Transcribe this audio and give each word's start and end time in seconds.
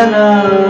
नित्यानन्द 0.00 0.67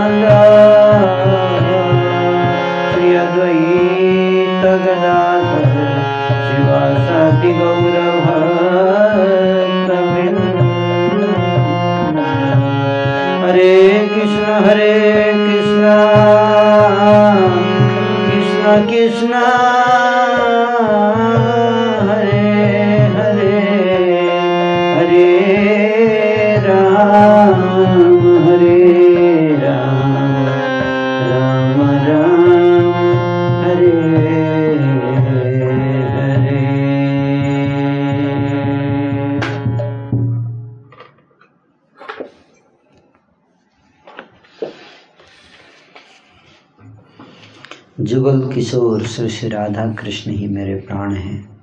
श्री 49.09 49.29
श्री 49.29 49.49
राधा 49.49 49.93
कृष्ण 49.93 50.31
ही 50.31 50.49
मेरे 50.49 50.75
प्राण 50.75 51.15
हैं। 51.15 51.63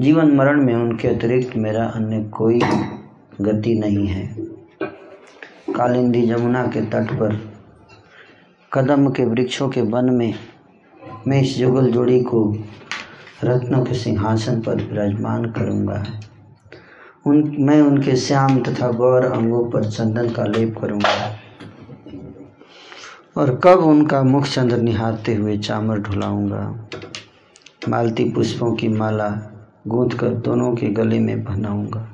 जीवन 0.00 0.32
मरण 0.32 0.62
में 0.62 0.74
उनके 0.74 1.08
अतिरिक्त 1.08 1.56
मेरा 1.56 1.84
अन्य 1.84 2.24
कोई 2.24 2.60
गति 3.40 3.74
नहीं 3.74 4.06
है। 4.06 4.36
कालिंदी 5.76 6.26
जमुना 6.26 6.66
के 6.66 6.80
तट 6.80 7.10
पर, 7.12 7.52
कदम 8.72 9.10
के 9.10 9.24
वृक्षों 9.24 9.68
के 9.68 9.80
वन 9.80 10.10
में 10.10 10.34
मैं 11.26 11.42
इस 11.42 11.58
जुगल 11.58 11.90
जोड़ी 11.90 12.20
को 12.20 12.58
रत्नों 13.44 13.84
के 13.84 13.94
सिंहासन 13.94 14.60
पर 14.60 14.74
विराजमान 14.74 15.44
करूँगा। 15.44 16.04
उन, 17.26 17.56
मैं 17.60 17.80
उनके 17.82 18.16
श्याम 18.16 18.62
तथा 18.62 18.90
गौर 18.90 19.24
अंगों 19.24 19.70
पर 19.70 19.84
चंदन 19.84 20.30
का 20.30 20.44
लेप 20.44 20.78
करूँगा। 20.80 21.45
और 23.36 23.60
कब 23.64 23.78
उनका 23.78 24.22
मुख 24.22 24.46
चंद्र 24.46 24.76
निहारते 24.76 25.34
हुए 25.34 25.58
चामर 25.58 25.98
ढुलाऊँगा। 25.98 26.88
मालती 27.88 28.24
पुष्पों 28.24 28.74
की 28.74 28.88
माला 28.88 29.28
गूंथ 29.88 30.10
कर 30.10 30.28
दोनों 30.28 30.74
के 30.74 30.86
गले 30.86 31.18
में 31.18 31.44
पहनाऊँगा। 31.44 32.08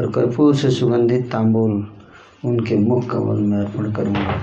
और 0.00 0.12
कर्पूर 0.12 0.56
से 0.56 0.70
सुगंधित 0.70 1.32
तांबूल 1.32 1.92
उनके 2.44 2.76
मुख 2.76 3.10
कमल 3.10 3.40
में 3.40 3.58
अर्पण 3.58 3.92
करूँगा। 3.92 4.40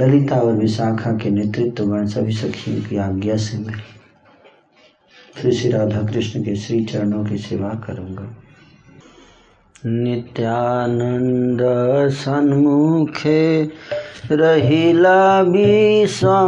ललिता 0.00 0.36
और 0.36 0.52
विशाखा 0.52 1.12
के 1.12 1.30
नेतृत्व 1.30 1.86
गण 1.86 2.06
सभी 2.06 2.32
सखियों 2.32 2.82
की 2.82 2.96
आज्ञा 2.96 3.36
से 3.36 3.58
मैं 3.58 3.82
श्री 5.40 5.52
श्री 5.52 5.70
राधा 5.70 6.02
कृष्ण 6.02 6.44
के 6.44 6.56
श्री 6.56 6.84
चरणों 6.84 7.24
की 7.24 7.38
सेवा 7.38 7.68
करूँगा। 7.68 8.36
नित्यानंद 9.86 11.58
सन्मुखे 12.10 13.62
रहिला 14.32 15.40
विश्वम्भर 15.40 16.40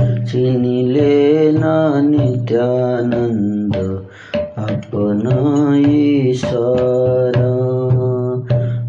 चिनिले 0.00 1.52
न 1.52 1.62
नित्यानन्द 2.10 3.76
अपन 4.58 5.22
ईश्वर। 5.88 7.32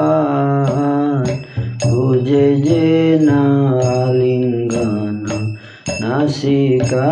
भुजेना 1.86 3.42
लिङ्गन 4.14 5.28
नाशिका 6.02 7.12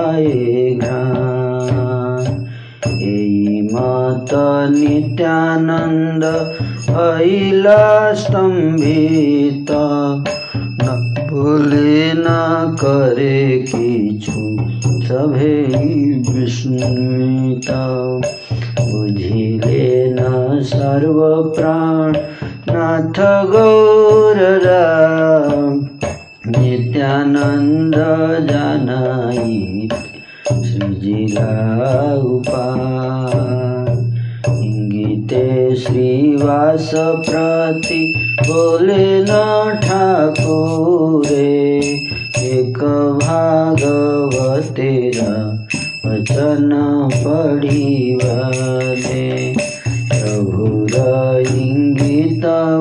एमात 3.12 4.34
स्तम्भिता 8.24 9.84
ভুলে 11.28 11.98
না 12.26 12.44
করে 12.82 13.38
কিছু 13.70 14.40
তবে 15.08 15.54
বিস্মিতা 16.28 17.84
বুঝিলে 18.82 19.84
না 20.18 20.32
সর্বপ্রাণ 20.70 22.12
নাথ 22.70 23.18
গৌর 23.48 24.38
নিত্যানন্দ 26.52 27.96
জানাই 28.50 29.46
সৃজিলা 30.60 31.54
উপায় 32.30 33.96
ইঙ্গিতে 34.62 35.46
শ্রীবাস 35.82 36.88
প্রতি 37.22 38.04
ठाकुरे 39.82 41.46
एक 42.50 42.78
भागवतेरा 43.24 44.66
वचन 46.06 46.70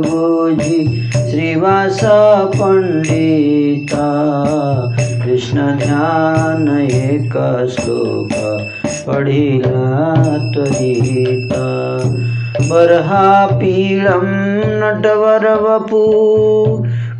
बोझि 0.06 0.80
श्रीवास 1.30 2.00
पण्डिता 2.58 4.06
कृष्ण 5.24 5.66
ध्यान 5.78 6.68
एक 6.78 7.34
श्लोक 7.70 8.32
पढिला 9.08 9.82
त्वरिता 10.54 11.64
बर्हा 12.60 13.46
पीडं 13.46 14.22
नटवर 14.66 15.54
वपु 15.54 16.02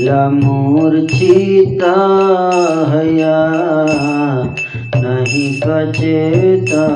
उड़िला 0.02 0.28
मूर्छिता 0.30 1.94
हया 2.92 3.38
नहीं 5.02 5.52
कचेतना 5.62 6.87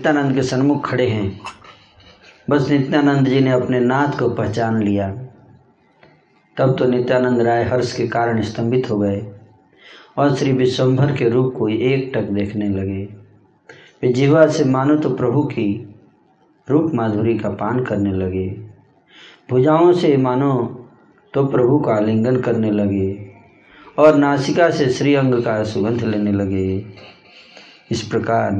नित्यानंद 0.00 0.34
के 0.34 0.42
सन्मुख 0.42 0.86
खड़े 0.86 1.06
हैं। 1.06 1.40
बस 2.50 2.68
नित्यानंद 2.70 3.26
जी 3.28 3.40
ने 3.40 3.50
अपने 3.50 3.80
नाथ 3.80 4.18
को 4.18 4.28
पहचान 4.28 4.82
लिया। 4.82 5.08
तब 6.56 6.74
तो 6.78 6.84
नित्यानंद 6.84 7.40
राय 7.40 7.64
हर्ष 7.64 7.92
के 7.96 8.06
कारण 8.08 8.40
स्तंभित 8.42 8.90
हो 8.90 8.98
गए 8.98 9.20
और 10.18 10.34
श्री 10.36 10.52
विश्वम्भर 10.52 11.14
के 11.16 11.28
रूप 11.28 11.52
को 11.58 11.68
एक 11.68 12.10
टक 12.14 12.30
देखने 12.30 12.68
लगे। 12.68 13.04
वे 14.02 14.12
जीवा 14.12 14.46
से 14.46 14.64
मानो 14.64 14.96
तो 14.96 15.14
प्रभु 15.16 15.42
की 15.44 15.68
रूप 16.68 16.90
माधुरी 16.94 17.38
का 17.38 17.50
पान 17.50 17.84
करने 17.84 18.12
लगे। 18.14 18.48
भुजाओं 19.50 19.92
से 19.92 20.16
मानो 20.16 20.52
तो 21.34 21.46
प्रभु 21.46 21.78
का 21.78 21.94
आलिंगन 21.94 22.40
करने 22.40 22.70
लगे 22.70 23.32
और 23.98 24.16
नासिका 24.16 24.70
से 24.70 24.90
श्रीअंग 24.90 25.42
का 25.42 25.62
सुगंध 25.64 26.04
लेने 26.04 26.32
लगे। 26.32 26.68
इस 27.90 28.02
प्रकार 28.02 28.52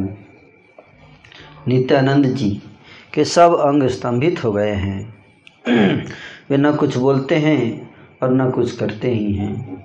नित्यानंद 1.68 2.26
जी, 2.26 2.62
के 3.14 3.24
सब 3.24 3.54
अंग 3.54 3.82
स्तंभित 3.82 4.44
हो 4.44 4.52
गए 4.52 4.72
हैं। 4.72 5.14
वे 6.50 6.56
न 6.56 6.76
कुछ 6.76 6.96
बोलते 6.96 7.34
हैं 7.34 7.90
और 8.22 8.34
न 8.34 8.50
कुछ 8.50 8.76
करते 8.76 9.10
ही 9.10 9.34
हैं। 9.34 9.80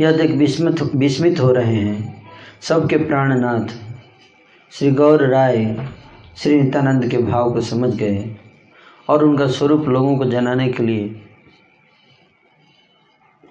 यह 0.00 0.12
देख 0.12 0.30
विस्मित 0.30 0.82
विस्मित 0.82 1.40
हो 1.40 1.52
रहे 1.52 1.74
हैं। 1.74 2.22
सबके 2.60 2.96
प्राणनाथ, 2.96 3.66
श्री 4.70 4.90
गौर 4.90 5.26
राय, 5.26 5.88
श्री 6.36 6.60
नित्यानंद 6.62 7.08
के 7.08 7.18
भाव 7.18 7.52
को 7.52 7.60
समझ 7.60 7.94
गए 7.94 8.36
और 9.08 9.24
उनका 9.24 9.46
स्वरूप 9.46 9.88
लोगों 9.88 10.18
को 10.18 10.24
जनाने 10.24 10.68
के 10.68 10.82
लिए 10.82 11.22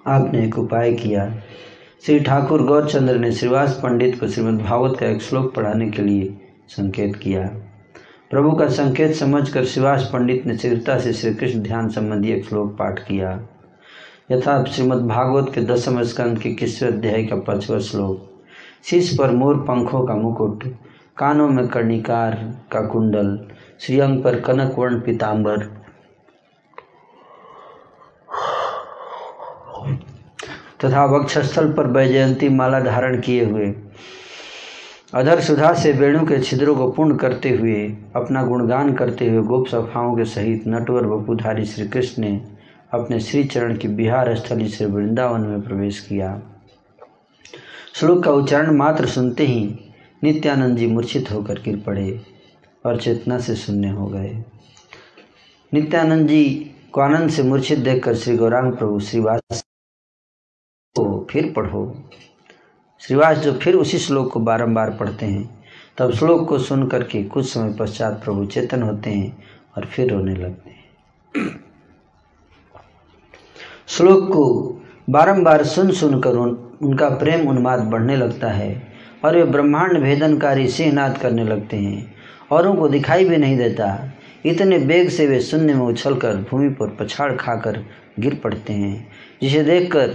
आपने 0.06 0.44
एक 0.44 0.58
उपाय 0.58 0.92
किया। 0.92 1.42
श्री 2.06 2.20
ठाकुर 2.20 2.62
गौरचंद्र 2.62 3.18
ने 3.18 3.32
श्रीवास 3.32 3.80
पंडित 3.82 4.20
को 4.20 4.28
श्रीमद् 4.28 4.62
भागवत 4.62 4.98
का 5.00 5.06
एक 5.06 5.22
श्लोक 5.22 5.54
पढ़ाने 5.54 5.90
के 5.90 6.02
लिए 6.02 6.40
संकेत 6.68 7.16
किया। 7.16 7.42
प्रभु 8.30 8.52
का 8.52 8.68
संकेत 8.68 9.14
समझकर 9.14 9.64
श्रीवास 9.64 10.10
पंडित 10.12 10.46
ने 10.46 10.56
शीघ्रता 10.56 10.98
से 10.98 11.12
श्री 11.12 11.34
कृष्ण 11.34 11.60
ध्यान 11.60 11.88
संबंधी 11.88 12.32
एक 12.32 12.44
श्लोक 12.44 12.76
पाठ 12.78 12.98
किया। 12.98 13.48
यथा 14.30 14.64
श्रीमद् 14.64 15.06
भागवत 15.08 15.52
के 15.54 15.60
दसम 15.60 16.02
स्कंद 16.02 16.38
के 16.38 16.52
किसवें 16.54 16.90
अध्याय 16.90 17.24
का 17.24 17.36
पांचवा 17.36 17.78
श्लोक। 17.78 18.28
शीश 18.84 19.18
पर 19.18 19.30
मोर 19.30 19.56
पंखों 19.56 20.06
का 20.06 20.14
मुकुट, 20.14 20.64
कानों 21.16 21.48
में 21.48 21.68
कर्णिकार 21.68 22.34
का 22.72 22.80
कुंडल, 22.86 23.48
श्रीअंग 23.80 24.22
पर 24.24 24.40
कनक 24.40 24.74
वर्ण 24.78 25.00
पीताम्बर 25.00 25.81
तथा 30.84 31.04
वक्षस्थल 31.04 31.72
पर 31.72 31.86
वैजयंती 31.86 32.48
माला 32.48 32.80
धारण 32.80 33.20
किए 33.20 33.44
हुए। 33.44 33.74
अधर 35.14 35.40
सुधा 35.40 35.72
से 35.72 35.92
वेणु 35.92 36.26
के 36.26 36.38
छिद्रों 36.40 36.76
को 36.76 36.90
पूर्ण 36.90 37.16
करते 37.16 37.50
हुए, 37.50 37.96
अपना 38.16 38.42
गुणगान 38.42 38.94
करते 38.94 39.28
हुए 39.30 39.42
गोप 39.42 39.66
सफाओं 39.66 40.16
के 40.16 40.24
सहित 40.24 40.64
नटवर 40.66 41.06
वपुधारी 41.06 41.64
श्री 41.64 41.88
कृष्ण 41.88 42.22
ने 42.22 42.40
अपने 42.92 43.20
श्री 43.20 43.44
चरण 43.44 43.76
की 43.76 43.88
बिहार 43.88 44.34
स्थली 44.36 44.68
से 44.68 44.86
वृंदावन 44.86 45.40
में 45.40 45.62
प्रवेश 45.62 46.00
किया। 46.00 46.42
श्लोक 47.94 48.24
का 48.24 48.30
उच्चारण 48.30 48.76
मात्र 48.76 49.06
सुनते 49.06 49.46
ही 49.46 49.78
नित्यानंद 50.24 50.78
जी 50.78 50.86
मूर्छित 50.86 51.30
होकर 51.32 51.54
गिर 51.54 51.82
पड़े 51.86 52.20
और 52.86 53.00
चेतना 53.00 53.38
से 53.38 53.54
शून्य 53.56 53.88
हो 53.88 54.06
गए। 54.06 54.44
नित्यानंद 55.72 56.28
जी 56.28 56.74
को 56.92 57.00
आनंद 57.00 57.30
से 57.30 57.42
मूर्छित 57.42 57.78
देखकर 57.78 58.14
श्री 58.14 58.36
गौरांग 58.36 58.72
प्रभु 58.72 59.00
श्रीवास 59.00 59.61
फिर 61.32 61.52
पढ़ो। 61.56 61.82
श्रीवास 63.02 63.38
जो 63.38 63.52
फिर 63.52 63.74
उसी 63.74 63.98
श्लोक 63.98 64.32
को 64.32 64.40
बारंबार 64.40 64.90
पढ़ते 64.90 65.26
हैं 65.26 65.48
तब 65.98 66.12
श्लोक 66.12 66.48
को 66.48 66.58
सुन 66.58 66.86
करके 66.88 67.22
कुछ 67.24 67.52
समय 67.52 67.72
पश्चात 67.72 68.20
प्रभु 68.24 68.44
चेतन 68.46 68.82
होते 68.82 69.10
हैं 69.10 69.36
और 69.76 69.84
फिर 69.84 70.10
रोने 70.10 70.34
लगते 70.34 70.70
हैं। 70.70 71.60
श्लोक 73.86 74.28
को 74.28 74.44
बारंबार 75.10 75.64
सुन 75.64 75.90
सुनकर 75.90 76.30
उन, 76.30 76.50
उनका 76.82 77.08
प्रेम 77.08 77.48
उन्माद 77.48 77.80
बढ़ने 77.80 78.16
लगता 78.16 78.48
है 78.48 78.92
और 79.24 79.36
वे 79.36 79.44
ब्रह्मांड 79.44 79.98
भेदनकारी 79.98 80.68
सिंहनाद 80.68 81.18
करने 81.18 81.44
लगते 81.44 81.76
हैं। 81.76 82.14
औरों 82.50 82.74
को 82.74 82.88
दिखाई 82.88 83.24
भी 83.24 83.36
नहीं 83.36 83.56
देता। 83.56 84.12
इतने 84.44 84.78
बेग 84.78 85.08
से 85.08 85.26
वे 85.26 85.40
शून्य 85.40 85.74
में 85.74 85.86
उछलकर 85.86 86.36
भूमि 86.50 86.68
पर 86.68 86.96
पछाड़ 87.00 87.32
खाकर 87.36 87.84
गिर 88.18 88.34
पड़ते 88.34 88.72
हैं 88.72 89.08
जिसे 89.42 89.62
देखकर 89.62 90.14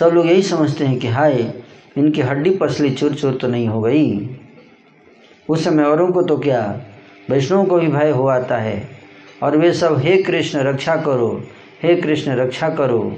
सब 0.00 0.06
लोग 0.06 0.26
यही 0.26 0.42
समझते 0.42 0.84
हैं 0.84 0.98
कि 0.98 1.08
हाय, 1.08 1.52
इनकी 1.98 2.20
हड्डी 2.20 2.50
पसली 2.50 2.90
चूर 2.90 3.14
चूर 3.14 3.34
तो 3.34 3.48
नहीं 3.48 3.68
हो 3.68 3.80
गई। 3.80 4.30
उस 5.48 5.64
समय 5.64 5.84
औरों 5.84 6.08
को 6.12 6.22
तो 6.22 6.36
क्या 6.38 6.80
वैष्णव 7.30 7.64
को 7.64 7.78
भी 7.78 7.88
भय 7.88 8.10
हो 8.10 8.26
आता 8.26 8.56
है। 8.56 8.88
और 9.42 9.56
वे 9.56 9.72
सब, 9.72 9.98
हे 9.98 10.22
कृष्ण, 10.22 10.58
रक्षा 10.58 10.96
करो, 10.96 11.42
हे 11.82 11.96
कृष्ण, 11.96 12.32
रक्षा 12.32 12.68
करो 12.68 13.16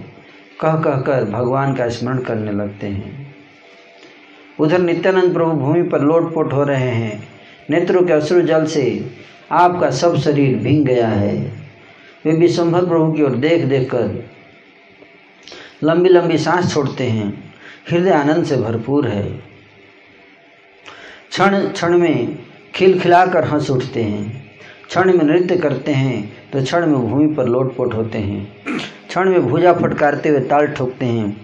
कह 0.60 0.74
कह 0.74 1.00
कर 1.00 1.24
भगवान 1.24 1.74
का 1.74 1.88
स्मरण 1.88 2.18
करने 2.18 2.52
लगते 2.52 2.86
हैं। 2.86 3.34
उधर 4.60 4.78
नित्यानंद 4.78 5.32
प्रभु 5.32 5.52
भूमि 5.52 5.82
पर 5.82 6.00
लोटपोट 6.00 6.52
हो 6.52 6.64
रहे 6.64 6.90
हैं। 6.90 7.28
नेत्रों 7.70 8.02
के 8.02 8.12
अश्रु 8.12 8.42
जल 8.42 8.66
से 8.66 9.10
आपका 9.50 9.90
सब 9.90 10.16
शरीर 10.16 10.56
भींग 10.56 10.86
गया 10.86 11.08
है। 11.08 11.52
वे 12.24 12.32
विश्वम्भर 12.32 12.86
प्रभु 12.86 13.12
की 13.12 13.22
ओर 13.22 13.30
देख 13.30 13.64
देख 13.64 13.90
कर 13.90 14.33
लंबी 15.82 16.08
लंबी 16.08 16.38
सांस 16.38 16.72
छोड़ते 16.74 17.04
हैं। 17.04 17.32
हृदय 17.90 18.10
आनंद 18.10 18.44
से 18.44 18.56
भरपूर 18.56 19.06
है। 19.08 19.22
क्षण 21.30 21.56
क्षण 21.68 21.98
में 21.98 22.38
खिलखिलाकर 22.74 23.44
हंस 23.44 23.70
उठते 23.70 24.02
हैं। 24.02 24.42
क्षण 24.88 25.12
में 25.12 25.24
नृत्य 25.24 25.56
करते 25.56 25.92
हैं 25.92 26.50
तो 26.52 26.62
क्षण 26.62 26.86
में 26.86 27.00
भूमि 27.00 27.26
पर 27.34 27.46
लोटपोट 27.46 27.94
होते 27.94 28.18
हैं। 28.18 28.46
क्षण 29.08 29.30
में 29.30 29.46
भुजा 29.48 29.72
फटकारते 29.72 30.28
हुए 30.28 30.40
ताल 30.40 30.66
ठोकते 30.68 31.06
हैं 31.06 31.36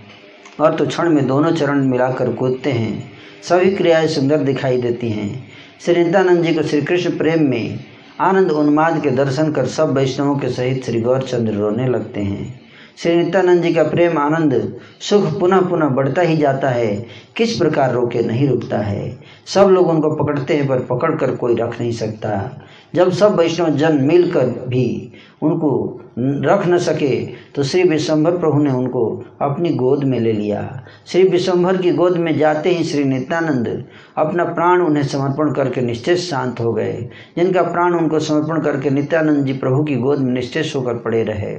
और 0.61 0.75
तो 0.75 0.87
क्षण 0.87 1.11
में 1.11 1.27
दोनों 1.27 1.53
चरण 1.53 1.85
मिलाकर 1.87 2.33
कूदते 2.33 2.73
हैं। 2.73 3.13
सभी 3.43 3.71
क्रियाएँ 3.71 4.09
सुंदर 4.09 4.39
दिखाई 4.39 4.81
देती 4.81 5.11
हैं। 5.11 5.53
श्री 5.81 6.05
नित्यानंद 6.05 6.45
जी 6.45 6.55
को 6.55 6.63
श्री 6.63 6.83
कृष्ण 6.83 7.17
प्रेम 7.19 7.49
में 7.51 7.79
आनंद 8.21 8.51
उन्माद 8.53 9.03
के 9.03 9.11
दर्शन 9.11 9.53
कर 9.53 9.67
सब 9.67 9.95
वैष्णवों 9.95 10.37
के 10.39 10.49
सहित 10.49 10.85
श्री 10.85 11.01
गौरचंद्र 11.01 11.53
रोने 11.53 11.89
लगते 11.89 12.21
हैं। 12.21 12.61
श्री 13.03 13.15
नित्यानंद 13.17 13.63
जी 13.63 13.73
का 13.75 13.83
प्रेम 13.83 14.19
आनंद, 14.19 14.77
सुख 15.01 15.39
पुनः 15.41 15.61
पुनः 15.61 15.89
बढ़ता 15.89 16.23
ही 16.23 16.37
जाता 16.37 16.69
है। 16.69 17.07
किस 17.37 17.57
प्रकार 17.57 17.93
रोके 17.93 18.23
नहीं 18.23 18.49
रुकता 18.49 18.79
है। 18.79 19.19
सब 19.47 19.69
लोग 19.69 19.89
उनको 19.89 20.11
पकड़ते 20.15 20.57
हैं, 20.57 20.67
पर 20.69 20.81
पकड़ 20.81 21.15
कर 21.15 21.35
कोई 21.35 21.55
रख 21.55 21.81
नहीं 21.81 21.93
सकता। 21.93 22.63
जब 22.95 23.11
सब 23.13 23.39
वैष्णव 23.39 23.71
जन 23.71 23.99
मिलकर 24.03 24.47
भी 24.69 25.13
उनको 25.43 26.01
रख 26.19 26.67
न 26.67 26.79
सके 26.79 27.15
तो 27.55 27.63
श्री 27.63 27.83
विश्वम्भर 27.83 28.37
प्रभु 28.39 28.63
ने 28.63 28.71
उनको 28.71 29.25
अपनी 29.43 29.71
गोद 29.75 30.05
में 30.05 30.19
ले 30.21 30.33
लिया। 30.33 30.85
श्री 31.07 31.23
विश्वम्भर 31.23 31.77
की 31.77 31.91
गोद 31.93 32.17
में 32.17 32.37
जाते 32.39 32.71
ही 32.71 32.85
श्री 32.85 33.05
नित्यानंद 33.05 33.85
अपना 34.19 34.45
प्राण 34.45 34.81
उन्हें 34.81 35.05
समर्पण 35.05 35.53
करके 35.53 35.81
निश्चय 35.81 36.17
शांत 36.17 36.61
हो 36.61 36.73
गए। 36.73 37.09
जिनका 37.37 37.63
प्राण 37.63 37.95
उनको 37.95 38.19
समर्पण 38.19 38.63
करके 38.63 38.91
नित्यानंद 38.91 39.47
जी 39.47 39.53
प्रभु 39.53 39.85
की 39.85 39.97
गोद 39.97 40.19
में 40.19 40.33
निश्चय 40.33 40.73
होकर 40.77 40.95
पड़े 40.95 41.23
रहे। 41.23 41.59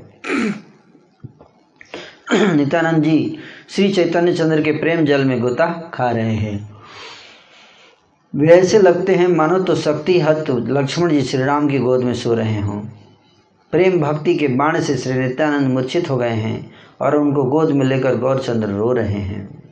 नित्यानंद 2.56 3.04
जी, 3.04 3.38
श्री 3.70 3.94
चैतन्य 3.94 4.34
चंद्र 4.34 4.62
के 4.62 4.72
प्रेम 4.72 5.06
जल 5.06 5.26
में 5.26 5.42
गोता 5.42 5.92
खा 5.94 6.12
रहे 6.12 6.36
हैं। 6.36 6.70
वे 8.36 8.48
ऐसे 8.48 8.80
लगते 8.80 9.16
हैं, 9.16 9.28
मानो 9.28 9.60
तो 9.60 9.76
शक्ति 9.76 10.20
हत 10.20 10.46
लक्ष्मण 10.50 11.10
जी 11.10 11.22
श्री 11.22 11.44
राम 11.44 11.68
की 11.68 11.80
गोद 11.80 12.04
में 12.04 12.14
सो 12.14 12.34
रहे 12.34 12.62
हों। 12.62 12.80
प्रेम 13.72 14.02
भक्ति 14.02 14.36
के 14.36 14.48
बाण 14.48 14.82
से 14.82 14.98
श्री 14.98 15.14
नित्यानंद 15.14 15.68
मूर्छित 15.68 16.10
हो 16.10 16.18
गए 16.18 16.30
हैं 16.30 16.72
और 17.02 17.16
उनको 17.16 17.44
गोद 17.44 17.72
में 17.72 17.86
लेकर 17.86 18.16
गौरचंद्र 18.16 18.68
रो 18.68 18.92
रहे 18.92 19.20
हैं। 19.20 19.64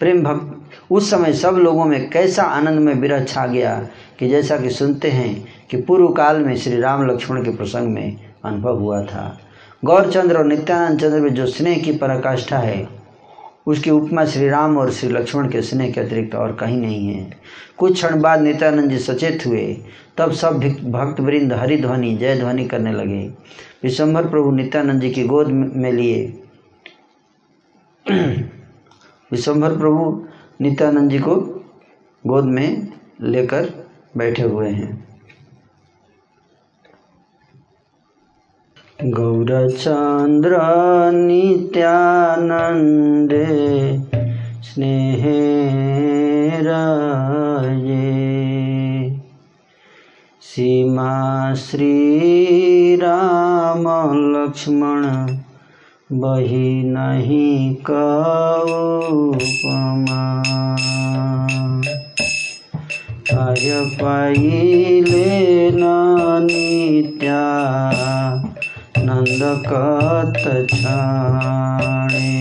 प्रेम 0.00 0.22
भक्त 0.22 0.70
उस 0.90 1.10
समय 1.10 1.32
सब 1.32 1.50
लोगों 1.50 1.84
में 1.84 2.10
कैसा 2.10 2.42
आनंद 2.42 2.80
में 2.80 2.94
विरह 2.94 3.24
छा 3.24 3.46
गया 3.46 3.88
कि 4.18 4.28
जैसा 4.28 4.56
कि 4.56 4.70
सुनते 4.70 5.10
हैं 5.10 5.46
कि 5.70 5.76
पूर्व 5.76 6.08
काल 6.08 6.40
में 6.40 6.56
श्री 6.56 6.80
राम 6.80 7.10
लक्ष्मण 7.10 7.44
के 7.44 7.50
प्रसंग 7.50 7.88
में 7.88 8.16
अनुभव 8.44 8.78
हुआ 8.78 9.02
था। 9.02 9.40
गौरचंद्र 9.84 10.36
और 10.36 10.46
नित्यानंद 10.46 11.00
चंद्र 11.00 11.20
में 11.20 11.34
जो 11.34 11.46
स्नेह 11.46 11.78
की 11.78 11.92
पराकाष्ठा 11.92 12.58
है, 12.58 12.88
उसकी 13.66 13.90
उपमा 13.90 14.24
श्री 14.24 14.48
राम 14.48 14.78
और 14.78 14.90
श्री 14.90 15.10
लक्ष्मण 15.10 15.48
के 15.48 15.62
स्नेह 15.62 15.92
के 15.92 16.00
अतिरिक्त 16.00 16.34
और 16.34 16.52
कहीं 16.52 16.76
नहीं 16.76 17.14
है। 17.14 17.36
कुछ 17.78 17.92
क्षण 17.92 18.20
बाद 18.20 18.40
नित्यानंद 18.40 18.90
जी 18.90 18.98
सचेत 18.98 19.46
हुए, 19.46 19.76
तब 20.16 20.32
सब 20.32 20.58
भक्त 20.84 21.20
वृंद 21.20 21.52
हरिध्वनि 21.52 22.16
जय 22.16 22.36
ध्वनि 22.36 22.64
करने 22.64 22.92
लगे। 22.92 23.32
विश्वम्भर 23.82 24.28
प्रभु 24.28 24.50
नित्यानंद 24.50 25.00
जी 25.00 25.10
की 25.10 25.24
गोद 25.24 25.48
में 25.48 25.92
लिए। 25.92 26.42
विश्वम्भर 29.32 29.76
प्रभु 29.76 30.26
नित्यानंद 30.60 31.10
जी 31.10 31.18
को 31.18 31.36
गोद 32.26 32.44
में 32.44 32.88
लेकर 33.20 33.86
बैठे 34.16 34.42
हुए 34.42 34.68
हैं। 34.68 35.07
गौरचन्द्र 38.98 40.56
नित्यानन्दे 41.14 41.82
स्नेहे 44.68 45.34
राये 46.62 48.08
सीमा 50.42 51.12
श्रीराम 51.54 53.84
लक्ष्मण 54.34 55.06
बही 56.20 56.82
आय 63.38 63.70
पाइले 64.00 65.70
नित्या 65.80 67.42
नंद 69.18 69.42
कत 69.66 70.44
छाणे 70.72 72.32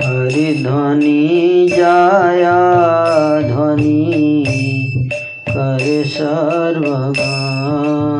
हरि 0.00 0.48
ध्वनि 0.62 1.68
जाया 1.72 2.58
ध्वनि 3.48 4.04
करे 5.50 6.02
सर्वगाने। 6.04 8.19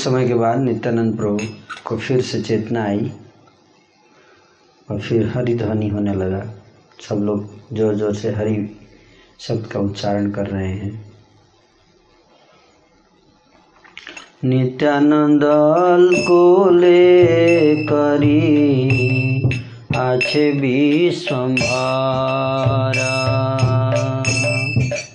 कुछ 0.00 0.04
समय 0.04 0.26
के 0.28 0.34
बाद 0.34 0.58
नित्यानंद 0.58 1.16
प्रभु 1.16 1.46
को 1.86 1.96
फिर 1.98 2.20
से 2.22 2.40
चेतना 2.42 2.84
आई 2.84 3.10
और 4.88 5.00
फिर 5.00 5.26
हरि 5.34 5.54
ध्वनि 5.54 5.88
होने 5.88 6.14
लगा। 6.14 6.40
सब 7.08 7.18
लोग 7.24 7.74
ज़ोर 7.76 7.94
ज़ोर 7.94 8.14
से 8.14 8.30
हरि 8.34 8.54
शब्द 9.40 9.66
का 9.66 9.80
उच्चारण 9.80 10.30
कर 10.30 10.46
रहे 10.46 10.68
हैं। 10.68 10.92
नित्यानंद 14.44 15.44
को 16.28 16.70
ले 16.70 17.74
करी 17.84 18.40
आछे 19.98 20.50
विश्वम्भारा 20.60 21.44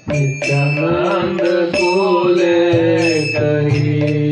नित्यानंद 0.09 1.41
को 1.75 1.93
ले 2.29 2.61
कही 3.31 4.24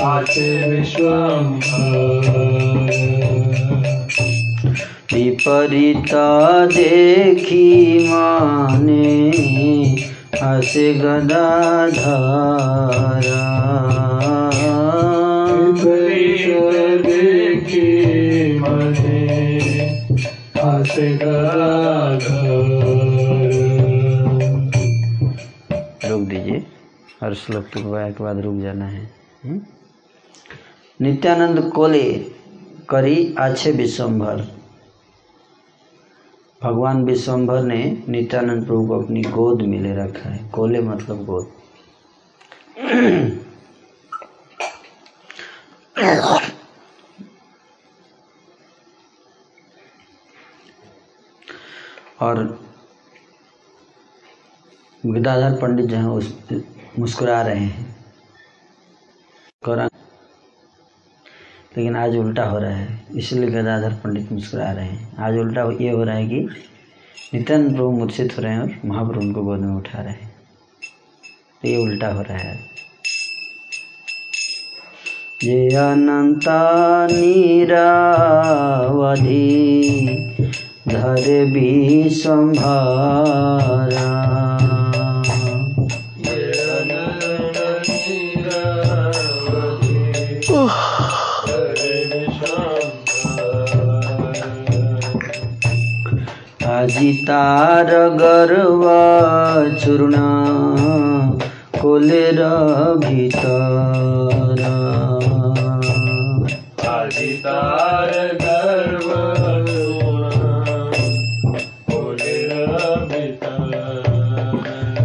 आचे 0.00 0.70
विश्वम्भर 0.70 1.80
विपरीत 5.14 6.14
देखी 6.74 7.98
माने 8.08 9.30
हसे 10.42 10.94
गदाधारा। 10.94 11.40
देखी 17.02 18.58
मने 18.58 19.26
आसे 20.60 21.16
गदाधर। 21.16 22.20
रुक 26.10 26.20
दीजिए 26.20 26.62
हर 27.22 27.34
श्लोक 27.34 27.64
के 27.64 27.82
बाद 27.82 28.12
के 28.12 28.24
बाद 28.24 28.40
रुक 28.40 28.60
जाना 28.60 28.86
है। 28.86 29.10
हम्म? 29.44 29.60
नित्यानंद 31.00 31.72
कोले 31.72 32.02
करी 32.88 33.34
आछे 33.38 33.72
विश्वम्भर 33.72 34.40
भगवान 36.62 37.04
विश्वम्भर 37.04 37.62
ने 37.62 38.02
नित्यानंद 38.08 38.66
प्रभु 38.66 38.86
को 38.86 39.00
अपनी 39.02 39.22
गोद 39.22 39.62
में 39.62 39.78
ले 39.80 39.94
रखा 39.94 40.28
है। 40.28 40.50
कोले 40.50 40.80
मतलब 40.80 41.24
गोद। 41.24 41.52
और 52.20 52.44
गदाधर 55.06 55.56
पंडित 55.56 55.86
जो 55.86 55.96
हैं, 55.96 56.04
उस 56.04 56.38
मुस्कुरा 56.98 57.42
रहे 57.42 57.64
हैं। 57.64 57.96
लेकिन 61.72 61.96
आज 61.96 62.16
उल्टा 62.16 62.44
हो 62.44 62.58
रहा 62.58 62.70
है, 62.70 63.00
इसलिए 63.16 63.50
गदाधर 63.50 63.92
पंडित 64.04 64.32
मुस्कुरा 64.32 64.70
रहे 64.72 64.84
हैं। 64.84 65.16
आज 65.18 65.36
उल्टा 65.38 65.62
ये 65.80 65.90
हो 65.90 66.02
रहा 66.04 66.14
है 66.14 66.26
कि 66.26 66.40
नित्यानंद 67.34 67.74
प्रभु 67.74 67.90
मूर्छित 67.90 68.36
हो 68.36 68.42
रहे 68.42 68.52
हैं 68.52 68.60
और 68.60 68.70
महाप्रभु 68.84 69.20
उनको 69.20 69.42
गोद 69.42 69.60
में 69.60 69.74
उठा 69.74 70.00
रहे 70.02 70.12
हैं। 70.12 70.30
तो 71.62 71.68
ये 71.68 71.76
उल्टा 71.76 72.08
हो 72.08 72.22
रहा 72.22 72.38
है। 72.38 72.54
ये 75.44 75.74
अनंता 75.76 76.60
नीरावधि, 77.10 77.66
धरे 80.88 81.40
विश्वम्भारा 81.52 82.70
আজি 83.98 84.09
जितार 96.90 97.86
गरवा 98.08 99.00
चूर्ण 99.78 100.14
कोले 101.82 102.32
भीतर। 102.96 104.00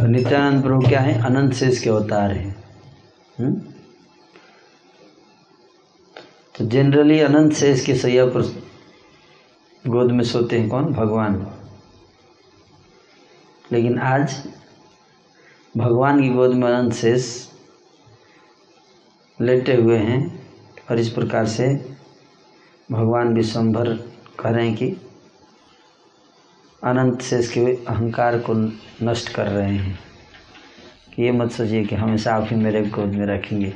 नित्यानंद 0.08 0.63
प्रभु 0.63 0.82
क्या 0.88 1.00
है? 1.00 1.26
अनंत 1.26 1.54
शेष 1.54 1.84
के 1.84 1.89
अवतार 1.89 2.32
है। 2.32 2.56
हुँ? 3.39 3.48
हम्म? 3.48 3.62
तो 6.58 6.65
जनरली 6.65 7.19
अनंत 7.19 7.54
शेष 7.54 7.86
के 7.86 7.95
सैया 7.95 8.26
पर 8.26 8.63
गोद 9.88 10.12
में 10.12 10.24
सोते 10.24 10.60
हैं 10.60 10.69
कौन? 10.69 10.86
भगवान। 10.86 11.48
लेकिन 13.71 13.99
आज 13.99 14.47
भगवान 15.78 16.21
की 16.21 16.30
गोद 16.30 16.54
में 16.54 16.67
अनंत 16.67 16.93
शेष 16.93 17.49
लेटे 19.41 19.75
हुए 19.75 19.97
हैं 19.97 20.47
और 20.91 20.99
इस 20.99 21.10
प्रकार 21.10 21.45
से 21.45 21.95
भगवान 22.91 23.34
विश्वम्भर 23.34 23.93
कह 24.39 24.49
रहे 24.49 24.67
हैं 24.67 24.75
कि 24.75 24.97
अनंत 26.84 27.21
शेष 27.21 27.51
के 27.51 27.65
अहंकार 27.86 28.39
को 28.39 28.54
नष्ट 29.06 29.30
कर 29.30 29.47
रहे 29.47 29.75
हैं। 29.75 29.99
कि 31.15 31.23
ये 31.23 31.32
मत 31.32 31.51
सोचिए 31.51 31.86
कि 31.86 31.95
हमेशा 31.95 32.36
आप 32.36 32.47
ही 32.49 32.56
मेरे 32.56 32.82
गोद 32.82 33.08
में 33.08 33.25
रखेंगे। 33.25 33.73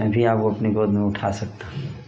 मैं 0.00 0.10
भी 0.10 0.24
आपको 0.24 0.50
अपनी 0.50 0.70
गोद 0.70 0.88
में 0.88 1.02
उठा 1.02 1.30
सकता 1.30 1.68
हूँ। 1.68 1.99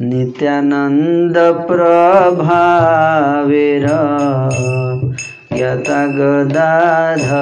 नित्यानंद 0.00 1.36
प्रभावेर 1.68 3.84
यता 5.58 6.00
गदाधर 6.16 7.36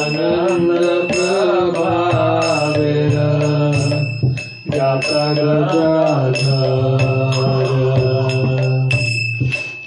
आनंद 0.00 0.82
प्रभावेर 1.12 3.16
जाता 4.74 5.24
गदाधर 5.38 6.68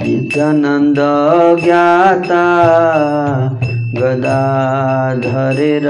नित्यानंद 0.02 1.00
ज्ञाता 1.64 2.44
गदाधरेर 3.98 5.88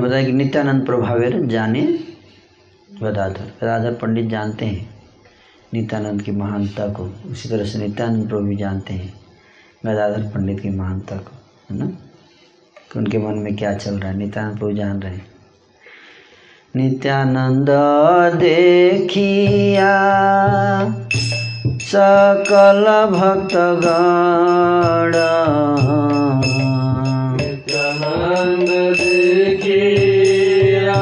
बताया 0.00 0.24
कि 0.24 0.32
नित्यानंद 0.32 0.86
प्रभावेर 0.86 1.46
जाने 1.46 1.82
गदाधर 3.02 3.44
गदाधर 3.62 3.92
पंडित 3.92 4.26
जानते 4.26 4.64
हैं 4.64 4.90
नित्यानंद 5.74 6.22
की 6.22 6.32
महानता 6.32 6.88
को। 6.88 7.30
उसी 7.30 7.48
तरह 7.48 7.64
से 7.64 7.78
नित्यानंद 7.78 8.28
प्रभु 8.28 8.42
भी 8.42 8.56
जानते 8.56 8.94
हैं 8.94 9.14
गदाधर 9.86 10.22
पंडित 10.22 10.60
की 10.60 10.70
महानता 10.70 11.16
को, 11.16 11.30
है 11.70 11.78
ना? 11.78 11.86
कि 12.92 12.98
उनके 12.98 13.18
मन 13.18 13.34
में 13.34 13.56
क्या 13.56 13.74
चल 13.74 13.94
रहा 13.94 14.10
है? 14.10 14.16
नित्यानंद 14.16 14.58
प्रभु 14.58 14.72
जान 14.72 15.02
रहे 15.02 15.12
हैं। 15.12 15.39
नित्यानंद 16.76 17.70
देखिया 18.34 19.94
सकल 21.80 22.84
भक्तगण। 23.10 25.16
नित्यानंद 27.36 28.68
देखिया 29.00 31.00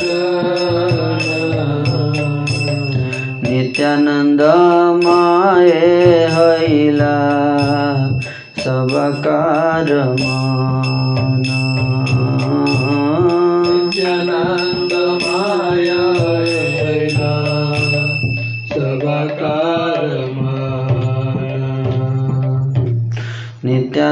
नित्यानंद 3.42 4.42
माए 5.04 6.26
हैला 6.32 7.14
सबकार 8.58 9.88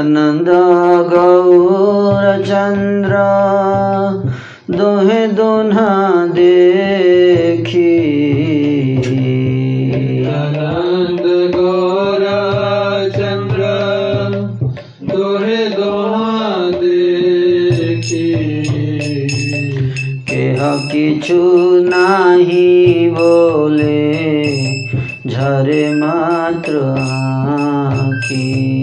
नित्यानंद 0.01 0.49
गौरचंद्र 1.11 3.15
दोहे 4.77 5.21
दोन्हा 5.27 5.89
देखी। 6.25 7.93
आनंद 10.25 11.25
गौर 11.55 12.23
चंद्र 13.15 13.61
दोहे 15.03 15.63
दोहा 15.69 16.69
देखी। 16.71 18.31
केह 20.29 20.61
किछु 20.91 21.41
नाही 21.89 23.09
बोले 23.09 24.07
झरे 25.27 25.83
मात्र 25.93 26.73
आँखी। 26.99 28.29
किछु 28.29 28.78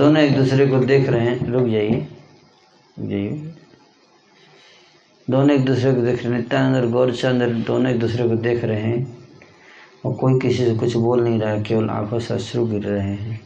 दोनों 0.00 0.22
एक 0.22 0.36
दूसरे 0.36 0.66
को 0.66 0.78
देख 0.78 1.08
रहे 1.08 1.20
हैं। 1.20 1.46
रुक 1.46 1.68
जाइए। 1.68 2.08
जाइए। 2.98 3.54
दोनों 5.30 5.50
एक 5.50 5.64
दूसरे 5.64 5.94
को 5.94 6.02
देख 6.02 6.24
रहे 6.24 6.32
हैं। 6.32 6.40
नित्यानंद 6.40 6.76
और 6.76 6.90
गौरचंद्र 6.90 7.46
दोनों 7.46 7.92
एक 7.92 8.00
दूसरे 8.00 8.28
को 8.28 8.34
देख 8.34 8.64
रहे 8.64 8.80
हैं। 8.80 9.18
और 10.04 10.14
कोई 10.14 10.40
किसी 10.40 10.64
से 10.64 10.74
कुछ 10.74 10.96
बोल 10.96 11.20
नहीं 11.20 11.40
रहा, 11.40 11.60
केवल 11.60 11.90
आँखों 11.90 12.18
से 12.18 12.34
अश्रु 12.34 12.66
गिर 12.66 12.82
रहे 12.82 13.00
हैं। 13.00 13.40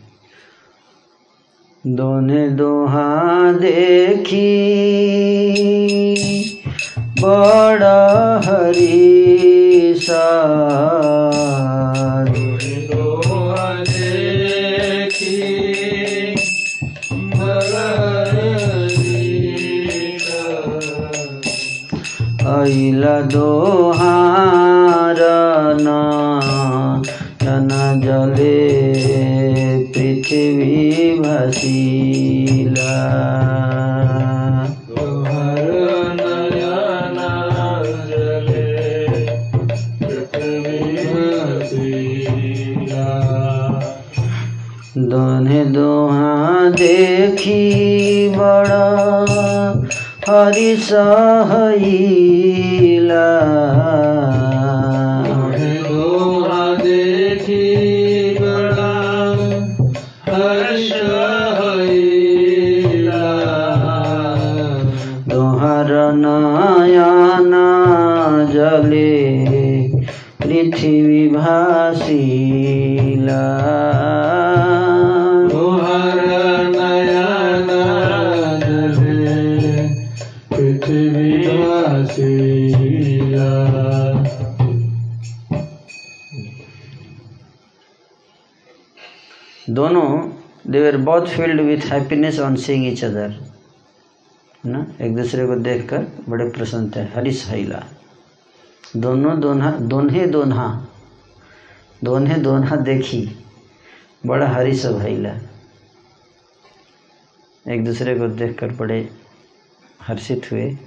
दोने 1.87 2.49
दोहा 2.49 3.53
देखी, 3.53 4.65
बड़ा 7.21 8.41
हरी 8.45 9.95
साध 9.95 12.44
ऐला 22.65 23.21
दोहारन 23.33 24.15
जले 28.05 28.61
पृथ्वी 29.95 30.77
भसिला। 31.21 32.95
दोने 44.97 45.65
दोहा 45.65 46.69
देखी 46.71 47.63
बड़ा 48.29 49.34
हरि 50.29 50.77
सहैला 50.85 51.65
तोहे 55.27 55.73
दोहा 55.89 56.63
देखी 56.81 57.65
बड़ा 58.39 58.95
they 90.75 90.81
were 90.81 90.97
both 90.97 91.27
filled 91.27 91.61
with 91.61 91.79
happiness 91.79 92.39
on 92.39 92.57
seeing 92.57 92.87
each 92.87 93.05
other 93.05 93.35
ना? 94.67 94.87
एक 95.01 95.17
दूसरे 95.17 95.47
को 95.47 95.57
देखकर 95.57 96.07
बड़े 96.29 96.51
प्रसन्न 96.51 96.91
थे। 96.97 97.01
हरिश 97.01 97.47
हैला 97.47 97.85
दोनों 98.97 99.41
दोनहा, 99.41 99.71
दोन्हे 99.71 100.27
दोन्हा 100.27 100.87
दोन्हे 102.05 102.35
दोन्हा 102.35 102.77
देखी। 102.77 103.45
बड़ा 104.27 104.49
हरिश 104.49 104.87
भैला 104.87 105.39
एक 107.73 107.85
दूसरे 107.85 108.19
को 108.19 108.29
देखकर 108.29 108.69
बड़े 108.69 109.11
हर्षित 110.03 110.53
हुए। 110.53 110.79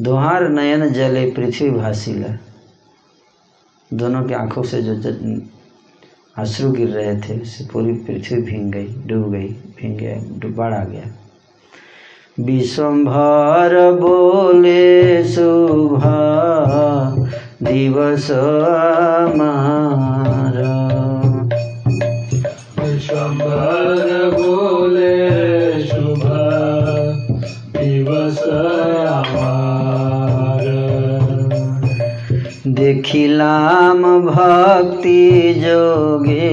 दोहार 0.00 0.48
नयन 0.48 0.92
जले 0.92 1.30
पृथ्वी 1.30 1.70
भासीला। 1.70 2.38
दोनों 3.94 4.24
की 4.24 4.34
आँखों 4.34 4.62
से 4.62 4.82
ज- 4.82 5.55
अश्रु 6.38 6.70
गिर 6.70 6.88
रहे 6.88 7.16
थे, 7.16 7.42
उससे 7.42 7.64
पूरी 7.72 7.92
पृथ्वी 7.92 8.42
भींग 8.42 8.72
गई, 8.72 8.86
डूब 9.06 9.32
गई, 9.32 9.48
भींग 9.48 9.98
गया, 9.98 10.14
डूब- 10.38 10.56
बाढ़ 10.56 10.74
आ 10.74 10.84
गया। 10.84 11.02
विश्वभर 12.40 13.92
बोले 13.92 15.24
शुभ 15.24 16.02
दिवस 17.62 18.30
मारा 19.36 20.86
विश्वम्भर 22.84 24.25
देखिलाम 32.86 34.02
भक्ति 34.26 35.54
जोगे 35.54 36.50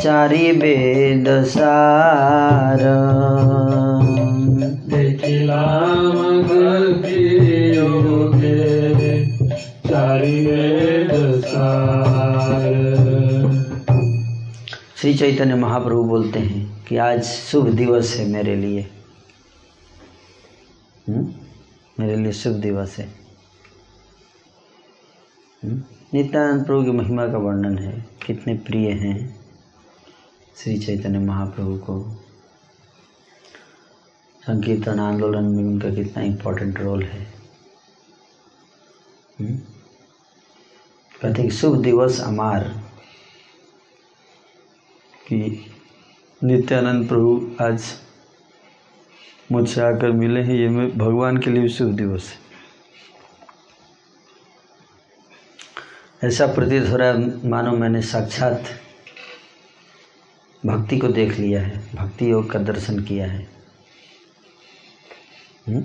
चारि 0.00 0.52
वेद 0.52 1.26
सार 1.46 2.84
देखिलाम 4.86 6.16
भक्ति 6.42 7.18
योगे 7.76 8.54
चारि 9.88 10.34
वेद 10.46 11.12
सार 11.44 12.72
श्री 14.96 15.14
चैतन्य 15.14 15.54
महाप्रभु 15.56 16.02
बोलते 16.04 16.38
हैं 16.38 16.64
कि 16.88 16.96
आज 17.02 17.22
शुभ 17.24 17.68
दिवस 17.74 18.16
है 18.16 18.28
मेरे 18.28 18.56
लिए 18.56 18.88
हम्म? 21.06 21.28
मेरे 21.96 22.16
लिए 22.16 22.32
शुभ 22.34 22.60
दिवस 22.62 22.98
है? 22.98 23.25
नित्यानंद 26.14 26.66
प्रभु 26.66 26.84
की 26.84 26.90
महिमा 26.90 27.26
का 27.26 27.38
वर्णन 27.38 27.78
है। 27.78 28.06
कितने 28.26 28.54
प्रिय 28.54 28.90
हैं 28.90 29.40
श्री 30.56 30.78
चैतन्य 30.78 31.18
महाप्रभु 31.18 31.78
को। 31.78 32.10
संकीर्तन 34.42 35.00
आंदोलन 35.00 35.44
में 35.44 35.64
उनका 35.64 35.94
कितना 35.94 36.22
इम्पोर्टेंट 36.22 36.80
रोल 36.80 37.02
है। 37.02 37.34
हम्म? 39.40 39.56
कहते 41.22 41.42
हैं 41.42 41.50
शुभ 41.50 41.82
दिवस 41.82 42.20
अमार। 42.20 42.82
कि 45.28 45.66
नित्यानंद 46.44 47.08
प्रभु 47.08 47.50
आज 47.62 47.84
मुझसे 49.52 49.80
आकर 49.80 50.12
मिले 50.12 50.40
हैं। 50.40 50.54
ये 50.54 50.68
मैं 50.68 50.98
भगवान 50.98 51.38
के 51.38 51.50
लिए 51.50 51.68
शुभ 51.68 51.92
दिवस 51.92 52.30
है। 52.30 52.45
ऐसा 56.24 56.46
प्रतीत 56.46 56.88
हो 56.90 56.96
रहा 56.96 57.08
है, 57.08 57.48
मानो 57.48 57.70
मैंने 57.70 58.00
साक्षात 58.02 58.68
भक्ति 60.66 60.98
को 60.98 61.08
देख 61.08 61.32
लिया 61.38 61.60
है, 61.62 61.78
भक्ति 61.94 62.30
योग 62.30 62.50
का 62.50 62.58
दर्शन 62.58 62.98
किया 62.98 63.26
है 63.26 63.46
हम्म? 65.68 65.80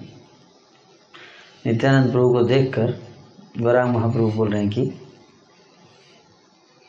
नित्यानंद 1.65 2.11
प्रभु 2.11 2.31
को 2.33 2.43
देखकर 2.43 2.93
गौरांग 3.59 3.93
महाप्रभु 3.95 4.29
बोल 4.31 4.51
रहे 4.51 4.61
हैं 4.61 4.69
कि 4.69 4.81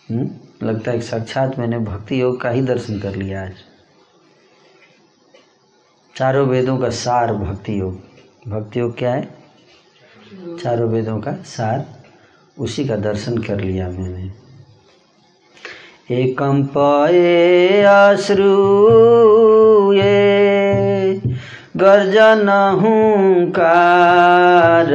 हम्म? 0.08 0.30
लगता 0.66 0.90
है 0.90 0.98
कि 0.98 1.04
साक्षात 1.04 1.58
मैंने 1.58 1.78
भक्ति 1.78 2.20
योग 2.20 2.40
का 2.40 2.50
ही 2.50 2.62
दर्शन 2.62 3.00
कर 3.00 3.14
लिया 3.14 3.42
आज 3.42 3.54
चारों 6.14 6.46
वेदों 6.46 6.78
का 6.78 6.90
सार 6.90 7.32
भक्ति 7.34 7.78
योग 7.80 7.98
भक्ति 8.48 8.80
योग 8.80 8.96
क्या 8.98 9.14
है 9.14 10.56
चारों 10.58 10.88
वेदों 10.90 11.18
का 11.20 11.32
सार 11.46 12.01
उसी 12.58 12.84
का 12.84 12.96
दर्शन 12.96 13.38
कर 13.38 13.60
लिया 13.60 13.88
मैंने। 13.88 14.42
एकम 16.10 16.62
आश्रु 16.62 17.84
अश्रूये 17.84 18.52
गर्जन 21.76 22.48
हूँ 22.80 23.50
एकम्पये 23.50 24.92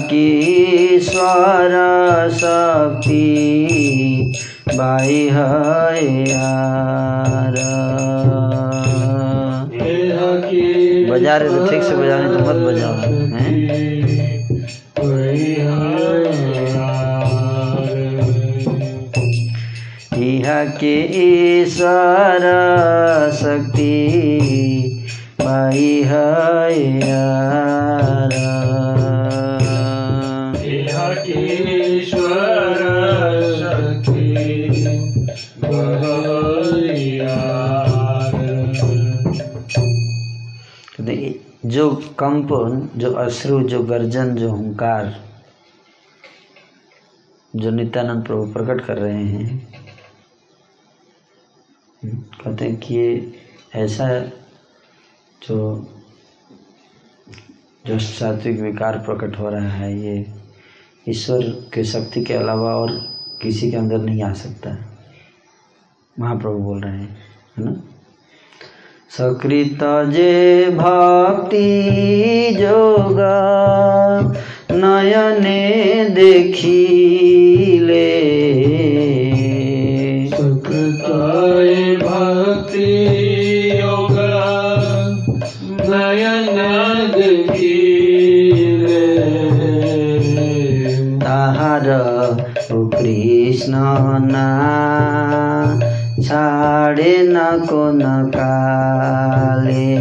की 0.00 1.00
स्वर 1.00 1.74
शक्ति 2.32 3.18
बाई 4.68 5.28
है 5.32 6.28
यार 6.30 7.58
बजा 11.10 11.36
रहे 11.36 11.48
तो 11.48 11.66
ठीक 11.70 11.82
से 11.82 11.96
बजा 11.96 12.18
नहीं 12.18 12.32
तो 12.32 12.44
मत 12.44 12.56
बजाओ, 12.66 12.94
हैं? 13.34 13.72
यार। 15.04 16.32
के 20.64 20.94
ईश्वर 21.60 22.40
शक्ति 23.32 23.94
बाई 25.40 26.02
है 26.06 26.92
जो 41.66 41.96
कंपन 42.18 42.90
जो 42.96 43.12
अश्रु, 43.12 43.62
जो 43.62 43.82
गर्जन, 43.82 44.34
जो 44.34 44.52
हंकार, 44.52 45.24
जो 47.56 47.70
नित्यानंद 47.70 48.26
प्रभु 48.26 48.52
प्रकट 48.52 48.84
कर 48.84 48.98
रहे 48.98 49.24
हैं, 49.24 49.72
कहते 52.04 52.64
हैं 52.64 52.76
कि 52.76 52.94
ये 52.94 53.40
ऐसा 53.74 54.20
जो 55.48 55.88
जो 57.86 57.98
सात्विक 57.98 58.60
विकार 58.60 58.98
प्रकट 58.98 59.38
हो 59.38 59.48
रहा 59.48 59.68
है, 59.68 60.00
ये 60.00 60.34
ईश्वर 61.08 61.42
के 61.74 61.84
शक्ति 61.84 62.24
के 62.24 62.34
अलावा 62.34 62.74
और 62.76 63.08
किसी 63.42 63.70
के 63.70 63.76
अंदर 63.76 63.98
नहीं 63.98 64.22
आ 64.22 64.32
सकता। 64.32 64.76
महाप्रभु 66.18 66.58
बोल 66.58 66.80
रहे 66.80 66.98
हैं, 66.98 67.18
है 67.58 67.64
ना? 67.64 67.82
सकृत 69.12 69.82
जे 70.12 70.70
भक्ति 70.70 71.66
जोगा 72.58 73.34
नयने 74.72 75.60
देखिले 76.14 77.21
को 97.66 97.90
न 97.92 98.30
काले 98.36 99.96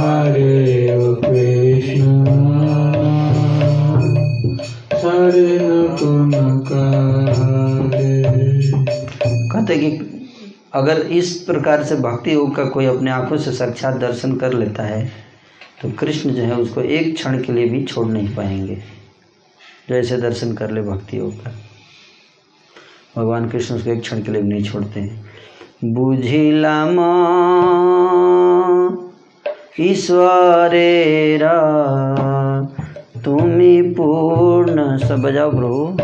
हरे 0.00 0.88
कृष्ण 1.24 2.18
हरे 4.94 5.58
कुन 5.98 6.30
कहते 9.52 9.76
कि 9.78 10.06
अगर 10.74 11.00
इस 11.00 11.36
प्रकार 11.36 11.84
से 11.84 11.96
भक्ति 11.96 12.34
योग 12.34 12.54
का 12.56 12.64
कोई 12.64 12.86
अपने 12.86 13.10
आँखों 13.10 13.36
से 13.36 13.52
साक्षात 13.52 13.96
दर्शन 13.96 14.36
कर 14.36 14.52
लेता 14.52 14.82
है 14.82 15.12
तो 15.82 15.90
कृष्ण 15.90 16.30
जो 16.30 16.42
है 16.42 16.54
उसको 16.54 16.80
एक 16.80 17.14
क्षण 17.14 17.42
के 17.42 17.52
लिए 17.52 17.68
भी 17.68 17.84
छोड़ 17.84 18.06
नहीं 18.06 18.34
पाएँगे 18.34 18.74
जो 19.88 19.94
ऐसे 19.94 20.16
दर्शन 20.16 20.54
कर 20.54 20.70
ले 20.70 20.82
भक्ति 20.82 21.18
योग 21.18 21.34
का। 21.34 21.69
भगवान 23.16 23.48
कृष्ण 23.48 23.74
उसको 23.74 23.90
एक 23.90 24.00
क्षण 24.00 24.22
के 24.22 24.32
लिए 24.32 24.42
भी 24.42 24.48
नहीं 24.48 24.62
छोड़ते 24.62 25.00
हैं। 25.00 25.92
बुझिला 25.94 26.84
म 26.88 26.98
ईश्वरेर 29.80 31.44
तुम्ही 33.24 33.82
पूर्ण 33.82 34.98
सब 34.98 35.22
बजाओ 35.22 35.50
प्रभु। 35.50 35.96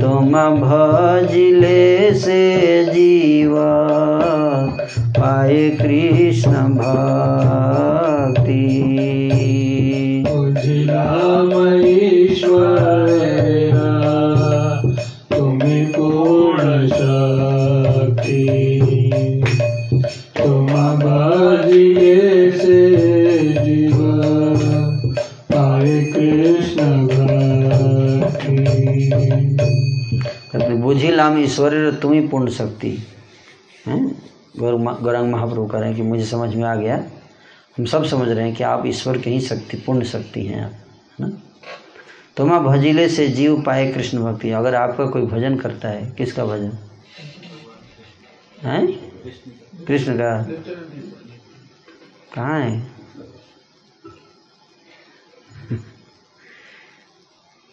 तुम 0.00 0.32
भजिले 0.60 2.14
से 2.14 2.42
जीवा, 2.84 3.72
पाए 5.18 5.70
कृष्ण 5.80 6.52
भक्ति। 6.74 8.60
ईश्वरा 12.24 13.23
कहते 30.94 31.06
बुझिलाम 31.06 31.38
ईश्वर 31.38 31.98
तुम 32.02 32.12
ही 32.12 32.28
पूर्ण 32.28 32.50
शक्ति। 32.50 32.98
हैं? 33.86 34.22
गौरंग 34.58 35.32
महाप्रभु 35.32 35.66
कह 35.66 35.78
रहे 35.78 35.88
हैं 35.88 35.96
कि 35.96 36.02
मुझे 36.02 36.24
समझ 36.24 36.54
में 36.54 36.64
आ 36.64 36.74
गया। 36.74 37.04
हम 37.78 37.84
सब 37.84 38.04
समझ 38.04 38.28
रहे 38.28 38.46
हैं 38.46 38.56
कि 38.56 38.64
आप 38.64 38.86
ईश्वर 38.86 39.18
के 39.18 39.30
ही 39.30 39.40
शक्ति, 39.40 39.76
पूर्ण 39.76 40.04
शक्ति 40.04 40.46
हैं 40.46 40.64
आप, 40.64 40.72
है 40.72 41.16
ना? 41.20 41.42
तुम्हा 42.36 42.60
भजिले 42.60 43.08
से 43.08 43.28
जीव 43.28 43.62
पाए 43.62 43.92
कृष्ण 43.92 44.18
भक्ति। 44.18 44.50
अगर 44.50 44.74
आपका 44.74 45.06
कोई 45.06 45.22
भजन 45.22 45.56
करता 45.56 45.88
है, 45.88 46.14
किसका 46.18 46.44
भजन? 46.44 46.72
है? 48.62 48.86
कृष्ण 49.84 50.14
का। 50.16 50.48
कहाँ 52.34 52.60
है? 52.60 52.86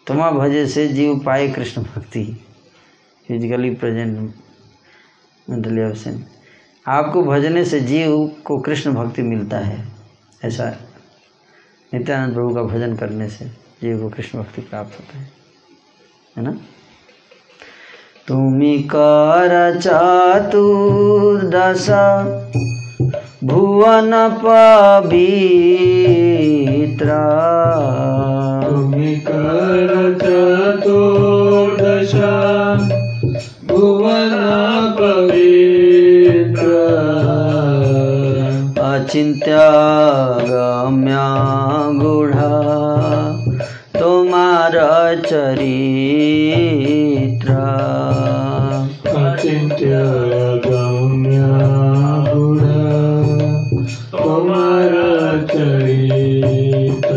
तुम्हा 0.08 0.32
भजे 0.32 0.68
से 0.68 0.88
जीव 0.88 1.20
पाए 1.20 1.48
कृष्ण 1.48 1.84
भक्ति। 1.84 2.46
फिजिकली 3.32 3.70
प्रेजेंट 3.70 4.34
मेंटली 5.50 5.82
एबसेंट 5.82 6.26
आपको 6.88 7.24
भजने 7.24 7.66
से 7.66 7.80
जीव 7.80 8.32
को 8.46 8.60
कृष्ण 8.60 8.94
भक्ति 8.94 9.22
मिलता 9.22 9.58
है, 9.58 9.88
ऐसा 10.46 10.78
नित्यानंद 11.94 12.34
प्रभु 12.34 12.56
का 12.56 12.64
भजन 12.64 12.96
करने 12.96 13.30
से 13.30 13.46
जीव 13.82 14.02
को 14.02 14.10
कृष्ण 14.10 14.40
भक्ति 14.40 14.62
प्राप्त 14.62 15.00
होता 15.00 15.20
है 15.20 15.32
है 16.38 16.44
ना? 16.44 16.58
तुमी 18.28 18.90
कर 18.96 19.80
चतुर्दश, 19.80 21.90
भुवन 23.44 24.40
पवित्र। 24.46 27.12
अचिन्त्य 39.02 39.58
गम्या 40.50 41.26
गुढा। 42.00 42.50
तुम्हार 44.00 44.74
चरित्र। 45.22 47.52
अचिन्त्य 49.10 50.02
गम्य 50.68 51.40
गुण 52.34 52.60
तुम्हारा 54.24 55.42
चरित्र। 55.42 57.16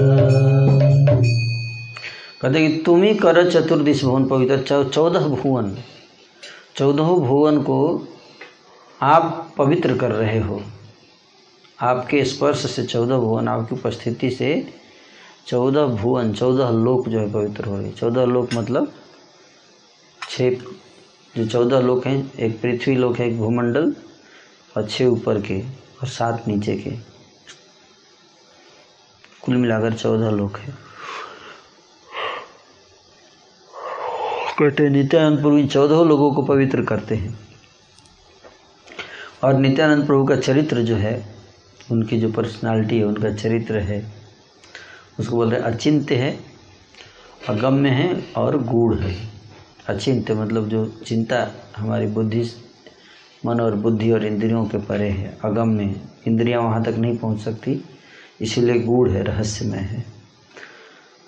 कहते 2.43 2.69
कि 2.69 2.83
तुम 2.87 3.03
ही 3.03 3.15
कर 3.15 3.51
चतुर्दिश 3.51 4.05
भुवन 4.05 4.25
पवित्र 4.25 4.85
चौदह 4.85 5.21
भुवन। 5.21 5.75
चौदह 6.77 7.03
भुवन 7.03 7.59
को 7.59 8.03
आप 9.03 9.49
पवित्र 9.59 9.97
कर 9.97 10.11
रहे 10.11 10.39
हो। 10.39 10.61
आपके 11.85 12.25
स्पर्श 12.25 12.71
से 12.71 12.85
चौदह 12.85 13.17
भुवन, 13.17 13.49
आपकी 13.49 13.75
उपस्थिति 13.75 14.31
से 14.31 14.75
चौदह 15.47 15.87
भुवन, 15.87 16.33
चौदह 16.33 16.71
लोक 16.71 17.09
जो 17.09 17.21
है 17.21 17.33
पवित्र 17.33 17.65
हो 17.65 17.77
रही 17.79 17.93
चौदह 17.93 18.25
लोक 18.25 18.55
मतलब 18.55 18.93
छः 20.31 20.51
जो 21.37 21.47
चौदह 21.47 21.81
लोक 21.81 22.07
हैं, 22.07 22.33
एक 22.39 22.61
पृथ्वी 22.61 22.95
लोक 22.97 23.19
है, 23.19 23.29
एक 23.29 23.39
भूमंडल 23.39 23.97
और 24.77 24.89
छः 24.89 25.07
ऊपर 25.07 25.41
के 25.41 25.61
और 25.63 26.09
सात 26.09 26.49
नीचे 26.49 26.77
के। 26.77 26.91
कुल 29.43 29.57
मिलाकर 29.57 29.93
चौदह 29.93 30.31
लोक 30.31 30.57
है। 30.57 30.75
कहते 34.59 34.89
नित्यानंद 34.89 35.39
प्रभु 35.39 35.59
इन 35.59 35.69
चौदह 35.69 36.03
लोगों 36.05 36.35
को 36.35 36.43
पवित्र 36.43 36.83
करते 36.83 37.15
हैं। 37.15 37.39
और 39.45 39.55
नित्यानंद 39.55 40.07
प्रभु 40.07 40.25
का 40.25 40.37
चरित्र 40.37 40.83
जो 40.83 40.97
है 40.97 41.34
उनकी 41.91 42.21
जो 42.21 42.33
पर्सनालिटी 42.33 42.99
है, 42.99 43.05
उनका 43.05 43.33
चरित्र 43.33 43.79
है, 43.79 44.13
उसको 45.21 45.37
बोल 45.37 45.51
रहे 45.51 45.61
हैं 45.61 45.67
अचिंत्य 45.67 46.15
है, 46.15 46.39
अगम्य 47.49 47.89
है 47.89 48.23
और 48.37 48.63
गूढ़ 48.63 48.95
है। 48.95 49.17
अचिंत्य 49.89 50.35
मतलब 50.35 50.69
जो 50.69 50.87
चिंता 51.07 51.51
हमारी 51.77 52.07
बुद्धि, 52.07 52.51
मन 53.47 53.61
और 53.61 53.75
बुद्धि 53.75 54.11
और 54.11 54.25
इंद्रियों 54.25 54.65
के 54.65 54.79
परे 54.79 55.09
है, 55.09 55.39
अगम्य 55.45 55.85
है। 55.85 56.01
इंद्रियाँ 56.27 56.63
वहाँ 56.63 56.85
तक 56.85 56.95
नहीं 56.99 57.17
पहुँच 57.17 57.41
सकती, 57.41 57.85
इसीलिए 58.41 58.81
गूढ़ 58.81 59.09
है, 59.09 59.23
रहस्यमय 59.23 59.79
है। 59.79 60.05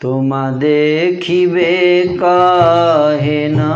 तुम 0.01 0.51
देखिबे 0.59 2.03
काहे 2.23 3.49
ना 3.49 3.73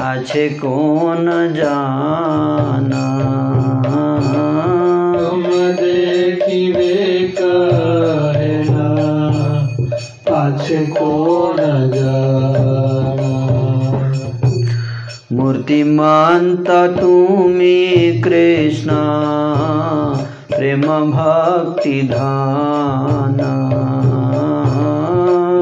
आछे 0.00 0.48
कौन 0.48 1.54
जाना? 1.54 3.41
पाछे 10.42 10.86
को 10.86 11.08
न 11.56 11.90
जाना 11.94 13.28
मूर्तिमंत 15.32 16.70
तुमी 16.98 18.20
कृष्ण 18.20 18.96
प्रेम 20.54 20.82
भक्ति 21.10 22.02
धाना 22.02 23.52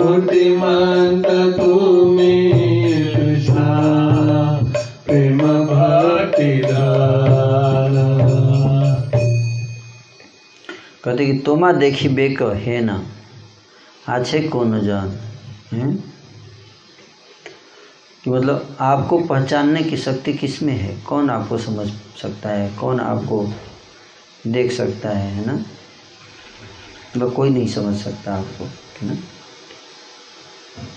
बुद्धिमंत 0.04 1.28
तुम्ही 1.58 2.32
कृष्णा 3.14 3.68
प्रेम 5.06 5.38
भक्ति 5.66 6.52
दाना 6.64 8.08
कहते 11.04 11.26
कि 11.26 11.38
तोमा 11.46 11.72
देखी 11.72 12.08
बेक 12.08 12.42
है 12.42 12.80
ना? 12.84 13.02
आछे 14.10 14.48
कौन 14.48 14.80
जान? 14.80 15.10
कि 18.24 18.30
मतलब 18.30 18.76
आपको 18.80 19.18
पहचानने 19.18 19.82
की 19.82 19.96
शक्ति 19.96 20.32
किसमें 20.32 20.72
है? 20.72 21.00
कौन 21.00 21.30
आपको 21.30 21.58
समझ 21.58 21.88
सकता 22.22 22.48
है? 22.48 22.76
कौन 22.76 23.00
आपको 23.00 23.52
देख 24.46 24.72
सकता 24.72 25.08
है 25.08 25.30
है 25.32 25.46
ना? 25.46 25.52
मतलब 25.52 27.32
कोई 27.32 27.50
नहीं 27.50 27.66
समझ 27.66 27.96
सकता 27.96 28.34
आपको, 28.34 28.64
है 28.64 29.08
ना? 29.08 29.16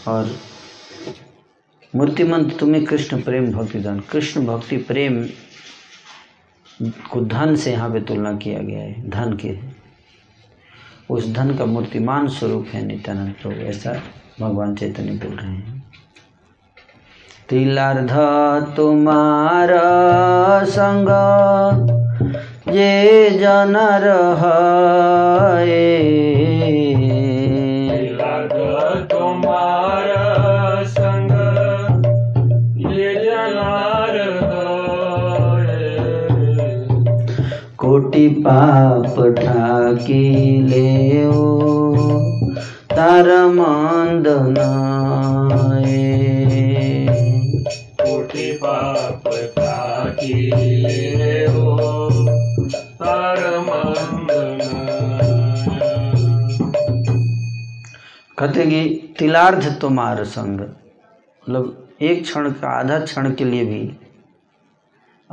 और 0.08 0.40
मूर्तिमंत 1.96 2.58
तुम्हें 2.60 2.86
कृष्ण 2.86 3.22
प्रेम 3.22 3.52
भक्ति 3.52 3.80
दान। 3.80 4.00
कृष्ण 4.00 4.46
भक्ति 4.46 4.78
प्रेम 4.78 5.30
को 7.12 7.22
धन 7.22 7.56
से 7.56 7.72
यहाँ 7.72 7.90
पे 7.90 8.02
तुलना 8.02 8.34
किया 8.34 8.60
गया 8.60 8.80
है, 8.80 9.10
धन 9.10 9.38
के। 9.38 9.83
उस 11.14 11.34
धन 11.34 11.56
का 11.56 11.66
मूर्तिमान 11.66 12.28
स्वरूप 12.28 12.68
है 12.74 12.86
नित्यानंद 12.86 13.34
प्रभु, 13.42 13.56
ऐसा 13.56 13.94
भगवान 14.42 14.76
चैतन्य 14.76 15.12
बोल 15.12 15.36
रहे 15.38 15.52
हैं। 15.52 15.84
तिलार्ध, 17.50 18.12
तुम्हार 18.76 19.70
संग 20.66 21.10
ये 22.70 23.30
जन 23.30 23.78
रहे। 25.58 26.53
कोटि 37.94 38.30
पाप 38.30 39.36
ठाकी 39.38 40.62
ले 40.62 41.26
तार 42.96 43.48
मंद 43.48 44.28
नाए। 44.28 46.26
कोटि 48.02 48.60
पाप 48.64 49.24
ले 49.28 49.92
तार 53.00 53.60
कहते 58.40 58.66
कि 58.66 59.14
तिलार्ध 59.20 59.78
तुम्हार 59.82 60.24
संग 60.24 60.60
मतलब 60.60 61.88
एक 62.02 62.24
क्षण 62.24 62.52
का 62.52 62.70
आधा 62.70 63.00
क्षण 63.00 63.34
के 63.34 63.46
लिए 63.46 63.66
भी 63.66 63.92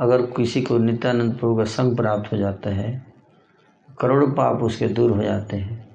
अगर 0.01 0.21
किसी 0.21 0.61
को 0.61 0.77
नित्यानंद 0.77 1.37
प्रभु 1.37 1.55
का 1.57 1.63
संग 1.63 1.95
प्राप्त 1.97 2.31
हो 2.31 2.37
जाता 2.37 2.69
है, 2.69 3.05
करोड़ों 3.99 4.31
पाप 4.31 4.63
उसके 4.63 4.87
दूर 4.87 5.11
हो 5.11 5.23
जाते 5.23 5.57
हैं। 5.57 5.89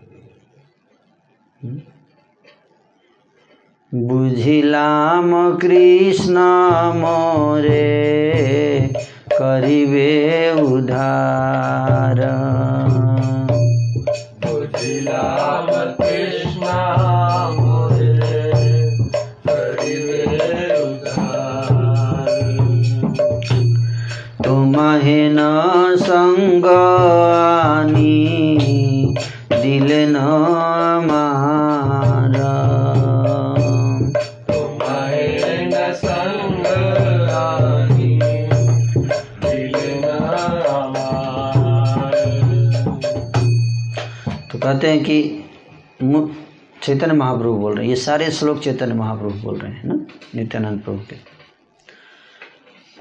बुझिलाम 3.94 5.56
कृष्ण 5.56 6.38
मोरे 6.96 7.82
करिबे 9.32 10.50
उधार। 10.60 12.20
बुझिलाम 14.46 15.66
कृष्ण 16.00 17.15
न 25.08 25.38
संगानी 26.00 26.64
दिल 29.52 29.88
न 30.10 30.16
तो 44.52 44.58
कहते 44.58 44.88
हैं 44.88 45.04
कि 45.04 45.44
चैतन्य 46.82 47.14
महाप्रभु 47.14 47.54
बोल 47.54 47.74
रहे 47.74 47.84
हैं। 47.84 47.90
ये 47.90 47.96
सारे 47.96 48.30
श्लोक 48.30 48.58
चैतन्य 48.60 48.94
महाप्रभु 48.94 49.42
बोल 49.42 49.58
रहे 49.58 49.72
हैं 49.72 49.82
ना? 49.84 49.94
नित्यानंद 50.34 50.80
प्रभु 50.80 50.98
के। 50.98 51.35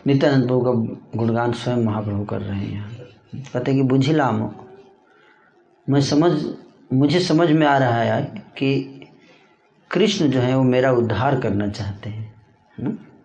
नित्यानंद 0.08 0.48
प्रभु 0.48 0.62
का 0.62 0.72
गुणगान 1.18 1.52
स्वयं 1.52 1.78
महाप्रभु 1.78 2.26
कर 2.26 2.42
रहे 2.42 2.66
हैं 2.66 2.96
कहते 3.36 3.72
हैं 3.72 3.82
कि 3.82 3.88
बुझिलाम 3.88 4.56
मैं 5.90 6.02
समझ, 6.02 6.46
मुझे 6.94 7.20
समझ 7.20 7.52
में 7.52 7.68
आ 7.68 7.78
रहा 7.78 8.02
है 8.02 8.24
कि 8.58 9.02
कृष्ण 9.92 10.28
जो 10.28 10.40
है 10.40 10.56
वो 10.58 10.64
मेरा 10.64 10.92
उद्धार 10.92 11.40
करना 11.42 11.68
चाहते 11.68 12.10
हैं 12.10 12.36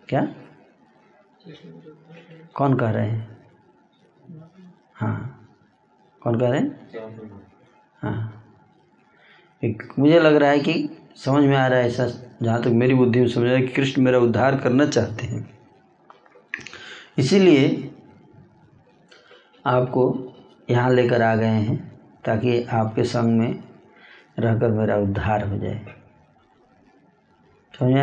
क्या? 0.09 0.27
कौन 2.53 2.77
कह 2.77 2.89
रहे 2.89 3.09
हैं? 3.09 3.37
हाँ। 4.93 5.49
कौन 6.23 6.39
कह 6.39 6.49
रहे 6.49 6.59
हैं? 6.59 6.89
हाँ। 8.01 8.43
एक, 9.63 9.93
मुझे 9.99 10.19
लग 10.19 10.35
रहा 10.35 10.49
है 10.49 10.59
कि 10.59 10.89
समझ 11.15 11.43
में 11.43 11.57
आ 11.57 11.67
रहा 11.67 11.79
है 11.79 11.87
ऐसा, 11.87 12.07
जहाँ 12.41 12.61
तक 12.61 12.67
मेरी 12.67 12.93
बुद्धि 12.93 13.19
में 13.19 13.27
समझ 13.27 13.43
रहा 13.43 13.53
है 13.53 13.61
कि 13.61 13.73
कृष्ण 13.73 14.01
मेरा 14.01 14.19
उद्धार 14.19 14.57
करना 14.57 14.85
चाहते 14.85 15.25
हैं। 15.25 15.60
इसीलिए 17.17 17.95
आपको 19.65 20.33
यहाँ 20.69 20.93
लेकर 20.93 21.21
आ 21.21 21.35
गए 21.35 21.45
हैं 21.45 22.01
ताकि 22.25 22.63
आपके 22.63 23.03
संग 23.03 23.39
में 23.39 23.63
रहकर 24.39 24.67
मेरा 24.71 24.95
उद्धार 24.95 25.47
हो 25.47 25.57
जाए। 25.57 25.85
समझ? 27.79 27.93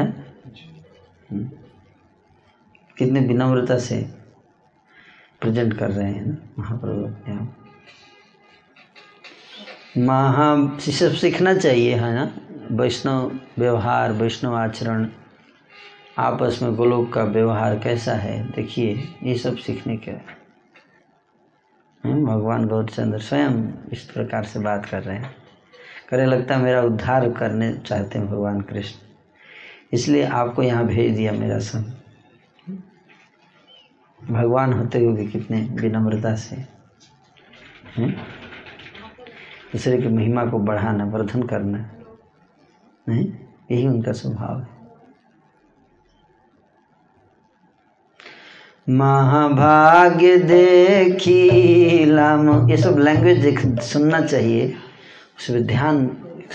हम्म। 1.30 1.50
कितने 2.98 3.20
विनम्रता 3.20 3.78
से 3.78 4.14
प्रेजेंट 5.40 5.78
कर 5.78 5.90
रहे 5.90 6.12
हैं 6.12 6.50
महाप्रभु 6.58 7.00
अपने 7.00 7.34
आप। 7.34 7.54
महा 9.98 10.78
सब 10.78 11.12
सीखना 11.12 11.54
चाहिए, 11.54 11.94
है 11.94 12.14
ना? 12.14 12.36
वैष्णव 12.70 13.40
व्यवहार, 13.58 14.12
वैष्णव 14.12 14.54
आचरण 14.54 15.08
आपस 16.18 16.58
में 16.62 16.74
गोलोक 16.74 17.12
का 17.12 17.24
व्यवहार 17.24 17.78
कैसा 17.78 18.12
है 18.12 18.52
देखिए 18.52 19.08
ये 19.22 19.38
सब 19.38 19.56
सीखने 19.56 19.96
के 19.96 20.10
हैं, 20.10 22.24
भगवान 22.24 22.66
गौरचंद्र 22.66 23.18
स्वयं 23.18 23.72
इस 23.92 24.04
प्रकार 24.04 24.44
से 24.44 24.60
बात 24.60 24.86
कर 24.86 25.02
रहे 25.02 25.16
हैं। 25.16 25.34
करे 26.08 26.26
लगता 26.26 26.58
मेरा 26.58 26.82
उद्धार 26.82 27.32
करने 27.32 27.72
चाहते 27.72 28.18
हैं 28.18 28.28
भगवान 28.28 28.60
कृष्ण। 28.60 28.98
इसलिए 29.92 30.26
आपको 30.26 30.62
यहाँ 30.62 30.86
भेज 30.86 31.16
दिया 31.16 31.32
मेरा 31.32 31.58
संग। 31.58 31.84
भगवान 34.30 34.72
होते 34.72 35.04
हुए 35.04 35.26
कितने 35.26 35.68
विनम्रता 35.72 36.34
से। 36.34 36.64
हैं? 37.96 38.26
दूसरे 39.72 40.02
की 40.02 40.08
महिमा 40.08 40.46
को 40.46 40.58
बढ़ाना 40.58 41.04
वर्धन 41.04 41.42
करना 41.42 41.90
नहीं 43.08 43.32
यही 43.70 43.86
उनका 43.86 44.12
स्वभाव 44.12 44.60
है। 44.60 44.77
महाभाग्य 48.90 50.36
देखी 50.38 52.04
लाम 52.04 52.70
ये 52.70 52.76
सब 52.76 52.98
लैंग्वेज 52.98 53.38
देख, 53.38 53.80
सुनना 53.82 54.20
चाहिए। 54.20 54.74
उस 55.38 55.50
पर 55.50 55.60
ध्यान, 55.60 56.06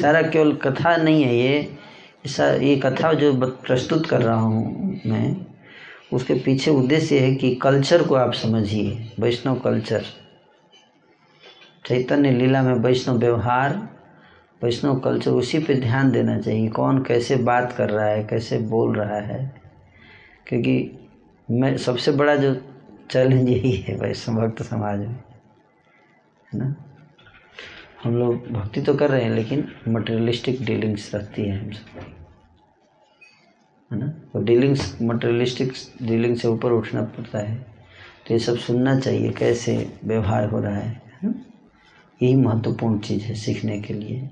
सारा 0.01 0.21
केवल 0.21 0.53
कथा 0.53 0.95
नहीं 0.97 1.23
है 1.23 1.35
ये। 1.35 1.77
ऐसा, 2.25 2.53
ये 2.53 2.75
कथा 2.75 3.13
जो 3.13 3.33
प्रस्तुत 3.35 4.05
कर 4.05 4.21
रहा 4.21 4.35
हूँ 4.35 4.99
मैं, 5.05 5.45
उसके 6.13 6.33
पीछे 6.33 6.71
उद्देश्य 6.71 7.19
है 7.19 7.35
कि 7.35 7.55
कल्चर 7.55 8.03
को 8.03 8.15
आप 8.15 8.33
समझिए, 8.33 9.11
वैष्णव 9.19 9.55
कल्चर 9.55 10.03
चैतन्य 11.87 12.31
लीला 12.31 12.61
में 12.61 12.73
वैष्णव 12.73 13.17
व्यवहार, 13.17 13.89
वैष्णव 14.63 14.99
कल्चर 14.99 15.31
उसी 15.31 15.59
पे 15.59 15.73
ध्यान 15.75 16.11
देना 16.11 16.39
चाहिए, 16.39 16.67
कौन 16.67 17.03
कैसे 17.03 17.35
बात 17.35 17.71
कर 17.71 17.89
रहा 17.89 18.05
है, 18.05 18.23
कैसे 18.23 18.57
बोल 18.57 18.95
रहा 18.95 19.19
है। 19.19 19.61
क्योंकि 20.47 21.02
मैं 21.51 21.77
सबसे 21.77 22.11
बड़ा 22.11 22.35
जो 22.35 22.55
चैलेंज 23.11 23.49
यही 23.49 23.71
है 23.71 23.95
वैष्णव 23.95 24.41
भक्त 24.41 24.63
समाज 24.63 24.99
में, 24.99 25.23
है 26.53 26.59
ना? 26.59 26.75
हम 28.03 28.15
लोग 28.17 28.47
भक्ति 28.47 28.81
तो 28.81 28.93
कर 28.93 29.09
रहे 29.09 29.23
हैं, 29.23 29.31
लेकिन 29.31 29.67
मटेरियलिस्टिक 29.87 30.65
डीलिंग्स 30.65 31.15
रहती 31.15 31.41
है 31.41 31.65
हमसे 31.65 31.99
है 33.91 33.99
ना? 33.99 34.07
तो 34.07 34.43
डीलिंग्स 34.43 34.97
मटेरियलिस्टिक 35.01 35.73
डीलिंग 36.01 36.35
से 36.35 36.47
ऊपर 36.47 36.71
उठना 36.71 37.01
पड़ता 37.01 37.39
है। 37.39 37.55
तो 38.27 38.33
ये 38.33 38.39
सब 38.39 38.57
सुनना 38.57 38.99
चाहिए, 38.99 39.29
कैसे 39.29 39.93
व्यवहार 40.03 40.49
हो 40.49 40.59
रहा 40.59 40.77
है 40.77 41.01
ना? 41.23 41.33
यही 42.23 42.35
महत्वपूर्ण 42.35 42.99
चीज़ 42.99 43.23
है 43.23 43.35
सीखने 43.35 43.81
के 43.81 43.93
लिए। 43.93 44.29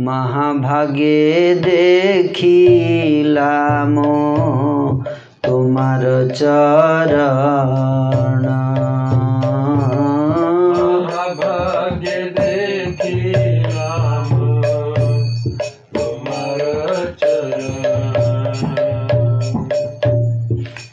महाभागे 0.00 1.54
देखी 1.54 3.22
लामो 3.22 5.04
तुम्हार 5.44 6.02
चरण 6.34 8.46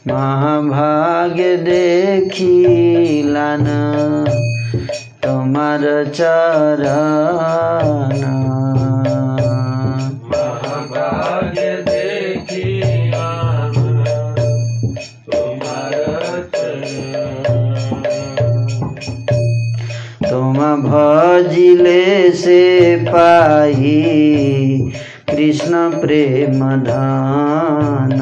महाभाग्य 0.08 1.56
देखी 1.56 2.52
राम 3.32 4.24
तुम्हार 5.24 5.82
भजिले 21.70 22.30
से 22.30 22.96
पाई 22.96 24.92
कृष्ण 25.30 25.90
प्रेम 26.00 26.70
धान। 26.76 28.16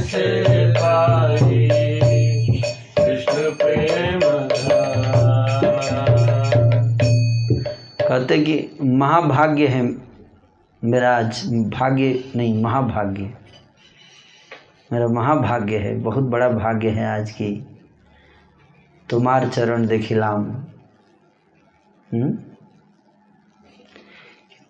से 0.00 0.44
कृष्ण 2.98 3.50
प्रेम 3.50 4.20
कहते 8.08 8.38
कि 8.38 8.78
महाभाग्य 8.82 9.66
है 9.66 9.94
मेरा 10.84 11.16
आज। 11.16 11.44
भाग्य 11.46 12.24
नहीं 12.36 12.62
महाभाग्य। 12.62 13.30
मेरा 14.92 15.08
महाभाग्य 15.08 15.76
है 15.76 15.98
बहुत 16.00 16.24
बड़ा 16.24 16.48
भाग्य 16.48 16.88
है 16.88 17.20
आज 17.20 17.30
की। 17.30 17.75
तुम्हार 19.10 19.48
चरण 19.48 19.86
देखिलाम 19.86 20.44
हम्म? 22.12 22.32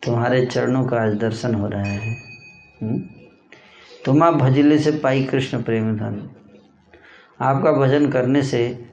तुम्हारे 0.03 0.47
चरणों 0.47 0.87
का 0.87 1.03
आज 1.03 1.15
दर्शन 1.15 1.55
हो 1.55 1.69
रहा 1.69 1.83
है। 1.83 2.17
हम्म? 2.83 2.99
तुम्हा 4.05 4.31
भजले 4.31 4.79
से 4.79 4.91
पाई 4.91 5.25
कृष्ण 5.25 5.63
प्रेम 5.63 5.97
धन। 5.97 6.31
आपका 7.41 7.73
भजन 7.73 8.11
करने 8.11 8.43
से 8.43 8.89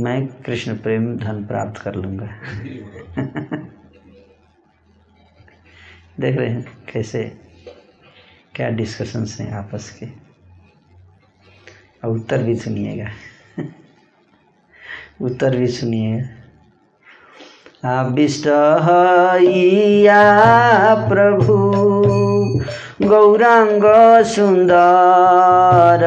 मैं 0.00 0.26
कृष्ण 0.26 0.78
प्रेम 0.78 1.16
धन 1.16 1.46
प्राप्त 1.46 1.80
कर 1.82 1.94
लूँगा। 1.94 2.26
देख 6.20 6.36
रहे 6.36 6.50
हैं 6.50 6.86
कैसे, 6.92 7.38
क्या 8.54 8.68
डिस्कशंस 8.68 9.40
हैं 9.40 9.52
आपस 9.52 10.00
के। 10.02 10.26
उत्तर 12.08 12.42
भी 12.42 12.56
सुनिएगा। 12.56 13.08
उत्तर 15.22 15.56
भी 15.56 15.66
सुनिएगा 15.66 18.00
आविष्ट 18.00 18.46
हइया 18.82 20.22
प्रभु 21.08 21.54
गौरांग 23.06 24.24
सुंदर। 24.24 26.04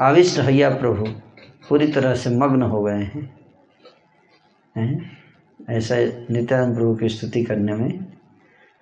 आविष्ट 0.00 0.38
हैया 0.40 0.70
प्रभु, 0.70 1.04
पूरी 1.68 1.86
तरह 1.86 2.14
से 2.14 2.30
मग्न 2.30 2.62
हो 2.62 2.82
गए 2.82 2.92
हैं। 2.92 3.36
हैं? 4.76 5.18
ऐसा 5.70 5.94
नित्यानंद 6.30 6.76
प्रभु 6.76 6.94
की 6.94 7.08
स्तुति 7.08 7.42
करने 7.42 7.74
में, 7.74 8.04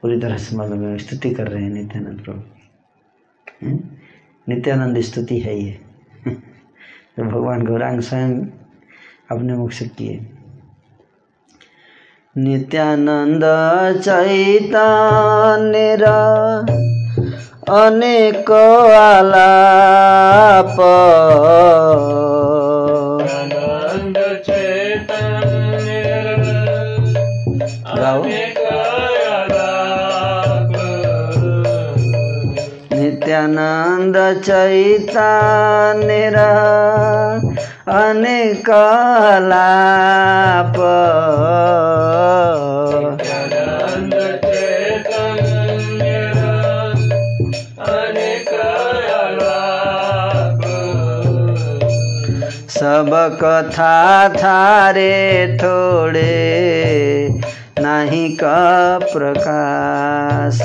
पूरी 0.03 0.21
तरह 0.21 0.37
से 0.37 0.57
मग्न 0.57 0.99
स्तुति 0.99 1.31
कर 1.31 1.49
रहे 1.49 1.63
हैं 1.63 1.71
नित्यानंद 1.71 2.21
प्रभु। 2.21 2.43
नित्यानंद 4.49 5.01
स्तुति 5.01 5.39
है 5.39 5.59
ये। 5.59 5.84
जो 7.19 7.25
भगवान 7.25 7.67
गौरांग 7.67 8.01
स्वयं 8.01 8.47
अपने 9.31 9.55
मुख 9.55 9.73
से 9.73 9.85
किए। 9.85 10.27
नित्यानंद 12.39 13.41
चैतन्य 14.01 15.97
रा 15.97 16.67
अनेक 17.87 18.51
आलाप। 18.99 20.81
आनन्द 23.21 24.43
चैतन्य 24.47 26.03
गाओ। 27.97 28.23
अनेक 28.23 28.59
आलाप। 28.59 30.73
नित्यानंद 32.93 33.84
चैतन्य 34.17 36.27
अनेक 37.95 38.71
आलाप 38.71 40.77
नित्यानन्द 42.95 44.15
चैतन्य 44.45 46.15
अनेक 47.89 48.51
आलाप 49.15 50.63
सब 52.71 53.11
कथा 53.43 54.29
थारे 54.29 55.57
थोड़े, 55.63 56.33
नाही 57.81 58.29
का 58.29 58.99
प्रकाश। 58.99 60.61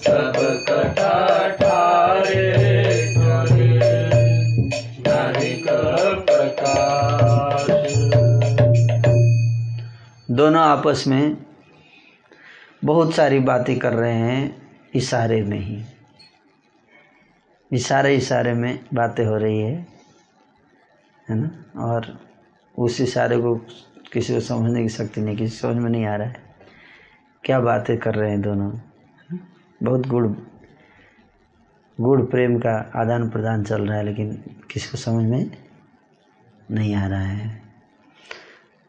सब 0.00 0.36
कथा 0.68 1.29
दोनों 10.30 10.62
आपस 10.62 11.04
में 11.06 11.36
बहुत 12.84 13.14
सारी 13.14 13.38
बातें 13.38 13.78
कर 13.78 13.92
रहे 13.92 14.14
हैं, 14.14 14.62
इशारे 14.94 15.42
में 15.42 15.58
ही 15.58 15.84
इशारे 17.72 18.16
इशारे 18.16 18.52
में 18.52 18.84
बातें 18.94 19.24
हो 19.26 19.36
रही 19.36 19.60
है 19.60 19.86
है 21.30 21.36
ना? 21.36 21.50
और 21.82 22.20
उस 22.78 23.00
इशारे 23.00 23.36
को 23.36 23.56
किसी 24.12 24.34
को 24.34 24.40
समझने 24.40 24.82
की 24.82 24.88
शक्ति 24.88 25.20
नहीं, 25.20 25.36
किसी 25.36 25.56
समझ 25.56 25.76
में 25.76 25.90
नहीं 25.90 26.06
आ 26.06 26.16
रहा 26.16 26.28
है। 26.28 26.36
क्या 27.44 27.60
बातें 27.60 27.98
कर 27.98 28.14
रहे 28.14 28.30
हैं 28.30 28.40
दोनों? 28.40 28.72
बहुत 29.82 30.06
गुड़ 30.06 30.26
गुड़ 32.00 32.22
प्रेम 32.22 32.58
का 32.58 32.92
आदान 32.96 33.30
प्रदान 33.30 33.64
चल 33.64 33.86
रहा 33.86 33.98
है, 33.98 34.04
लेकिन 34.04 34.32
किसी 34.70 34.88
को 34.88 34.96
समझ 34.96 35.24
में 35.24 35.50
नहीं 36.70 36.94
आ 36.94 37.06
रहा 37.06 37.22
है। 37.22 37.59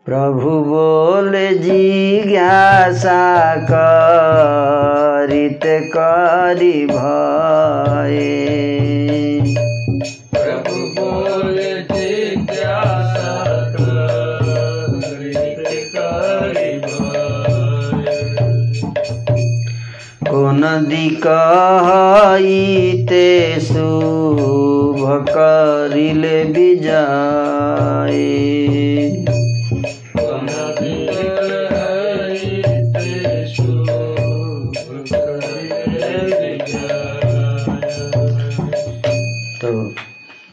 प्रभु 0.05 0.51
बोल 0.65 1.31
जिज्ञासा 1.61 3.17
करित 3.71 5.65
करि 5.95 6.77
भए 6.91 8.29
प्रभु 10.33 10.77
बोले 10.97 11.73
जिज्ञासा 11.91 13.35
करित 13.75 15.69
करि 15.95 16.71
भय। 16.87 18.17
कोन 20.29 20.61
दिक 20.89 21.27
हईते 21.87 23.29
शुभ 23.59 25.05
करिले 25.29 26.37
विजय 26.53 28.19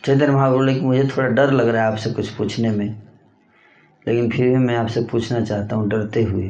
चैतन्य 0.08 0.26
महाप्रभु 0.26 0.58
बोले 0.58 0.74
कि 0.74 0.80
मुझे 0.80 1.04
थोड़ा 1.04 1.28
डर 1.28 1.50
लग 1.50 1.68
रहा 1.68 1.86
है 1.86 1.92
आपसे 1.92 2.10
कुछ 2.10 2.28
पूछने 2.30 2.70
में। 2.70 3.02
लेकिन 4.08 4.30
फिर 4.30 4.48
भी 4.48 4.56
मैं 4.56 4.76
आपसे 4.76 5.02
पूछना 5.02 5.40
चाहता 5.40 5.76
हूँ 5.76 5.88
डरते 5.88 6.22
हुए। 6.22 6.44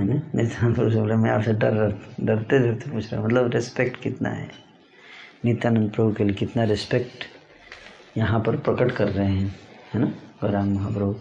है 0.00 0.06
ना? 0.06 0.22
नित्यानंद 0.34 0.74
प्रभु 0.74 0.90
बोले, 0.90 1.14
मैं 1.14 1.30
आपसे 1.30 1.52
डर, 1.52 2.00
डरते 2.20 2.58
डरते 2.58 2.90
पूछ 2.90 3.12
रहा 3.12 3.22
हूँ। 3.22 3.30
मतलब 3.30 3.50
रिस्पेक्ट 3.50 4.02
कितना 4.02 4.28
है? 4.28 4.50
नित्यानंद 5.44 5.92
प्रभु 5.92 6.12
के 6.12 6.24
लिए 6.24 6.34
कितना 6.34 6.64
रिस्पेक्ट 6.64 7.24
यहाँ 8.16 8.40
पर 8.40 8.56
प्रकट 8.56 8.92
कर 8.92 9.08
रहे 9.08 9.32
हैं। 9.32 9.56
है 9.94 10.00
ना? 10.00 10.06
गौरांग 10.42 10.76
महाप्रभु 10.76 11.14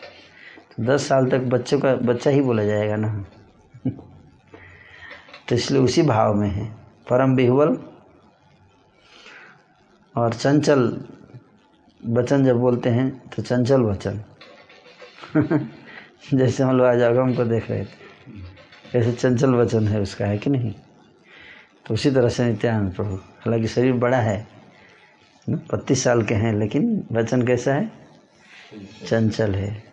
दस 0.80 1.08
साल 1.08 1.30
तक 1.30 1.40
बच्चों 1.40 1.80
का 1.80 1.96
बच्चा 1.96 2.30
ही 2.30 2.42
बोला 2.42 2.64
जाएगा 2.64 2.96
ना। 2.96 3.26
तो 5.48 5.56
इसलिए 5.56 5.82
उसी 5.82 6.02
भाव 6.02 6.34
में 6.34 6.50
है। 6.50 6.72
परम 7.10 7.36
बिहुबल 7.36 7.78
और 10.16 10.34
चंचल 10.34 11.06
वचन 12.08 12.46
जब 12.46 12.58
बोलते 12.58 12.90
हैं 12.90 13.30
तो 13.30 13.42
चंचल 13.42 13.82
वचन। 13.82 14.24
जैसे 16.34 16.64
हम 16.64 16.78
लोग 16.78 16.88
आज 16.88 17.02
अगम 17.02 17.34
को 17.34 17.44
देख 17.44 17.72
रहे 17.72 17.86
थे 17.86 18.08
कैसे 18.92 19.12
चंचल 19.12 19.50
वचन 19.50 19.88
है 19.88 20.02
उसका, 20.02 20.26
है 20.26 20.38
कि 20.38 20.50
नहीं? 20.50 20.74
तो 21.86 21.94
उसी 21.94 22.12
तरह 22.12 22.30
से 22.30 22.46
नित्यानंद 22.46 22.96
प्रभु, 22.96 23.16
हालाँकि 23.16 23.68
शरीर 23.68 23.94
बड़ा 23.94 24.18
है 24.18 24.48
बत्तीस 25.50 26.04
साल 26.04 26.24
के 26.24 26.36
हैं, 26.36 26.54
लेकिन 26.54 27.08
वचन 27.12 27.48
कैसा 27.48 27.74
है? 27.74 27.92
चंचल 29.06 29.56
है? 29.56 29.87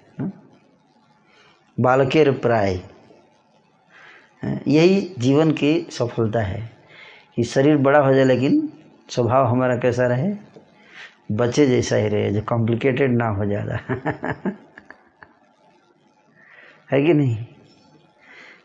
बालकेर 1.80 2.30
प्राय। 2.30 2.80
यही 4.68 5.14
जीवन 5.18 5.50
की 5.50 5.86
सफलता 5.90 6.40
है 6.40 6.70
कि 7.36 7.44
शरीर 7.44 7.76
बड़ा 7.76 7.98
हो 7.98 8.14
जाए, 8.14 8.24
लेकिन 8.24 8.72
स्वभाव 9.08 9.46
हमारा 9.46 9.76
कैसा 9.76 10.06
रहे? 10.06 10.32
बच्चे 11.32 11.66
जैसा 11.66 11.96
ही 11.96 12.08
रहे, 12.08 12.30
जो 12.30 12.42
कॉम्प्लिकेटेड 12.42 13.16
ना 13.16 13.28
हो 13.28 13.44
ज़्यादा। 13.44 13.78
है 16.92 17.02
कि 17.02 17.14
नहीं? 17.14 17.46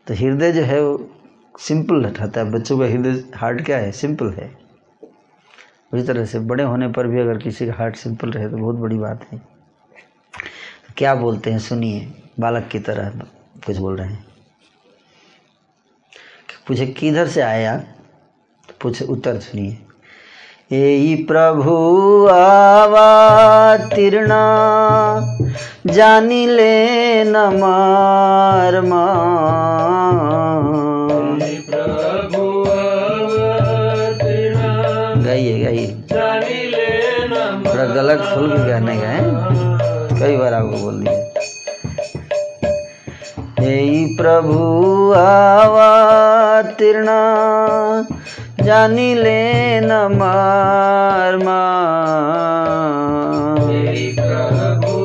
तो 0.06 0.14
हृदय 0.14 0.52
जो 0.52 0.62
है 0.62 0.80
वो 0.82 1.10
सिंपल 1.58 2.04
रहता 2.04 2.40
है। 2.40 2.50
बच्चों 2.50 2.78
का 2.78 2.84
हृदय 2.84 3.24
हार्ट 3.34 3.64
क्या 3.64 3.78
है? 3.78 3.92
सिंपल 3.92 4.30
है। 4.30 4.50
उसी 5.94 6.02
तरह 6.06 6.24
से 6.24 6.38
बड़े 6.38 6.64
होने 6.64 6.88
पर 6.88 7.06
भी 7.06 7.20
अगर 7.20 7.38
किसी 7.38 7.66
का 7.66 7.72
हार्ट 7.72 7.96
सिंपल 7.96 8.30
रहे 8.30 8.48
तो 8.50 8.56
बहुत 8.56 8.76
बड़ी 8.76 8.96
बात 8.96 9.26
है। 9.32 9.38
तो 9.38 10.94
क्या 10.96 11.14
बोलते 11.14 11.50
हैं, 11.50 11.58
सुनिए। 11.58 12.12
बालक 12.40 12.68
की 12.72 12.78
तरह 12.78 13.12
कुछ 13.66 13.76
बोल 13.76 13.96
रहे 13.96 14.08
हैं। 14.08 14.24
पूछे 16.68 16.86
किधर 16.86 17.26
से 17.26 17.40
आए 17.40 17.64
आप? 17.64 17.84
तो 18.68 18.74
पूछे 18.80 19.04
उत्तर 19.04 19.38
सुनिए। 19.38 19.78
यही 20.72 21.14
प्रभु 21.14 22.28
आवातीर्णा 22.32 24.40
जानी 25.86 26.46
ले 26.46 27.24
न 27.24 27.36
मारमा 27.36 29.06
प्रभु 31.70 32.64
गाइए 35.24 35.64
गाइए। 35.64 36.04
थोड़ा 37.66 37.84
गलत 37.84 38.18
खोल 38.18 38.50
के 38.50 38.68
गाने 38.68 38.96
गए। 38.96 39.18
कई 40.20 40.36
बार 40.36 40.54
आपको 40.54 40.68
बोल 40.68 41.04
दिया। 41.04 41.19
यही 43.62 44.04
प्रभु 44.16 44.54
आवातीर्णा 45.16 47.16
जानी 48.64 49.14
ले 49.14 49.80
न 49.80 49.92
मारमा 50.12 51.58
तेरी 53.60 54.06
प्रभु 54.20 54.96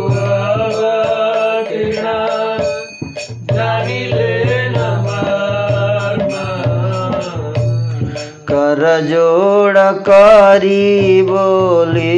जानी 3.53 3.99
ले 4.13 4.33
कर 8.51 8.83
जोड़ 9.01 9.77
करी 10.09 11.21
बोली 11.21 12.11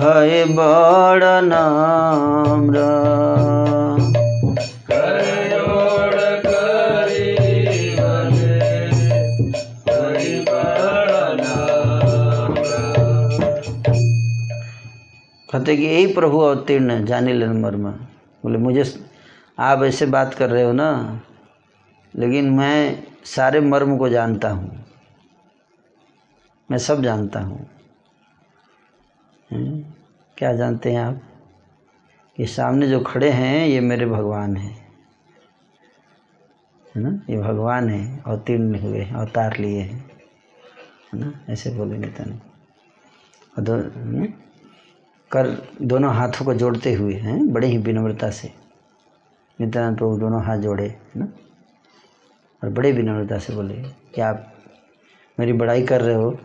है 0.00 0.44
बड़ 0.54 1.24
नाम्रा 1.44 3.24
करयोड़ 3.24 3.43
कहते 15.54 15.76
कि 15.76 15.82
यही 15.82 16.14
प्रभु 16.14 16.38
अवतीर्ण 16.38 17.04
जाने 17.04 17.32
लेन 17.32 17.60
मर्म। 17.60 17.90
बोले, 17.90 18.58
मुझे 18.58 19.06
आप 19.58 19.82
ऐसे 19.82 20.06
बात 20.06 20.34
कर 20.34 20.50
रहे 20.50 20.62
हो 20.62 20.72
ना, 20.72 21.20
लेकिन 22.16 22.50
मैं 22.50 23.06
सारे 23.24 23.60
मर्म 23.60 23.98
को 23.98 24.08
जानता 24.08 24.50
हूँ। 24.50 24.84
मैं 26.70 26.78
सब 26.78 27.02
जानता 27.02 27.40
हूँ। 27.40 27.70
क्या 30.36 30.56
जानते 30.56 30.92
हैं 30.92 31.00
आप? 31.00 31.22
ये 32.40 32.46
सामने 32.46 32.88
जो 32.88 33.00
खड़े 33.00 33.30
हैं, 33.30 33.66
ये 33.66 33.80
मेरे 33.80 34.06
भगवान 34.06 34.56
हैं। 34.56 34.88
है 36.96 37.02
ना? 37.02 37.20
ये 37.30 37.38
भगवान 37.38 37.88
है, 37.88 38.22
अवतीर्ण 38.26 38.78
हुए 38.78 39.00
हैं, 39.00 39.14
अवतार 39.14 39.56
लिए 39.56 39.80
हैं। 39.80 40.10
है 41.12 41.20
ना? 41.20 41.32
ऐसे 41.48 41.70
बोलेंगे 41.70 42.08
तने। 42.08 42.36
और 43.58 44.04
कर 45.36 45.68
दोनों 45.82 46.14
हाथों 46.14 46.44
को 46.44 46.54
जोड़ते 46.54 46.92
हुए 46.92 47.14
हैं, 47.14 47.52
बड़े 47.52 47.66
ही 47.66 47.78
विनम्रता 47.78 48.30
से। 48.30 48.52
नित्यानंद 49.60 49.98
प्रभु 49.98 50.18
दोनों 50.18 50.44
हाथ 50.44 50.58
जोड़े, 50.58 50.86
है 50.86 51.10
ना? 51.16 51.28
और 52.64 52.70
बड़े 52.70 52.92
विनम्रता 52.92 53.38
से 53.38 53.52
बोले, 53.52 53.74
कि 53.74 54.20
आप 54.20 54.54
मेरी 55.40 55.52
बड़ाई 55.52 55.82
कर 55.82 56.00
रहे 56.00 56.14
हो, 56.14 56.38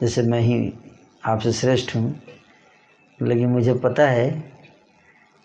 जैसे 0.00 0.22
मैं 0.22 0.40
ही 0.40 0.74
आपसे 1.24 1.52
श्रेष्ठ 1.52 1.96
हूँ। 1.96 2.22
लेकिन 3.22 3.48
मुझे 3.48 3.74
पता 3.74 4.08
है 4.08 4.30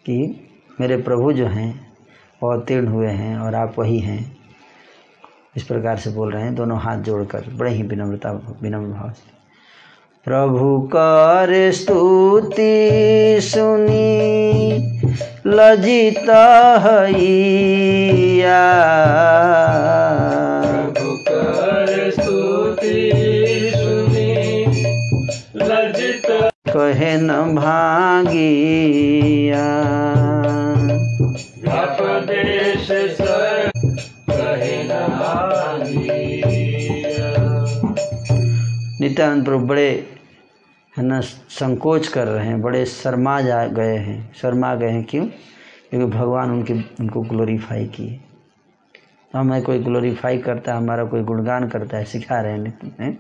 कि 0.06 0.48
मेरे 0.80 0.98
प्रभु 0.98 1.34
जो 1.34 1.48
हैं 1.48 1.96
अवतीर्ण 2.44 2.88
हुए 2.88 3.08
हैं 3.08 3.38
और 3.38 3.56
आप 3.56 3.80
वही 3.80 4.00
हैं। 4.00 4.38
इस 5.56 5.64
प्रकार 5.64 5.98
से 5.98 6.10
बोल 6.10 6.34
रहे 6.34 6.44
हैं, 6.44 6.56
दोनों 6.56 6.80
हाथ 6.80 6.98
जोड़कर, 6.98 7.50
बड़े 7.50 7.72
ही 7.72 7.84
विनम्रता, 7.84 8.32
विनम्र 8.32 8.88
भाव 8.88 9.12
से। 9.12 9.37
प्रभु 10.28 10.68
कर 10.94 11.52
स्तुति 11.72 12.72
सुनी 13.42 14.78
लजिता 15.48 16.42
हैया 16.86 18.64
प्रभु 20.66 21.16
कर 21.28 21.92
स्तुति 22.12 22.98
सुनी 23.76 24.34
लज्जित 25.56 26.28
कहे 26.68 27.16
न 27.22 27.32
भागिया 27.56 29.66
देश 32.28 32.88
सर 33.22 33.72
कहे 34.30 34.84
न 34.84 35.08
भागिया। 35.16 37.32
नित्यानंद 39.02 39.46
प्रभु 39.46 39.66
बड़े 39.66 39.90
है 40.98 41.04
ना 41.04 41.22
संकोच 41.22 42.08
कर 42.08 42.28
रहे 42.28 42.46
हैं 42.46 42.62
बड़े 42.62 42.86
शर्मा 42.86 43.42
जा 43.42 43.66
गए 43.68 43.98
हैं। 43.98 44.34
शर्मा 44.34 44.76
गए 44.76 44.90
हैं 44.90 45.04
क्यों? 45.04 45.28
क्योंकि 45.90 46.18
भगवान 46.18 46.52
उनके 46.52 46.74
उनको 46.74 47.22
ग्लोरीफाई 47.22 47.86
किए। 47.86 48.20
हमें 49.36 49.62
कोई 49.62 49.80
ग्लोरीफाई 49.80 50.38
करता 50.38 50.72
है 50.72 50.78
हमारा 50.78 51.04
कोई 51.06 51.22
गुणगान 51.22 51.70
करता 51.70 51.98
है 51.98 52.06
सिखा 52.06 52.42
रहे 52.42 52.54
हैं 52.54 52.92
हैं? 53.00 53.20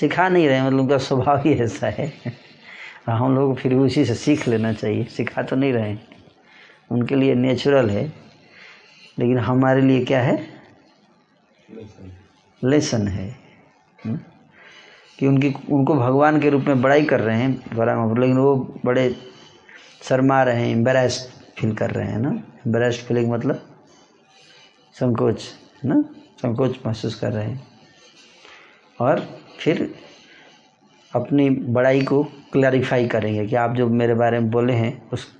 सिखा 0.00 0.28
नहीं 0.28 0.48
रहे 0.48 0.62
मतलब 0.62 0.80
उनका 0.80 0.98
स्वभाव 0.98 1.36
ही 1.36 1.52
ऐसा 1.54 1.86
है। 1.86 2.12
हम 3.08 3.34
लोग 3.34 3.56
फिर 3.56 3.74
भी 3.74 3.80
उसी 3.80 4.04
से 4.04 4.14
सीख 4.14 4.48
लेना 4.48 4.72
चाहिए 4.72 5.04
सिखा 5.04 5.42
तो 5.42 5.56
नहीं 5.56 5.72
रहे 5.72 5.90
हैं। 5.90 6.08
उनके 6.90 7.14
लिए 7.14 7.34
नेचुरल 7.34 7.90
है 7.90 8.04
लेकिन 9.18 9.38
हमारे 9.38 9.80
लिए 9.80 10.04
क्या 10.04 10.22
है? 10.22 10.46
लेसन 12.64 13.08
है। 13.08 13.36
हम्म? 14.04 14.18
कि 15.18 15.26
उनकी, 15.26 15.54
उनको 15.70 15.94
भगवान 15.94 16.40
के 16.40 16.50
रूप 16.50 16.62
में 16.62 16.82
बड़ाई 16.82 17.04
कर 17.04 17.20
रहे 17.20 17.38
हैं, 17.38 17.76
बड़ा 17.76 18.14
लेकिन 18.14 18.38
वो 18.38 18.80
बड़े 18.84 19.16
शर्मा 20.02 20.42
रहे 20.42 20.60
हैं 20.60 20.76
एम्बेरेस्ड 20.76 21.52
फील 21.54 21.74
कर 21.74 21.90
रहे 21.90 22.06
हैं 22.06 22.18
ना? 22.18 22.30
एम्बेरेस्ड 22.66 23.00
फीलिंग 23.00 23.32
मतलब 23.32 23.70
संकोच 24.92 25.54
है 25.84 25.88
ना? 25.88 26.04
संकोच 26.38 26.78
महसूस 26.86 27.14
कर 27.14 27.32
रहे 27.32 27.44
हैं। 27.44 27.68
और 29.00 29.40
फिर 29.58 29.94
अपनी 31.14 31.50
बड़ाई 31.50 32.02
को 32.02 32.24
क्लैरिफाई 32.24 33.08
करेंगे 33.08 33.46
कि 33.46 33.56
आप 33.56 33.74
जो 33.76 33.88
मेरे 33.88 34.14
बारे 34.14 34.40
में 34.40 34.50
बोले 34.50 34.72
हैं, 34.72 35.08
उस 35.10 35.36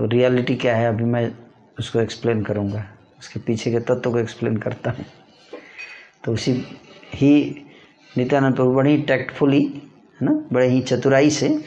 रियलिटी 0.00 0.56
क्या 0.56 0.76
है, 0.76 0.88
अभी 0.88 1.04
मैं 1.04 1.32
उसको 1.78 2.00
एक्सप्लेन 2.00 2.42
करूँगा। 2.42 2.84
उसके 3.18 3.40
पीछे 3.40 3.70
के 3.70 3.80
तत्व 3.80 4.12
को 4.12 4.18
एक्सप्लेन 4.18 4.56
करता 4.56 4.90
हूँ। 4.90 5.06
तो 6.24 6.32
उसी, 6.32 6.64
ही 7.14 7.65
नित्यानंद 8.18 8.56
प्रभु 8.56 8.72
बड़े 8.72 8.90
ही 8.90 9.02
टैक्टफुली 9.02 9.64
है 10.20 10.26
ना, 10.26 10.44
बड़े 10.52 10.68
ही 10.68 10.80
चतुराई 10.80 11.30
से 11.30 11.64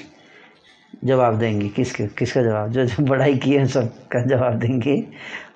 जवाब 1.03 1.39
देंगे। 1.39 1.69
किसके, 1.69 2.07
किसका 2.07 2.43
जवाब? 2.43 2.71
जो 2.71 2.85
जो 2.85 3.03
बड़ाई 3.03 3.37
की 3.37 3.53
है 3.53 3.65
सब 3.65 4.07
का 4.07 4.21
जवाब 4.21 4.53
देंगे 4.53 5.07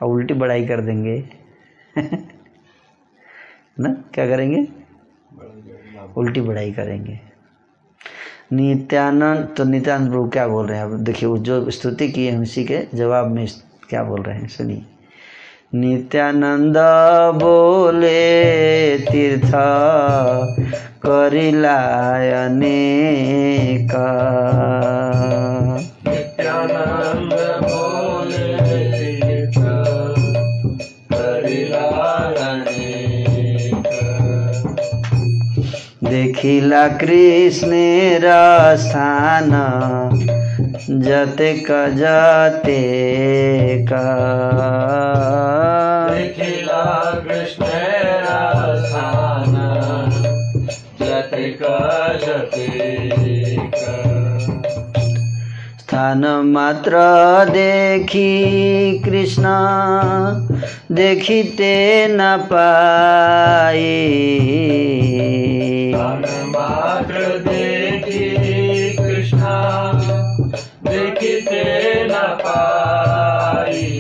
और 0.02 0.10
उल्टी 0.10 0.34
बड़ाई 0.34 0.68
कर 0.68 0.82
देंगे। 0.82 1.30
ना, 3.80 4.04
क्या 4.14 4.28
करेंगे? 4.28 4.68
उल्टी 6.18 6.42
बढ़ाई 6.42 6.72
करेंगे। 6.72 7.20
नित्यानंद 8.54 9.56
तो 9.58 9.64
नित्यानंद 9.64 10.10
प्रभु 10.10 10.30
क्या 10.30 10.48
बोल 10.48 10.68
रहे 10.68 10.78
हैं? 10.78 10.86
अब 10.86 11.00
देखिए, 11.00 11.30
वो 11.30 11.38
जो 11.38 11.70
स्तुति 11.70 12.12
की 12.12 12.28
है, 12.28 12.40
उसी 12.40 12.64
के 12.64 12.88
जवाब 12.94 13.28
में 13.28 13.48
क्या 13.90 14.04
बोल 14.04 14.22
रहे 14.22 14.38
हैं? 14.38 14.48
सुनिए। 14.48 14.86
नित्यानन्द 15.74 16.76
बोले 17.42 18.18
तीर्थ 19.06 19.52
करिलायनेक 21.06 21.54
नित्यानन्द 26.08 27.34
बोले 27.64 28.46
तीर्थ 29.00 29.58
देखिला 36.10 36.88
कृष्ण 37.02 37.84
र 38.24 38.38
देखिला 46.10 46.84
कृष्णेरा 47.28 48.40
स्थान 48.76 49.56
जतिक 51.02 51.64
जतिक 52.26 53.24
स्थान 55.80 56.26
मात्र 56.46 56.98
देखी 57.50 58.30
कृष्ण 59.06 59.44
देखिते 60.96 61.76
न 62.10 62.36
पाए 62.52 63.88
मात्र 66.46 67.38
देखी 67.40 67.83
देखिते 72.24 72.24
न 72.24 72.28
पाई 72.30 74.00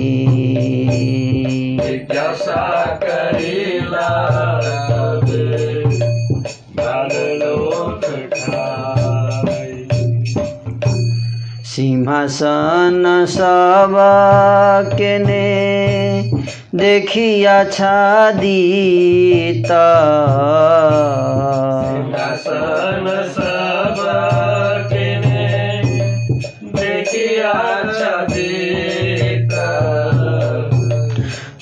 जिज्ञासा 1.85 2.99
करिला 3.03 4.29
तबे 4.89 5.73
देखिया 16.75 17.63
छादित 17.63 19.67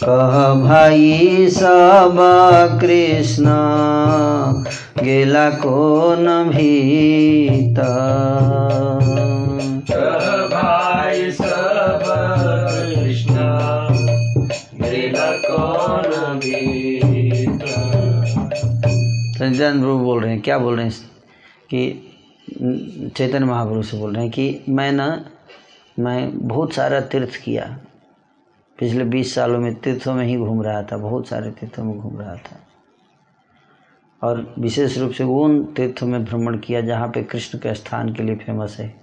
कह 0.04 0.38
भाई 0.64 1.48
सब 1.52 2.18
कृष्ण 2.82 3.46
गेला 5.04 5.50
भीत। 6.44 7.80
कह 9.92 10.26
भाई 10.56 11.32
सब 11.32 12.01
संजन 19.38 19.80
प्रभु 19.80 19.98
बोल 19.98 20.24
रहे 20.24 20.34
हैं, 20.34 20.42
क्या 20.42 20.58
बोल 20.58 20.76
रहे 20.76 20.86
हैं 20.86 20.94
कि 21.74 22.08
चैतन्य 23.10 23.46
महाप्रभु 23.46 23.84
से 23.84 23.98
बोल 23.98 24.14
रहे 24.14 24.24
हैं 24.24 24.32
कि 24.32 24.62
मैं 24.70 24.92
ना 24.92 25.26
मैं 26.00 26.48
बहुत 26.48 26.74
सारा 26.74 27.02
तीर्थ 27.02 27.36
किया। 27.36 27.80
पिछले 28.80 29.04
बीस 29.04 29.36
सालों 29.36 29.60
में 29.60 29.76
तीर्थों 29.76 30.14
में 30.14 30.26
ही 30.26 30.38
घूम 30.38 30.62
रहा 30.62 30.84
था, 30.84 30.98
बहुत 30.98 31.28
सारे 31.28 31.52
तीर्थों 31.52 31.84
में 31.84 32.00
घूम 32.00 32.20
रहा 32.20 32.36
था। 32.36 32.60
और 34.24 34.56
विशेष 34.60 34.98
रूप 34.98 35.12
से 35.12 35.24
उन 35.24 35.66
तीर्थों 35.66 36.08
में 36.08 36.26
भ्रमण 36.26 36.58
किया 36.58 36.82
जहाँ 36.82 37.08
पे 37.08 37.24
कृष्ण 37.24 37.58
के 37.58 37.76
स्थान 37.76 38.14
के 38.14 38.24
लिए 38.24 38.36
फ़ेमस 38.36 38.78
है। 38.80 39.02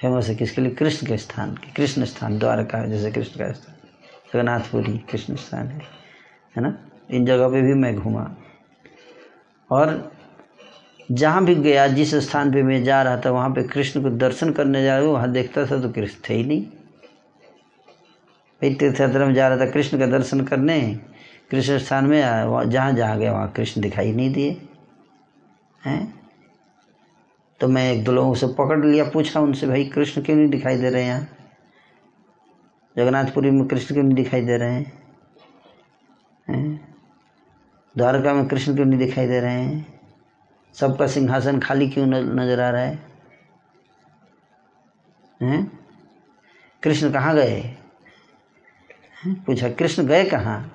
फ़ेमस 0.00 0.28
है 0.28 0.34
किसके 0.34 0.60
लिए? 0.62 0.70
कृष्ण 0.70 1.06
के 1.06 1.16
स्थान 1.16 1.54
के 1.54 1.72
कृष्ण 1.72 2.04
स्थान, 2.04 2.38
द्वारका, 2.38 2.86
जैसे 2.86 3.10
कृष्ण 3.12 3.46
का 3.46 3.52
स्थान। 3.52 3.75
जगन्नाथपुरी 4.36 4.98
कृष्ण 5.10 5.34
स्थान 5.36 5.66
है 5.66 5.80
है 6.56 6.62
ना? 6.62 6.76
इन 7.10 7.24
जगह 7.26 7.48
पे 7.48 7.62
भी 7.62 7.74
मैं 7.74 7.94
घूमा। 7.96 8.30
और 9.70 10.12
जहाँ 11.12 11.44
भी 11.44 11.54
गया, 11.54 11.86
जिस 11.86 12.14
स्थान 12.14 12.52
पे 12.52 12.62
मैं 12.62 12.82
जा 12.84 13.02
रहा 13.02 13.20
था, 13.20 13.30
वहाँ 13.30 13.50
पे 13.50 13.62
कृष्ण 13.62 14.02
को 14.02 14.10
दर्शन 14.10 14.52
करने 14.52 14.82
जा 14.84 14.96
रहा 14.96 15.06
हूँ, 15.06 15.14
वहाँ 15.14 15.30
देखता 15.32 15.66
था 15.66 15.80
तो 15.82 15.88
कृष्ण 15.88 16.20
थे 16.28 16.34
ही 16.34 16.44
नहीं। 16.44 16.62
भाई 18.62 18.74
तीर्थ 18.74 19.00
यात्रा 19.00 19.26
में 19.26 19.34
जा 19.34 19.48
रहा 19.48 19.58
था, 19.58 19.70
कृष्ण 19.70 19.98
का 19.98 20.06
दर्शन 20.06 20.40
करने, 20.40 20.80
कृष्ण 21.50 21.78
स्थान 21.78 22.04
में, 22.04 22.20
जहाँ 22.70 22.92
जहाँ 22.92 23.18
गया, 23.18 23.32
वहाँ 23.32 23.52
कृष्ण 23.52 23.80
दिखाई 23.80 24.12
नहीं 24.12 24.32
दिए। 24.32 24.60
हैं? 25.84 26.20
तो 27.60 27.68
मैं 27.68 27.92
एक 27.92 28.04
दो 28.04 28.12
लोगों 28.12 28.34
से 28.34 28.46
पकड़ 28.46 28.84
लिया, 28.86 29.04
पूछा 29.04 29.40
उनसे, 29.40 29.66
भाई, 29.66 29.84
कृष्ण 29.84 30.22
क्यों 30.22 30.36
नहीं 30.36 30.48
दिखाई 30.48 30.76
दे 30.76 30.90
रहे 30.90 31.02
हैं 31.02 31.08
यहाँ? 31.08 31.28
जगन्नाथपुरी 32.96 33.50
में 33.50 33.68
कृष्ण 33.68 33.94
क्यों 33.94 34.04
नहीं 34.04 34.14
दिखाई 34.14 34.40
दे 34.40 34.56
रहे 34.56 34.74
हैं। 34.74 34.92
द्वारका 37.96 38.32
में 38.34 38.46
कृष्ण 38.48 38.74
क्यों 38.74 38.86
नहीं 38.86 38.98
दिखाई 38.98 39.26
दे 39.26 39.40
रहे 39.40 39.52
हैं। 39.52 40.00
सबका 40.74 41.06
सिंहासन 41.06 41.58
खाली 41.58 41.88
क्यों 41.88 42.06
नज़र 42.06 42.60
आ 42.60 42.70
रहा 42.70 42.82
है? 42.82 42.98
कृष्ण 46.82 47.10
कहाँ 47.12 47.34
गए? 47.34 47.76
पूछा, 49.26 49.68
कृष्ण 49.68 50.06
गए 50.06 50.24
कहाँ? 50.24 50.72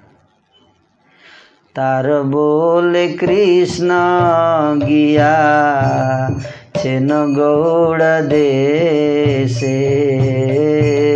तार 1.75 2.21
बोले 2.21 3.13
कृष्ण 3.13 3.89
गिया, 4.79 5.31
छेन 6.75 7.07
गौड़ 7.35 8.01
दे 8.03 9.47
कर 9.55 11.10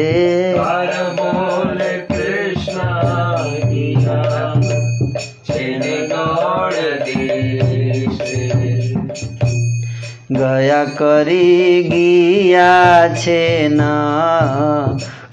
गया 10.65 10.85
करी 10.85 11.83
गिया 11.83 13.07
गिया 13.07 13.15
छिन 13.15 13.77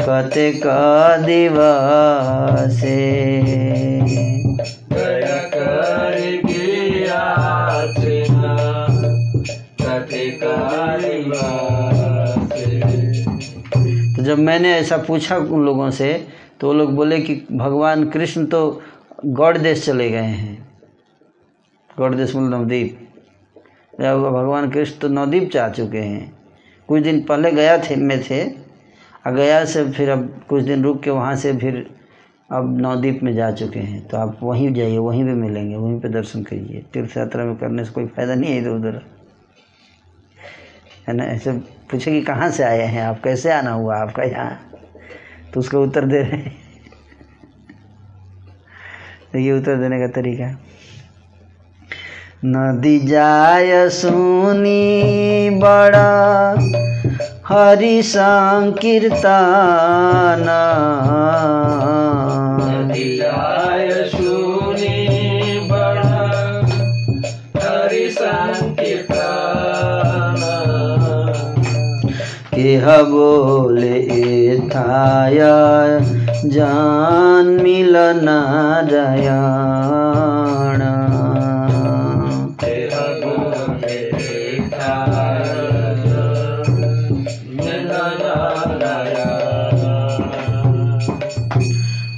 कथिकारी 0.02 1.48
वासे 1.48 3.02
तो 14.16 14.22
जब 14.22 14.38
मैंने 14.38 14.74
ऐसा 14.74 14.96
पूछा 14.96 15.36
उन 15.36 15.64
लोगों 15.64 15.90
से 15.90 16.26
तो 16.60 16.66
वो 16.66 16.72
लोग 16.72 16.94
बोले 16.94 17.20
कि 17.20 17.46
भगवान 17.52 18.04
कृष्ण 18.10 18.46
तो 18.46 18.82
गौड़ 19.26 19.58
देश 19.58 19.84
चले 19.84 20.10
गए 20.10 20.18
हैं। 20.18 20.68
गौड़ 21.98 22.14
देश 22.14 22.36
मतलब 22.36 22.66
नवद्वीप 24.02 24.24
जब 24.24 24.30
भगवान 24.30 24.70
कृष्ण 24.70 25.00
तो 25.00 25.08
नवदीप 25.08 25.50
जा 25.52 25.68
चुके 25.68 25.98
हैं। 25.98 26.36
कुछ 26.88 27.02
दिन 27.02 27.22
पहले 27.22 27.52
गया 27.52 27.78
थे, 27.78 27.96
में 27.96 28.22
थे। 28.22 28.48
और 29.26 29.32
गया 29.32 29.64
से 29.64 29.90
फिर 29.90 30.10
अब 30.10 30.44
कुछ 30.48 30.64
दिन 30.64 30.82
रुक 30.82 31.02
के 31.02 31.10
वहाँ 31.10 31.36
से 31.36 31.56
फिर 31.56 31.90
अब 32.52 32.80
नवद्वीप 32.80 33.20
में 33.22 33.34
जा 33.34 33.50
चुके 33.50 33.80
हैं। 33.80 34.08
तो 34.08 34.16
आप 34.16 34.38
वहीं 34.42 34.74
जाइए, 34.74 34.98
वहीं 34.98 35.24
पे 35.24 35.30
मिलेंगे, 35.30 35.76
वहीं 35.76 36.00
पे 36.00 36.08
दर्शन 36.08 36.42
करिए। 36.42 36.84
तीर्थ 36.92 37.16
यात्रा 37.16 37.44
में 37.44 37.56
करने 37.56 37.84
से 37.84 37.92
कोई 37.92 38.06
फ़ायदा 38.06 38.34
नहीं 38.34 38.52
है 38.52 38.58
इधर 38.58 38.70
उधर। 38.70 39.02
है 41.08 41.14
ना? 41.14 41.24
ऐसे 41.24 41.52
पूछे 41.52 42.10
कि 42.10 42.22
कहाँ 42.22 42.50
से 42.50 42.62
आए 42.62 42.82
हैं? 42.82 43.02
आप 43.02 43.22
कैसे 43.22 43.52
आना 43.52 43.70
हुआ 43.70 43.96
आपका 43.96 44.22
यहाँ? 44.22 44.70
तो 45.54 45.60
उसका 45.60 45.78
उत्तर 45.78 46.04
दे 46.04 46.18
रहे 46.18 46.30
हैं। 46.30 46.56
तो 49.32 49.38
ये 49.38 49.52
उत्तर 49.52 49.76
देने 49.76 50.00
का 50.00 50.06
तरीका 50.06 50.71
नदी 52.44 52.98
जाय 52.98 53.88
सुनी 53.88 55.50
बड़ा 55.50 56.54
हरि 57.48 58.02
संकीर्तन। 58.02 59.18
सुनी 64.14 65.68
बड़ा 65.68 66.66
हरि 67.62 68.10
संकीर्तन। 68.10 70.42
एह 72.58 73.02
बोले 73.02 73.96
एथाया 74.50 75.54
जान 76.46 77.58
मिल 77.62 77.96
नारायण 77.96 80.31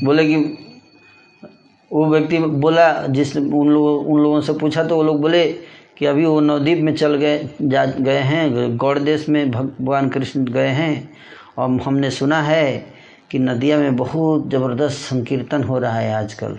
बोले 0.05 0.27
कि 0.29 0.59
वो 1.93 2.07
व्यक्ति 2.07 2.39
बोला, 2.39 3.07
जिस 3.07 3.37
उन 3.37 3.69
लोगों 3.69 4.05
उन 4.05 4.21
लोगों 4.21 4.41
से 4.41 4.53
पूछा 4.53 4.85
तो 4.85 4.97
वो 4.97 5.03
लोग 5.03 5.21
बोले 5.21 5.53
कि 5.99 6.07
अभी 6.07 6.27
वो 6.27 6.41
नवद्वीप 6.41 6.79
में 6.79 6.95
चल 6.97 7.15
गए, 7.15 7.51
जा, 7.63 7.85
गए 7.85 8.19
हैं, 8.19 8.77
गौड़ 8.77 8.99
देश 8.99 9.29
में 9.29 9.51
भगवान 9.51 10.09
कृष्ण 10.09 10.45
गए 10.45 10.69
हैं। 10.69 11.11
और 11.59 11.81
हमने 11.81 12.11
सुना 12.11 12.43
है 12.43 12.87
कि 13.31 13.39
नदिया 13.39 13.79
में 13.79 13.97
बहुत 13.97 14.51
ज़बरदस्त 14.51 14.97
संकीर्तन 14.97 15.63
हो 15.63 15.79
रहा 15.79 15.99
है 15.99 16.15
आजकल। 16.15 16.59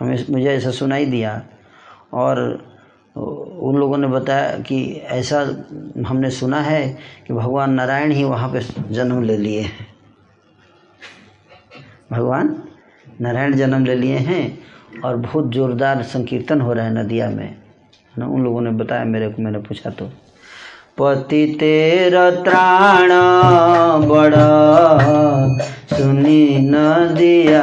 हमें 0.00 0.24
मुझे 0.30 0.48
ऐसा 0.50 0.70
सुनाई 0.70 1.06
दिया। 1.06 1.42
और 2.12 2.38
उन 3.16 3.76
लोगों 3.76 3.98
ने 3.98 4.06
बताया 4.06 4.58
कि 4.58 5.02
ऐसा 5.04 5.64
हमने 6.06 6.30
सुना 6.30 6.60
है 6.60 6.98
कि 7.26 7.34
भगवान 7.34 7.72
नारायण 7.72 8.12
ही 8.12 8.24
वहाँ 8.24 8.48
पे 8.48 8.60
जन्म 8.94 9.22
ले 9.22 9.36
लिए 9.36 9.60
हैं। 9.60 9.95
भगवान 12.12 12.62
नारायण 13.20 13.56
जन्म 13.56 13.84
ले 13.84 13.94
लिए 13.94 14.16
हैं 14.16 14.58
और 15.04 15.16
बहुत 15.16 15.48
जोरदार 15.48 16.02
संकीर्तन 16.02 16.60
हो 16.60 16.72
रहा 16.72 16.84
है 16.84 16.94
नदिया 16.94 17.30
में। 17.30 17.44
है 17.44 17.56
ना? 18.18 18.26
उन 18.26 18.44
लोगों 18.44 18.60
ने 18.60 18.70
बताया 18.70 19.04
मेरे 19.04 19.28
को, 19.28 19.42
मैंने 19.42 19.58
पूछा 19.58 19.90
तो। 19.90 20.06
पति 20.98 21.56
तेरा 21.60 22.30
त्राण 22.30 23.08
बड़ा 24.08 24.38
सुनी 25.96 26.58
नदिया 26.60 27.62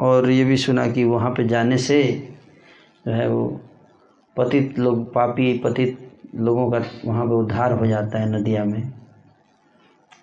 और 0.00 0.30
ये 0.30 0.44
भी 0.44 0.56
सुना 0.56 0.86
कि 0.92 1.04
वहाँ 1.04 1.30
पे 1.30 1.46
जाने 1.48 1.76
से 1.78 2.02
जो 3.06 3.12
है 3.12 3.28
वो 3.28 3.46
पतित 4.36 4.78
लोग, 4.78 5.12
पापी 5.12 5.58
पतित 5.58 5.98
लोगों 6.34 6.70
का 6.70 6.78
वहाँ 7.04 7.26
पे 7.26 7.34
उद्धार 7.34 7.72
हो 7.72 7.86
जाता 7.86 8.18
है 8.18 8.30
नदिया 8.32 8.64
में। 8.64 8.92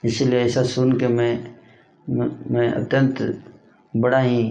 इसीलिए 0.03 0.39
ऐसा 0.39 0.63
सुन 0.63 0.97
के 0.99 1.07
मैं 1.07 1.33
मैं 2.07 2.67
अत्यंत 2.69 3.21
बड़ा 3.93 4.19
ही 4.19 4.43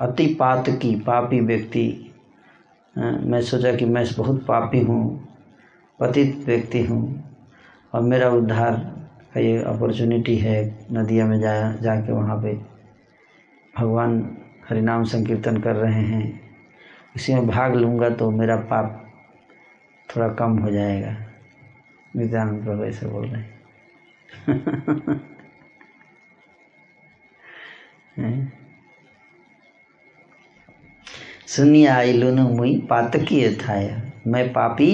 अति 0.00 0.26
पात 0.34 0.68
की 0.82 0.94
पापी 0.96 1.40
व्यक्ति 1.40 1.86
मैं 2.94 3.40
सोचा 3.42 3.74
कि 3.74 3.84
मैं 3.84 4.04
बहुत 4.16 4.44
पापी 4.46 4.80
हूँ, 4.80 5.02
पतित 6.00 6.44
व्यक्ति 6.46 6.82
हूँ, 6.82 7.02
और 7.94 8.00
मेरा 8.02 8.28
उद्धार 8.30 8.74
का 9.34 9.40
ये 9.40 9.62
अपॉर्चुनिटी 9.64 10.36
है 10.36 10.86
नदिया 10.92 11.26
में 11.26 11.38
जा, 11.40 11.72
जाके 11.72 12.12
वहाँ 12.12 12.36
पे। 12.42 12.77
भगवान 13.76 14.36
हरिनाम 14.68 15.04
संकीर्तन 15.04 15.60
कर 15.60 15.76
रहे 15.76 16.02
हैं। 16.02 16.56
इसी 17.16 17.34
में 17.34 17.46
भाग 17.46 17.74
लूँगा 17.74 18.10
तो 18.10 18.30
मेरा 18.30 18.56
पाप 18.56 19.12
थोड़ा 20.08 20.28
कम 20.28 20.58
हो 20.58 20.70
जाएगा। 20.70 21.16
नित्यानंद 22.16 22.64
प्रभु 22.64 22.84
ऐसे 22.84 23.06
बोल 23.06 23.26
रहे 23.26 23.42
हैं। 23.42 23.58
हैं? 28.18 28.52
सुनिए 31.46 31.86
आइलू 31.86 32.30
न 32.30 32.40
मुई 32.40 32.86
पातकी 32.90 33.56
थाया। 33.56 34.02
मैं 34.26 34.52
पापी, 34.52 34.90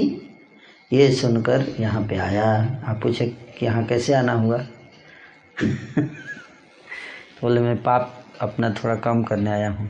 ये 0.92 1.12
सुनकर 1.12 1.66
यहाँ 1.80 2.02
पे 2.08 2.16
आया। 2.16 2.46
आप 2.84 3.02
पूछे 3.02 3.26
कि 3.26 3.66
यहाँ 3.66 3.84
कैसे 3.84 4.14
आना 4.14 4.32
हुआ 4.32 4.58
तो 4.58 5.66
बोले, 7.42 7.60
मैं 7.60 7.82
पाप 7.82 8.23
अपना 8.42 8.70
थोड़ा 8.74 8.94
कम 8.96 9.22
करने 9.22 9.50
आया 9.50 9.70
हूँ। 9.70 9.88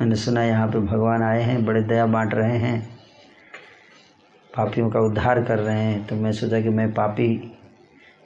मैंने 0.00 0.16
सुना 0.16 0.42
यहाँ 0.44 0.66
पे 0.68 0.78
भगवान 0.80 1.22
आए 1.22 1.42
हैं, 1.42 1.64
बड़े 1.64 1.82
दया 1.82 2.06
बांट 2.06 2.34
रहे 2.34 2.58
हैं, 2.58 2.80
पापियों 4.52 4.90
का 4.90 5.00
उद्धार 5.00 5.42
कर 5.44 5.58
रहे 5.58 5.82
हैं। 5.82 6.06
तो 6.06 6.16
मैं 6.16 6.32
सोचा 6.32 6.60
कि 6.60 6.68
मैं 6.68 6.92
पापी 6.94 7.28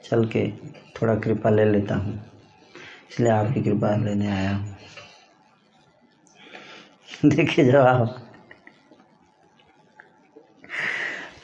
चल 0.03 0.25
के 0.27 0.47
थोड़ा 0.95 1.15
कृपा 1.15 1.49
ले 1.49 1.65
लेता 1.65 1.95
हूँ, 1.95 2.13
इसलिए 3.11 3.31
आपकी 3.31 3.61
कृपा 3.63 3.95
लेने 3.95 4.27
आया 4.27 4.55
हूँ। 4.55 4.75
देखिए 7.25 7.65
जवाब 7.65 8.21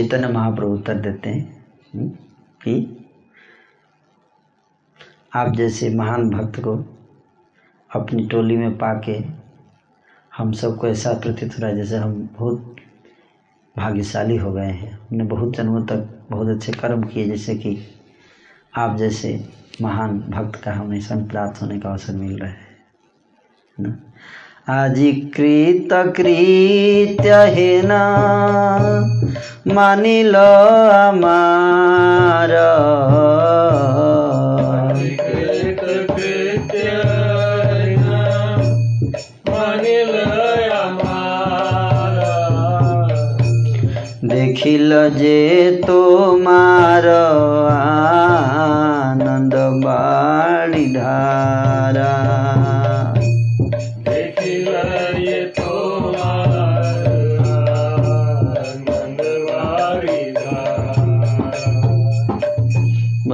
चैतन्य 0.00 0.28
महाप्रभु 0.28 0.74
उत्तर 0.74 0.94
देते 0.94 1.30
हैं 1.30 1.64
हम्म, 1.94 2.08
कि 2.60 2.96
आप 5.34 5.54
जैसे 5.54 5.90
महान 5.90 6.30
भक्त 6.30 6.60
को 6.60 6.84
अपनी 7.94 8.26
टोली 8.26 8.56
में 8.56 8.78
पाके 8.78 9.16
हम 10.36 10.52
सबको 10.52 10.86
ऐसा 10.88 11.12
प्रतीत 11.12 11.52
हो 11.52 11.60
रहा 11.60 11.70
है 11.70 11.76
जैसे 11.76 11.96
हम 11.96 12.30
बहुत 12.38 12.76
भाग्यशाली 13.76 14.36
हो 14.36 14.52
गए 14.52 14.70
हैं। 14.70 14.92
हमने 14.92 15.24
बहुत 15.24 15.56
जन्मों 15.56 15.86
तक 15.86 16.26
बहुत 16.30 16.48
अच्छे 16.48 16.72
कर्म 16.72 17.02
किए 17.02 17.24
जैसे 17.24 17.54
कि 17.54 17.78
आप 18.76 18.96
जैसे 18.96 19.48
महान 19.82 20.20
भक्त 20.20 20.56
का 20.56 20.72
हमें 20.72 21.00
सन 21.00 21.26
प्राप्त 21.28 21.62
होने 21.62 21.80
का 21.80 21.90
अवसर 21.90 22.12
मिल 22.12 22.38
रहा 22.38 22.50
है 22.50 22.66
ना? 23.78 24.09
अधिकृत 24.70 25.88
कृत्य 25.92 27.34
है 27.34 27.86
ना। 27.86 28.02
मानिल 29.74 30.34
अमार। 31.04 32.50
कृत 34.96 36.10
कृत्य 36.10 37.02
मानिल 39.50 40.20
हमारा 46.30 47.20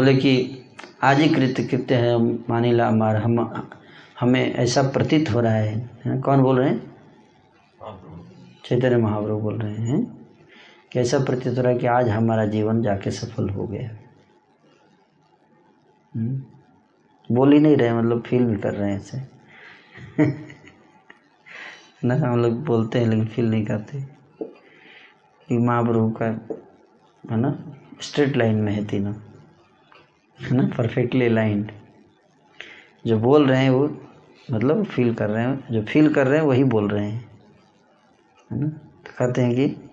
बोले 0.07 0.19
कि 0.19 0.65
आज 1.03 1.21
ही 1.21 1.29
कृत्य 1.29 1.63
कृत्य 1.65 1.95
है 1.95 2.17
मानिला 2.49 2.87
हमार 2.89 3.17
हम 3.17 3.39
हमें 4.21 4.55
ऐसा 4.55 4.83
प्रतीत 4.91 5.31
हो 5.31 5.41
रहा 5.41 5.53
है, 5.53 5.75
हैं? 6.05 6.21
कौन 6.21 6.43
बोल 6.43 6.59
रहे 6.59 6.69
हैं 6.69 6.79
चैतन्य 8.65 8.97
महाप्रभु 8.97 9.39
बोल 9.41 9.59
रहे 9.59 9.87
हैं 9.87 9.99
कि 10.93 11.01
ऐसा 11.01 11.19
प्रतीत 11.25 11.57
हो 11.59 11.63
रहा 11.63 11.73
है 11.73 11.79
कि 11.79 11.87
आज 11.89 12.09
हमारा 12.09 12.45
जीवन 12.47 12.83
जाके 12.83 13.11
सफल 13.11 13.49
हो 13.49 13.67
गया 13.67 13.89
हम्म? 16.13 16.43
बोल 17.31 17.53
ही 17.53 17.59
नहीं 17.59 17.77
रहे 17.77 17.93
मतलब 17.93 18.23
फील 18.23 18.45
भी 18.45 18.57
कर 18.59 18.75
रहे 18.75 18.91
हैं 18.91 18.99
ऐसे 18.99 19.19
ना 22.05 22.15
हम 22.17 22.43
लोग 22.43 22.65
बोलते 22.65 22.99
हैं 22.99 23.07
लेकिन 23.07 23.27
फील 23.27 23.51
नहीं 23.51 23.65
करते 23.67 24.03
कि 25.49 25.59
महाप्रभु 25.59 26.11
का 26.13 26.27
है 27.25 27.37
ना 27.37 27.57
स्ट्रेट 28.03 28.37
लाइन 28.37 28.57
में 28.57 28.73
है 28.73 28.85
तीनों 28.87 29.26
है 30.41 30.57
ना? 30.57 30.63
परफेक्टली 30.79 31.29
लाइंड 31.29 31.73
जो 33.07 33.19
बोल 33.19 33.47
रहे 33.47 33.63
हैं 33.63 33.71
वो 33.71 34.01
मतलब 34.53 34.85
फील 34.85 35.15
कर 35.15 35.31
रहे 35.31 35.45
हैं, 35.45 35.69
जो 35.71 35.83
फील 35.83 36.15
कर 36.15 36.27
रहे 36.27 36.39
हैं 36.39 36.47
वही 36.47 36.65
बोल 36.65 36.89
रहे 36.89 37.11
हैं। 37.11 37.29
है 38.53 38.61
ना? 38.61 38.69
तो 38.69 39.11
कहते 39.19 39.43
हैं 39.43 39.55
कि 39.55 39.91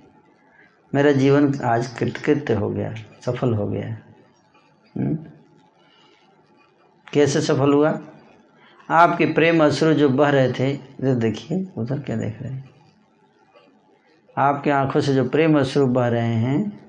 मेरा 0.96 1.12
जीवन 1.12 1.60
आज 1.64 1.88
कृतकृत्य 1.88 2.54
हो 2.54 2.70
गया, 2.70 2.94
सफल 3.26 3.54
हो 3.54 3.68
गया। 3.68 3.98
हम्म? 4.98 5.18
कैसे 7.14 7.42
सफल 7.42 7.74
हुआ? 7.74 8.00
आपके 8.90 9.26
प्रेम 9.26 9.66
अश्रु 9.66 9.94
जो 9.94 10.10
बह 10.10 10.30
रहे 10.30 10.54
थे, 10.54 10.72
इधर 10.72 11.16
देखिए, 11.16 11.68
उधर 11.78 12.00
क्या 12.00 12.16
देख 12.16 12.42
रहे 12.42 12.54
हैं? 12.54 12.70
आपके 14.38 14.72
आँखों 14.72 15.02
से 15.02 15.14
जो 15.14 15.30
प्रेम 15.30 15.60
अश्रु 15.60 15.88
बह 15.88 16.08
रहे 16.08 16.36
हैं 16.36 16.83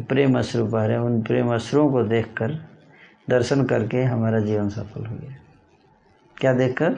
प्रेम 0.00 0.38
अश्रु 0.38 0.66
बह 0.66 0.84
रहे 0.84 0.96
हैं, 0.96 1.04
उन 1.04 1.22
प्रेम 1.22 1.54
अश्रुओं 1.54 1.90
को 1.90 2.02
देखकर 2.02 2.52
दर्शन 3.30 3.64
करके 3.64 4.04
हमारा 4.04 4.40
जीवन 4.40 4.68
सफल 4.68 5.06
हो 5.06 5.16
गया। 5.16 5.36
क्या 6.36 6.52
देखकर? 6.52 6.94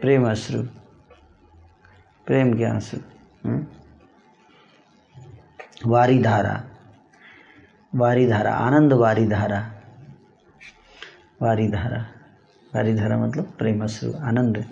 प्रेम 0.00 0.30
अश्रु। 0.30 0.62
प्रेम 2.26 2.58
के 2.58 2.64
आँसू। 2.64 2.96
हम्म? 3.44 3.66
वारी 5.86 6.22
धारा 6.22 6.64
वारी 7.94 8.26
धारा 8.26 8.54
आनंद 8.54 8.92
वारी 8.92 9.26
धारा 9.26 9.72
वारी 11.42 11.68
धारा 11.68 12.00
वारी 12.74 12.94
धारा 12.94 13.18
मतलब 13.18 13.52
प्रेम 13.58 13.84
अश्रु, 13.84 14.12
आनंद। 14.20 14.64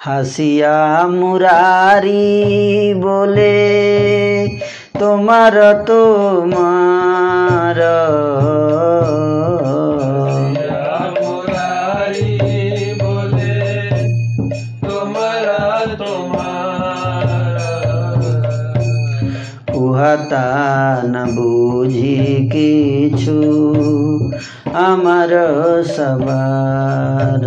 হাসিয়া 0.00 0.78
মুরারি 1.10 2.28
বলে 3.00 3.56
তোমার 4.98 5.54
তোমার 5.88 7.78
উহাতা 19.78 20.48
না 21.06 21.24
বুঝি 21.36 22.18
কিছু 22.52 23.38
আমার 24.86 25.32
সবার 25.96 27.44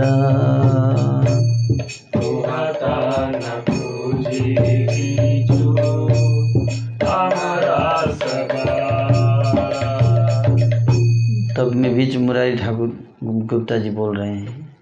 तब 11.69 11.75
में 11.75 11.95
बीच 11.95 12.15
मुरारी 12.15 12.55
ठाकुर 12.57 12.91
गुप्ता 13.23 13.77
जी 13.77 13.89
बोल 13.89 14.17
रहे 14.17 14.29
हैं। 14.29 14.77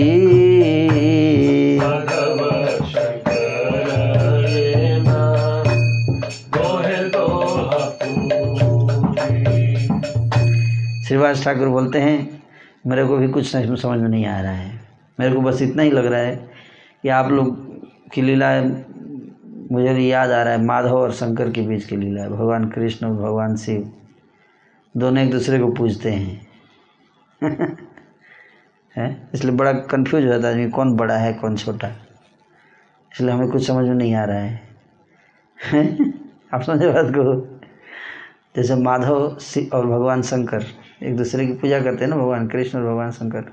दोहे 6.56 6.98
दोहा 7.14 7.54
श्रीवास 11.08 11.44
ठाकुर 11.44 11.68
बोलते 11.68 12.00
हैं 12.00 12.44
मेरे 12.88 13.06
को 13.06 13.18
भी 13.18 13.28
कुछ 13.28 13.52
समझ 13.52 14.00
में 14.00 14.10
नहीं 14.10 14.26
आ 14.26 14.40
रहा 14.42 14.52
है। 14.52 14.72
मेरे 15.20 15.34
को 15.36 15.42
बस 15.42 15.62
इतना 15.62 15.84
ही 15.84 15.92
लग 15.92 16.06
रहा 16.06 16.20
है 16.20 16.36
कि 17.04 17.10
आप 17.10 17.32
लोग 17.32 17.58
की 18.14 18.22
लीला 18.22 18.52
मुझे 19.72 19.94
भी 19.94 20.12
याद 20.12 20.32
आ 20.32 20.44
रहा 20.44 20.54
है 20.54 20.64
माधव 20.64 20.98
और 20.98 21.12
शंकर 21.12 21.52
के 21.52 21.62
बीच 21.62 21.86
की 21.86 21.98
लीला 21.98 22.22
है। 22.22 22.30
भगवान 22.30 22.70
कृष्ण 22.70 23.08
और 23.08 23.14
भगवान 23.14 23.56
शिव, 23.56 23.92
दोनों 24.98 25.24
एक 25.24 25.32
दूसरे 25.32 25.60
को 25.60 25.72
पूजते 25.72 26.12
हैं। 26.12 26.48
है? 28.98 29.30
इसलिए 29.34 29.56
बड़ा 29.56 29.74
कंफ्यूज 29.74 30.24
हो 30.24 30.30
जाता 30.30 30.48
है 30.48 30.54
आदमी, 30.54 30.70
कौन 30.70 30.96
बड़ा 30.96 31.18
है, 31.18 31.34
कौन 31.34 31.56
छोटा 31.56 31.88
इसलिए 33.14 33.32
हमें 33.32 33.50
कुछ 33.50 33.68
समझ 33.68 33.88
में 33.88 33.96
नहीं 33.96 34.16
आ 34.16 34.24
रहा 34.24 34.38
है। 34.38 34.70
आप 36.54 36.62
समझे 36.62 36.88
बात 36.88 37.06
को? 37.06 37.60
जैसे 38.56 38.76
माधव 38.76 39.38
शिव 39.38 39.70
और 39.74 39.86
भगवान 39.86 40.22
शंकर 40.22 40.64
एक 41.04 41.18
दूसरे 41.18 41.48
की 41.48 41.54
पूजा 41.54 41.80
करते 41.80 42.04
हैं 42.04 42.12
ना, 42.12 42.18
भगवान 42.18 42.48
कृष्ण 42.48 42.80
और 42.80 42.86
भगवान 42.86 43.12
शंकर। 43.12 43.52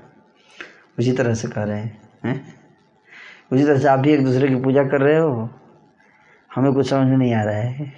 उसी 0.99 1.11
तरह 1.11 1.33
से 1.33 1.47
कर 1.47 1.67
रहे 1.67 1.81
हैं? 1.81 2.55
उसी 3.51 3.63
तरह 3.63 3.77
से 3.77 3.87
आप 3.87 3.99
भी 3.99 4.11
एक 4.11 4.25
दूसरे 4.25 4.47
की 4.47 4.55
पूजा 4.55 4.83
कर 4.83 5.01
रहे 5.01 5.19
हो? 5.19 5.49
हमें 6.57 6.73
कुछ 6.73 6.89
समझ 6.89 7.07
नहीं 7.07 7.33
आ 7.33 7.43
रहा 7.43 7.55
है। 7.55 7.93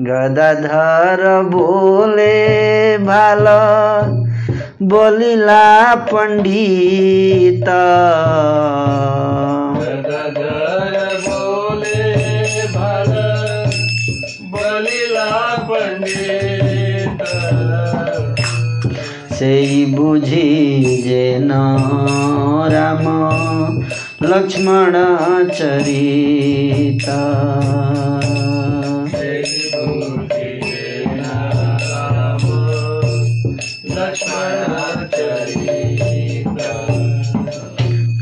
गदाधर 0.00 1.42
बोले 1.42 2.98
भाल 2.98 3.46
बोलिला 4.82 5.94
पंडित। 5.94 7.68
बोलिला 14.42 15.56
पंडित। 15.70 17.24
से 19.32 19.86
बुझी 19.86 21.02
जे 21.02 21.38
न 21.40 21.50
राम। 22.72 23.04
लक्ष्मणाचरिता। 24.22 25.08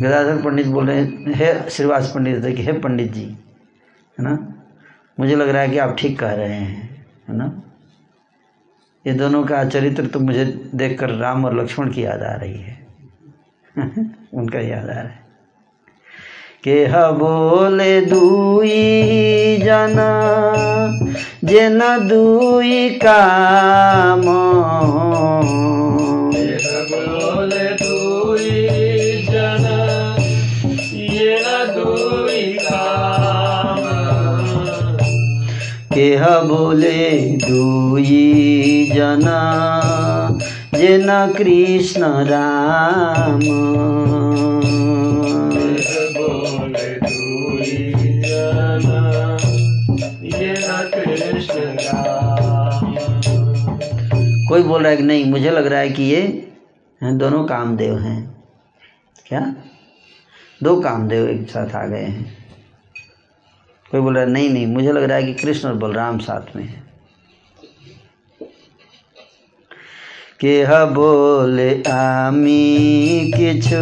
गदाधर 0.03 0.43
पंडित 0.43 0.67
बोल 0.67 0.87
रहे 0.87 1.01
हैं 1.33 1.69
श्रीवास 1.69 2.13
पंडित 2.15 2.45
थे 2.45 2.53
कि 2.53 2.63
हे 2.63 2.73
पंडित 2.73 3.13
जी, 3.13 3.25
है 3.25 4.21
ना? 4.21 4.55
मुझे 5.21 5.37
लग 5.37 5.49
रहा 5.49 5.63
है 5.63 5.69
कि 5.69 5.79
आप 5.79 5.97
ठीक 5.99 6.19
कह 6.19 6.33
रहे 6.33 6.55
हैं, 6.55 7.07
है 7.29 7.37
ना? 7.37 7.63
ये 9.07 9.13
दोनों 9.13 9.45
का 9.45 9.65
चरित्र 9.65 10.07
तो 10.07 10.21
मुझे 10.21 10.71
देखकर 10.75 11.11
राम 11.11 11.45
और 11.45 11.63
लक्ष्मण 11.63 11.93
की 11.93 12.05
याद 12.05 12.23
आ 12.23 12.35
रही 12.35 12.59
है। 12.59 12.87
उनका 14.35 14.61
याद 14.61 14.85
आ 14.85 14.93
रहा 14.93 15.03
है। 15.03 15.26
के 16.65 16.87
बोले 17.13 18.01
दुई 18.01 19.59
जना 19.65 20.11
जे 21.45 21.69
न 21.69 21.81
दुई 22.09 22.89
काम। 23.05 24.23
यह 26.37 26.87
बोले 26.91 27.69
दुई 27.83 28.51
जन 29.31 29.65
ये 31.13 31.39
न 31.39 31.47
दुई 31.75 32.59
काम। 32.63 33.83
केह 35.95 36.25
बोले 36.41 36.97
कोई 54.49 54.63
बोल 54.63 54.83
रहा 54.83 54.91
है 54.91 54.97
कि 54.97 55.03
नहीं, 55.03 55.25
मुझे 55.25 55.51
लग 55.51 55.67
रहा 55.67 55.81
है 55.81 55.91
कि 55.91 56.03
ये 56.03 56.53
दोनों 57.03 57.45
कामदेव 57.45 57.99
हैं। 57.99 58.45
क्या? 59.27 59.55
दो 60.63 60.81
कामदेव 60.81 61.29
एक 61.29 61.51
साथ 61.51 61.75
आ 61.75 61.87
गए 61.87 62.05
हैं। 62.05 62.39
कोई 63.91 64.01
बोल 64.01 64.15
रहा 64.15 64.25
है, 64.25 64.31
नहीं 64.31 64.51
नहीं, 64.51 64.67
मुझे 64.67 64.93
लग 64.93 65.03
रहा 65.03 65.17
है 65.17 65.23
कि 65.23 65.35
कृष्ण 65.35 65.69
और 65.69 65.75
बलराम 65.75 66.19
साथ 66.19 66.57
में 66.57 66.65
हैं। 66.65 66.87
के 70.41 70.85
बोले, 70.87 71.83
आमी 71.91 73.33
किछु 73.37 73.77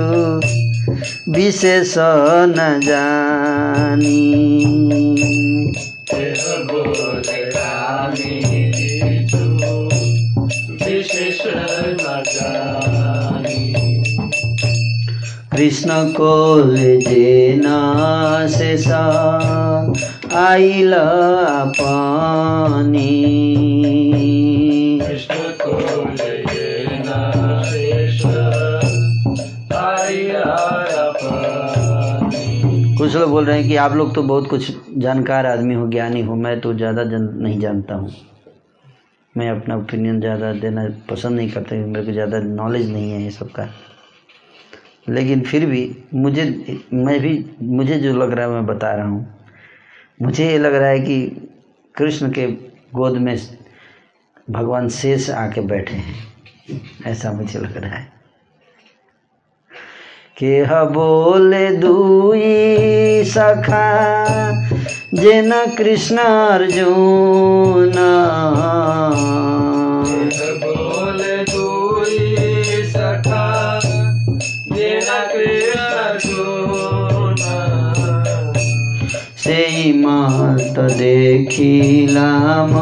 विशेष 1.32 1.94
न 1.98 2.80
जानी 2.84 4.64
बोले, 6.72 7.60
आमी 7.60 8.63
कृष्ण 15.56 15.92
को 16.12 16.60
जे 17.00 17.60
से 18.48 18.76
सा 18.76 19.02
से 20.32 21.64
पानी। 21.78 23.12
कुछ 32.98 33.16
लोग 33.16 33.30
बोल 33.30 33.44
रहे 33.44 33.58
हैं 33.58 33.68
कि 33.68 33.76
आप 33.76 33.92
लोग 33.92 34.14
तो 34.14 34.22
बहुत 34.22 34.46
कुछ 34.50 34.72
जानकार 34.98 35.46
आदमी 35.46 35.74
हो 35.74 35.86
ज्ञानी 35.86 36.22
हो 36.22 36.34
मैं 36.34 36.60
तो 36.60 36.74
ज़्यादा 36.74 37.04
जन, 37.04 37.30
नहीं 37.36 37.60
जानता 37.60 37.94
हूँ। 37.94 38.10
मैं 39.36 39.50
अपना 39.50 39.76
ओपिनियन 39.76 40.20
ज़्यादा 40.20 40.52
देना 40.52 40.88
पसंद 41.10 41.36
नहीं 41.36 41.50
करता 41.50 41.76
मेरे 41.76 42.06
को 42.06 42.12
ज़्यादा 42.12 42.38
नॉलेज 42.38 42.92
नहीं 42.92 43.10
है 43.10 43.22
ये 43.22 43.30
सब 43.30 43.50
का। 43.50 43.68
लेकिन 45.08 45.40
फिर 45.40 45.66
भी 45.66 45.96
मुझे, 46.14 46.44
मैं 46.92 47.20
भी, 47.20 47.50
मुझे 47.62 47.94
जो 47.94 48.16
लग 48.16 48.32
रहा 48.32 48.46
है 48.46 48.52
मैं 48.52 48.66
बता 48.66 48.94
रहा 48.94 49.08
हूँ। 49.08 49.34
मुझे 50.22 50.50
ये 50.50 50.58
लग 50.58 50.74
रहा 50.74 50.88
है 50.88 51.00
कि 51.00 51.48
कृष्ण 51.94 52.30
के 52.30 52.46
गोद 52.94 53.12
में 53.12 53.38
भगवान 54.50 54.88
शेष 54.88 55.30
आके 55.30 55.60
बैठे 55.60 55.94
हैं। 55.94 56.14
ऐसा 57.06 57.32
मुझे 57.32 57.58
लग 57.58 57.76
रहा 57.76 57.90
है। 57.90 58.12
केह 60.38 60.84
बोले 60.84 61.76
दुई 61.76 63.24
सखा, 63.24 64.26
जेन 65.14 65.76
कृष्ण 65.78 66.16
अर्जुन। 66.18 67.92
দেখিলাম 80.99 82.73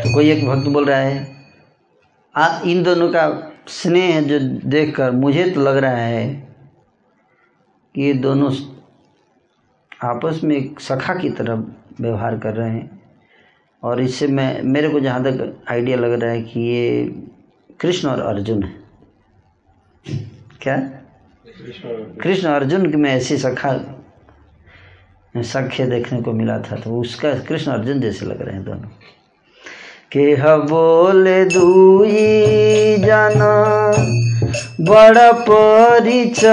तो 0.00 0.14
कोई 0.14 0.30
एक 0.30 0.46
भक्त 0.46 0.68
बोल 0.68 0.84
रहा 0.84 0.98
है 0.98 1.36
आ 2.34 2.60
इन 2.64 2.82
दोनों 2.82 3.08
का 3.08 3.52
स्नेह 3.70 4.22
जो 4.22 4.38
देखकर 4.68 5.16
मुझे 5.16 5.50
तो 5.50 5.60
लग 5.60 5.76
रहा 5.76 5.96
है 5.96 6.50
कि 7.94 8.02
ये 8.02 8.12
दोनों 8.20 8.52
आपस 10.04 10.40
में 10.44 10.56
एक 10.56 10.80
सखा 10.80 11.14
की 11.14 11.30
तरह 11.30 11.64
व्यवहार 12.00 12.38
कर 12.38 12.54
रहे 12.54 12.70
हैं 12.70 13.00
और 13.85 14.01
इससे 14.01 14.27
मैं, 14.27 14.61
मेरे 14.63 14.89
को 14.89 14.99
जहाँ 14.99 15.23
तक 15.23 15.63
आइडिया 15.71 15.97
लग 15.97 16.13
रहा 16.21 16.31
है 16.31 16.41
कि 16.41 16.59
ये 16.61 17.03
कृष्ण 17.79 18.09
और 18.09 18.21
अर्जुन 18.21 18.63
है। 18.63 18.73
क्या? 20.61 20.77
कृष्ण 22.21 22.47
अर्जुन 22.49 22.95
में 22.99 23.09
ऐसी 23.11 23.37
सखा, 23.37 23.73
सख्य 25.35 25.85
देखने 25.85 26.21
को 26.21 26.31
मिला 26.31 26.57
था 26.61 26.75
तो 26.75 26.99
उसका 26.99 27.33
कृष्ण 27.39 27.71
अर्जुन 27.71 27.99
जैसे 28.01 28.25
लग 28.25 28.41
रहे 28.41 28.55
हैं 28.55 28.63
दोनों। 28.63 28.89
केह 30.11 30.45
बोले 30.69 31.43
दुई 31.45 32.97
जाना, 33.05 33.53
बड़ा 34.81 35.31
परिचय। 35.49 36.45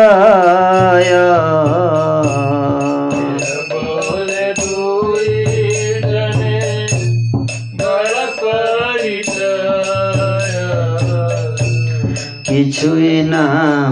কিছুই 12.51 13.13
না 13.23 13.45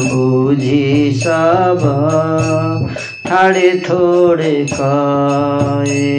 বুঝি 0.03 0.87
সব 1.23 1.81
থাড়ে 3.25 3.69
থোড়ে 3.79 4.55
কয়ে 4.71 6.15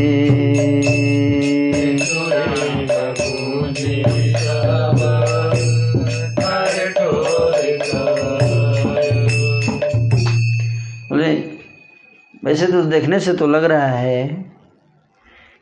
बोले 11.11 11.33
वैसे 12.45 12.67
तो 12.67 12.83
देखने 12.85 13.19
से 13.21 13.33
तो 13.33 13.47
लग 13.47 13.65
रहा 13.65 13.87
है 13.87 14.27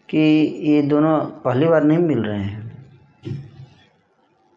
कि 0.08 0.20
ये 0.64 0.82
दोनों 0.82 1.18
पहली 1.44 1.66
बार 1.66 1.84
नहीं 1.84 1.98
मिल 2.00 2.18
रहे 2.18 2.38
हैं 2.38 2.57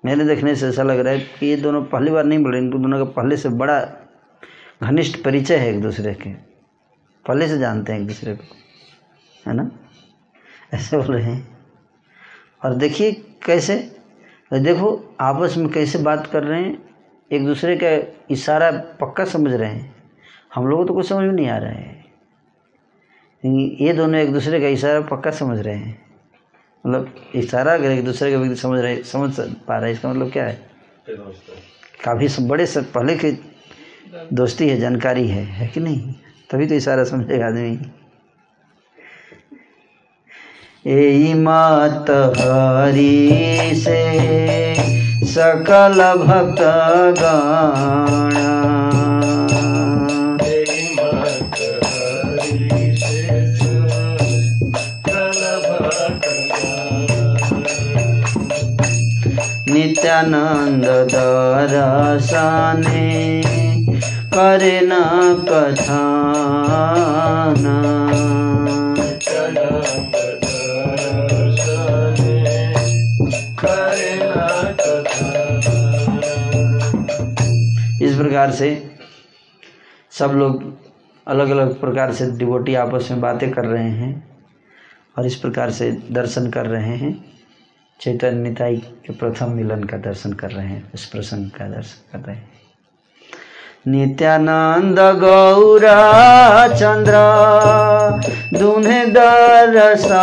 मेरे 0.04 0.24
देखने 0.24 0.54
से 0.56 0.68
ऐसा 0.68 0.82
लग 0.82 0.98
रहा 0.98 1.12
है 1.12 1.18
कि 1.20 1.46
ये 1.46 1.56
दोनों 1.56 1.82
पहली 1.84 2.10
बार 2.10 2.24
नहीं 2.24 2.38
मिल 2.38 2.52
रहे, 2.52 2.60
इनको 2.60 2.78
दोनों 2.78 2.98
का 2.98 3.12
पहले 3.12 3.36
से 3.36 3.48
बड़ा 3.48 3.80
घनिष्ठ 4.82 5.22
परिचय 5.24 5.56
है 5.56 5.68
एक 5.68 5.80
दूसरे 5.82 6.14
के। 6.14 6.30
पहले 7.24 7.48
से 7.48 7.58
जानते 7.58 7.92
हैं 7.92 8.00
एक 8.00 8.06
दूसरे 8.06 8.34
को, 8.34 8.44
है 9.46 9.54
ना? 9.54 9.70
ऐसे 10.74 10.96
बोल 10.96 11.06
रहे 11.06 11.22
हैं। 11.24 11.58
और 12.64 12.74
देखिए 12.74 13.12
कैसे 13.46 13.76
देखो 14.52 15.16
आपस 15.20 15.56
में 15.56 15.68
कैसे 15.68 15.98
बात 15.98 16.26
कर 16.26 16.44
रहे 16.44 16.62
हैं, 16.62 16.78
एक 17.30 17.46
दूसरे 17.46 17.76
का 17.82 17.90
इशारा 18.30 18.70
पक्का 19.00 19.24
समझ 19.24 19.52
रहे 19.52 19.70
हैं। 19.70 19.94
हम 20.54 20.66
लोगों 20.66 20.84
को 20.84 20.88
तो 20.88 20.94
कुछ 20.94 21.08
समझ 21.08 21.24
में 21.24 21.32
नहीं 21.32 21.48
आ 21.48 21.56
रहा 21.56 21.70
है। 21.70 22.04
ये 23.44 23.92
दोनों 23.92 24.20
एक 24.20 24.32
दूसरे 24.32 24.60
का 24.60 24.68
इशारा 24.68 25.00
पक्का 25.00 25.30
समझ 25.30 25.58
रहे 25.58 25.76
हैं। 25.76 26.11
मतलब 26.86 27.14
इशारा 27.34 27.74
अगर 27.74 27.90
एक 27.90 28.04
दूसरे 28.04 28.30
का 28.32 28.38
व्यक्ति 28.38 28.56
समझ 28.56 28.80
रहे, 28.80 29.02
समझ 29.02 29.40
पा 29.68 29.78
रहे 29.78 29.92
इसका 29.92 30.08
मतलब 30.08 30.30
क्या 30.32 30.44
है? 30.44 30.58
काफ़ी 32.04 32.28
बड़े 32.46 32.66
से 32.66 32.80
पहले 32.80 33.14
की 33.16 33.30
दोस्ती 34.32 34.68
है, 34.68 34.78
जानकारी 34.80 35.26
है 35.28 35.44
है 35.44 35.68
कि 35.68 35.80
नहीं? 35.80 36.14
तभी 36.50 36.66
तो 36.66 36.74
इशारा 36.74 37.04
समझेगा 37.04 37.46
आदमी। 37.46 37.78
ए 40.86 41.34
मात 41.34 42.10
हरि 42.38 43.72
से 43.74 44.00
सकल 45.26 46.02
भक्त 46.18 46.60
नित्यानंद 60.02 60.84
दरसाने 61.10 63.42
करे 64.34 64.80
न 64.82 64.92
कथान 65.48 67.66
इस 78.02 78.16
प्रकार 78.16 78.50
से 78.50 78.92
सब 80.10 80.30
लोग 80.30 80.72
अलग 81.26 81.50
अलग 81.50 81.80
प्रकार 81.80 82.12
से 82.12 82.30
डिबोटी 82.30 82.74
आपस 82.74 83.08
में 83.10 83.20
बातें 83.20 83.50
कर 83.50 83.64
रहे 83.64 83.82
हैं 83.82 84.28
और 85.18 85.26
इस 85.26 85.36
प्रकार 85.36 85.70
से 85.70 85.98
दर्शन 86.10 86.50
कर 86.50 86.66
रहे 86.66 86.96
हैं। 86.96 87.41
चैतन्य 88.02 88.30
निताई 88.30 88.76
के 88.76 89.12
प्रथम 89.12 89.50
मिलन 89.50 89.84
का 89.84 89.96
दर्शन 89.96 90.32
कर 90.32 90.50
रहे 90.50 90.66
हैं 90.66 90.90
इस 90.94 91.04
प्रसंग 91.06 91.50
का 91.50 91.66
दर्शन 91.68 92.00
कर 92.12 92.26
रहे 92.26 92.36
हैं। 92.36 92.48
नित्यानंद 93.88 94.98
गौरा 94.98 96.68
चंद्र 96.68 97.12
दुने 98.58 99.06
दर्शना 99.06 100.22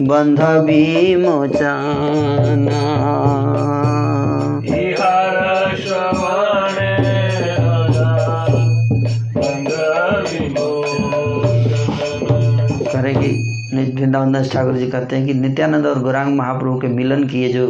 बंध 0.00 0.40
विमोचना 0.40 1.76
करेगी 12.92 13.30
वृंदावन 13.92 14.42
ठाकुर 14.42 14.74
जी 14.74 14.86
कहते 14.86 15.16
हैं 15.16 15.26
कि 15.26 15.34
नित्यानंद 15.34 15.86
और 15.86 15.98
गौरांग 15.98 16.36
महाप्रभु 16.36 16.78
के 16.80 16.88
मिलन 16.88 17.24
की 17.24 17.42
ये 17.42 17.52
जो 17.52 17.66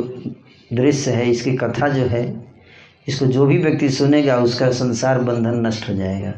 दृश्य 0.73 1.11
है, 1.11 1.31
इसकी 1.31 1.57
कथा 1.57 1.89
जो 1.89 2.05
है, 2.05 2.47
इसको 3.09 3.27
जो 3.27 3.47
भी 3.47 3.59
व्यक्ति 3.59 3.89
सुनेगा, 3.89 4.37
उसका 4.37 4.71
संसार 4.71 5.19
बंधन 5.19 5.67
नष्ट 5.67 5.89
हो 5.89 5.95
जाएगा। 5.95 6.33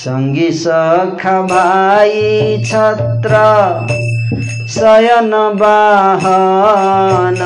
सङ्गी 0.00 0.50
सखभाइ 0.58 2.12
छत्र 2.68 3.40
शयन 4.74 5.32
बाहन 5.60 7.40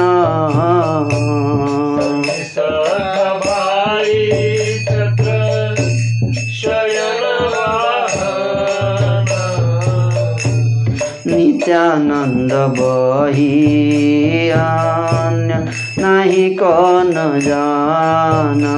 नित्यानन्द 11.27 12.53
बही 12.79 13.51
अन्य 14.61 15.59
नाही 15.99 16.49
कन 16.63 17.15
जाना। 17.49 18.77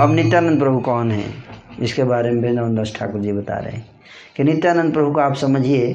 अब 0.00 0.12
नित्यानंद 0.12 0.58
प्रभु 0.58 0.80
कौन 0.80 1.10
है? 1.10 1.24
इसके 1.80 2.04
बारे 2.04 2.30
में 2.30 2.42
वृंदावन 2.42 2.74
दास 2.74 2.94
ठाकुर 2.96 3.20
जी 3.20 3.32
बता 3.32 3.58
रहे 3.58 3.72
हैं 3.72 3.86
कि 4.36 4.44
नित्यानंद 4.44 4.92
प्रभु 4.92 5.12
को 5.12 5.20
आप 5.20 5.34
समझिए 5.34 5.94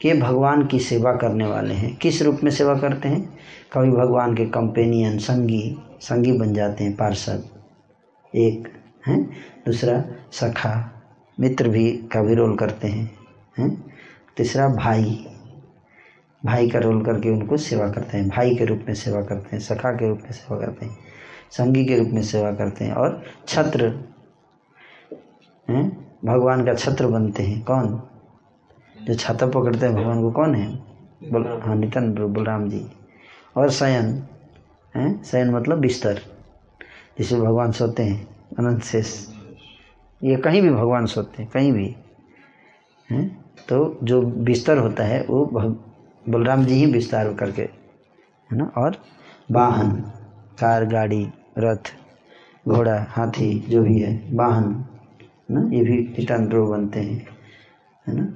कि 0.00 0.14
भगवान 0.14 0.66
की 0.66 0.78
सेवा 0.78 1.12
करने 1.12 1.46
वाले 1.46 1.74
हैं। 1.74 1.96
किस 1.96 2.22
रूप 2.22 2.40
में 2.44 2.50
सेवा 2.50 2.74
करते 2.74 3.08
हैं? 3.08 3.38
कभी 3.72 3.90
भगवान 3.90 4.34
के 4.34 4.46
कंपेनियन, 4.46 5.18
संगी 5.18 5.78
संगी 6.00 6.32
बन 6.32 6.54
जाते 6.54 6.84
हैं, 6.84 6.96
पार्षद, 6.96 7.44
एक, 8.34 8.68
हैं? 9.06 9.30
दूसरा, 9.66 10.04
सखा, 10.32 11.02
मित्र 11.40 11.68
भी 11.68 11.92
का 11.92 12.22
भी 12.22 12.34
रोल 12.34 12.56
करते 12.56 12.88
हैं 12.88 13.18
हैं? 13.58 13.94
तीसरा, 14.36 14.68
भाई 14.68 15.26
भाई 16.44 16.68
का 16.68 16.78
रोल 16.78 17.04
करके 17.04 17.30
उनको 17.30 17.56
सेवा 17.56 17.88
करते 17.88 18.18
हैं, 18.18 18.28
भाई 18.28 18.54
के 18.54 18.64
रूप 18.64 18.84
में 18.88 18.94
सेवा 18.94 19.22
करते 19.22 19.56
हैं, 19.56 19.62
सखा 19.62 19.92
के 19.92 20.08
रूप 20.08 20.18
में 20.18 20.32
सेवा 20.32 20.60
करते 20.60 20.86
हैं। 20.86 21.07
संगी 21.50 21.84
के 21.84 21.98
रूप 21.98 22.08
में 22.08 22.22
सेवा 22.22 22.52
करते 22.52 22.84
हैं 22.84 22.92
और 22.92 23.22
छत्र, 23.46 24.04
हैं? 25.68 26.14
भगवान 26.24 26.64
का 26.66 26.74
छत्र 26.74 27.06
बनते 27.06 27.42
हैं। 27.42 27.64
कौन? 27.64 28.02
जो 29.02 29.14
छाता 29.14 29.46
पकड़ते 29.46 29.86
हैं, 29.86 29.94
भगवान 29.94 30.22
को 30.22 30.30
कौन 30.30 30.54
है? 30.54 30.68
बोल 31.32 31.60
हाँ 31.62 31.76
नितन 31.76 32.12
बलराम 32.12 32.68
जी। 32.68 32.86
और 33.56 33.70
शयन 33.70 34.22
हैं? 34.96 35.22
शयन 35.22 35.50
मतलब 35.50 35.78
बिस्तर 35.78 36.20
जिसमें 37.18 37.42
भगवान 37.42 37.72
सोते 37.72 38.02
हैं, 38.02 38.28
अनंत 38.58 38.82
शेष। 38.82 39.28
ये 40.22 40.36
कहीं 40.36 40.62
भी 40.62 40.70
भगवान 40.70 41.06
सोते 41.06 41.42
हैं, 41.42 41.50
कहीं 41.52 41.72
भी, 41.72 41.96
हैं? 43.10 43.44
तो 43.68 43.98
जो 44.02 44.22
बिस्तर 44.22 44.78
होता 44.78 45.04
है, 45.04 45.26
वो 45.30 45.46
भग, 45.46 45.78
बलराम 46.28 46.64
जी 46.64 46.74
ही 46.74 46.86
विस्तार 46.86 47.34
करके, 47.34 47.62
है 47.62 48.56
ना? 48.56 48.72
और 48.76 48.96
वाहन, 49.50 49.90
कार, 50.60 50.84
गाड़ी 50.84 51.30
रथ, 51.58 51.92
घोड़ा, 52.68 53.06
हाथी 53.10 53.66
जो 53.68 53.82
भी 53.82 53.98
है, 53.98 54.28
वाहन, 54.32 54.84
ना? 55.50 55.76
ये 55.76 55.84
भी 55.84 56.26
ध्रुव 56.32 56.70
बनते 56.70 57.00
हैं, 57.00 57.26
है 58.08 58.16
ना? 58.16 58.28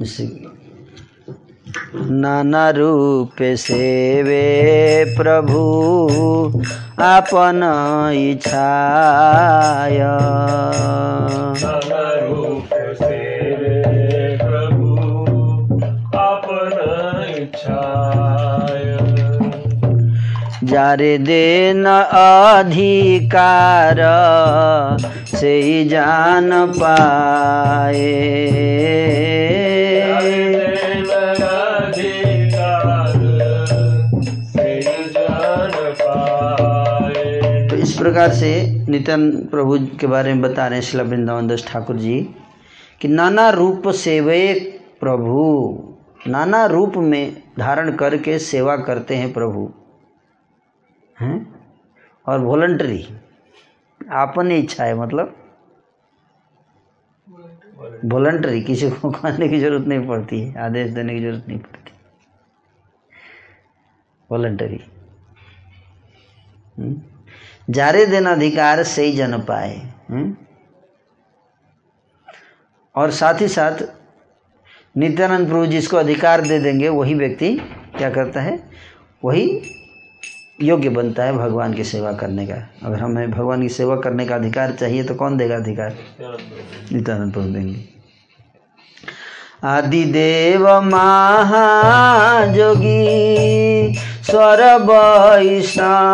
जैसे 0.00 0.52
नाना 1.94 2.70
रूप 2.70 3.42
से 3.42 4.22
वे 4.22 5.14
प्रभु 5.16 5.58
आपन 6.98 7.60
इच्छाया। 8.14 10.18
जारे 20.72 21.16
देन 21.18 21.84
अधिकार 21.86 23.96
से 25.36 25.60
ही 25.60 25.84
जान 25.88 26.72
पाए। 26.72 28.12
तो 37.70 37.76
इस 37.76 37.96
प्रकार 37.98 38.30
से 38.30 38.84
नित्यान 38.88 39.30
प्रभु 39.50 39.78
के 40.00 40.06
बारे 40.06 40.34
में 40.34 40.42
बता 40.42 40.66
रहे 40.66 40.78
हैं 40.78 40.86
शिला 40.86 41.02
वृंदावन 41.02 41.46
दास 41.46 41.64
ठाकुर 41.68 41.96
जी 41.96 42.28
कि 43.00 43.08
नाना 43.08 43.50
रूप 43.50 43.88
सेवे 43.88 44.54
प्रभु 45.00 45.78
नाना 46.26 46.66
रूप 46.66 46.92
में 46.96 47.42
धारण 47.58 47.92
करके 47.92 48.38
सेवा 48.38 48.76
करते 48.76 49.14
हैं 49.14 49.32
प्रभु। 49.32 49.70
हैं 51.16 51.36
और 52.26 52.40
वॉलंटरी 52.40 53.06
आपन 54.00 54.52
इच्छा 54.52 54.84
है 54.84 54.94
मतलब? 54.94 55.36
वॉलंटरी 58.04 58.60
किसी 58.62 58.90
को 58.90 59.10
कहने 59.10 59.48
की 59.48 59.58
ज़रूरत 59.60 59.86
नहीं 59.86 60.06
पड़ती, 60.08 60.54
आदेश 60.54 60.90
देने 60.90 61.14
की 61.14 61.20
ज़रूरत 61.20 61.44
नहीं 61.48 61.58
पड़ती। 61.58 61.92
वॉलंटरी 64.30 64.80
जारे 67.70 68.04
दिन 68.06 68.26
अधिकार 68.26 68.82
से 68.82 69.04
ही 69.04 69.12
जन 69.12 69.38
पाए 69.38 69.76
हम्म? 70.10 70.34
और 72.94 73.10
साथ 73.10 73.40
ही 73.40 73.48
साथ, 73.48 73.82
नित्यानंद 74.96 75.48
प्रभु 75.48 75.66
जिसको 75.66 75.96
अधिकार 75.96 76.40
दे 76.40 76.58
देंगे, 76.58 76.88
वही 76.88 77.14
व्यक्ति 77.14 77.54
क्या 77.96 78.10
करता 78.10 78.40
है? 78.40 78.58
वही 79.24 79.46
योग्य 80.60 80.88
बनता 80.88 81.24
है 81.24 81.32
भगवान 81.32 81.74
की 81.74 81.84
सेवा 81.84 82.12
करने 82.12 82.46
का। 82.46 82.86
अगर 82.86 83.00
हमें 83.00 83.30
भगवान 83.30 83.62
की 83.62 83.68
सेवा 83.68 83.96
करने 83.96 84.26
का 84.26 84.34
अधिकार 84.34 84.72
चाहिए 84.72 85.04
तो 85.04 85.14
कौन 85.14 85.36
देगा 85.36 85.56
अधिकार? 85.56 85.94
नित्यानंद 86.92 87.32
प्रभु 87.32 87.46
देंगे। 87.46 87.84
आदिदेव 89.64 90.80
महाजोगी, 90.80 91.54
स्वर 94.22 94.62
वैष्णवा। 94.82 96.12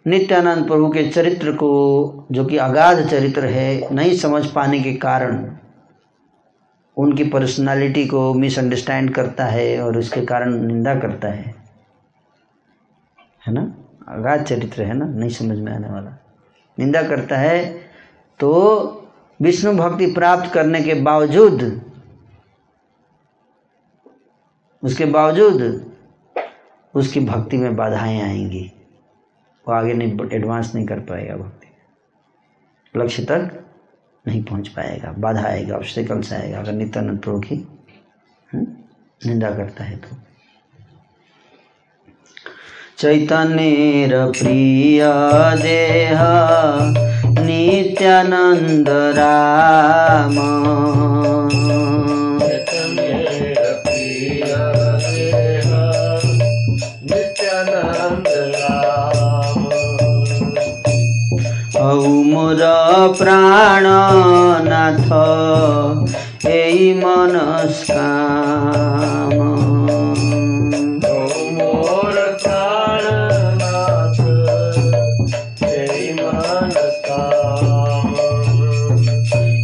नित्यानंद 0.07 0.67
प्रभु 0.67 0.89
के 0.89 1.09
चरित्र 1.09 1.53
को, 1.53 2.27
जो 2.33 2.45
कि 2.45 2.57
अगाध 2.57 3.09
चरित्र 3.09 3.47
है, 3.47 3.95
नहीं 3.95 4.17
समझ 4.17 4.47
पाने 4.47 4.81
के 4.81 4.95
कारण 4.95 5.57
उनकी 6.97 7.25
पर्सनालिटी 7.25 8.07
को 8.07 8.35
मिसअंडरस्टैंड 8.35 9.15
करता 9.15 9.45
है 9.45 9.81
और 9.83 9.99
उसके 9.99 10.25
कारण 10.27 10.55
निंदा 10.67 10.95
करता 10.95 11.29
है 11.29 11.55
है 13.47 13.53
ना? 13.53 13.63
अगाध 14.09 14.45
चरित्र 14.45 14.83
है 14.83 14.95
ना? 14.95 15.05
नहीं 15.05 15.31
समझ 15.31 15.59
में 15.59 15.73
आने 15.73 15.89
वाला। 15.89 16.19
निंदा 16.79 17.03
करता 17.03 17.37
है 17.37 17.65
तो 18.41 18.99
विष्णु 19.41 19.73
भक्ति 19.73 20.07
प्राप्त 20.07 20.53
करने 20.53 20.81
के 20.81 20.95
बावजूद, 20.95 21.83
उसके 24.83 25.05
बावजूद 25.05 25.92
उसकी 26.95 27.21
भक्ति 27.21 27.57
में 27.57 27.77
बाधाएँ 27.77 28.21
आएँगी। 28.21 28.73
वो 29.69 29.75
आगे 29.75 29.95
नहीं 29.95 30.19
एडवांस 30.33 30.75
नहीं 30.75 30.87
कर 30.87 31.01
पाएगा 31.01 31.37
भक्ति। 31.37 31.67
लक्ष्य 32.97 33.23
तक 33.25 33.65
नहीं 34.27 34.45
पहुँच 34.45 34.69
पाएगा। 34.69 35.13
बाधा 35.19 35.43
आएगा 35.43 35.77
ऑब्स्टिकल्स 35.77 36.33
आएगा। 36.33 36.59
अगर 36.59 36.73
नित्यानंद 36.73 37.21
प्रभु 37.21 37.41
की 37.41 37.55
हम्म, 38.53 38.67
निंदा 39.27 39.51
करता 39.51 39.85
है 39.85 39.97
तो। 39.97 40.17
चैतन्य 42.99 44.09
प्रिय 44.13 45.03
देह 45.63 46.21
नित्यानंद 47.45 48.89
राम। 48.89 50.35
मोर 63.02 63.14
प्राणनाथ 63.18 65.10
এই 66.48 66.80
মনস্কাম 66.94 68.12
मोर 71.56 72.18
प्राणनाथ 72.44 74.20
जय 75.60 76.12
मन 76.20 76.76
काम 77.08 78.14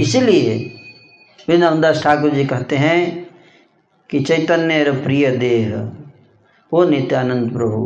इसलिए 0.01 0.55
वृंदावन 1.47 1.81
दास 1.81 2.03
ठाकुर 2.03 2.31
जी 2.31 2.45
कहते 2.45 2.75
हैं 2.77 2.99
कि 4.09 4.19
चैतन्य 4.21 4.83
र 4.83 4.95
प्रिय 5.03 5.29
देह 5.37 5.69
वो 6.71 6.83
नित्यानंद 6.85 7.51
प्रभु 7.51 7.83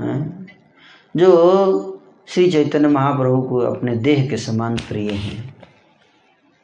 हैं 0.00 0.20
जो 1.14 1.32
श्री 2.27 2.51
चैतन्य 2.51 2.87
महाप्रभु 2.87 3.41
को 3.41 3.57
अपने 3.57 3.95
देह 3.95 4.29
के 4.29 4.37
समान 4.37 4.77
प्रिय 4.77 5.11
हैं। 5.11 5.55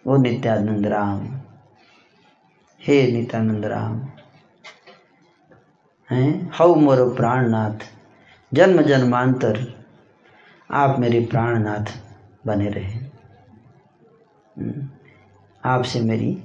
वो 0.08 0.18
नित्यानंद 0.18 0.86
राम। 0.86 1.28
हे 2.82 3.12
नित्यानंद 3.12 3.66
राम। 3.66 4.02
हैं? 6.12 6.52
हौ 6.60 6.76
मोर 6.76 7.16
प्राणनाथ। 7.16 7.76
जन्म 8.54 8.82
जन्मांतर 8.82 9.86
आप 10.72 11.00
मेरे 11.00 11.20
प्राणनाथ 11.20 11.86
बने 12.46 12.70
रहे। 12.70 13.00
हम्म, 14.58 14.90
आपसे 15.66 16.00
मेरी 16.00 16.44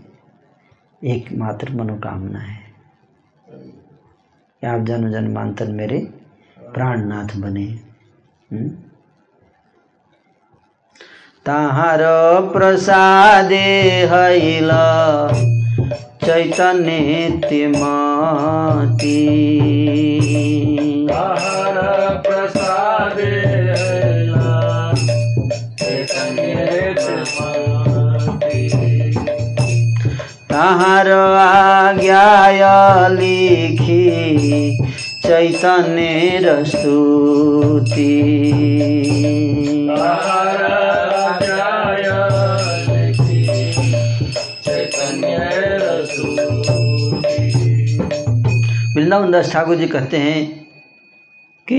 एकमात्र 1.05 1.73
मनोकामना 1.73 2.39
है 2.39 2.75
कि 4.61 4.67
आप 4.67 4.81
जन्म 4.81 5.13
जन्मांतर 5.13 5.67
मेरे 5.67 5.99
प्राणनाथ 6.61 7.37
बने। 7.37 7.65
हम्म? 8.53 8.88
ताहार 11.49 12.03
प्रसादे 12.53 13.57
हैल 14.11 14.71
चैतन्य 16.25 17.67
मती। 17.67 19.15
आहार 21.13 21.79
प्रसादे 22.27 23.31
हैला 23.79 24.51
चैतन्य 25.81 26.95
समाधि 26.99 28.65
ताहार 30.51 31.11
आज्ञाय 31.39 32.63
लिखी 33.15 34.05
चैतन्य 35.27 36.65
स्तुति। 36.67 38.15
वृंदावन 49.09 49.31
दास 49.33 49.53
ठाकुर 49.53 49.77
जी 49.77 49.87
कहते 49.89 50.17
हैं 50.17 50.41
कि 51.67 51.79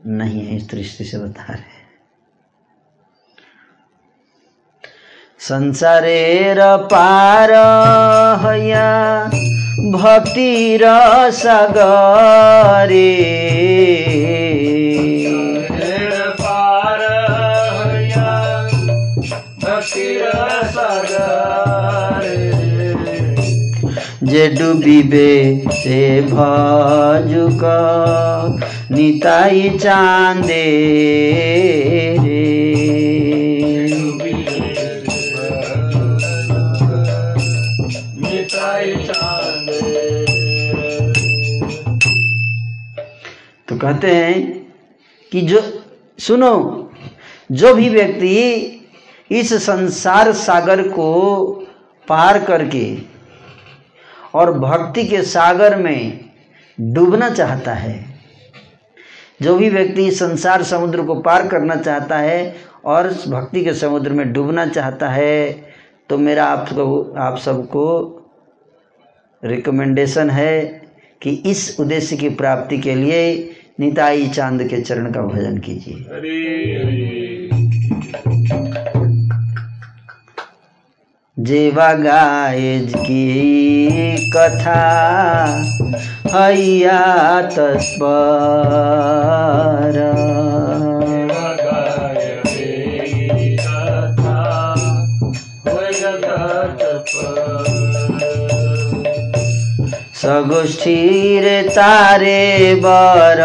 नहीं 0.07 0.47
है, 0.47 0.57
इस 0.57 0.71
दृष्टि 0.71 1.05
से 1.05 1.19
बता 1.19 1.43
रहे 1.45 1.61
हैं। 1.61 1.76
संसारेर 5.47 6.59
पार 6.93 7.51
हया 8.45 8.89
भक्ति 9.93 10.79
सागरे। 11.33 13.13
पार 16.41 17.03
हया 17.77 18.33
भक्तिर 19.65 20.25
जे 24.25 24.49
डूबिबे 24.49 25.33
से 25.73 26.01
भजुक 26.33 27.63
निताई 28.91 29.69
चांदे 29.79 30.65
रे। 32.21 32.66
तो 43.77 43.81
कहते 43.81 44.15
हैं 44.15 44.67
कि 45.33 45.41
जो, 45.41 45.61
सुनो, 46.19 46.91
जो 47.53 47.75
भी 47.75 47.89
व्यक्ति 47.89 48.37
इस 49.31 49.53
संसार 49.55 50.33
सागर 50.33 50.89
को 50.89 51.45
पार 52.09 52.45
करके 52.45 52.99
और 54.35 54.59
भक्ति 54.59 55.05
के 55.05 55.23
सागर 55.23 55.77
में 55.77 56.31
डूबना 56.81 57.31
चाहता 57.31 57.75
है, 57.75 58.21
जो 59.43 59.57
भी 59.57 59.69
व्यक्ति 59.71 60.11
संसार 60.11 60.63
समुद्र 60.63 61.03
को 61.03 61.15
पार 61.15 61.49
करना 61.49 61.77
चाहता 61.77 62.19
है 62.19 62.57
और 62.85 63.09
भक्ति 63.29 63.65
के 63.65 63.75
समुद्र 63.75 64.13
में 64.13 64.33
डूबना 64.33 64.67
चाहता 64.67 65.09
है 65.09 65.51
तो 66.09 66.19
मेरा 66.19 66.45
आप 66.45 66.67
सबको 66.69 67.15
आप 67.19 67.39
सबको 67.39 67.87
रिकमेंडेशन 69.45 70.31
है 70.31 70.87
कि 71.23 71.31
इस 71.31 71.77
उद्देश्य 71.81 72.17
की 72.17 72.29
प्राप्ति 72.29 72.79
के 72.79 72.95
लिए 72.95 73.53
निताई 73.81 74.29
चाँद 74.29 74.63
के 74.63 74.81
चरण 74.83 75.13
का 75.13 75.23
भजन 75.23 75.59
कीजिए। 75.59 75.95
जेवा 81.39 81.93
गाय 81.95 82.79
की 82.97 84.17
कथा 84.37 84.81
हैया 86.27 87.01
सगोष्ठीर 100.23 101.45
तारे 101.69 102.75
बर 102.75 103.41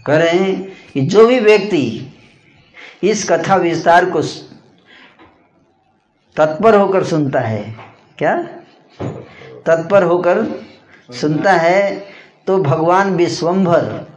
करें 0.05 0.61
कि 0.93 1.01
जो 1.01 1.27
भी 1.27 1.39
व्यक्ति 1.39 2.11
इस 3.03 3.29
कथा 3.29 3.55
विस्तार 3.55 4.05
को 4.05 4.21
तत्पर 6.37 6.75
होकर 6.75 7.03
सुनता 7.03 7.39
है 7.39 7.63
क्या? 8.17 8.35
तत्पर 9.65 10.03
होकर 10.03 10.43
सुनता 11.11 11.51
है 11.51 12.03
तो 12.47 12.57
भगवान 12.57 13.15
विश्वम्भर 13.15 14.07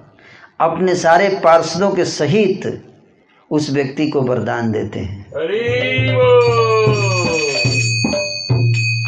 अपने 0.61 0.95
सारे 0.95 1.29
पार्षदों 1.45 1.91
के 1.91 2.05
सहित 2.05 2.85
उस 3.51 3.71
व्यक्ति 3.71 4.09
को 4.11 4.21
वरदान 4.23 4.73
देते 4.73 5.01
हैं। 5.01 5.27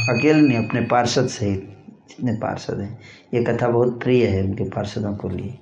अकेले 0.09 0.41
नहीं 0.41 0.59
अपने 0.59 0.81
पार्षद 0.81 1.27
सहित 1.27 1.69
जितने 2.09 2.33
पार्षद 2.33 2.81
हैं। 2.81 2.99
ये 3.35 3.43
कथा 3.45 3.69
बहुत 3.69 4.01
प्रिय 4.03 4.27
है 4.27 4.43
उनके 4.43 4.65
पार्षदों 4.65 5.15
को 5.15 5.29
लिए। 5.29 5.55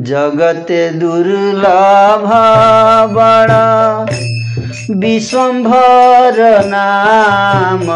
जगत 0.00 0.66
दुर्लभ 0.96 2.24
बड़ा 3.14 4.06
विश्वम्भर 4.90 6.64
नाम। 6.66 7.86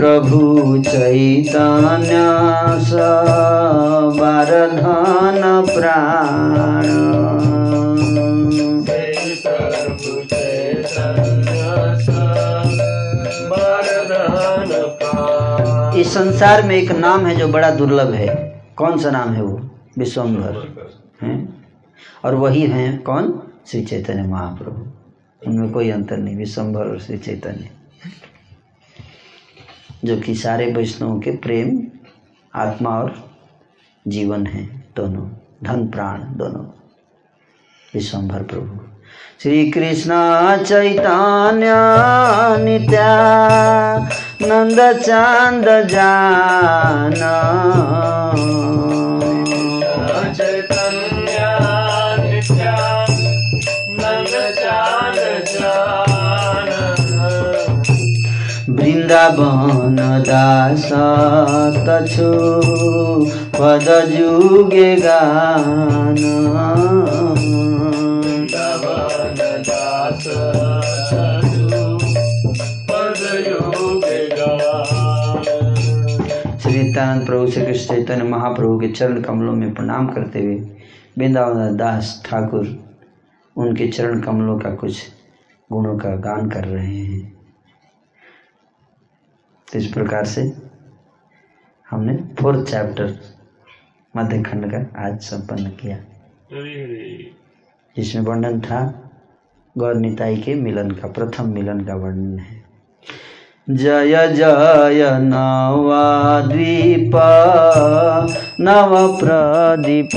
प्रभु 0.00 0.82
चैतन्य 0.82 2.84
सबारधन 2.84 5.66
प्राण। 5.70 6.84
इस 16.00 16.14
संसार 16.14 16.62
में 16.62 16.76
एक 16.76 16.92
नाम 16.92 17.26
है 17.26 17.36
जो 17.36 17.48
बड़ा 17.48 17.70
दुर्लभ 17.70 18.12
है। 18.12 18.64
कौन 18.76 18.98
सा 18.98 19.10
नाम 19.10 19.28
है 19.28 19.42
वो? 19.42 19.70
विश्वम्भर 19.98 20.86
हैं? 21.22 21.66
और 22.24 22.34
वही 22.34 22.62
हैं 22.62 23.02
कौन? 23.02 23.42
श्री 23.66 23.84
चैतन्य 23.84 24.22
महाप्रभु। 24.22 25.50
उनमें 25.50 25.72
कोई 25.72 25.90
अंतर 25.90 26.16
नहीं 26.16 26.36
विश्वम्भर 26.36 26.80
और 26.80 27.00
श्री 27.00 27.18
चैतन्य। 27.18 27.79
जो 30.04 30.16
कि 30.16 30.34
सारे 30.34 30.72
वैष्णवों 30.72 31.20
के 31.20 31.30
प्रेम, 31.30 31.82
आत्मा 32.54 32.90
और 32.90 33.30
जीवन 34.08 34.46
है 34.46 34.90
दोनों, 34.96 35.28
धन, 35.64 35.88
प्राण 35.88 36.18
दोनों। 36.18 36.64
विश्वभर 37.94 38.42
प्रभु। 38.42 38.84
श्री 39.42 39.70
कृष्ण 39.70 40.10
चैतन्य, 40.64 41.72
नित्या 42.64 43.48
नंद 44.42 44.98
चाँद 44.98 45.64
जान। 45.88 47.14
वृंदावन 59.10 59.96
दास 60.22 60.84
तछु 61.86 62.26
पद 63.56 63.86
जुगे 64.10 64.96
गान। 64.96 66.16
श्री 76.58 76.72
नित्यानंद 76.72 77.26
प्रभु 77.26 77.46
श्री 77.46 77.66
कृष्ण 77.66 77.94
चैतन्य 77.94 78.24
महाप्रभु 78.24 78.78
के 78.78 78.88
चरण 78.88 79.20
कमलों 79.22 79.52
में 79.52 79.74
प्रणाम 79.74 80.06
करते 80.06 80.38
हुए 80.38 80.56
वृंदावन 81.18 81.76
दास 81.76 82.22
ठाकुर 82.26 82.66
उनके 83.56 83.88
चरण 83.88 84.20
कमलों 84.20 84.58
का 84.58 84.74
कुछ 84.76 85.02
गुणों 85.70 85.98
का 85.98 86.16
गान 86.20 86.50
कर 86.50 86.64
रहे 86.64 86.96
हैं। 86.96 87.39
तो 89.72 89.78
इस 89.78 89.86
प्रकार 89.86 90.24
से 90.24 90.42
हमने 91.90 92.16
फोर्थ 92.40 92.70
चैप्टर 92.70 93.18
मध्य 94.16 94.42
खंड 94.42 94.70
का 94.72 95.06
आज 95.06 95.20
संपन्न 95.20 95.70
किया। 95.70 95.96
जिसमें 97.96 98.22
वर्णन 98.22 98.60
था 98.60 98.80
गौर 99.78 99.94
निताई 99.94 100.36
के 100.36 100.54
मिलन 100.54 100.90
का 100.90 101.08
प्रथम 101.08 101.48
मिलन 101.48 101.80
का 101.80 101.94
वर्णन 101.94 102.38
है। 102.38 102.62
जय 103.70 104.28
जय 104.28 105.18
नवाद्वीप 105.22 107.12
नव 108.60 109.18
प्रदीप। 109.18 110.10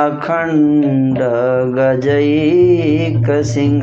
पाखण्ड 0.00 1.18
गजैक 1.74 3.44
सिंह। 3.44 3.82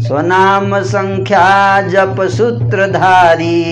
स्वनाम 0.00 0.80
संख्या 0.80 1.82
जप 1.88 2.16
सूत्रधारी। 2.20 3.64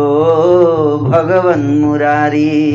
भगवन 0.98 1.60
मुरारी। 1.60 2.68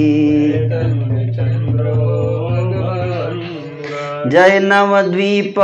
जय 4.34 4.60
नवद्वीप 4.64 5.55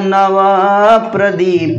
नव 0.00 0.36
प्रदीप। 1.12 1.76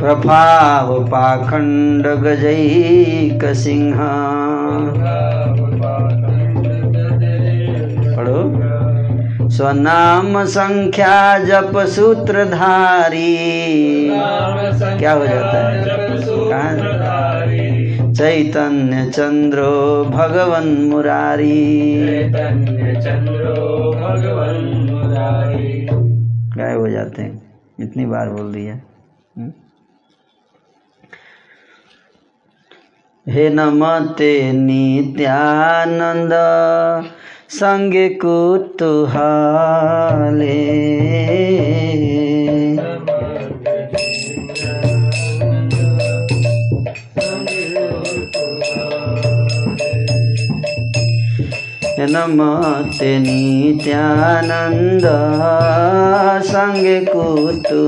प्रभाव 0.00 1.04
पाखंड 1.04 2.06
गजैक 2.06 3.44
सिंह। 3.44 3.96
पढ़ो। 8.16 8.52
स्वनाम 9.50 10.44
संख्या 10.44 11.38
जप 11.38 11.72
सूत्रधारी। 11.76 13.36
क्या 14.98 15.12
हो 15.12 15.26
जाता 15.26 15.68
है? 16.56 17.85
चैतन्य 18.16 19.10
चंद्रो 19.10 20.04
भगवन 20.04 20.88
मुरारी। 20.90 22.06
चैतन्य 22.06 23.00
चंद्रो 23.00 23.92
भगवन 23.92 24.88
मुरारी। 24.90 25.88
गायब 26.56 26.80
हो 26.80 26.88
जाते 26.88 27.22
हैं। 27.22 27.60
इतनी 27.80 28.06
बार 28.06 28.28
बोल 28.28 28.52
दिया। 28.52 28.74
हम्म? 29.38 29.52
हे 33.28 33.48
नमते 33.50 34.52
नित्यानंद 34.52 36.30
संगे 37.48 38.08
कुतुहाले। 38.08 39.16
नमते 52.10 53.18
नित्यानंद 53.18 55.06
संगे 56.46 56.98
कुतुहाले। 57.08 57.86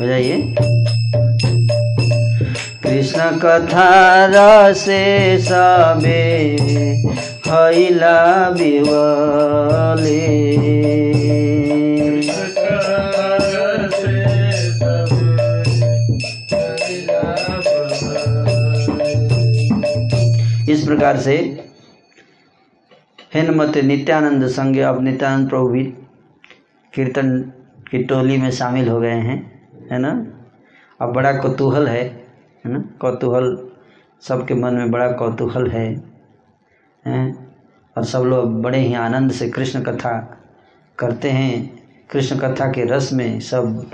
हो 0.00 0.06
जाइए 0.06 0.36
कृष्ण 2.82 3.20
कथा 3.44 3.90
रसे 4.32 5.04
सबे 5.42 6.24
हैला 7.46 8.50
बिवले 8.50 10.16
इस 20.72 20.84
प्रकार 20.86 21.16
से 21.16 21.36
हेनमत 23.34 23.76
नित्यानंद 23.76 24.46
संग 24.46 24.76
अब 24.76 25.02
नित्यानंद 25.02 25.48
प्रभु 25.48 25.68
भी 25.68 25.84
कीर्तन 26.94 27.40
की 27.90 28.02
टोली 28.02 28.36
में 28.36 28.50
शामिल 28.50 28.88
हो 28.88 29.00
गए 29.00 29.20
हैं, 29.28 29.68
है 29.92 29.98
ना? 29.98 30.26
अब 31.00 31.12
बड़ा 31.12 31.32
कौतूहल 31.32 31.88
है 31.88 32.02
है 32.64 32.72
ना? 32.72 32.84
कौतूहल 33.00 33.68
सबके 34.20 34.54
मन 34.54 34.74
में 34.74 34.90
बड़ा 34.90 35.12
कौतूहल 35.12 35.70
है। 35.70 36.15
हैं 37.06 37.54
और 37.96 38.04
सब 38.04 38.18
लोग 38.18 38.62
बड़े 38.62 38.78
ही 38.78 38.94
आनंद 38.94 39.32
से 39.32 39.48
कृष्ण 39.48 39.80
कथा 39.80 40.38
करते 40.98 41.30
हैं। 41.30 41.78
कृष्ण 42.10 42.36
कथा 42.36 42.66
के 42.66 42.84
रस 42.84 43.10
में 43.12 43.40
सब 43.40 43.86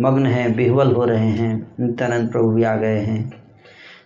मग्न 0.00 0.26
हैं, 0.26 0.56
बिहवल 0.56 0.92
हो 0.92 1.04
रहे 1.04 1.18
हैं, 1.18 1.72
नित्यानंद 1.80 2.32
प्रभु 2.32 2.50
भी 2.50 2.62
आ 2.62 2.76
गए 2.76 2.98
हैं। 2.98 3.32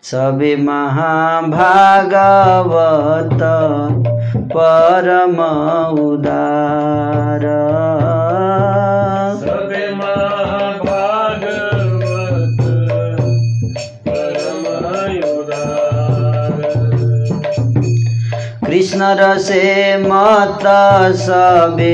सबे 0.03 0.57
महाभागवत 0.57 3.39
परम 4.53 5.37
उदार। 6.01 7.41
कृष्ण 18.69 19.03
रसे 19.19 19.63
माता 19.99 21.13
सबे 21.13 21.93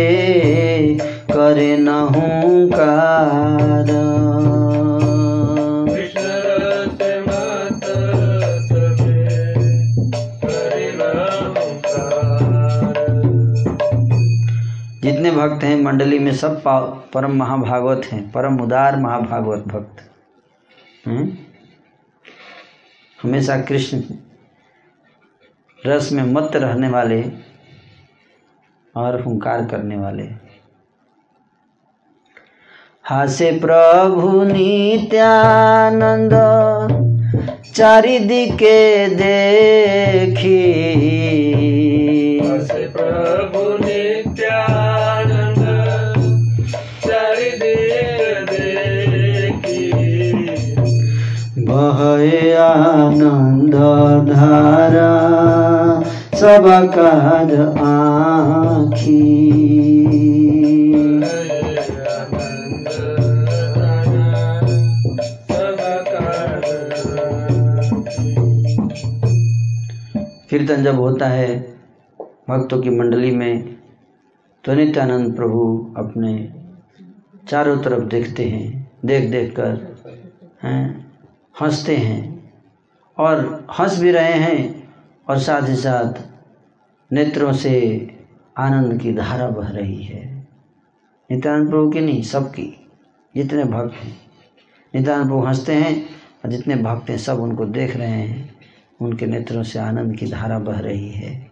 करे 1.30 1.76
सभे 1.78 2.68
करे। 2.70 4.02
जितने 15.00 15.30
भक्त 15.30 15.64
हैं 15.64 15.76
मंडली 15.82 16.18
में 16.18 16.32
सब 16.34 16.62
परम 17.14 17.36
महाभागवत 17.36 18.06
हैं 18.12 18.22
परम 18.32 18.60
उदार 18.60 18.96
महाभागवत 18.96 19.64
भक्त। 19.68 20.04
हैं 21.08 21.26
हमेशा 23.18 23.60
कृष्ण 23.62 24.02
रस 25.86 26.12
में 26.12 26.22
मत 26.22 26.50
रहने 26.54 26.88
वाले 26.88 27.24
और 28.96 29.20
हुंकार 29.20 29.64
करने 29.64 29.96
वाले। 29.96 30.22
हासे 33.04 33.60
प्रभु 33.64 34.42
नित्यानंद 34.42 36.30
चारिदिके 37.74 39.08
देखी। 39.08 40.62
असे 42.40 42.88
प्रभु 42.88 43.84
नित्यानंद 43.84 45.64
चारिदिक 47.06 48.48
देखी। 48.50 49.92
बहे 51.58 52.54
आनंद 52.54 53.74
धारा। 54.32 55.33
सब 56.44 56.64
काज 56.94 57.52
आखी। 57.52 59.12
कीर्तन 70.50 70.82
जब 70.84 70.98
होता 70.98 71.26
है, 71.26 71.56
भक्तों 72.48 72.80
की 72.80 72.90
मंडली 72.90 73.30
में 73.30 73.76
तो 74.64 74.74
नित्यानंद 74.74 75.34
प्रभु 75.36 75.94
अपने 75.96 76.34
चारों 77.48 77.76
तरफ़ 77.78 78.04
देखते 78.04 78.44
हैं, 78.44 78.90
देख 79.04 79.30
देख 79.30 79.56
कर 79.56 79.96
हैं, 80.62 81.06
हँसते 81.60 81.96
हैं 81.96 82.22
और 83.18 83.66
हंस 83.78 83.98
भी 84.00 84.10
रहे 84.10 84.38
हैं 84.38 84.92
और 85.28 85.38
साथ 85.38 85.68
ही 85.68 85.76
साथ 85.76 86.33
नेत्रों 87.14 87.52
से 87.52 88.06
आनंद 88.58 89.00
की 89.00 89.12
धारा 89.12 89.48
बह 89.48 89.68
रही 89.68 90.02
है। 90.02 90.48
नित्यानंद 91.30 91.70
प्रभु 91.70 91.90
की 91.90 92.00
नहीं, 92.00 92.22
सबकी, 92.22 92.88
जितने 93.36 93.64
भक्त 93.64 94.04
हैं। 94.04 94.16
नित्यानंद 94.94 95.26
प्रभु 95.26 95.40
हँसते 95.40 95.72
हैं 95.72 96.06
और 96.44 96.50
जितने 96.50 96.76
भक्त 96.76 97.10
हैं, 97.10 97.18
सब 97.18 97.40
उनको 97.40 97.64
देख 97.64 97.96
रहे 97.96 98.08
हैं। 98.08 98.54
उनके 99.00 99.26
नेत्रों 99.26 99.62
से 99.62 99.78
आनंद 99.78 100.16
की 100.16 100.26
धारा 100.26 100.58
बह 100.58 100.78
रही 100.78 101.10
है। 101.10 101.50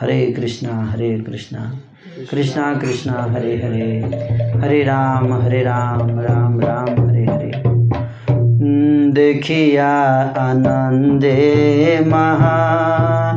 हरे 0.00 0.32
कृष्णा 0.32 0.84
हरे 0.84 1.20
कृष्णा 1.20 1.80
कृष्णा 2.30 2.74
कृष्णा, 2.74 3.26
हरे 3.30 3.62
हरे 3.62 4.00
हरे 4.60 4.82
राम 4.84 5.32
हरे 5.32 5.62
राम 5.62 6.20
राम 6.20 6.60
राम, 6.60 7.10
हरे 7.10 7.24
हरे। 7.24 7.52
देखिया 9.12 9.88
आनंदे 10.38 12.00
महा 12.06 13.27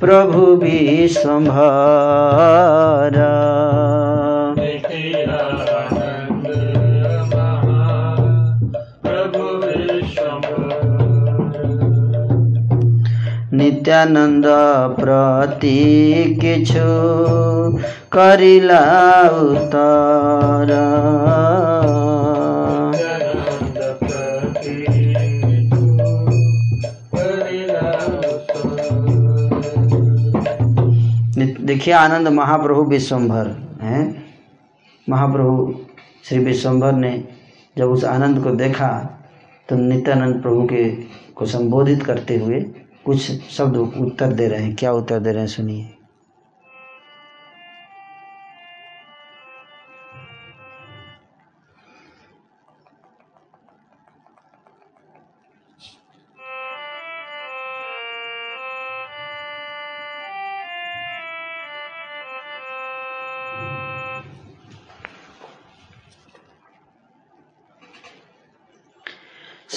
प्रभु 0.00 0.42
विश्वभर 0.62 1.48
नित्यानन्द 13.52 14.46
प्रति 15.00 15.78
किछु 16.42 16.88
करिला 18.12 18.82
उतारा। 19.40 20.84
देखिए, 31.68 31.94
आनंद 31.94 32.28
महाप्रभु 32.28 32.82
विश्वम्भर 32.82 33.46
हैं। 33.82 34.24
महाप्रभु 35.08 35.74
श्री 36.24 36.38
विश्वम्भर 36.38 36.92
ने 36.92 37.12
जब 37.78 37.90
उस 37.90 38.04
आनंद 38.04 38.42
को 38.44 38.50
देखा 38.50 38.88
तो 39.68 39.76
नित्यानंद 39.76 40.42
प्रभु 40.42 40.62
के 40.62 40.84
को 41.34 41.46
संबोधित 41.46 42.02
करते 42.02 42.36
हुए 42.36 42.60
कुछ 43.04 43.30
शब्द 43.50 43.76
उत्तर 43.76 44.32
दे 44.32 44.48
रहे 44.48 44.62
हैं। 44.62 44.74
क्या 44.76 44.92
उत्तर 44.92 45.20
दे 45.20 45.30
रहे 45.30 45.40
हैं, 45.40 45.48
सुनिए। 45.48 45.97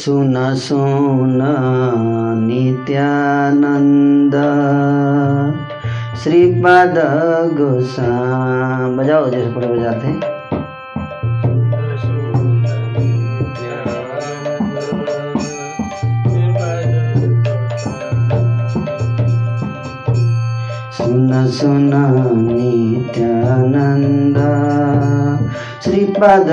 सुन 0.01 0.55
सुन 0.55 1.39
नित्यानंद 2.43 4.35
श्रीपाद 6.23 6.93
गोसा। 7.57 8.07
बजाओ, 8.97 9.29
जैसे 9.29 9.51
पूरे 9.51 9.67
बजाते 9.67 10.07
हैं। 10.07 10.21
सुन 20.97 21.47
सुन 21.47 21.91
नित्यानंद 22.51 24.37
श्रीपाद 25.83 26.49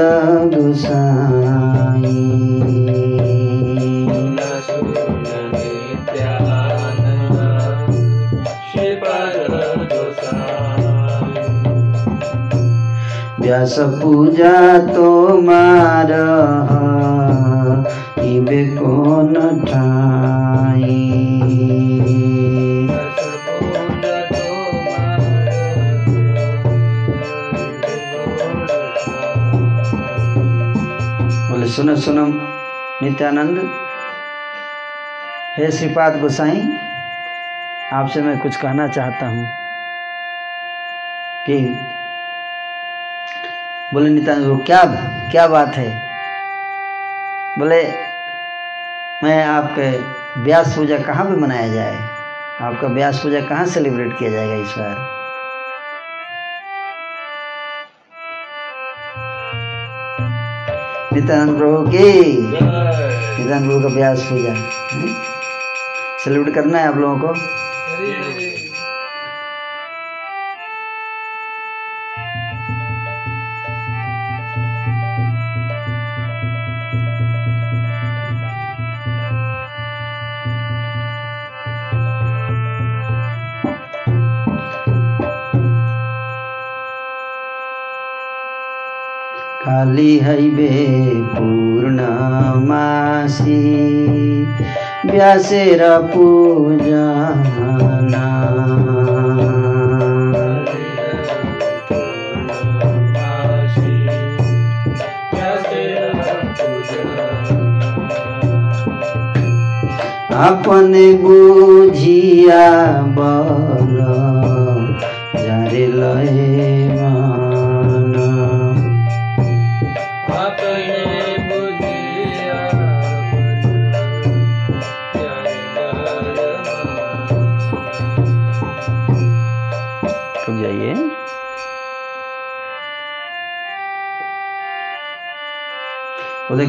गोसाई 0.54 2.27
व्यास 13.58 13.76
पूजा 14.02 14.78
तो 14.86 15.06
मार 15.42 16.10
इबे 18.24 18.64
कोन 18.76 19.34
ठाई? 19.64 20.98
बोले, 31.50 31.66
सुनो 31.66 31.96
सुनो, 31.96 32.26
नित्यानंद। 33.02 33.58
हे 35.58 35.70
श्रीपाद 35.72 36.20
गोसाई, 36.20 36.66
आपसे 37.92 38.22
मैं 38.22 38.38
कुछ 38.38 38.56
कहना 38.56 38.88
चाहता 38.88 39.26
हूँ 39.26 39.46
कि 41.46 41.62
बोले 43.94 44.10
नित्यानंद 44.10 44.44
प्रभु, 44.44 44.64
क्या 44.64 44.82
क्या 45.32 45.46
बात 45.46 45.74
है? 45.74 45.88
बोले 47.58 47.82
मैं 49.22 49.44
आपके 49.44 49.90
ब्यास 50.42 50.76
पूजा 50.76 50.98
कहाँ 50.98 51.24
पे 51.24 51.36
मनाया 51.36 51.68
जाए? 51.68 51.94
आपका 52.60 52.88
ब्यास 52.88 53.20
पूजा 53.22 53.40
कहाँ 53.40 53.66
सेलिब्रेट 53.66 54.18
किया 54.18 54.30
जाएगा 54.30 54.54
इस 54.54 54.74
बार? 54.78 54.96
नित्यानंद 61.12 61.58
प्रभु 61.58 61.82
की 61.88 62.12
नित्यानंद 62.48 63.68
प्रभु 63.68 63.80
का 63.80 63.94
ब्यास 63.94 64.22
पूजा 64.22 64.54
सेलिब्रेट 66.24 66.54
करना 66.54 66.78
है 66.78 66.88
आप 66.88 66.96
लोगों 66.96 67.18
को? 67.18 67.34
काली 89.98 90.16
हैबे 90.18 90.68
पूर्णमासी 91.34 92.36
व्यासेर 95.10 95.82
पूजना 96.12 97.06
अपने 110.38 111.06
बुझिया 111.22 112.66
बल 113.18 113.96
जारे 115.42 115.86
लए 115.88 116.77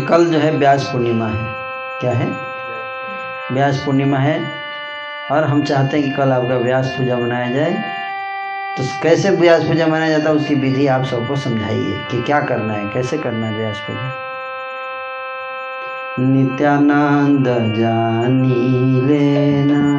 कल 0.10 0.26
जो 0.26 0.40
है 0.40 0.58
ब्यास 0.58 0.90
पूर्णिमा 0.92 1.28
है। 1.28 1.56
क्या 2.02 2.12
है? 2.12 2.38
व्यास 3.52 3.84
पूर्णिमा 3.86 4.18
है। 4.18 4.52
और 5.32 5.44
हम 5.44 5.64
चाहते 5.64 5.98
हैं 5.98 6.06
कि 6.06 6.12
कल 6.12 6.32
आपका 6.32 6.58
व्यास 6.58 6.96
पूजा 6.98 7.18
मनाया 7.18 7.52
जाए। 7.52 7.74
तो 8.78 8.84
कैसे 9.04 9.30
व्यास 9.30 9.64
पूजा 9.64 9.88
मनाया 9.88 10.10
जाता 10.10 10.30
है 10.30 10.36
उसकी 10.36 10.56
विधि 10.56 10.88
आप 10.88 11.04
सबको 11.04 11.36
समझाइए 11.36 12.08
कि 12.12 12.22
क्या 12.22 12.40
करना 12.40 12.74
है, 12.74 12.90
कैसे 12.90 13.18
करना 13.18 13.48
है 13.48 13.56
व्यास 13.56 13.80
पूजा? 13.80 14.14
नित्यानंद 16.20 17.74
जानी 17.78 19.02
लेना, 19.02 19.98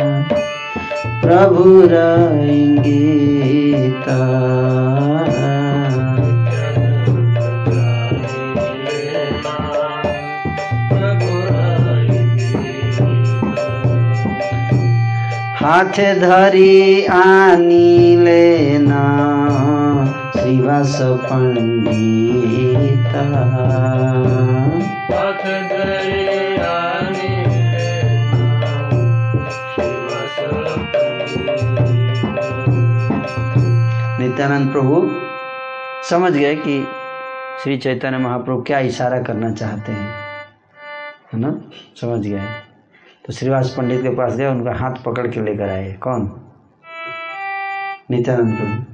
प्रभु 1.20 1.82
इंगीता 2.44 4.16
हाथ 15.70 16.18
धरी 16.18 17.06
आनी 17.06 18.16
लेना 18.16 19.02
श्रीवास 20.38 20.98
पंडिता 21.00 23.20
नित्यानंद 34.18 34.72
प्रभु 34.72 35.10
समझ 36.10 36.32
गए 36.32 36.56
कि 36.56 36.86
श्री 37.62 37.76
चैतन्य 37.76 38.18
महाप्रभु 38.18 38.62
क्या 38.62 38.78
इशारा 38.78 39.22
करना 39.22 39.52
चाहते 39.52 39.92
हैं 39.92 40.14
है 41.32 41.40
ना? 41.40 41.60
समझ 42.00 42.26
गए। 42.26 42.69
तो 43.26 43.32
श्रीवास 43.32 43.74
पंडित 43.78 44.02
के 44.02 44.08
पास 44.08 44.36
गए, 44.36 44.46
उनका 44.46 44.72
हाथ 44.72 45.04
पकड़ 45.04 45.26
के 45.26 45.40
लेकर 45.40 45.68
आए। 45.68 45.92
कौन? 45.92 46.40
नित्यानंद 48.10 48.56
प्रभु। 48.56 48.84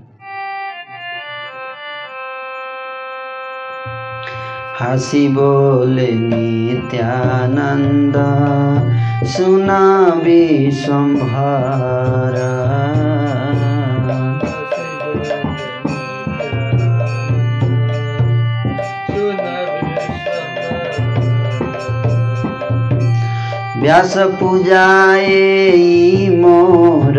हसी 4.85 5.29
बोले 5.29 6.13
नित्यानंद 6.13 8.15
सुना 9.27 10.21
विश्वम्भर 10.25 12.35
व्यास 23.87 24.15
पूजाए 24.19 25.35
मोर 26.39 27.19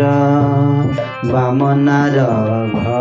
बामनार 1.24 2.16
घर। 2.80 2.96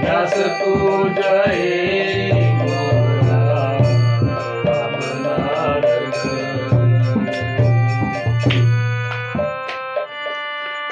व्यास 0.00 0.34
पूजाए 0.60 1.60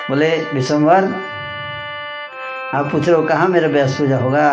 बोले 0.09 0.31
विशंवर 0.55 1.05
आप 2.75 2.89
पूछ 2.93 3.09
रहे 3.09 3.17
हो 3.17 3.23
कहाँ 3.23 3.49
मेरा 3.49 3.69
व्यास 3.69 3.99
पूजा 3.99 4.17
होगा? 4.17 4.49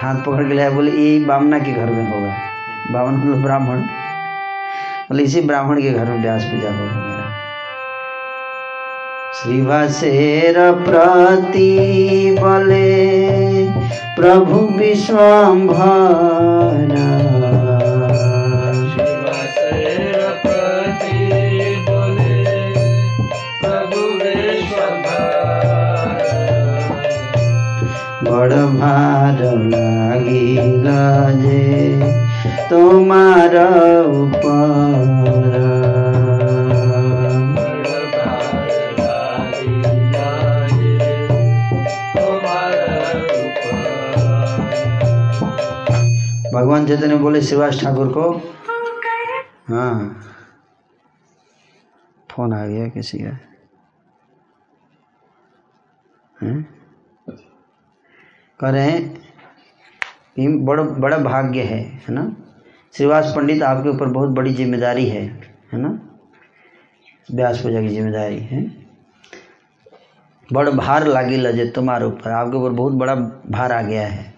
हाथ 0.00 0.22
पकड़ 0.26 0.48
के 0.48 0.54
लाया 0.54 0.70
बोले 0.70 0.90
यही 0.90 1.24
बामना 1.24 1.58
के 1.58 1.72
घर 1.72 1.90
में 1.90 2.06
होगा। 2.10 2.49
बामन 2.90 3.14
मतलब 3.14 3.42
ब्राह्मण। 3.42 3.80
बोले 5.10 5.22
इसी 5.22 5.40
ब्राह्मण 5.40 5.82
के 5.82 5.90
घर 5.90 6.04
में 6.04 6.22
व्यास 6.22 6.44
पूजा 6.44 6.70
होगा 6.70 6.92
मेरा। 6.92 7.26
श्री 9.32 9.52
श्रीवासेर 9.52 10.72
प्रति 10.72 11.70
बले 12.40 13.10
प्रभु 14.16 14.78
विश्वम्भर 14.78 15.74
बोले 21.88 22.74
प्रभु 23.62 24.00
विश्वम्भर 24.24 25.30
बड़ 28.24 28.52
भार 28.52 29.38
लागिल 29.42 30.84
जे। 31.42 32.29
তোমার 32.69 33.53
উপর 34.21 35.05
भगवान 46.55 46.85
चैतन्य 46.87 47.15
बोले 47.17 47.41
शिवाज 47.41 47.81
ठाकुर 47.81 48.07
को 48.07 48.29
हाँ 49.69 49.95
फोन 52.29 52.53
आ 52.53 52.65
गया 52.65 52.87
किसी 52.87 53.17
का 53.17 53.37
हैं? 56.37 56.57
कह 58.59 58.69
रहे 58.69 58.89
हैं 58.89 59.01
कि 60.35 60.47
बड़ा 60.65 60.83
बड़ा 60.83 61.17
भाग्य 61.17 61.63
है 61.63 61.79
है 61.79 62.13
ना 62.13 62.23
श्रीवास 62.94 63.32
पंडित 63.36 63.62
आपके 63.62 63.88
ऊपर 63.88 64.06
बहुत 64.06 64.28
बड़ी 64.28 64.52
ज़िम्मेदारी 64.54 65.06
है 65.06 65.22
है 65.72 65.78
ना? 65.80 65.88
व्यास 67.28 67.60
पूजा 67.60 67.80
की 67.80 67.88
ज़िम्मेदारी 67.88 68.38
है। 68.38 68.62
बड़ 70.48 70.68
भार 70.70 71.06
लागी 71.06 71.36
लजे 71.36 71.66
तुम्हारे 71.66 72.04
ऊपर। 72.04 72.30
आपके 72.30 72.56
ऊपर 72.56 72.70
बहुत 72.70 72.92
बड़ा 72.92 73.14
भार 73.50 73.72
आ 73.72 73.80
गया 73.82 74.06
है। 74.06 74.34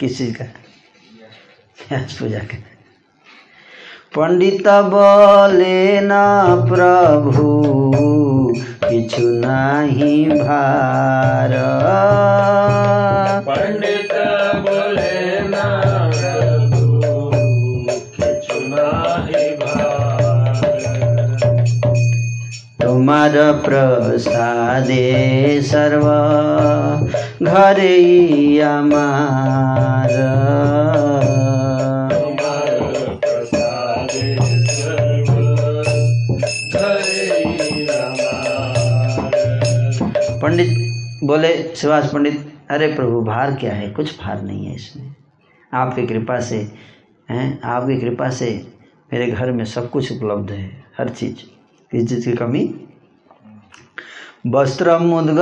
किस 0.00 0.18
चीज़ 0.18 0.34
का? 0.36 0.44
व्यास 1.90 2.18
पूजा 2.18 2.38
का। 2.38 2.56
पंडित 4.16 4.68
बोले 4.68 6.00
न 6.00 6.10
प्रभु, 6.68 7.44
किछु 8.84 9.22
नाही 9.22 10.24
भार। 10.30 11.52
प्रसादे 23.54 25.62
सर्व 25.62 26.08
हरे 27.48 28.62
रामार 28.62 30.42
पंडित 40.42 40.92
बोले, 41.24 41.74
सुभाष 41.74 42.12
पंडित, 42.12 42.52
अरे 42.70 42.86
प्रभु, 42.86 43.20
भार 43.20 43.54
क्या 43.54 43.72
है? 43.72 43.90
कुछ 43.90 44.18
भार 44.18 44.42
नहीं 44.42 44.66
है 44.66 44.74
इसमें। 44.74 45.14
आपकी 45.74 46.06
कृपा 46.06 46.40
से, 46.40 46.72
हैं? 47.30 47.62
आपकी 47.62 48.00
कृपा 48.00 48.30
से 48.30 48.66
मेरे 49.12 49.26
घर 49.26 49.52
में 49.52 49.64
सब 49.64 49.90
कुछ 49.90 50.12
उपलब्ध 50.12 50.50
है, 50.50 50.84
हर 50.98 51.08
चीज़। 51.08 51.36
किस 51.90 52.08
चीज़ 52.08 52.24
की 52.24 52.32
कमी? 52.32 52.81
वस्त्र 54.44 54.98
मुद्ग 54.98 55.36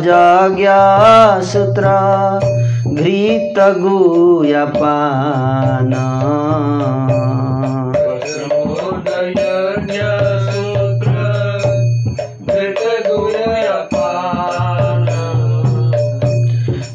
जाग्या 0.00 1.40
सूत्र 1.42 1.82
घृत 2.88 3.54
गुयपान 3.78 5.94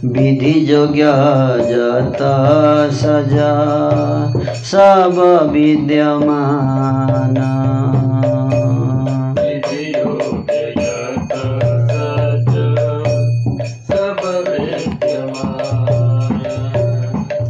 विधि 0.06 0.72
योग्य 0.72 1.11
जत 1.69 2.18
सजा 2.94 3.53
सब 4.64 5.49
विद्यमान। 5.52 7.36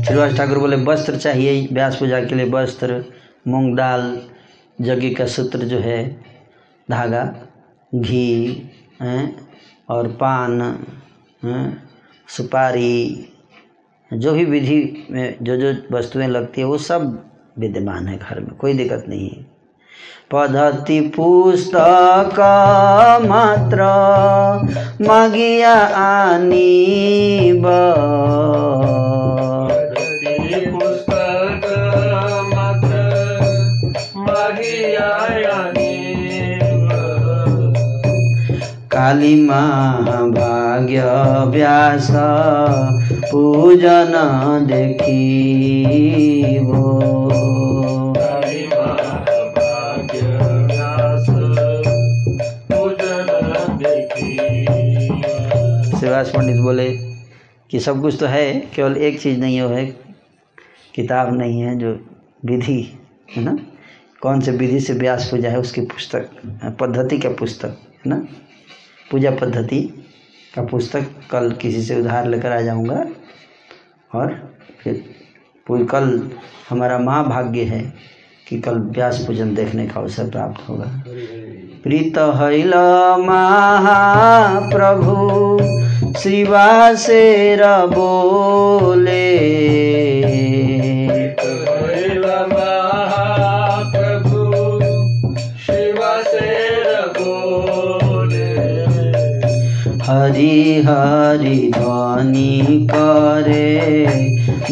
श्रीवास 0.09 0.37
ठाकुर 0.37 0.57
बोले, 0.57 0.75
वस्त्र 0.75 1.15
चाहिए 1.15 1.67
व्यास 1.71 1.95
पूजा 1.95 2.19
के 2.19 2.35
लिए 2.35 2.45
वस्त्र, 2.49 3.03
मूंग 3.47 3.75
दाल 3.77 4.21
यज्ञ 4.81 5.09
का 5.09 5.25
सूत्र 5.25 5.59
जो 5.69 5.79
है, 5.79 5.99
धागा, 6.91 7.23
घी 7.95 8.69
और 9.89 10.07
पान 10.21 10.85
सुपारी, 12.27 13.27
जो 14.11 14.33
भी 14.33 14.45
विधि 14.45 14.79
में 15.11 15.37
जो 15.41 15.57
जो 15.57 15.73
वस्तुएँ 15.91 16.27
लगती 16.27 16.61
है, 16.61 16.67
वो 16.67 16.77
सब 16.77 17.23
विद्यमान 17.59 18.07
है 18.07 18.17
घर 18.17 18.39
में, 18.39 18.49
कोई 18.55 18.73
दिक्कत 18.73 19.05
नहीं 19.09 19.29
है। 19.29 19.43
पद्धति 20.31 20.99
पुस्तक 21.15 22.39
मात्र, 23.27 23.83
मागिया 25.07 25.73
आनीब 25.99 27.63
पुस्तक 27.65 29.18
काली 38.99 39.43
महाभाग्य 39.43 41.03
व्यास 41.47 42.07
पूजन 43.31 44.11
देखिबो 44.67 46.99
शिवास 55.99 56.29
पंडित 56.29 56.61
बोले 56.61 56.89
कि 57.69 57.79
सब 57.79 58.01
कुछ 58.01 58.19
तो 58.19 58.25
है 58.25 58.69
केवल 58.75 58.97
एक 58.97 59.21
चीज़ 59.21 59.39
नहीं 59.39 59.61
है 59.61 59.85
किताब 60.95 61.37
नहीं 61.37 61.61
है 61.61 61.79
जो 61.79 61.99
विधि 62.45 62.97
है 63.37 63.43
ना? 63.43 63.59
कौन 64.21 64.41
से 64.41 64.51
विधि 64.51 64.79
से 64.79 64.93
व्यास 64.93 65.25
पूजा 65.25 65.49
है 65.49 65.59
उसकी 65.59 65.81
पुस्तक 65.81 66.29
पद्धति 66.79 67.17
का 67.17 67.29
पुस्तक 67.29 67.65
है 67.65 68.01
ना? 68.05 68.27
पूजा 69.11 69.31
पद्धति 69.31 69.79
का 70.55 70.61
पुस्तक 70.61 71.05
कल 71.31 71.51
किसी 71.51 71.81
से 71.81 71.99
उधार 71.99 72.27
लेकर 72.27 72.51
आ 72.51 72.61
जाऊँगा। 72.61 73.05
और 74.15 74.27
फिर 74.83 75.03
पूरी 75.67 75.85
कल 75.85 76.29
हमारा 76.69 76.97
महाभाग्य 76.99 77.63
है 77.63 77.81
कि 78.47 78.59
कल 78.59 78.77
व्यास 78.95 79.23
पूजन 79.27 79.53
देखने 79.55 79.87
का 79.87 79.99
अवसर 79.99 80.29
प्राप्त 80.29 80.69
होगा। 80.69 81.03
प्रीत 81.83 82.17
हैल 82.17 82.73
महाप्रभु 83.25 85.15
श्रीवासेर 86.19 87.61
बोले 87.87 89.29
हरि 100.29 100.83
हरि 100.87 101.71
ध्वनि 101.73 102.87
करे 102.91 104.05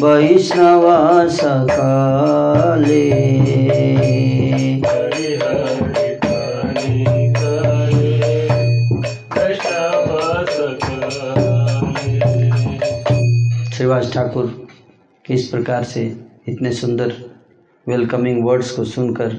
वैष्णव 0.01 0.83
सकले। 1.29 3.09
श्रीवास 13.73 14.13
ठाकुर 14.13 14.67
किस 15.25 15.47
प्रकार 15.47 15.83
से 15.83 16.01
इतने 16.47 16.71
सुंदर 16.71 17.13
वेलकमिंग 17.87 18.43
वर्ड्स 18.45 18.71
को 18.71 18.83
सुनकर 18.83 19.35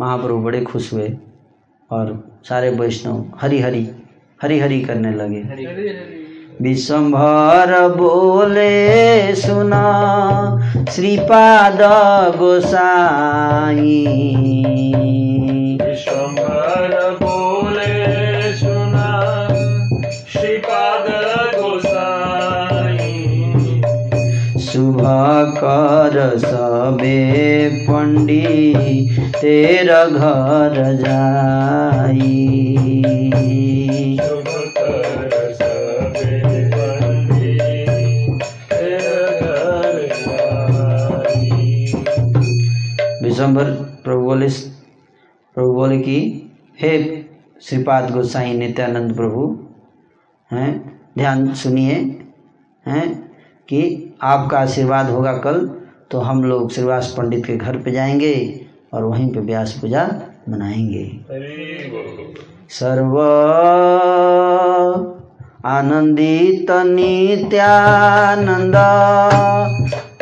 महाप्रभु 0.00 0.38
बड़े 0.38 0.60
खुश 0.60 0.92
हुए 0.92 1.16
और 1.90 2.38
सारे 2.48 2.70
वैष्णव 2.70 3.24
हरी 3.40 3.60
हरि 3.60 3.88
हरि 4.42 4.58
हरी 4.58 4.80
करने 4.80 5.10
लगे। 5.10 5.42
विश्वभर 6.62 7.88
बोले 7.88 9.34
सुना 9.34 9.84
श्रीपाद 10.90 11.78
गोसाई। 12.36 14.06
विश्वम्भर 15.82 17.18
बोले 17.22 18.52
सुना 18.52 19.48
श्रीपाद 20.32 21.10
गोसाई। 21.58 23.24
शुभ 24.58 25.00
कर 25.58 26.38
सबे 26.38 27.68
पंडी 27.82 28.74
तेरा 29.40 30.04
घर 30.04 30.96
जाई। 31.00 32.89
विश्वम्भर 43.40 43.70
प्रभु 44.04 44.20
बोले 44.20 44.48
प्रभु 45.54 45.74
बोले 45.74 45.98
कि, 45.98 46.50
हे 46.80 47.24
श्रीपाद 47.62 48.10
गोसाई 48.10 48.52
नित्यानंद 48.52 49.16
प्रभु, 49.16 49.58
हैं, 50.52 51.00
ध्यान 51.18 51.54
सुनिए, 51.54 52.20
हैं, 52.86 53.30
कि 53.68 54.12
आपका 54.22 54.58
आशीर्वाद 54.58 55.10
होगा 55.10 55.32
कल 55.32 55.70
तो 56.10 56.18
हम 56.18 56.44
लोग 56.44 56.72
श्रीवास 56.72 57.14
पंडित 57.18 57.46
के 57.46 57.56
घर 57.56 57.76
पे 57.76 57.90
जाएँगे 57.90 58.60
और 58.92 59.04
वहीं 59.04 59.32
पे 59.32 59.40
व्यास 59.40 59.72
पूजा 59.72 60.22
मनाएँगे। 60.48 61.20
सर्व 62.70 63.20
आनंदित 65.66 66.70
नित्यानंद 66.70 68.74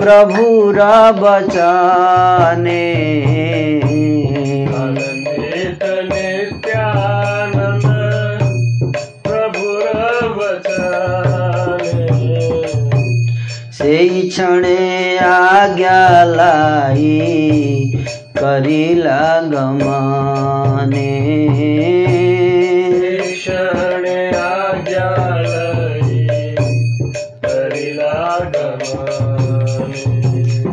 प्रभुर 0.00 0.78
बचने 1.20 2.78
से 13.78 14.28
क्षणे 14.28 15.18
आज्ञा 15.24 16.24
लाई 16.24 17.12
करिला 18.38 19.20
गमने 19.52 21.08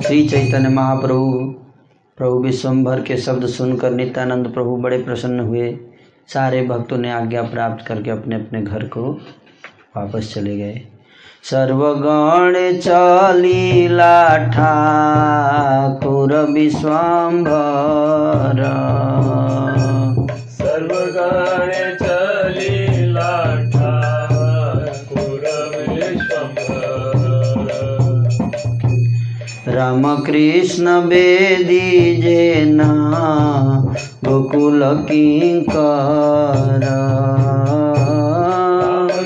श्री 0.07 0.29
चैतन्य 0.29 0.69
महाप्रभु, 0.69 1.55
प्रभु 2.17 2.39
विश्वम्भर 2.39 3.01
के 3.01 3.17
शब्द 3.17 3.45
सुनकर 3.45 3.91
नित्यानंद 3.91 4.47
प्रभु 4.47 4.77
बड़े 4.77 4.97
प्रसन्न 4.97 5.39
हुए। 5.39 5.77
सारे 6.27 6.63
भक्तों 6.63 6.97
ने 6.97 7.11
आज्ञा 7.11 7.41
प्राप्त 7.41 7.85
करके 7.85 8.09
अपने 8.09 8.35
अपने 8.35 8.61
घर 8.61 8.83
को 8.83 9.19
वापस 9.97 10.31
चले 10.35 10.57
गए। 10.57 10.81
सर्वगण 11.43 12.79
चलीला 12.79 14.37
ठाकुर 14.37 16.51
विश्वम्भर 16.51 18.63
सर्वगण 20.49 21.94
रामकृष्ण 29.75 31.01
बेदी 31.01 32.15
जेना 32.15 32.87
गोकुल 34.25 34.83
किंकर। 35.11 36.85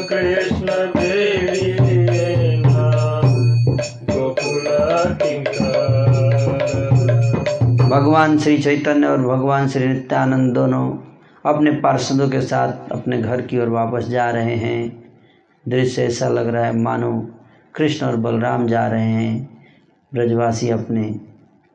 कृष्ण 0.10 0.68
बेदी 0.68 1.76
भगवान 7.90 8.38
श्री 8.38 8.58
चैतन्य 8.58 9.08
और 9.08 9.18
भगवान 9.18 9.68
श्री 9.68 9.88
नित्यानंद 9.88 10.54
दोनों 10.54 10.90
अपने 11.46 11.72
पार्षदों 11.72 12.30
के 12.30 12.42
साथ 12.42 12.92
अपने 12.92 13.22
घर 13.22 13.42
की 13.42 13.60
ओर 13.60 13.70
वापस 13.70 14.08
जा 14.08 14.30
रहे 14.30 14.56
हैं। 14.56 15.04
दृश्य 15.68 16.02
ऐसा 16.02 16.30
लग 16.30 16.48
रहा 16.48 16.66
है 16.66 16.78
मानो 16.78 17.30
कृष्ण 17.76 18.06
और 18.06 18.16
बलराम 18.16 18.68
जा 18.68 18.88
रहे 18.88 19.12
हैं। 19.12 19.59
ब्रजवासी 20.14 20.70
अपने 20.70 21.02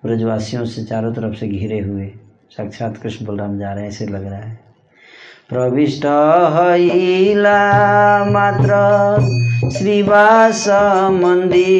ब्रजवासियों 0.04 0.64
से 0.64 0.84
चारों 0.84 1.12
तरफ़ 1.12 1.34
से 1.34 1.48
घिरे 1.48 1.80
हुए 1.80 2.06
साक्षात 2.50 2.96
कृष्ण 2.96 3.26
बलराम 3.26 3.58
जा 3.58 3.72
रहे 3.72 3.82
हैं 3.82 3.88
ऐसे 3.88 4.06
लग 4.06 4.26
रहा 4.26 4.38
है। 4.38 4.60
प्रविष्ट 5.48 6.06
हईला 6.56 8.24
मात्र 8.24 8.70
श्रीवास 9.70 10.68
मंदिर। 11.12 11.74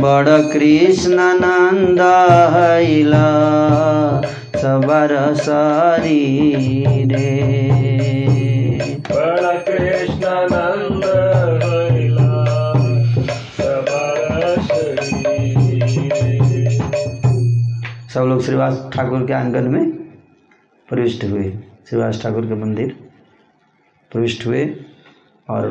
बड 0.00 0.52
कृष्ण 0.52 1.16
नन्द 1.16 2.00
हईला 2.54 3.24
सबर 4.64 5.12
शरीरे 5.34 7.30
बड़ा 9.08 9.52
कृष्ण 9.62 10.28
नंद 10.52 11.04
होईला 11.64 12.28
सबर 13.56 14.62
शरीर 14.62 15.84
सब 18.14 18.20
लोग 18.20 18.40
श्रीवास 18.42 18.88
ठाकुर 18.94 19.26
के 19.26 19.32
आँगन 19.32 19.68
में 19.68 19.92
प्रविष्ट 20.88 21.24
हुए। 21.24 21.50
श्रीवास 21.90 22.22
ठाकुर 22.22 22.46
के 22.46 22.54
मंदिर 22.54 22.96
प्रविष्ट 24.12 24.46
हुए 24.46 24.64
और 25.50 25.68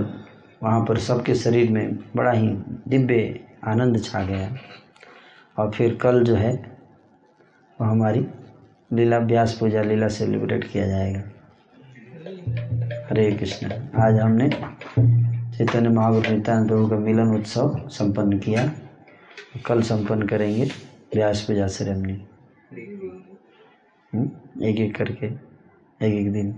वहाँ 0.63 0.85
पर 0.85 0.97
सबके 0.99 1.35
शरीर 1.35 1.71
में 1.71 1.99
बड़ा 2.15 2.31
ही 2.31 2.47
दिव्य 2.87 3.39
आनंद 3.67 4.03
छा 4.03 4.23
गया। 4.23 4.55
और 5.57 5.71
फिर 5.71 5.97
कल 6.01 6.23
जो 6.23 6.35
है 6.35 6.53
वो 7.79 7.85
हमारी 7.85 8.25
लीला 8.93 9.17
व्यास 9.19 9.53
पूजा 9.59 9.81
लीला 9.81 10.07
सेलिब्रेट 10.07 10.63
किया 10.71 10.87
जाएगा। 10.87 11.21
हरे 13.09 13.31
कृष्ण। 13.31 13.71
आज 13.99 14.19
हमने 14.19 14.49
चैतन्य 14.49 15.89
महाप्रभु 15.89 16.33
नित्यानंद 16.33 16.67
प्रभु 16.67 16.87
का 16.87 16.97
मिलन 16.97 17.35
उत्सव 17.35 17.87
संपन्न 17.89 18.37
किया। 18.39 18.65
कल 19.65 19.81
संपन्न 19.81 20.27
करेंगे 20.27 20.65
व्यास 21.15 21.41
पूजा 21.41 21.67
सेरेमनी 21.67 22.13
हम्म, 24.13 24.63
एक 24.63 24.79
एक 24.79 24.95
करके 24.95 25.25
एक 25.25 26.13
एक 26.13 26.31
दिन। 26.33 26.51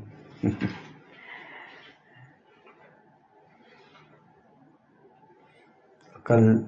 कल 6.26 6.66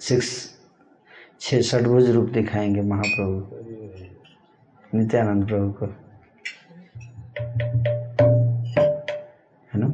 सिक्स 0.00 0.28
छः 1.40 1.60
षटभुज 1.62 2.10
रूप 2.10 2.28
दिखाएँगे 2.30 2.80
महाप्रभु। 2.82 3.59
नित्यानंद 4.94 5.46
प्रभु 5.48 5.70
को। 5.80 5.86
है 9.72 9.80
ना? 9.80 9.88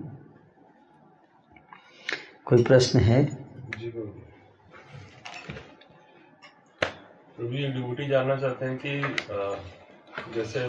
कोई 2.46 2.62
प्रश्न 2.64 2.98
है? 3.08 3.20
ये 7.56 7.68
डिवोटी 7.72 8.06
जानना 8.08 8.36
चाहते 8.36 8.66
हैं 8.66 8.76
कि 8.84 8.92
जैसे 10.34 10.60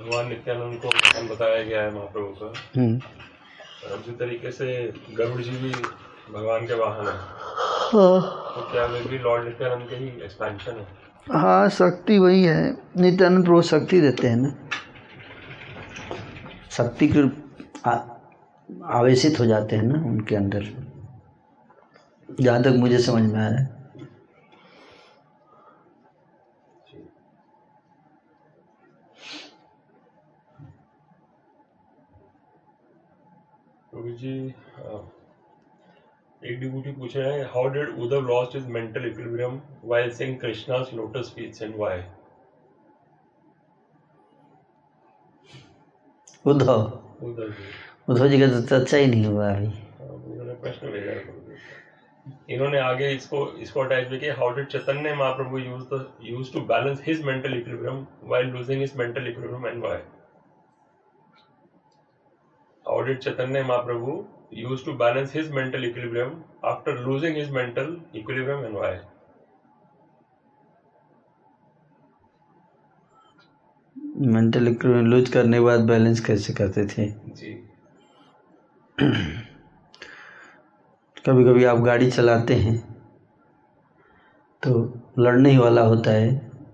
भगवान 0.00 0.28
नित्यानंद 0.28 0.80
को 0.84 0.88
बताया 1.34 1.62
गया 1.64 1.82
है 1.82 1.94
महाप्रभु 1.94 2.34
का 2.42 2.52
हम्म, 2.76 2.96
उसी 3.96 4.12
तरीके 4.20 4.50
से 4.52 4.66
गरुड़ 5.18 5.40
जी 5.42 5.50
भी 5.50 5.70
भगवान 6.32 6.66
के 6.66 6.74
वाहन 6.80 7.08
है 7.08 7.16
तो 8.54 8.70
क्या 8.72 8.84
वे 8.92 9.00
भी 9.10 9.18
लॉर्ड 9.18 9.44
नित्यानंद 9.44 9.88
के 9.90 9.96
ही 9.96 10.08
एक्सपेंशन 10.24 10.72
है? 10.72 10.86
हाँ 11.32 11.68
शक्ति 11.68 12.18
वही 12.18 12.42
है। 12.44 12.76
नित्यानंद 12.96 13.44
प्रभु 13.44 13.62
शक्ति 13.62 14.00
देते 14.00 14.28
हैं 14.28 14.36
ना। 14.36 14.54
शक्ति 16.70 17.08
के 17.16 17.20
आवेशित 18.94 19.40
हो 19.40 19.46
जाते 19.46 19.76
हैं 19.76 19.82
ना 19.82 20.04
उनके 20.04 20.36
अंदर। 20.36 20.64
जहाँ 22.40 22.62
तक 22.62 22.74
मुझे 22.76 22.98
समझ 22.98 23.22
में 23.22 23.40
आ 23.40 23.48
रहा 23.48 23.58
है। 23.58 23.72
जी 34.14 34.54
एक 36.46 36.58
डिवोटी 36.60 36.92
पूछ 36.92 37.16
रहे 37.16 37.32
हैं 37.32 37.44
how 37.52 37.68
did 37.74 37.88
Uddhav 38.04 38.26
lost 38.28 38.54
his 38.56 38.66
mental 38.70 39.06
equilibrium 39.06 39.60
while 39.84 40.10
seeing 40.14 40.36
Krishna's 40.40 40.90
lotus 40.94 41.32
feets 41.36 41.62
and 41.62 41.76
why 41.76 42.00
Uddhav. 46.44 47.26
Uddhav 48.08 48.28
ji. 48.28 48.40
का 48.40 48.46
तो 48.48 48.60
चर्चा 48.62 48.96
ही 48.96 49.06
नहीं 49.06 49.26
हुआ 49.26 49.50
अभी। 49.50 49.66
हाँ, 49.66 50.08
उन्होंने 50.08 50.54
प्रश्न 50.54 50.90
भेजा 50.92 51.12
इन्होंने 52.54 52.78
आगे 52.80 53.08
इसको 53.12 53.46
इसको 53.62 53.80
अटैच 53.80 54.08
भी 54.08 54.18
किया 54.18 54.34
how 54.34 54.54
did 54.56 54.66
Chaitanya 54.68 55.14
Mahaprabhu 55.14 55.58
use 55.58 55.84
the 55.94 56.06
use 56.24 56.52
to 56.52 56.60
balance 56.72 57.02
his 57.06 57.24
mental 57.24 57.56
equilibrium 57.58 58.06
while 58.24 58.46
losing 58.48 58.80
his 58.80 58.96
mental 58.96 59.28
equilibrium 59.28 59.66
and 59.66 59.82
why 59.84 59.98
How 62.86 63.02
did 63.02 63.20
Chaitanya 63.22 63.60
Mahaprabhu 63.64 64.14
use 64.50 64.82
to 64.82 64.94
balance 64.94 65.30
his 65.30 65.50
mental 65.50 65.84
equilibrium 65.84 66.44
after 66.62 66.94
losing 66.98 67.34
his 67.34 67.50
mental 67.50 68.00
equilibrium 68.14 68.64
and 68.64 68.74
why? 68.74 69.00
Mental 74.34 74.68
equilibrium 74.68 75.06
lose 75.06 75.28
करने 75.28 75.56
के 75.56 75.62
बाद 75.64 75.80
balance 75.86 76.20
कैसे 76.26 76.52
करते 76.52 76.84
थे? 76.86 77.06
जी। 77.30 77.54
कभी 81.26 81.44
कभी 81.44 81.64
आप 81.64 81.78
गाड़ी 81.84 82.10
चलाते 82.10 82.54
हैं 82.54 82.74
तो 84.62 84.70
लड़ने 85.18 85.50
ही 85.50 85.56
वाला 85.58 85.80
होता 85.82 86.10
है 86.10 86.28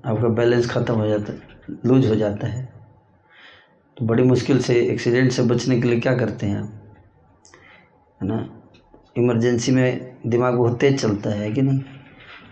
आपका 0.06 0.28
बैलेंस 0.40 0.66
ख़त्म 0.70 0.94
हो 0.94 1.06
जाता 1.06 1.32
है 1.32 1.76
लूज 1.86 2.06
हो 2.08 2.14
जाता 2.16 2.46
है। 2.46 2.68
तो 3.96 4.06
बड़ी 4.06 4.22
मुश्किल 4.22 4.60
से 4.62 4.80
एक्सीडेंट 4.92 5.32
से 5.32 5.42
बचने 5.52 5.80
के 5.80 5.88
लिए 5.88 6.00
क्या 6.00 6.14
करते 6.18 6.46
हैं 6.46 6.58
आप? 6.62 6.79
है 8.22 8.28
ना? 8.28 8.48
इमरजेंसी 9.16 9.72
में 9.72 10.16
दिमाग 10.26 10.54
बहुत 10.54 10.80
तेज 10.80 11.00
चलता 11.00 11.30
है 11.30 11.52
कि 11.52 11.62
नहीं? 11.62 11.80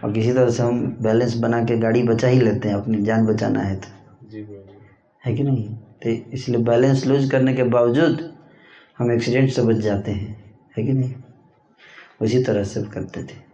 और 0.05 0.13
किसी 0.13 0.33
तरह 0.33 0.51
से 0.51 0.63
हम 0.63 0.97
बैलेंस 1.03 1.37
बना 1.37 1.65
के 1.65 1.79
गाड़ी 1.79 2.03
बचा 2.03 2.29
ही 2.29 2.41
लेते 2.41 2.69
हैं 2.69 2.77
अपनी 2.77 3.03
जान 3.03 3.27
बचाना 3.27 3.61
है 3.61 3.77
तो। 3.77 3.89
जी 4.29 4.47
है 5.27 5.35
कि 5.35 5.43
नहीं? 5.43 5.69
तो 5.75 6.11
इसलिए 6.11 6.63
बैलेंस 6.63 7.07
लूज 7.07 7.31
करने 7.31 7.55
के 7.55 7.63
बावजूद 7.63 8.39
हम 8.99 9.13
एक्सीडेंट 9.13 9.51
से 9.51 9.63
बच 9.63 9.77
जाते 9.77 10.11
हैं 10.11 10.57
है 10.77 10.85
कि 10.85 10.93
नहीं? 10.93 11.15
उसी 12.21 12.45
तरह 12.45 12.65
से 12.65 12.83
करते 12.83 13.23
थे। 13.23 13.48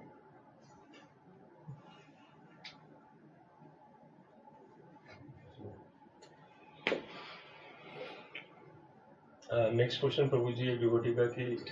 नेक्स्ट 9.54 10.00
क्वेश्चन 10.00 10.28
प्रभु 10.28 10.52
जी 10.52 10.68
एक 10.72 10.80
डिवोटी 10.80 11.14
का 11.14 11.24
कि 11.26 11.64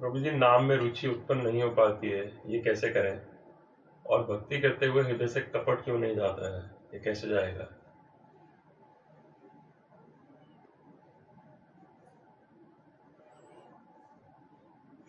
प्रभु 0.00 0.18
जी 0.18 0.30
नाम 0.30 0.64
में 0.64 0.76
रुचि 0.76 1.08
उत्पन्न 1.08 1.40
नहीं 1.40 1.62
हो 1.62 1.70
पाती 1.70 2.08
है 2.08 2.40
ये 2.46 2.58
कैसे 2.58 2.88
करें? 2.88 3.20
और 4.06 4.22
भक्ति 4.22 4.60
करते 4.60 4.86
हुए 4.86 5.02
हृदय 5.02 5.26
से 5.26 5.40
कपट 5.40 5.84
क्यों 5.84 5.98
नहीं 5.98 6.16
जाता 6.16 6.56
है? 6.56 6.70
ये 6.94 7.00
कैसे 7.00 7.28
जाएगा? 7.28 7.68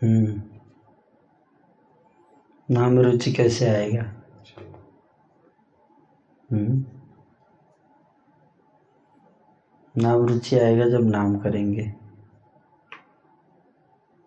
हम्म। 0.03 0.41
नाम 2.71 2.93
में 2.93 3.03
रुचि 3.03 3.31
कैसे 3.31 3.69
आएगा? 3.69 4.01
हम्म। 6.51 6.98
नाम 10.01 10.25
रुचि 10.25 10.59
आएगा 10.59 10.85
जब 10.89 11.09
नाम 11.09 11.37
करेंगे। 11.37 11.83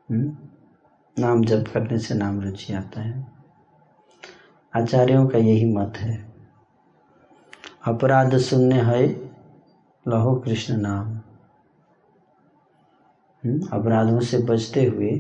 हम्म? 0.09 0.37
नाम 1.19 1.45
जप 1.45 1.65
करने 1.75 1.99
से 1.99 2.15
नाम 2.15 2.41
रुचि 2.41 2.73
आता 2.73 3.01
है। 3.01 3.27
आचार्यों 4.75 5.27
का 5.29 5.39
यही 5.39 5.65
मत 5.75 5.93
है। 5.97 6.33
अपराध 7.87 8.37
सुनने 8.39 8.81
है 8.81 9.07
लहो 10.07 10.35
कृष्ण 10.35 10.77
नाम। 10.77 11.09
हम्म, 13.43 13.69
अपराधों 13.73 14.21
से 14.21 14.39
बचते 14.39 14.85
हुए 14.85 15.11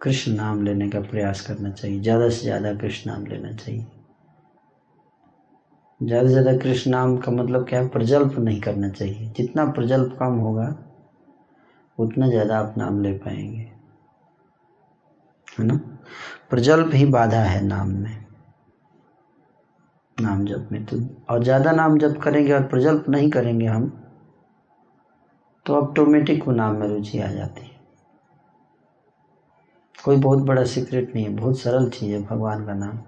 कृष्ण 0.00 0.32
नाम 0.32 0.62
लेने 0.62 0.88
का 0.90 1.00
प्रयास 1.00 1.40
करना 1.40 1.70
चाहिए 1.70 2.00
ज़्यादा 2.00 2.28
से 2.28 2.42
ज़्यादा 2.42 2.74
कृष्ण 2.74 3.10
नाम 3.10 3.26
लेना 3.26 3.52
चाहिए। 3.52 3.86
ज़्यादा 6.00 6.28
से 6.28 6.32
ज़्यादा 6.32 6.52
कृष्ण 6.58 6.90
नाम 6.90 7.16
का 7.16 7.32
मतलब 7.32 7.66
क्या 7.68 7.80
है? 7.80 7.88
प्रजल्प 7.88 8.38
नहीं 8.38 8.60
करना 8.60 8.88
चाहिए। 8.88 9.28
जितना 9.36 9.64
प्रजल्प 9.66 10.16
कम 10.20 10.34
होगा, 10.36 10.74
उतना 11.98 12.28
ज़्यादा 12.28 12.58
आप 12.58 12.74
नाम 12.78 13.00
ले 13.02 13.12
पाएँगे। 13.12 13.68
है 15.58 15.64
ना? 15.66 15.74
प्रजल्प 16.50 16.90
ही 16.94 17.04
बाधा 17.06 17.40
है 17.40 17.60
नाम 17.66 17.88
में। 17.88 18.16
नाम 20.18 20.44
जप 20.44 20.68
में 20.72 20.84
तो 20.84 20.96
और 21.30 21.42
ज़्यादा 21.42 21.72
नाम 21.72 21.98
जप 21.98 22.18
करेंगे 22.22 22.52
और 22.52 22.62
प्रजल्प 22.62 23.08
नहीं 23.08 23.30
करेंगे 23.30 23.66
हम 23.66 23.90
तो 25.66 25.74
ऑटोमेटिक 25.74 26.46
वो 26.46 26.52
नाम 26.52 26.74
में 26.74 26.86
रुचि 26.88 27.18
आ 27.18 27.28
जाती। 27.28 27.62
है 27.62 27.72
कोई 30.04 30.16
बहुत 30.16 30.38
बड़ा 30.38 30.64
सीक्रेट 30.64 31.14
नहीं 31.14 31.24
है, 31.24 31.30
बहुत 31.30 31.58
सरल 31.58 31.88
चीज़ 31.88 32.12
है 32.12 32.22
भगवान 32.22 32.64
का 32.66 32.74
नाम। 32.74 32.98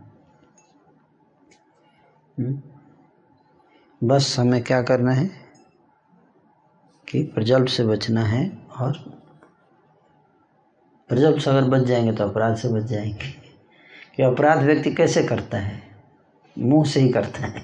हुँ? 2.37 2.55
बस 4.07 4.37
हमें 4.39 4.63
क्या 4.63 4.83
करना 4.83 5.13
है 5.13 5.31
कि 7.09 7.23
प्रजल्प 7.23 7.67
से 7.67 7.85
बचना 7.85 8.21
है 8.21 8.59
और 8.81 8.93
प्रजल्प 11.09 11.39
से 11.39 11.51
अगर 11.51 11.65
बच 11.65 11.83
जाएँगे 11.83 12.13
तो 12.13 12.25
अपराध 12.25 12.57
से 12.57 12.69
बच 12.69 12.83
जाएँगे। 12.83 13.31
कि 14.17 14.23
अपराध 14.23 14.63
व्यक्ति 14.63 14.95
कैसे 14.95 15.23
करता 15.23 15.59
है? 15.59 15.83
मुँह 16.59 16.85
से 16.85 17.01
ही 17.01 17.09
करता 17.09 17.47
है। 17.47 17.61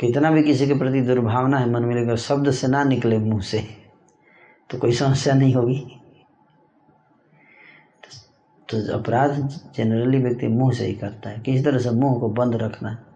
कितना 0.00 0.30
भी 0.30 0.42
किसी 0.42 0.66
के 0.66 0.74
प्रति 0.74 1.00
दुर्भावना 1.00 1.58
है, 1.58 1.70
मन 1.70 1.82
में 1.82 1.94
लेकर 1.94 2.16
शब्द 2.16 2.50
से 2.50 2.68
ना 2.68 2.84
निकले 2.84 3.18
मुँह 3.18 3.40
से 3.40 3.66
तो 4.70 4.78
कोई 4.78 4.92
समस्या 4.92 5.34
नहीं 5.34 5.54
होगी। 5.54 6.00
तो 8.68 8.98
अपराध 8.98 9.48
जनरली 9.74 10.18
व्यक्ति 10.18 10.48
मुँह 10.48 10.72
से 10.72 10.86
ही 10.86 10.92
करता 10.92 11.30
है। 11.30 11.38
किसी 11.38 11.64
तरह 11.64 11.78
से 11.78 11.90
मुँह 11.90 12.20
को 12.20 12.28
बंद 12.28 12.54
रखना। 12.54 13.06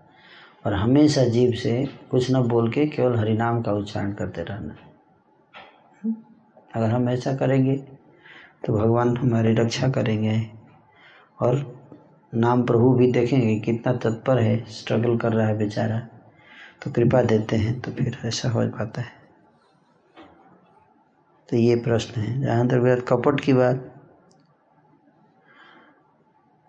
और 0.64 0.74
हमेशा 0.74 1.24
जीव 1.24 1.52
से 1.52 1.84
कुछ 2.10 2.30
न 2.30 2.42
बोल 2.42 2.70
के 2.72 2.86
केवल 2.86 3.16
हरिनाम 3.18 3.62
का 3.62 3.72
उच्चारण 3.72 4.12
करते 4.12 4.42
रहना। 4.42 4.74
अगर 6.74 6.90
हम 6.90 7.08
ऐसा 7.08 7.34
करेंगे 7.36 7.76
तो 8.64 8.72
भगवान 8.72 9.16
हमारी 9.16 9.54
रक्षा 9.54 9.88
करेंगे 9.88 10.50
और 11.40 11.82
नाम 12.34 12.62
प्रभु 12.62 12.92
भी 12.94 13.12
देखेंगे 13.12 13.60
कितना 13.60 13.92
तत्पर 13.92 14.38
है 14.38 14.64
स्ट्रगल 14.64 15.16
कर 15.16 15.32
रहा 15.32 15.46
है 15.46 15.58
बेचारा। 15.58 15.98
तो 16.82 16.90
कृपा 16.90 17.22
देते 17.22 17.56
हैं 17.56 17.80
तो 17.80 17.92
फिर 17.92 18.18
ऐसा 18.24 18.48
हो 18.48 18.66
पाता 18.68 19.00
है। 19.00 19.12
तो 21.48 21.56
ये 21.56 21.76
प्रश्न 21.76 22.20
है। 22.20 22.40
जहाँ 22.40 22.66
तक 22.68 22.78
बात 22.78 23.04
कपट 23.08 23.40
की 23.40 23.52
बात। 23.52 23.76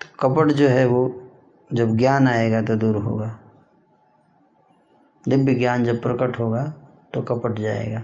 तो 0.02 0.08
कपट 0.20 0.52
जो 0.52 0.68
है 0.68 0.86
वो 0.86 1.30
जब 1.74 1.96
ज्ञान 1.98 2.28
आएगा 2.28 2.62
तो 2.62 2.76
दूर 2.76 2.96
होगा। 2.96 3.40
दिव्य 5.28 5.56
ज्ञान 5.56 5.84
जब 5.84 6.02
प्रकट 6.02 6.40
होगा 6.40 6.74
तो 7.14 7.22
कपट 7.22 7.60
जाएगा। 7.60 8.00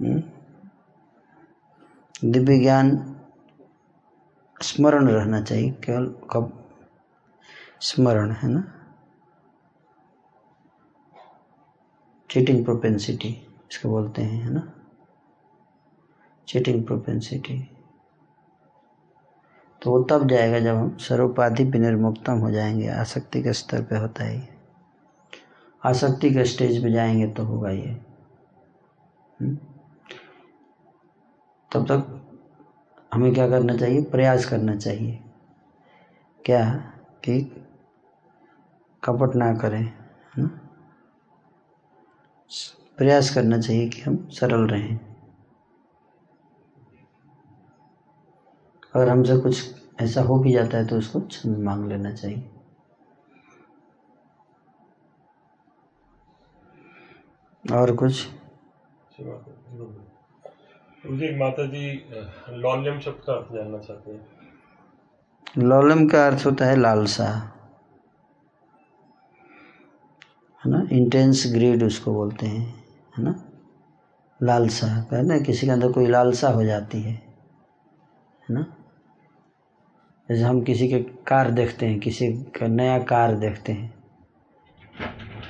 हम्म? 0.00 0.22
दिव्य 2.24 2.58
ज्ञान 2.58 3.14
स्मरण 4.62 5.08
रहना 5.08 5.40
चाहिए, 5.40 5.70
केवल 5.70 6.14
कब? 6.32 6.70
स्मरण, 7.80 8.30
है 8.32 8.48
ना? 8.48 8.64
चीटिंग 12.30 12.64
प्रोपेंसिटी, 12.64 13.48
इसको 13.70 13.88
बोलते 13.88 14.22
हैं, 14.22 14.42
है 14.42 14.50
ना? 14.50 14.72
Cheating 16.48 16.86
propensity. 16.86 17.70
तो 19.82 19.90
वो 19.90 20.02
तब 20.02 20.28
जाएगा 20.28 20.60
जब 20.60 20.74
हम 20.74 20.96
सर्वोपाधि 20.96 21.64
विनिर्मुक्तम 21.64 22.38
हो 22.38 22.50
जाएँगे, 22.50 22.88
आसक्ति 22.88 23.42
के 23.42 23.52
स्तर 23.52 23.82
पे 23.82 23.96
होता 23.96 24.24
है। 24.24 24.57
आसक्ति 25.84 26.30
के 26.30 26.44
स्टेज 26.44 26.82
पे 26.82 26.90
जाएँगे 26.90 27.26
तो 27.26 27.44
होगा 27.44 27.70
ये। 27.70 27.88
हम्म? 29.40 29.58
तब 31.72 31.84
तक 31.84 32.24
हमें 33.14 33.34
क्या 33.34 33.48
करना 33.48 33.76
चाहिए? 33.76 34.02
प्रयास 34.02 34.44
करना 34.44 34.76
चाहिए। 34.76 35.24
क्या? 36.46 36.74
कि 37.24 37.66
कपट 39.04 39.36
ना 39.36 39.54
करें 39.54 39.92
ना? 40.38 40.60
प्रयास 42.96 43.34
करना 43.34 43.58
चाहिए 43.60 43.88
कि 43.88 44.02
हम 44.02 44.28
सरल 44.30 44.66
रहें। 44.68 44.96
अगर 48.94 49.08
हमसे 49.08 49.36
कुछ 49.36 49.74
ऐसा 50.00 50.22
हो 50.22 50.38
भी 50.38 50.52
जाता 50.52 50.78
है 50.78 50.86
तो 50.86 50.98
उसको 50.98 51.20
क्षमा 51.20 51.58
मांग 51.58 51.88
लेना 51.88 52.12
चाहिए। 52.12 52.57
और 57.72 57.96
कुछ? 57.96 58.26
मुझे 61.06 61.36
माता 61.38 61.66
जी 61.66 62.10
लॉल्यम 62.48 63.00
शब्द 63.00 63.22
का 63.26 63.32
अर्थ 63.32 63.52
जानना 63.52 63.78
चाहते 63.78 64.12
हैं। 64.12 64.26
लॉलम 65.58 66.08
का 66.08 66.26
अर्थ 66.26 66.46
होता 66.46 66.66
है 66.66 66.76
लालसा। 66.76 67.24
है 70.64 70.70
ना? 70.70 70.88
इंटेंस 70.92 71.44
ग्रीड 71.54 71.82
उसको 71.82 72.14
बोलते 72.14 72.46
हैं 72.46 72.84
है 73.18 73.24
ना? 73.24 73.44
लालसा 74.42 74.86
कहते 75.02 75.22
ना 75.22 75.38
किसी 75.38 75.66
के 75.66 75.72
अंदर 75.72 75.92
कोई 75.92 76.06
लालसा 76.06 76.48
हो 76.48 76.64
जाती 76.64 77.02
है 77.02 77.12
है 77.12 78.54
ना? 78.54 78.66
जैसे 80.28 80.42
हम 80.42 80.62
किसी 80.62 80.88
के 80.88 80.98
कार 81.02 81.50
देखते 81.50 81.86
हैं 81.86 82.00
किसी 82.00 82.32
का 82.32 82.66
नया 82.66 82.98
कार 82.98 83.34
देखते 83.34 83.72
हैं 83.72 83.97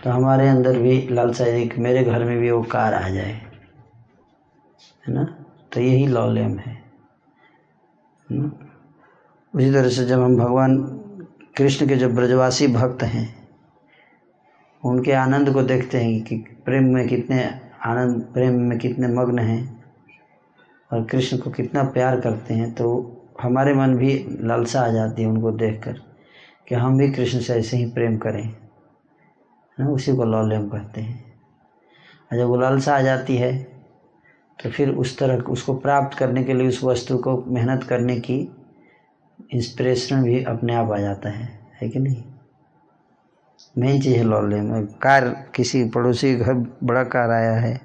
तो 0.05 0.11
हमारे 0.11 0.49
अंदर 0.49 0.79
भी 0.79 1.01
लालसा 1.09 1.45
एक 1.47 1.77
मेरे 1.79 2.03
घर 2.05 2.25
में 2.25 2.39
भी 2.39 2.51
वो 2.51 2.62
कार 2.62 2.95
आ 2.95 3.09
जाए, 3.09 3.33
है 5.05 5.15
ना? 5.15 5.25
तो 5.73 5.81
यही 5.81 6.07
लॉलेम 6.07 6.59
है 6.59 6.77
उसी 9.55 9.73
तरह 9.73 9.89
से 9.89 10.05
जब 10.07 10.23
हम 10.23 10.37
भगवान 10.37 10.77
कृष्ण 11.57 11.87
के 11.89 11.97
जो 11.97 12.09
ब्रजवासी 12.09 12.66
भक्त 12.69 13.03
हैं, 13.03 13.27
उनके 14.83 15.12
आनंद 15.12 15.53
को 15.53 15.62
देखते 15.62 15.99
हैं 15.99 16.23
कि 16.25 16.37
प्रेम 16.65 16.85
में 16.95 17.07
कितने 17.09 17.43
आनंद, 17.85 18.23
प्रेम 18.25 18.61
में 18.61 18.79
कितने 18.79 19.09
मग्न 19.09 19.39
हैं 19.39 19.85
और 20.91 21.05
कृष्ण 21.05 21.39
को 21.39 21.51
कितना 21.51 21.83
प्यार 21.91 22.20
करते 22.20 22.55
हैं 22.55 22.73
तो 22.75 22.87
हमारे 23.43 23.75
मन 23.75 23.97
भी 23.97 24.15
लालसा 24.41 24.81
आ 24.81 24.89
जाती 24.89 25.23
है 25.23 25.29
उनको 25.29 25.51
देखकर 25.51 26.01
कि 26.69 26.75
हम 26.75 26.99
भी 26.99 27.11
कृष्ण 27.12 27.41
से 27.41 27.55
ऐसे 27.55 27.77
ही 27.77 27.87
प्रेम 27.87 28.16
करें। 28.19 28.68
ना 29.78 29.88
उसी 29.88 30.14
को 30.16 30.24
लौल्यम 30.24 30.68
कहते 30.68 31.00
हैं। 31.00 31.24
जब 32.32 32.46
वो 32.46 32.56
लालसा 32.56 32.96
आ 32.96 33.00
जाती 33.00 33.36
है 33.36 33.52
तो 34.59 34.70
फिर 34.70 34.90
उस 34.90 35.18
तरह 35.18 35.42
उसको 35.46 35.74
प्राप्त 35.74 36.18
करने 36.18 36.42
के 36.44 36.55
लिए 36.55 36.68
उस 36.68 36.82
वस्तु 36.84 37.18
को 37.18 37.36
मेहनत 37.48 37.84
करने 37.84 38.16
की 38.20 38.38
इंस्पिरेशन 39.50 40.22
भी 40.22 40.42
अपने 40.44 40.74
आप 40.74 40.90
आ 40.92 40.98
जाता 40.98 41.30
है 41.30 41.48
है 41.82 41.88
कि 41.88 41.98
नहीं? 41.98 42.22
मेन 43.78 44.00
चीज़ 44.00 44.16
है 44.16 44.22
लौल्यम 44.22 44.84
कार, 45.02 45.28
किसी 45.55 45.84
पड़ोसी 45.88 46.34
घर 46.34 46.55
बड़ा 46.84 47.02
कार 47.05 47.30
आया 47.30 47.52
है, 47.52 47.80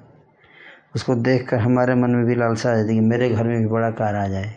उसको 0.94 1.14
देख 1.14 1.48
कर 1.48 1.58
हमारे 1.58 1.94
मन 1.94 2.10
में 2.10 2.24
भी 2.26 2.34
लालसा 2.34 2.70
आ 2.70 2.74
जाती 2.76 2.88
है 2.88 2.94
कि 2.94 3.06
मेरे 3.06 3.28
घर 3.28 3.44
में 3.44 3.58
भी 3.58 3.66
बड़ा 3.66 3.90
कार 3.90 4.14
आ 4.14 4.26
जाए, 4.28 4.54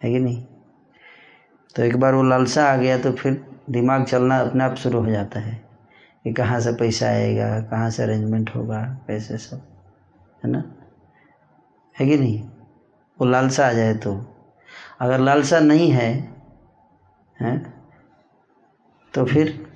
है 0.00 0.12
कि 0.12 0.18
नहीं? 0.18 0.44
तो 1.74 1.82
एक 1.82 1.96
बार 1.96 2.14
वो 2.14 2.22
लालसा 2.22 2.64
आ 2.64 2.76
गया 2.76 2.98
तो 2.98 3.12
फिर 3.12 3.44
दिमाग 3.70 4.04
चलना 4.04 4.38
अपने 4.38 4.64
आप 4.64 4.74
शुरू 4.74 5.00
हो 5.00 5.10
जाता 5.10 5.40
है। 5.40 5.69
कि 6.24 6.32
कहाँ 6.32 6.60
से 6.60 6.72
पैसा 6.72 7.06
आएगा, 7.06 7.60
कहाँ 7.60 7.90
से 7.90 8.02
अरेंजमेंट 8.02 8.50
होगा 8.56 8.98
कैसे 9.06 9.36
सब, 9.38 9.62
है 10.44 10.50
ना? 10.50 10.64
है 12.00 12.06
कि 12.06 12.16
नहीं? 12.16 12.48
वो 13.20 13.24
लालसा 13.24 13.68
आ 13.68 13.72
जाए 13.72 13.94
तो। 13.94 14.36
अगर 15.00 15.18
लालसा 15.18 15.60
नहीं 15.60 15.90
है, 15.90 16.34
हैं 17.40 17.80
तो 19.14 19.24
फिर 19.24 19.72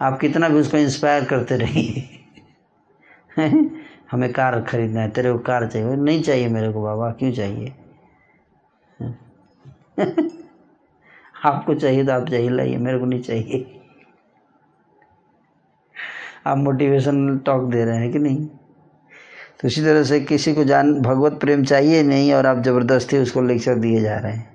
आप 0.00 0.20
कितना 0.20 0.48
भी 0.48 0.54
उसको 0.54 0.76
इंस्पायर 0.76 1.24
करते 1.24 1.56
रहिए। 1.56 2.10
हमें 4.10 4.32
कार 4.32 4.62
खरीदना 4.62 5.00
है, 5.00 5.10
तेरे 5.10 5.32
को 5.32 5.38
कार 5.38 5.66
चाहिए। 5.66 5.96
नहीं 5.96 6.22
चाहिए 6.22 6.48
मेरे 6.48 6.72
को 6.72 6.82
बाबा, 6.82 7.10
क्यों 7.10 7.32
चाहिए? 7.32 7.74
आपको 11.44 11.74
चाहिए 11.74 12.04
तो 12.04 12.12
आप 12.12 12.28
चाहिए, 12.28 12.50
लाइए, 12.50 12.76
मेरे 12.76 12.98
को 12.98 13.04
नहीं 13.04 13.22
चाहिए। 13.22 13.83
आप 16.46 16.58
मोटिवेशनल 16.58 17.38
टॉक 17.38 17.70
दे 17.70 17.84
रहे 17.84 17.96
हैं 17.96 18.12
कि 18.12 18.18
नहीं? 18.18 18.46
तो 19.60 19.68
इसी 19.68 19.82
तरह 19.82 20.02
से 20.02 20.20
किसी 20.20 20.54
को 20.54 20.64
जान, 20.64 21.00
भगवत 21.00 21.32
प्रेम 21.32 21.64
चाहिए 21.64 22.02
नहीं 22.02 22.32
और 22.32 22.46
आप 22.46 22.62
ज़बरदस्ती 22.62 23.18
उसको 23.18 23.42
लेक्चर 23.42 23.74
दिए 23.74 24.00
जा 24.00 24.18
रहे 24.18 24.32
हैं। 24.32 24.54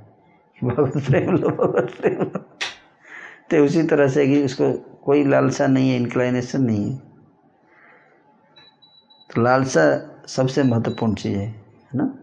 भगवत 0.64 0.98
प्रेम 0.98 1.36
लो, 1.36 1.50
भगवत 1.50 1.92
प्रेम 2.02 2.22
लो। 2.22 2.40
तो 3.50 3.66
उसी 3.66 3.84
तरह 3.84 4.08
से 4.08 4.28
कि 4.28 4.44
उसको 4.44 4.74
कोई 5.06 5.26
लालसा 5.26 5.68
नहीं 5.68 5.90
है 5.90 5.98
इंक्लाइनेशन 5.98 6.62
नहीं 6.62 6.92
है। 6.92 6.98
तो 9.30 9.42
लालसा 9.42 10.12
सबसे 10.28 10.64
महत्वपूर्ण 10.64 11.14
चीज़ 11.14 11.38
है 11.38 11.48
है 11.48 11.98
ना? 11.98 12.20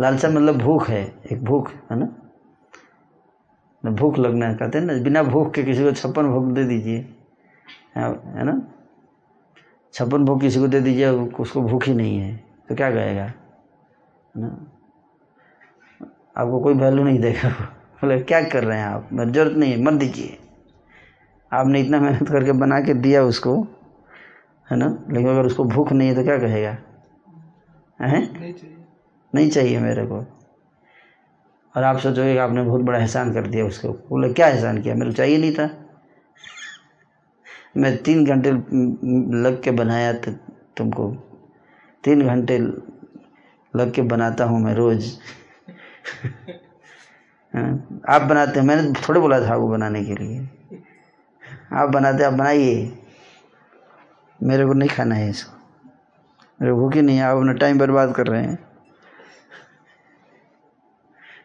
लालसा 0.00 0.28
मतलब 0.28 0.58
भूख 0.58 0.88
है, 0.88 1.14
एक 1.32 1.44
भूख, 1.44 1.72
है 1.92 1.98
ना? 1.98 2.08
भूख 3.90 4.18
लगना 4.18 4.46
है, 4.46 4.54
कहते 4.54 4.78
हैं 4.78 4.84
ना, 4.84 4.94
बिना 4.94 5.22
भूख 5.22 5.54
के 5.54 5.62
किसी 5.62 5.84
को 5.84 5.92
छप्पन 5.92 6.26
भूख 6.26 6.44
दे 6.44 6.64
दीजिए। 6.64 6.98
है 7.96 8.44
ना? 8.44 8.72
छप्पन 9.96 10.24
भूख 10.24 10.40
किसी 10.40 10.60
को 10.60 10.68
दे 10.68 10.80
दीजिए 10.80 11.08
उसको 11.08 11.62
भूख 11.62 11.84
ही 11.84 11.94
नहीं 11.94 12.18
है 12.18 12.44
तो 12.68 12.74
क्या 12.74 12.90
कहेगा? 12.90 13.22
है 13.22 13.32
ना? 14.36 14.66
आपको 16.36 16.60
कोई 16.60 16.74
वैल्यू 16.74 17.04
नहीं 17.04 17.18
देगा। 17.18 17.48
बोले 18.02 18.20
क्या 18.20 18.42
कर 18.42 18.64
रहे 18.64 18.78
हैं 18.78 18.86
आप? 18.86 19.08
ज़रूरत 19.12 19.56
नहीं 19.56 19.72
है 19.72 19.82
मत 19.82 19.92
दीजिए। 19.92 20.38
आपने 21.52 21.80
इतना 21.80 22.00
मेहनत 22.00 22.28
करके 22.28 22.52
बना 22.52 22.80
के 22.80 22.94
दिया 22.94 23.22
उसको 23.22 23.62
है 24.70 24.76
ना? 24.76 25.06
लेकिन 25.10 25.28
अगर 25.28 25.46
उसको 25.46 25.64
भूख 25.64 25.92
नहीं 25.92 26.08
है 26.08 26.14
तो 26.14 26.24
क्या 26.24 26.38
कहेगा? 26.38 26.70
है? 28.02 28.40
नहीं 28.40 28.52
चाहिए। 28.52 28.76
नहीं 29.34 29.50
चाहिए 29.50 29.78
मेरे 29.78 30.06
को। 30.06 30.16
और 31.76 31.82
आप 31.82 31.98
सोचोगे 31.98 32.32
कि 32.32 32.38
आपने 32.38 32.62
बहुत 32.62 32.80
बड़ा 32.80 32.98
एहसान 32.98 33.32
कर 33.32 33.46
दिया 33.46 33.66
उसको। 33.66 33.88
बोले 33.88 34.32
क्या 34.32 34.48
एहसान 34.48 34.82
किया? 34.82 34.94
मेरे 34.94 35.06
को 35.06 35.12
चाहिए 35.12 35.38
नहीं 35.38 35.54
था। 35.54 35.85
मैं 37.76 38.02
तीन 38.02 38.24
घंटे 38.24 38.50
लग 39.42 39.62
के 39.62 39.70
बनाया 39.70 40.12
तो 40.12 40.32
तुमको। 40.76 41.10
तीन 42.04 42.26
घंटे 42.26 42.58
लग 43.76 43.92
के 43.94 44.02
बनाता 44.02 44.44
हूँ 44.44 44.60
मैं 44.60 44.74
रोज़। 44.74 45.14
हाँ, 47.54 48.00
आप 48.08 48.22
बनाते 48.22 48.60
हैं। 48.60 48.66
मैंने 48.66 48.92
थोड़े 48.92 49.20
बोला 49.20 49.40
था 49.40 49.54
आपको 49.54 49.68
बनाने 49.68 50.04
के 50.04 50.14
लिए। 50.14 50.48
आप 51.72 51.88
बनाते 51.88 52.24
आप 52.24 52.32
बनाइए। 52.32 52.98
मेरे 54.42 54.66
को 54.66 54.72
नहीं 54.72 54.88
खाना 54.88 55.14
है 55.14 55.30
इसको। 55.30 55.56
मेरे 56.62 56.74
को 56.74 56.80
भूखी 56.80 57.02
नहीं 57.02 57.20
आप 57.20 57.36
अपना 57.36 57.52
टाइम 57.52 57.78
बर्बाद 57.78 58.14
कर 58.14 58.26
रहे 58.26 58.42
हैं। 58.42 58.58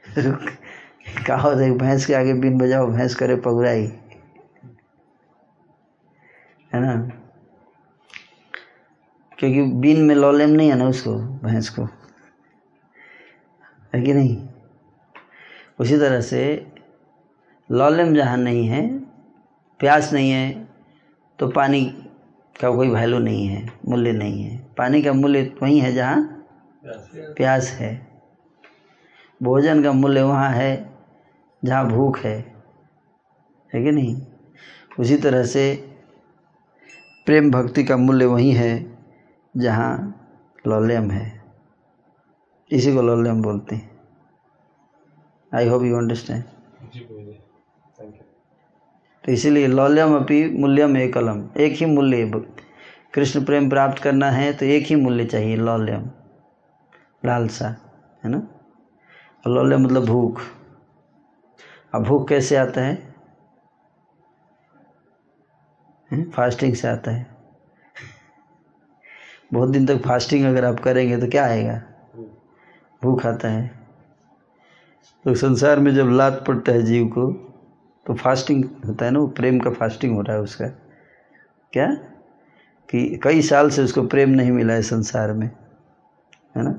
कहा 1.27 1.49
भैंस 1.77 2.05
के 2.05 2.13
आगे 2.13 2.33
बिन 2.33 2.57
बजाओ 2.57 2.87
भैंस 2.87 3.15
करे 3.15 3.35
पगुराई। 3.35 4.00
है 6.73 6.81
ना? 6.81 6.95
क्योंकि 9.39 9.61
बीन 9.61 10.01
में 10.01 10.15
लॉलेम 10.15 10.49
नहीं 10.49 10.69
है 10.69 10.75
ना 10.75 10.85
उसको, 10.85 11.15
भैंस 11.15 11.69
को। 11.69 11.83
है 13.95 14.01
कि 14.01 14.13
नहीं? 14.13 14.47
उसी 15.79 15.97
तरह 15.97 16.21
से 16.21 16.67
लॉलेम 17.71 18.15
जहाँ 18.15 18.37
नहीं 18.37 18.67
है, 18.67 18.99
प्यास 19.79 20.13
नहीं 20.13 20.31
है 20.31 20.67
तो 21.39 21.47
पानी 21.47 21.85
का 22.61 22.71
कोई 22.71 22.89
वैल्यू 22.89 23.19
नहीं 23.19 23.47
है, 23.47 23.69
मूल्य 23.85 24.11
नहीं 24.11 24.43
है। 24.43 24.57
पानी 24.77 25.01
का 25.01 25.13
मूल्य 25.13 25.55
वहीं 25.61 25.81
है 25.81 25.93
जहाँ 25.93 26.45
प्यास 27.37 27.69
है। 27.69 28.07
भोजन 29.43 29.83
का 29.83 29.91
मूल्य 29.91 30.21
वहाँ 30.21 30.51
है, 30.51 30.93
जहाँ 31.65 31.87
भूख 31.89 32.19
है। 32.19 32.55
है 33.73 33.83
कि 33.83 33.91
नहीं? 33.91 34.21
उसी 34.99 35.17
तरह 35.17 35.43
से 35.43 35.90
प्रेम 37.27 37.49
भक्ति 37.51 37.83
का 37.83 37.95
मूल्य 37.97 38.25
वहीं 38.25 38.51
है 38.53 38.71
जहाँ 39.55 39.91
लौल्यम 40.67 41.09
है। 41.11 41.25
इसी 42.71 42.93
को 42.93 43.01
लौल्यम 43.01 43.41
बोलते 43.41 43.75
हैं। 43.75 43.89
आई 45.51 45.67
होप 45.67 45.83
यू 45.83 45.97
अंडरस्टैंड 45.97 46.43
तो 49.23 49.31
इसीलिए 49.31 49.67
लौल्यम 49.67 50.15
अपनी 50.15 50.43
मूल्यम 50.59 50.97
एक 50.97 51.13
कलम 51.13 51.43
एक 51.59 51.73
ही 51.73 51.85
मूल्य 51.85 52.41
कृष्ण 53.13 53.43
प्रेम 53.45 53.69
प्राप्त 53.69 54.01
करना 54.03 54.29
है 54.31 54.51
तो 54.53 54.65
एक 54.65 54.85
ही 54.85 54.95
मूल्य 54.95 55.25
चाहिए 55.25 55.55
लौल्यम। 55.57 56.09
लालसा 57.25 57.67
है 58.23 58.29
ना? 58.31 58.37
और 59.43 59.51
लौल्यम 59.51 59.81
मतलब 59.81 60.05
भूख। 60.05 60.41
अब 61.93 62.03
भूख 62.03 62.27
कैसे 62.29 62.55
आता 62.55 62.81
है? 62.81 63.10
फास्टिंग 66.11 66.73
से 66.75 66.87
आता 66.87 67.11
है। 67.11 67.27
बहुत 69.53 69.69
दिन 69.69 69.85
तक 69.85 69.97
फास्टिंग 69.97 70.45
अगर 70.45 70.65
आप 70.65 70.79
करेंगे 70.79 71.17
तो 71.17 71.27
क्या 71.27 71.45
आएगा? 71.45 71.81
भूख 73.03 73.25
आता 73.25 73.47
है। 73.47 73.79
तो 75.25 75.35
संसार 75.35 75.79
में 75.79 75.95
जब 75.95 76.09
लात 76.09 76.43
पड़ता 76.47 76.71
है 76.71 76.83
जीव 76.83 77.07
को 77.07 77.31
तो 78.05 78.13
फास्टिंग 78.13 78.65
होता 78.85 79.05
है 79.05 79.11
ना, 79.11 79.19
वो 79.19 79.27
प्रेम 79.27 79.59
का 79.59 79.71
फास्टिंग 79.71 80.15
हो 80.15 80.21
रहा 80.21 80.35
है 80.35 80.41
उसका। 80.41 80.67
क्या? 81.73 81.87
कि 82.89 83.19
कई 83.23 83.41
साल 83.41 83.69
से 83.69 83.83
उसको 83.83 84.07
प्रेम 84.07 84.29
नहीं 84.29 84.51
मिला 84.51 84.73
है 84.73 84.81
संसार 84.81 85.33
में, 85.33 85.47
है 86.57 86.63
ना? 86.63 86.71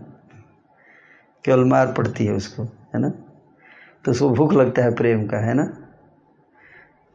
केवल 1.44 1.64
मार 1.64 1.92
पड़ती 1.92 2.26
है 2.26 2.32
उसको, 2.32 2.62
है 2.62 2.98
ना? 2.98 3.08
तो 4.04 4.10
उसको 4.10 4.30
भूख 4.30 4.52
लगता 4.52 4.82
है 4.82 4.94
प्रेम 4.94 5.26
का, 5.26 5.38
है 5.38 5.54
ना? 5.54 5.81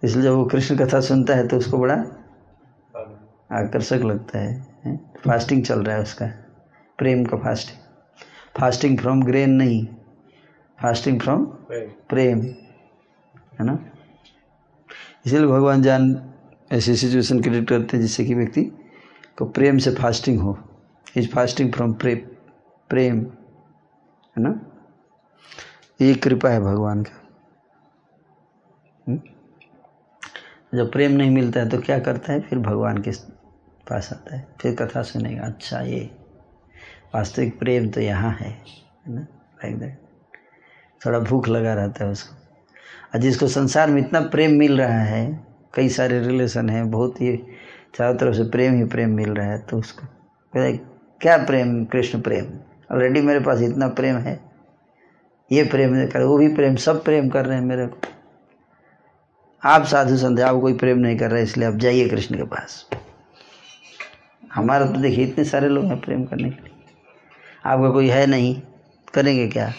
इसलिए 0.03 0.23
जब 0.23 0.33
वो 0.33 0.45
कृष्ण 0.45 0.77
कथा 0.77 0.99
सुनता 1.01 1.35
है 1.35 1.47
तो 1.47 1.57
उसको 1.57 1.77
बड़ा 1.77 1.95
आकर्षक 3.51 4.01
लगता 4.03 4.39
है, 4.39 4.65
है? 4.85 4.95
फास्टिंग 5.25 5.63
चल 5.65 5.83
रहा 5.83 5.95
है 5.95 6.01
उसका 6.01 6.25
प्रेम 6.97 7.23
का 7.25 7.37
फास्टिंग 7.37 7.85
फास्टिंग 8.59 8.97
फ्रॉम 8.99 9.23
ग्रेन 9.23 9.49
नहीं 9.51 9.85
फास्टिंग 10.79 11.19
फ्रॉम 11.21 11.45
प्रेम 12.09 12.41
है 13.59 13.65
ना? 13.65 13.77
इसलिए 15.25 15.47
भगवान 15.47 15.81
जान 15.81 16.03
ऐसी 16.71 16.95
सिचुएशन 16.95 17.41
क्रिएट 17.41 17.69
करते 17.69 17.97
हैं 17.97 18.01
जिससे 18.01 18.25
कि 18.25 18.33
व्यक्ति 18.35 18.63
को 19.37 19.45
प्रेम 19.45 19.77
से 19.77 19.93
फास्टिंग 19.95 20.39
हो। 20.39 20.57
इज़ 21.17 21.29
फास्टिंग 21.29 21.73
फ्रॉम 21.73 21.93
प्रेम 21.93 22.17
प्रेम 22.89 23.19
है 23.19 24.43
ना? 24.43 24.59
ये 26.01 26.13
कृपा 26.13 26.49
है 26.49 26.59
भगवान 26.61 27.03
का। 27.03 27.21
हम्म? 29.07 29.19
जब 30.73 30.91
प्रेम 30.91 31.11
नहीं 31.11 31.31
मिलता 31.31 31.59
है 31.59 31.69
तो 31.69 31.77
क्या 31.77 31.97
करता 31.99 32.33
है? 32.33 32.39
फिर 32.39 32.59
भगवान 32.59 32.97
के 32.97 33.11
पास 33.87 34.09
आता 34.13 34.35
है। 34.35 34.47
फिर 34.61 34.75
कथा 34.75 35.01
सुनेगा 35.01 35.43
अच्छा 35.43 35.81
ये, 35.81 35.99
वास्तविक 37.15 37.57
प्रेम 37.59 37.89
तो 37.89 38.01
यहाँ 38.01 38.31
है। 38.31 38.55
ना? 39.07 39.21
लाइक 39.21 39.77
दैट 39.79 39.97
थोड़ा 41.01 41.19
भूख 41.19 41.47
लगा 41.47 41.73
रहता 41.73 42.05
है 42.05 42.11
उसको। 42.11 42.35
और 43.13 43.19
जिसको 43.19 43.47
संसार 43.47 43.89
में 43.89 44.01
इतना 44.01 44.19
प्रेम 44.27 44.57
मिल 44.59 44.77
रहा 44.81 44.99
है, 44.99 45.39
कई 45.73 45.89
सारे 45.89 46.19
रिलेशन 46.19 46.69
हैं, 46.69 46.89
बहुत 46.91 47.21
ही 47.21 47.35
चारों 47.95 48.15
तरफ़ 48.15 48.35
से 48.35 48.43
प्रेम 48.43 48.75
ही 48.75 48.83
प्रेम 48.85 49.09
मिल 49.09 49.29
रहा 49.29 49.47
है 49.47 49.59
तो 49.59 49.77
उसको 49.77 50.07
क्या 51.21 51.37
प्रेम, 51.37 51.83
कृष्ण 51.85 52.21
प्रेम? 52.21 52.45
ऑलरेडी 52.91 53.21
मेरे 53.21 53.39
पास 53.39 53.61
इतना 53.61 53.87
प्रेम 53.89 54.17
है। 54.17 54.39
ये 55.51 55.63
प्रेम 55.63 55.95
कर, 56.07 56.21
वो 56.21 56.37
भी 56.37 56.47
प्रेम, 56.55 56.75
सब 56.75 57.03
प्रेम 57.03 57.29
कर 57.29 57.45
रहे 57.45 57.57
हैं 57.57 57.65
मेरे 57.65 57.85
को। 57.87 57.97
आप 59.65 59.83
साधु 59.83 60.17
संत 60.17 60.39
आप 60.39 60.61
कोई 60.61 60.73
प्रेम 60.73 60.97
नहीं 60.97 61.17
कर 61.17 61.31
रहे, 61.31 61.43
इसलिए 61.43 61.67
आप 61.67 61.73
जाइए 61.73 62.09
कृष्ण 62.09 62.37
के 62.37 62.43
पास। 62.43 62.89
हमारा 64.53 64.85
तो 64.85 64.93
देखिए, 64.93 65.25
इतने 65.25 65.43
सारे 65.43 65.69
लोग 65.69 65.85
हैं 65.85 66.01
प्रेम 66.01 66.25
करने 66.25 66.49
के 66.49 66.63
लिए। 66.63 66.71
आपका 67.65 67.89
कोई 67.89 68.07
है 68.07 68.27
नहीं, 68.27 68.61
करेंगे 69.13 69.47
क्या? 69.47 69.73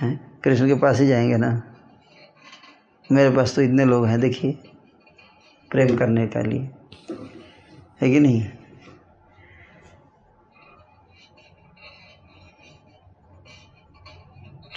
हैं? 0.00 0.40
कृष्ण 0.44 0.66
के 0.66 0.74
पास 0.74 1.00
ही 1.00 1.06
जाएँगे 1.06 1.36
ना? 1.36 1.62
मेरे 3.12 3.36
पास 3.36 3.54
तो 3.54 3.62
इतने 3.62 3.84
लोग 3.84 4.06
हैं, 4.06 4.20
देखिए, 4.20 4.58
प्रेम 5.70 5.96
करने 5.96 6.26
के 6.26 6.42
लिए। 6.42 6.70
है 8.00 8.10
कि 8.10 8.20
नहीं? 8.20 8.50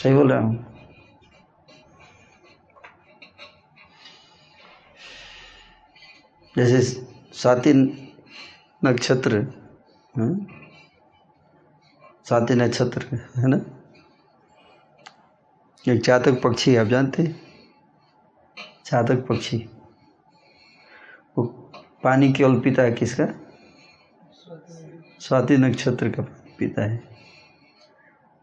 सही 0.04 0.14
बोल 0.14 0.32
रहा 0.32 0.42
हूँ? 0.42 0.73
जैसे 6.58 7.08
स्वाति 7.34 7.74
नक्षत्र 8.86 9.38
हाँ? 10.18 10.48
स्वाति 12.26 12.56
नक्षत्र, 12.56 13.06
है 13.38 13.48
ना? 13.48 13.62
एक 15.88 16.04
चातक 16.04 16.42
पक्षी, 16.42 16.76
आप 16.76 16.88
जानते 16.88 17.36
चातक 18.86 19.16
पक्षी। 19.16 19.58
वो 21.38 21.44
पानी 22.04 22.34
केवल 22.34 22.60
पीता 22.60 22.84
है 22.84 22.92
किसका? 22.92 23.26
स्वाति 25.20 25.58
नक्षत्र 25.58 26.10
का 26.10 26.24
पीता 26.60 26.82
है। 26.82 27.04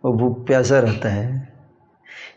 वो 0.04 0.12
भूख 0.12 0.46
प्यासा 0.46 0.78
रहता 0.78 1.08
है। 1.08 1.52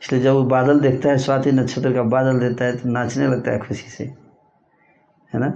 इसलिए 0.03 0.21
जब 0.21 0.33
वो 0.33 0.43
बादल 0.43 0.79
देखता 0.79 1.09
है, 1.09 1.17
स्वाति 1.17 1.51
नक्षत्र 1.51 1.93
का 1.93 2.03
बादल 2.03 2.39
देता 2.39 2.65
है 2.65 2.77
तो 2.77 2.89
नाचने 2.89 3.27
लगता 3.27 3.51
है 3.51 3.59
खुशी 3.59 3.89
से। 3.89 4.22
है 5.33 5.39
ना? 5.39 5.49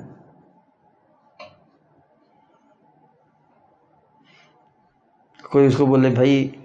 कोई 5.51 5.67
उसको 5.67 5.87
बोले 5.87 6.09
भाई 6.09 6.59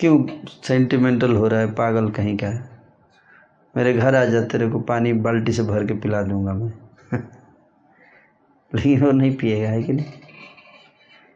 क्यों 0.00 0.26
सेंटिमेंटल 0.46 1.34
हो 1.34 1.48
रहा 1.48 1.60
है? 1.60 1.74
पागल 1.74 2.10
कहीं 2.10 2.36
का 2.36 2.72
मेरे 3.76 3.92
घर 3.94 4.14
आ 4.14 4.24
जा 4.24 4.40
तेरे 4.40 4.70
को 4.70 4.80
पानी 4.80 5.12
बाल्टी 5.12 5.52
से 5.52 5.62
भर 5.62 5.86
के 5.86 5.94
पिला 5.94 6.22
दूँगा 6.22 6.52
मैं। 6.52 6.72
लेकिन 8.74 9.04
वो 9.04 9.10
नहीं 9.10 9.36
पिएगा 9.36 9.68
है 9.68 9.82
कि 9.82 9.92
नहीं? 9.92 10.12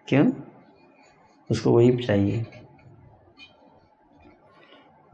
क्यों? 0.08 0.32
उसको 1.50 1.72
वही 1.72 2.02
चाहिए। 2.02 2.46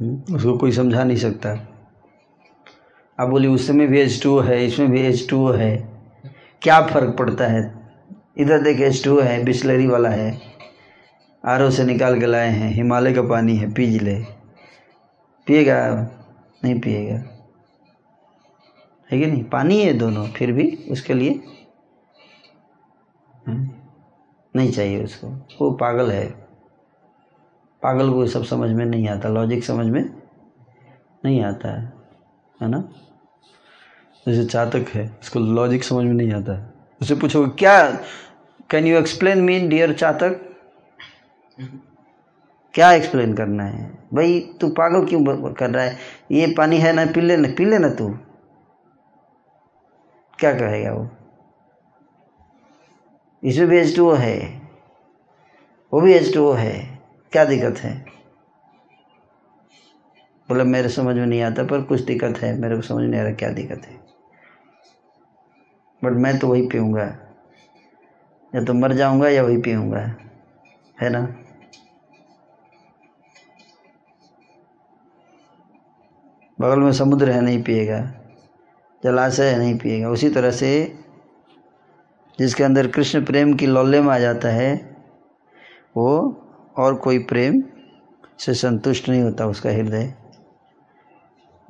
हम्म, 0.01 0.35
उसको 0.35 0.59
कोई 0.59 0.73
समझा 0.73 1.05
नहीं 1.05 1.17
सकता। 1.17 1.76
आप 3.21 3.29
बोली 3.29 3.49
उसमें 3.49 3.89
भी 3.89 4.01
एच 4.01 4.23
टू 4.23 4.39
है 4.39 4.67
इसमें 4.67 4.91
भी 4.91 5.01
एच 5.01 5.27
टू 5.31 5.51
है। 5.51 5.89
क्या 6.63 6.87
फ़र्क 6.87 7.17
पड़ता 7.19 7.47
है? 7.47 7.89
इधर 8.37 8.63
देख 8.63 8.81
एच 8.81 9.05
टू 9.05 9.21
है 9.21 9.45
बिस्लरी 9.45 9.87
वाला 9.87 10.09
है। 10.09 10.41
आर 11.45 11.71
से 11.71 11.85
निकाल 11.85 12.21
के 12.21 12.27
लाए 12.27 12.49
हैं 12.49 12.71
हिमालय 12.71 13.13
का 13.13 13.23
पानी 13.23 13.57
है 13.57 13.73
पीज 13.73 14.03
ले। 14.03 14.25
पिएगा? 15.47 16.11
नहीं 16.65 16.81
पिएगा। 16.81 17.17
है 19.11 19.19
कि 19.19 19.27
नहीं? 19.27 19.45
पानी 19.45 19.83
है 19.83 19.93
दोनों 19.93 20.29
फिर 20.29 20.53
भी 20.53 20.85
उसके 20.91 21.15
लिए। 21.15 21.43
हम्म, 23.47 23.71
नहीं 24.57 24.73
चाहिए 24.73 25.05
उसको। 25.05 25.29
वो 25.29 25.71
पागल 25.71 26.11
है। 26.11 26.31
पागल 27.83 28.13
को 28.13 28.27
सब 28.27 28.45
समझ 28.45 28.71
में 28.71 28.85
नहीं 28.85 29.09
आता 29.09 29.29
लॉजिक 29.29 29.65
समझ 29.65 29.87
में 29.87 30.23
नहीं 31.25 31.43
आता 31.43 31.81
है 31.81 31.93
है 32.63 32.69
ना? 32.69 32.89
जैसे 34.29 34.45
चातक 34.45 34.89
है, 34.89 35.19
उसको 35.23 35.41
लॉजिक 35.41 35.85
समझ 35.85 36.05
में 36.05 36.15
नहीं 36.15 36.33
आता 36.33 36.53
है। 36.53 36.73
उसे 37.03 37.15
पूछोगे, 37.15 37.51
क्या 37.51 37.91
can 38.71 38.87
you 38.87 38.99
explain 38.99 39.39
mean 39.39 39.69
dear 39.69 39.93
chatak? 39.93 40.41
क्या 42.75 42.93
एक्सप्लेन 42.93 43.35
करना 43.35 43.65
है? 43.65 43.99
भाई, 44.15 44.41
तू 44.61 44.69
पागल 44.69 45.07
क्यों 45.07 45.53
कर 45.53 45.71
रहा 45.71 45.85
है? 45.85 45.97
ये 46.31 46.55
पानी 46.59 46.79
है 46.79 46.93
ना 46.93 47.07
पी 47.07 47.21
ले 47.21 47.37
ना 47.37 47.49
पी 47.59 47.65
ले 47.65 47.79
ना 47.79 47.89
तू? 47.89 48.09
क्या 50.39 50.53
कहेगा 50.53 50.93
वो? 50.93 51.09
इसमें 53.45 53.69
भी 53.69 53.79
एच 53.79 53.97
टू 53.97 54.11
है। 54.13 54.63
वो 55.93 56.01
भी 56.01 56.13
एच 56.13 56.35
टू 56.35 56.53
है। 56.53 57.01
क्या 57.33 57.45
दिक्कत 57.45 57.79
है? 57.79 58.05
बोले, 60.49 60.65
मेरे 60.65 60.89
समझ 60.89 61.17
में 61.17 61.27
नहीं 61.27 61.43
आता, 61.43 61.63
पर 61.63 61.83
कुछ 61.83 62.01
दिक्कत 62.01 62.39
है। 62.39 62.59
मेरे 62.59 62.77
को 62.77 62.83
समझ 62.83 63.05
नहीं 63.05 63.21
आ 63.21 63.25
रहा 63.25 63.33
क्या 63.33 63.51
दिक्कत 63.51 63.87
है। 63.87 64.06
बट 66.07 66.13
मैं 66.13 66.39
तो 66.39 66.49
वही 66.49 66.63
पीऊँगा। 66.63 67.05
या 68.55 68.65
तो 68.65 68.75
मर 68.75 68.93
जाऊँगा 68.93 69.29
या 69.29 69.43
वही 69.43 69.57
पीऊँगा। 69.57 70.17
है 71.01 71.11
ना? 71.11 71.21
बगल 76.61 76.79
में 76.81 76.93
समुद्र 76.93 77.31
है, 77.31 77.41
नहीं 77.41 77.63
पिएगा। 77.63 78.15
जलाशय 79.05 79.51
है, 79.51 79.59
नहीं 79.59 79.79
पिएगा। 79.79 80.09
उसी 80.09 80.31
तरह 80.31 80.51
से 80.51 80.99
जिसके 82.39 82.65
अंदर 82.65 82.87
कृष्ण 82.87 83.25
प्रेम 83.25 83.55
की 83.55 83.67
लौल्य 83.67 84.01
में 84.01 84.15
आ 84.15 84.19
जाता 84.19 84.49
है, 84.49 84.97
वो 85.97 86.43
और 86.77 86.95
कोई 86.95 87.19
प्रेम 87.19 87.63
से 88.39 88.55
संतुष्ट 88.55 89.09
नहीं 89.09 89.23
होता 89.23 89.47
उसका 89.47 89.71
हृदय। 89.71 90.15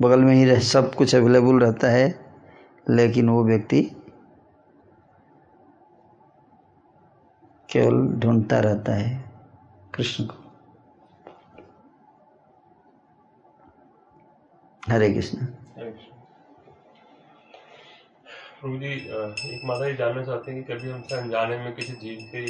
बगल 0.02 0.20
में 0.20 0.34
ही 0.34 0.44
रह, 0.44 0.58
सब 0.58 0.94
कुछ 0.94 1.14
अवेलेबल 1.14 1.58
रहता 1.58 1.88
है, 1.88 2.20
लेकिन 2.90 3.28
वो 3.28 3.44
व्यक्ति 3.44 3.95
केवल 7.70 8.06
ढूंढता 8.20 8.58
रहता 8.60 8.92
है 8.94 9.08
कृष्ण 9.94 10.24
को। 10.24 10.44
हरे 14.82 15.12
कृष्ण। 15.14 15.46
जी 18.78 18.86
एक 18.86 19.60
माता 19.64 19.88
जी 19.88 19.96
जानना 19.96 20.22
चाहते 20.24 20.52
हैं 20.52 20.62
कि 20.62 20.72
कभी 20.72 20.90
हमसे 20.90 21.14
अनजाने 21.16 21.58
में 21.58 21.74
किसी 21.74 21.92
जीव 21.94 22.18
की 22.30 22.42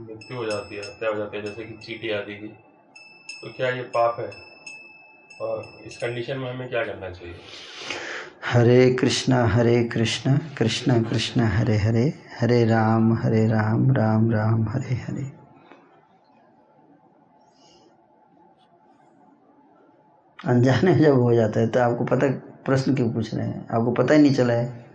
मृत्यु 0.00 0.36
हो 0.36 0.44
जाती 0.44 0.76
है, 0.76 0.82
हत्या 0.82 1.08
हो 1.10 1.16
जाती 1.16 1.36
है, 1.36 1.42
जैसे 1.42 1.64
कि 1.64 1.76
चीटी 1.76 2.10
आदि 2.10 2.34
की 2.34 2.48
तो 2.48 3.52
क्या 3.56 3.68
ये 3.68 3.82
पाप 3.94 4.20
है? 4.20 4.47
और 5.40 5.82
इस 5.86 5.96
कंडीशन 5.96 6.38
में 6.38 6.50
हमें 6.50 6.68
क्या 6.68 6.84
करना 6.84 7.10
चाहिए? 7.10 7.34
हरे 8.46 8.94
कृष्णा 8.94 9.44
हरे 9.46 9.82
कृष्णा 9.84 10.38
कृष्णा 10.58 11.02
कृष्णा 11.02 11.48
हरे 11.48 11.76
हरे 11.76 12.02
हरे 12.40 12.64
राम 12.64 13.12
हरे 13.14 13.46
राम 13.48 13.90
राम 13.92 14.30
राम 14.30 14.68
हरे 14.68 14.94
हरे। 14.94 15.30
अनजाने 20.44 20.94
जब 20.94 21.20
हो 21.20 21.34
जाता 21.34 21.60
है 21.60 21.66
तो 21.66 21.80
आपको 21.80 22.04
पता 22.04 22.28
प्रश्न 22.66 22.94
क्यों 22.94 23.12
पूछ 23.12 23.34
रहे 23.34 23.46
हैं? 23.46 23.66
आपको 23.68 23.92
पता 23.92 24.14
ही 24.14 24.22
नहीं 24.22 24.34
चला 24.34 24.54
है। 24.54 24.86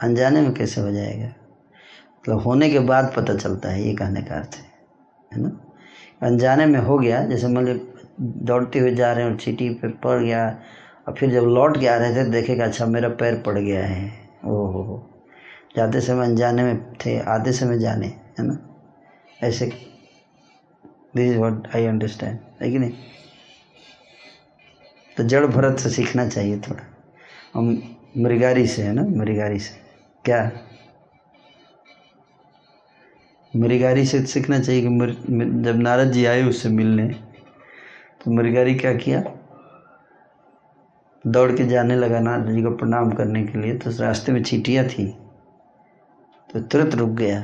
अनजाने 0.00 0.40
में 0.40 0.52
कैसे 0.54 0.80
हो 0.80 0.90
जाएगा? 0.92 1.26
मतलब 1.26 2.40
होने 2.40 2.70
के 2.70 2.78
बाद 2.78 3.12
पता 3.16 3.36
चलता 3.36 3.68
है 3.68 3.82
ये 3.82 3.94
कहने 3.94 4.22
का 4.22 4.34
अर्थ 4.34 4.54
है 4.54 4.72
है 5.32 5.42
ना? 5.42 5.63
अनजाने 6.22 6.66
में 6.66 6.80
हो 6.80 6.98
गया, 6.98 7.24
जैसे 7.24 7.48
मान 7.48 7.64
ली 7.64 7.80
दौड़ते 8.20 8.78
हुए 8.78 8.94
जा 8.94 9.12
रहे 9.12 9.24
हैं 9.24 9.30
और 9.32 9.36
चीटी 9.38 9.70
पे 9.70 9.88
पड़ 9.88 10.22
गया, 10.22 10.58
और 11.08 11.14
फिर 11.14 11.30
जब 11.30 11.42
लौट 11.42 11.80
के 11.80 11.86
आ 11.86 11.96
रहे 11.96 12.14
थे, 12.16 12.24
देखेगा 12.24 12.64
अच्छा 12.64 12.86
मेरा 12.86 13.08
पैर 13.08 13.42
पड़ 13.46 13.58
गया 13.58 13.86
है। 13.86 14.12
ओहो 14.44 14.82
हो 14.82 15.10
जाते 15.76 16.00
समय 16.00 16.26
अनजाने 16.26 16.62
में 16.62 16.92
थे, 16.92 17.18
आते 17.18 17.52
समय 17.52 17.78
जाने, 17.78 18.06
है 18.06 18.46
ना? 18.46 18.58
ऐसे 19.42 19.66
this 21.16 21.32
is 21.32 21.38
what 21.38 21.68
I 21.76 21.86
understand 21.86 22.38
है 22.62 22.70
कि 22.70 22.78
नहीं? 22.78 22.92
तो 25.16 25.24
जड़ 25.24 25.46
भरत 25.46 25.78
से 25.78 25.90
सीखना 25.90 26.28
चाहिए 26.28 26.58
थोड़ा। 26.58 26.82
हम 27.54 27.96
मृगारी 28.18 28.66
से, 28.66 28.82
है 28.82 28.92
ना? 28.92 29.02
मृगारी 29.02 29.58
से। 29.58 29.80
क्या? 30.24 30.52
मृगारी 33.54 34.04
से 34.06 34.24
सीखना 34.26 34.58
चाहिए 34.58 34.82
कि 34.82 34.88
जब 35.62 35.76
नारद 35.78 36.10
जी 36.12 36.24
आए 36.26 36.42
उससे 36.42 36.68
मिलने 36.70 37.08
तो 38.20 38.30
मृगारी 38.30 38.74
क्या 38.74 38.92
किया? 38.94 39.22
दौड़ 41.24 41.50
के 41.52 41.64
जाने 41.64 41.96
लगा 41.96 42.20
नारद 42.20 42.50
जी 42.52 42.62
को 42.62 42.70
प्रणाम 42.76 43.10
करने 43.12 43.42
के 43.44 43.60
लिए 43.60 43.74
तो 43.76 43.90
रास्ते 44.00 44.32
में 44.32 44.42
चीटियाँ 44.42 44.84
थी 44.86 45.06
तो 46.50 46.60
तुरंत 46.62 46.94
रुक 46.94 47.10
गया। 47.10 47.40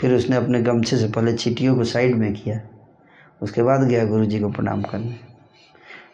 फिर 0.00 0.14
उसने 0.14 0.36
अपने 0.36 0.60
गमछे 0.62 0.96
से 0.96 1.08
पहले 1.08 1.32
चीटियों 1.34 1.74
को 1.76 1.84
साइड 1.84 2.14
में 2.16 2.32
किया, 2.34 2.60
उसके 3.42 3.62
बाद 3.62 3.82
गया 3.82 4.04
गुरु 4.04 4.24
जी 4.26 4.40
को 4.40 4.48
प्रणाम 4.50 4.82
करने। 4.82 5.18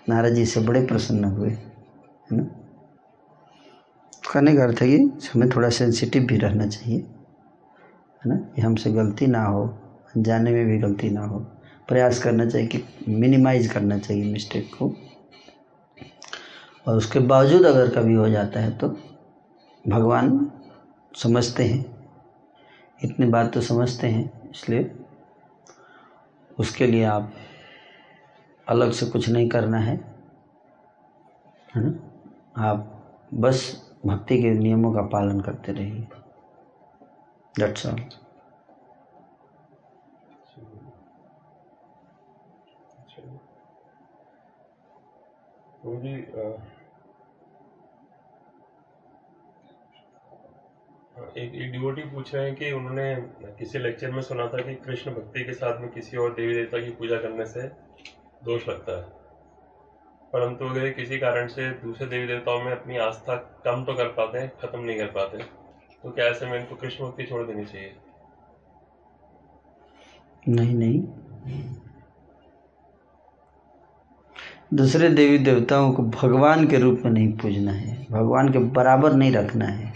नारद 0.09 0.35
जी 0.35 0.45
से 0.47 0.61
बड़े 0.61 0.85
प्रसन्न 0.87 1.25
हुए, 1.27 1.51
है 1.51 2.37
ना? 2.37 2.43
कहने 4.25 4.55
का 4.57 4.65
अर्थ 4.65 4.83
है 4.83 4.89
कि 4.89 5.29
हमें 5.29 5.49
थोड़ा 5.51 5.69
सेंसिटिव 5.71 6.23
भी 6.23 6.37
रहना 6.37 6.67
चाहिए। 6.67 7.05
है 8.23 8.31
ना, 8.31 8.37
कि 8.55 8.61
हमसे 8.63 8.91
गलती 8.93 9.27
ना 9.27 9.45
हो 9.45 9.75
जाने 10.17 10.51
में 10.51 10.65
भी 10.67 10.79
गलती 10.79 11.11
ना 11.11 11.25
हो। 11.25 11.39
प्रयास 11.89 12.23
करना 12.23 12.47
चाहिए 12.47 12.67
कि 12.67 12.83
मिनिमाइज 13.09 13.67
करना 13.67 13.99
चाहिए 13.99 14.33
मिस्टेक 14.33 14.71
को। 14.75 14.93
और 16.87 16.97
उसके 16.97 17.19
बावजूद 17.21 17.67
अगर 17.67 17.89
कभी 17.91 18.15
हो 18.15 18.29
जाता 18.29 18.61
है 18.61 18.71
तो 18.71 18.89
भगवान 19.85 20.51
समझते 21.13 21.65
हैं। 21.65 21.85
इतनी 23.01 23.27
बात 23.27 23.53
तो 23.55 23.61
समझते 23.61 24.07
हैं, 24.07 24.31
इसलिए 24.51 24.91
उसके 26.59 26.87
लिए 26.87 27.05
आप 27.05 27.33
अलग 28.67 28.93
से 28.93 29.07
कुछ 29.07 29.29
नहीं 29.29 29.49
करना 29.49 29.79
है 29.79 29.97
है 31.75 31.83
ना। 31.85 31.93
आप 32.63 32.87
बस 33.33 33.61
भक्ति 34.07 34.41
के 34.43 34.51
नियमों 34.51 34.93
का 34.93 35.03
पालन 35.03 35.41
करते 35.41 35.73
रहिए। 35.73 36.07
दैट्स 37.55 37.87
ऑल 37.87 37.97
जी 46.03 46.15
एक 51.37 51.55
एक 51.55 51.73
डिवोटी 51.73 52.03
पूछ 52.03 52.35
रहे 52.35 52.45
हैं 52.45 52.55
कि 52.55 52.71
उन्होंने 52.73 53.15
किसी 53.59 53.79
लेक्चर 53.79 54.11
में 54.11 54.21
सुना 54.23 54.47
था 54.49 54.63
कि 54.63 54.75
कृष्ण 54.75 55.15
भक्ति 55.15 55.45
के 55.45 55.53
साथ 55.53 55.81
में 55.81 55.91
किसी 55.91 56.17
और 56.17 56.35
देवी 56.35 56.55
देवता 56.55 56.81
की 56.81 56.91
पूजा 56.91 57.19
करने 57.19 57.47
से 57.47 57.69
दोष 58.45 58.69
लगता 58.69 58.97
है। 58.99 59.03
परंतु 60.33 60.65
अगर 60.65 60.91
किसी 60.91 61.19
कारण 61.19 61.47
से 61.49 61.71
दूसरे 61.71 62.07
देवी 62.07 62.27
देवताओं 62.27 62.63
में 62.63 62.73
अपनी 62.73 62.99
आस्था 62.99 63.37
कम 63.65 63.85
तो 63.85 63.95
कर 63.95 64.09
पाते 64.09 64.39
हैं, 64.39 64.51
खत्म 64.59 64.81
नहीं 64.81 64.99
कर 64.99 65.11
पाते 65.13 65.58
तो 66.05 66.11
क्या 66.11 66.27
ऐसे 66.27 66.47
में 66.47 66.59
इनको 66.59 66.75
कृष्ण 66.75 67.05
भक्ति 67.05 67.25
छोड़ 67.25 67.47
देनी 67.47 67.65
चाहिए? 67.65 67.95
नहीं 70.49 70.75
नहीं। 70.75 71.03
दूसरे 74.75 75.09
देवी 75.09 75.39
देवताओं 75.39 75.93
को 75.93 76.03
भगवान 76.03 76.67
के 76.67 76.79
रूप 76.79 77.03
में 77.05 77.11
नहीं 77.13 77.33
पूजना 77.33 77.73
है। 77.73 78.07
भगवान 78.11 78.53
के 78.53 78.59
बराबर 78.59 79.13
नहीं 79.13 79.33
रखना 79.33 79.65
है। 79.65 79.93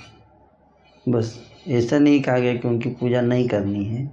बस 1.08 1.38
ऐसा 1.68 1.98
नहीं 1.98 2.22
कहा 2.22 2.38
गया 2.38 2.54
कि 2.54 2.68
उनकी 2.68 2.88
पूजा 2.90 3.20
नहीं 3.20 3.48
करनी 3.48 3.84
है। 3.84 4.04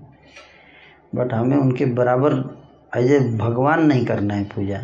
बट 1.16 1.34
हमें 1.34 1.58
उनके 1.58 1.86
बराबर 1.86 2.34
ए 2.98 3.20
भगवान 3.38 3.86
नहीं 3.86 4.06
करना 4.06 4.34
है 4.34 4.44
पूजा। 4.46 4.80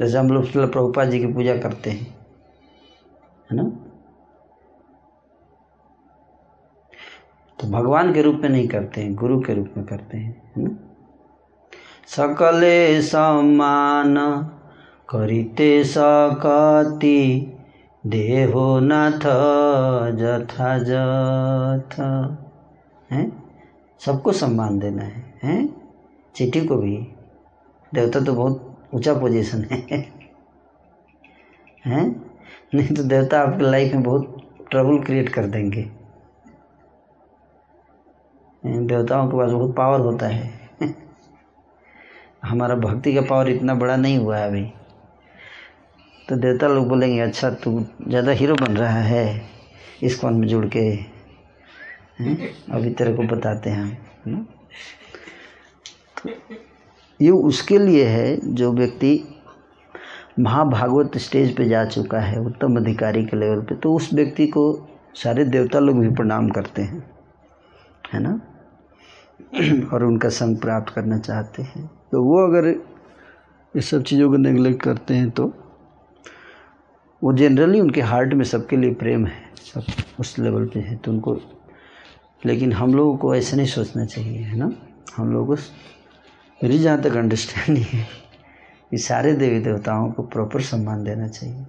जैसे 0.00 0.18
हम 0.18 0.30
लोग 0.30 0.52
प्रभुपा 0.52 1.04
जी 1.04 1.18
की 1.18 1.26
पूजा 1.26 1.56
करते 1.56 1.90
हैं, 1.90 2.06
है 3.50 3.56
ना? 3.56 3.85
तो 7.60 7.68
भगवान 7.68 8.12
के 8.14 8.22
रूप 8.22 8.40
में 8.42 8.48
नहीं 8.48 8.68
करते 8.68 9.00
हैं, 9.00 9.14
गुरु 9.14 9.40
के 9.40 9.54
रूप 9.54 9.74
में 9.76 9.86
करते 9.86 10.18
हैं, 10.18 10.52
है 10.56 10.62
ना? 10.64 10.70
सकले 12.06 13.02
सम्मान 13.02 14.16
करिते 15.08 15.84
सकति, 15.84 17.52
देहो 18.06 18.78
नाथ 18.80 19.26
जथा 20.16 20.78
जथ 20.78 22.00
हैं? 23.12 23.26
सबको 24.00 24.32
सम्मान 24.32 24.78
देना 24.78 25.02
है, 25.02 25.34
हैं? 25.44 25.68
चिट्ठी 26.34 26.64
को 26.66 26.76
भी। 26.76 26.96
देवता 27.94 28.20
तो 28.20 28.34
बहुत 28.34 28.88
ऊँचा 28.94 29.14
पोजीशन 29.14 29.66
है, 29.72 29.78
हैं? 31.84 32.04
नहीं 32.74 32.94
तो 32.96 33.02
देवता 33.02 33.40
आपके 33.40 33.70
लाइफ 33.70 33.92
में 33.94 34.02
बहुत 34.02 34.42
ट्रबल 34.70 34.98
क्रिएट 34.98 35.28
कर 35.28 35.46
देंगे। 35.46 35.90
देवताओं 38.66 39.28
के 39.28 39.36
पास 39.36 39.50
बहुत 39.50 39.74
पावर 39.76 40.00
होता 40.00 40.26
है। 40.26 40.94
हमारा 42.44 42.74
भक्ति 42.76 43.12
का 43.14 43.20
पावर 43.20 43.48
इतना 43.48 43.74
बड़ा 43.74 43.96
नहीं 43.96 44.18
हुआ 44.18 44.36
है 44.38 44.48
अभी। 44.48 44.64
तो 46.28 46.36
देवता 46.36 46.68
लोग 46.68 46.88
बोलेंगे 46.88 47.20
अच्छा 47.20 47.50
तू 47.54 47.80
ज़्यादा 48.08 48.32
हीरो 48.32 48.54
बन 48.56 48.76
रहा 48.76 49.00
है 49.02 49.24
इस 50.02 50.18
कौन 50.18 50.34
में 50.34 50.46
जुड़ 50.48 50.66
के। 50.66 50.90
अभी 52.72 52.90
तेरे 52.90 53.12
को 53.14 53.22
बताते 53.26 53.70
हैं 53.70 53.84
हम 54.24 54.46
तो 56.16 56.30
ये 57.20 57.30
उसके 57.30 57.78
लिए 57.78 58.04
है, 58.04 58.54
जो 58.54 58.72
व्यक्ति 58.72 59.22
महाभागवत 60.38 61.16
स्टेज 61.18 61.54
पे 61.56 61.64
जा 61.68 61.84
चुका 61.86 62.20
है, 62.20 62.40
उत्तम 62.40 62.76
अधिकारी 62.76 63.24
के 63.26 63.36
लेवल 63.36 63.60
पे 63.60 63.74
तो 63.76 63.94
उस 63.94 64.12
व्यक्ति 64.14 64.46
को 64.48 64.64
सारे 65.14 65.44
देवता 65.46 65.78
लोग 65.78 66.00
भी 66.00 66.08
प्रणाम 66.14 66.48
करते 66.50 66.82
हैं, 66.82 67.02
है 68.04 68.20
ना? 68.20 68.40
और 69.92 70.04
उनका 70.04 70.28
संग 70.28 70.56
प्राप्त 70.56 70.92
करना 70.92 71.18
चाहते 71.18 71.62
हैं। 71.62 71.90
तो 72.12 72.24
वो 72.24 72.46
अगर 72.48 72.82
इस 73.76 73.90
सब 73.90 74.02
चीज़ों 74.02 74.30
को 74.30 74.36
नेगलेक्ट 74.36 74.82
करते 74.82 75.14
हैं 75.14 75.30
तो 75.30 75.52
वो 77.24 77.32
जनरली 77.32 77.80
उनके 77.80 78.00
हार्ट 78.00 78.34
में 78.34 78.44
सबके 78.44 78.76
लिए 78.76 78.94
प्रेम 78.94 79.26
है, 79.26 79.52
सब 79.56 79.84
उस 80.20 80.38
लेवल 80.38 80.66
पे 80.66 80.80
है। 80.80 80.96
तो 80.96 81.12
उनको, 81.12 81.40
लेकिन 82.46 82.72
हम 82.72 82.94
लोगों 82.94 83.16
को 83.16 83.34
ऐसा 83.34 83.56
नहीं 83.56 83.66
सोचना 83.66 84.04
चाहिए, 84.04 84.38
है 84.38 84.56
ना? 84.56 84.72
हम 85.16 85.32
लोगों 85.32 85.56
को 85.56 85.62
मेरी 86.64 86.78
जहाँ 86.78 87.02
तक 87.02 87.16
अंडरस्टैंडिंग 87.16 87.86
है 87.86 88.06
कि 88.90 88.98
सारे 88.98 89.32
देवी 89.32 89.60
देवताओं 89.60 90.12
को 90.12 90.22
प्रॉपर 90.22 90.60
सम्मान 90.60 91.04
देना 91.04 91.28
चाहिए। 91.28 91.66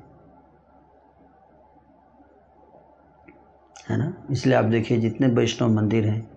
है 3.90 3.98
ना? 3.98 4.14
इसलिए 4.32 4.56
आप 4.56 4.66
देखिए, 4.66 4.98
जितने 4.98 5.28
वैष्णव 5.28 5.70
मंदिर 5.70 6.08
हैं 6.08 6.37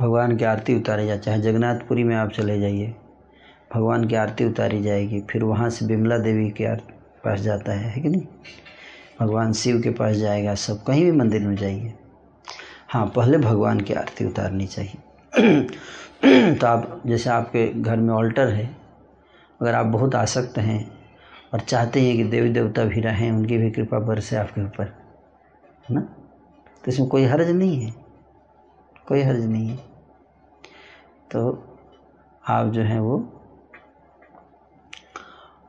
भगवान 0.00 0.36
की 0.36 0.44
आरती 0.44 0.74
उतारी 0.74 1.06
जाए 1.06 1.18
चाहे 1.18 1.40
जगन्नाथपुरी 1.40 2.04
में 2.04 2.16
आप 2.16 2.30
चले 2.30 2.60
जाइए, 2.60 2.94
भगवान 3.74 4.04
की 4.04 4.14
आरती 4.14 4.44
उतारी 4.44 4.82
जाएगी, 4.82 5.20
फिर 5.20 5.44
वहाँ 5.44 5.70
से 5.70 5.86
बिमला 5.86 6.18
देवी 6.18 6.50
के 6.50 6.74
पास 7.24 7.40
जाता 7.40 7.72
है 7.72 7.90
है 7.90 8.02
कि 8.02 8.08
नहीं? 8.08 8.22
भगवान 9.20 9.52
शिव 9.52 9.80
के 9.80 9.90
पास 9.90 10.16
जाएगा, 10.16 10.54
सब 10.54 10.82
कहीं 10.82 11.04
भी 11.04 11.12
मंदिर 11.12 11.48
में 11.48 11.56
जाइए। 11.56 11.94
हाँ 12.88 13.06
पहले 13.06 13.38
भगवान 13.38 13.80
की 13.80 13.94
आरती 13.94 14.24
उतारनी 14.24 14.66
चाहिए। 14.66 14.98
तो 16.54 16.66
आप, 16.66 17.02
जैसे 17.06 17.30
आपके 17.30 17.68
घर 17.68 17.96
में 17.96 18.14
ऑल्टर 18.14 18.48
है, 18.48 18.76
अगर 19.60 19.74
आप 19.74 19.86
बहुत 19.86 20.14
आसक्त 20.14 20.58
हैं 20.58 20.90
और 21.54 21.60
चाहते 21.60 22.00
हैं 22.00 22.16
कि 22.16 22.24
देवी 22.24 22.48
देवता 22.48 22.84
भी 22.84 23.00
रहें, 23.00 23.32
उनकी 23.32 23.58
भी 23.58 23.70
कृपा 23.70 23.98
बरसे 23.98 24.36
आपके 24.36 24.60
ऊपर, 24.60 24.84
है 25.88 25.94
ना? 25.94 26.00
तो 26.84 26.88
इसमें 26.88 27.08
कोई 27.08 27.24
हर्ज 27.24 27.48
नहीं 27.48 27.82
है। 27.82 27.94
कोई 29.08 29.22
हर्ज 29.22 29.44
नहीं 29.44 29.68
है। 29.68 29.89
तो 31.30 31.50
आप 32.48 32.66
जो 32.66 32.82
हैं 32.82 33.00
वो 33.00 33.18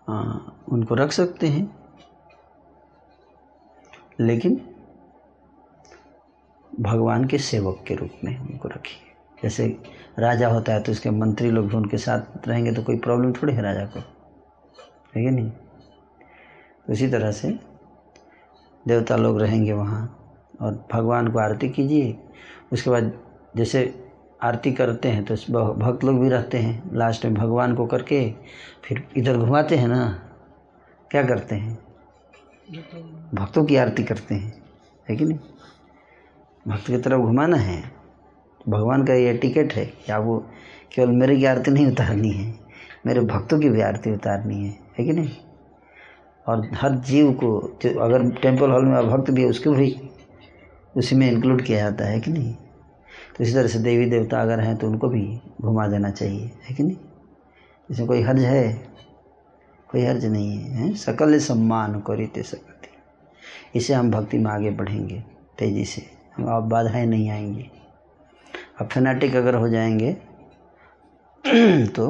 आ, 0.10 0.38
उनको 0.70 0.96
रख 0.96 1.12
सकते 1.12 1.48
हैं। 1.48 1.70
लेकिन 4.20 4.56
भगवान 6.82 7.26
के 7.26 7.38
सेवक 7.38 7.84
के 7.88 7.96
रूप 7.96 8.12
में 8.24 8.38
उनको 8.40 8.68
रखिए। 8.68 9.14
जैसे 9.44 9.68
राजा 10.20 10.48
होता 10.48 10.74
है 10.74 10.84
तो 10.84 10.92
उसके 10.92 11.10
मंत्री 11.10 11.52
लोग 11.52 11.68
भी 11.68 11.76
उनके 11.76 11.98
साथ 11.98 12.48
रहेंगे 12.48 12.72
तो 12.72 12.84
कोई 12.84 12.98
प्रॉब्लम 12.98 13.34
थोड़ी 13.34 13.54
है 13.54 13.62
राजा 13.62 13.86
को 13.86 14.00
है 15.16 15.24
कि 15.24 15.32
नहीं? 15.32 15.50
तो 15.50 16.94
इसी 16.94 17.08
तरह 17.08 17.32
से 17.32 17.60
देवता 18.88 19.16
लोग 19.16 19.42
रहेंगे 19.42 19.74
वहाँ 19.74 20.04
और 20.62 20.88
भगवान 20.94 21.32
को 21.32 21.40
आरती 21.40 21.70
कीजिए। 21.70 22.18
उसके 22.74 22.90
बाद 22.90 23.12
जैसे 23.56 24.11
आरती 24.42 24.72
करते 24.72 25.10
हैं 25.10 25.24
तो 25.26 25.36
भक्त 25.76 26.04
लोग 26.04 26.20
भी 26.20 26.30
रहते 26.30 26.58
हैं। 26.58 26.92
लास्ट 26.94 27.26
में 27.26 27.34
भगवान 27.34 27.76
को 27.76 27.86
करके 27.86 28.20
फिर 28.86 29.04
इधर 29.18 29.38
घुमाते 29.38 29.76
हैं 29.76 29.88
ना? 29.88 30.04
क्या 31.12 31.24
करते 31.24 31.56
हैं? 31.56 31.78
भक्तों 33.34 33.64
की 33.66 33.76
आरती 33.76 34.04
करते 34.04 34.36
हैं, 34.36 34.54
है 35.10 35.16
कि 35.16 35.26
नहीं? 35.26 35.40
भक्त 36.66 36.88
की 36.88 36.98
तरफ़ 36.98 37.22
घुमाना 37.22 37.58
है। 37.58 37.82
भगवान 38.70 39.06
का 39.06 39.14
ये 39.14 39.34
टिकट 39.38 39.74
है 39.74 39.86
कि 39.86 40.12
आपको 40.12 40.38
केवल 40.96 41.12
मेरे 41.12 41.36
की 41.36 41.46
आरती 41.46 41.72
नहीं 41.72 41.88
उतारनी 41.88 42.32
है, 42.32 42.54
मेरे 43.06 43.22
भक्तों 43.22 43.60
की 43.60 43.70
भी 43.70 43.82
आरती 43.82 44.12
उतारनी 44.12 44.64
है 44.64 44.80
है 45.00 45.06
कि 45.06 45.14
नहीं? 45.14 45.36
और 46.46 46.68
हर 46.74 46.96
जीव 47.02 47.32
को 47.34 47.80
जो 47.84 48.00
अगर 48.00 48.30
टेंपल 48.32 48.72
हॉल 48.72 48.86
में 48.86 49.08
भक्त 49.10 49.32
भी 49.32 49.44
है, 49.44 49.50
उसको 49.50 49.72
भी 49.72 49.96
उसी 50.98 51.16
में 51.16 51.32
इंक्लूड 51.32 51.62
किया 51.62 51.80
जाता 51.80 52.06
है 52.06 52.20
कि 52.20 52.32
नहीं? 52.32 52.56
तो 53.42 53.46
इसी 53.46 53.54
तरह 53.54 53.68
से 53.68 53.80
देवी 53.80 54.06
देवता 54.06 54.42
अगर 54.42 54.60
हैं 54.60 54.78
तो 54.78 54.88
उनको 54.88 55.10
भी 55.10 55.42
घुमा 55.62 55.88
देना 55.88 56.10
चाहिए 56.10 56.52
है 56.64 56.76
कि 56.76 56.84
नहीं? 56.84 56.98
इसमें 57.92 58.08
कोई 58.08 58.22
हर्ज 58.22 58.40
है 58.40 58.74
कोई 59.90 60.02
हर्ज 60.02 60.26
नहीं 60.26 60.58
है, 60.58 60.70
है? 60.70 60.96
सकल 60.96 61.40
सम्मान 61.40 61.94
को 61.94 62.00
करीते 62.00 62.44
सकती। 62.44 62.90
इसे 63.80 63.94
हम 63.94 64.12
भक्ति 64.12 64.38
में 64.38 64.52
आगे 64.52 64.72
बढ़ेंगे 64.72 65.24
तेज़ी 65.60 65.86
से। 65.86 66.02
हम 66.38 66.50
आप 66.50 66.64
बाधाएँ 66.64 67.06
नहीं 67.06 67.30
आएँगी। 67.30 67.72
अब 68.82 68.88
फेनाटिक 68.88 69.36
अगर 69.36 69.56
हो 69.56 69.70
जाएँगे 69.70 70.14
तो 71.88 72.10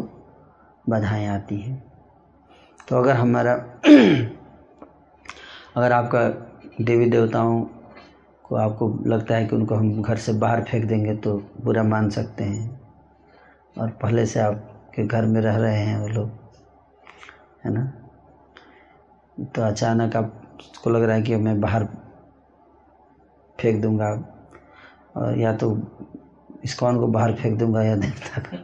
बाधाएँ 0.90 1.28
आती 1.28 1.62
हैं। 1.62 1.94
तो 2.88 2.96
अगर 2.96 3.16
हमारा 3.16 3.54
अगर 5.76 5.92
आपका 5.92 6.30
देवी 6.84 7.06
देवताओं 7.06 7.66
को 8.52 8.56
आपको 8.58 8.88
लगता 9.08 9.36
है 9.36 9.46
कि 9.46 9.56
उनको 9.56 9.76
हम 9.76 10.02
घर 10.02 10.18
से 10.18 10.34
बाहर 10.34 10.62
फेंक 10.64 10.86
देंगे 10.86 11.14
तो 11.16 11.36
बुरा 11.64 11.84
मान 11.84 12.10
सकते 12.10 12.44
हैं। 12.44 12.80
और 13.76 13.90
पहले 14.02 14.26
से 14.26 14.40
आपके 14.40 15.06
घर 15.06 15.26
में 15.26 15.40
रह 15.42 15.58
रहे 15.58 15.78
हैं 15.78 15.98
वो 16.00 16.08
लोग, 16.08 16.30
है 17.66 17.72
ना? 17.74 17.84
तो 19.38 19.62
अचानक 19.62 20.16
आपको 20.16 20.90
लग 20.90 21.04
रहा 21.04 21.16
है 21.16 21.22
कि 21.22 21.36
मैं 21.36 21.60
बाहर 21.62 21.86
फेंक 23.60 23.82
दूँगा 23.82 24.10
और 25.18 25.40
या 25.40 25.54
तो 25.54 25.72
इस्कॉन 26.64 27.00
को 27.00 27.08
बाहर 27.08 27.34
फेंक 27.34 27.58
दूँगा 27.60 27.84
या 27.84 27.96
देवता 27.96 28.42
को 28.42 28.58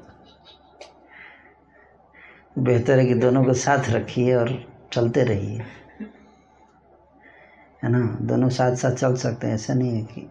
बेहतर 2.61 2.99
है 2.99 3.05
कि 3.05 3.13
दोनों 3.15 3.43
को 3.45 3.53
साथ 3.53 3.89
रखिए 3.89 4.35
और 4.35 4.49
चलते 4.91 5.23
रहिए। 5.23 5.59
है 7.83 7.89
ना? 7.89 8.17
दोनों 8.21 8.49
साथ 8.49 8.75
साथ 8.75 8.91
चल 8.91 9.15
सकते 9.15 9.47
हैं, 9.47 9.53
ऐसा 9.53 9.73
नहीं 9.73 10.01
है 10.01 10.03
कि 10.03 10.29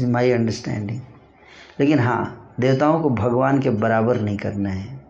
माई 0.06 0.30
अंडरस्टैंडिंग 0.30 1.00
लेकिन 1.80 1.98
हाँ 1.98 2.54
देवताओं 2.60 3.02
को 3.02 3.10
भगवान 3.10 3.60
के 3.60 3.70
बराबर 3.70 4.20
नहीं 4.20 4.36
करना 4.36 4.70
है। 4.70 5.06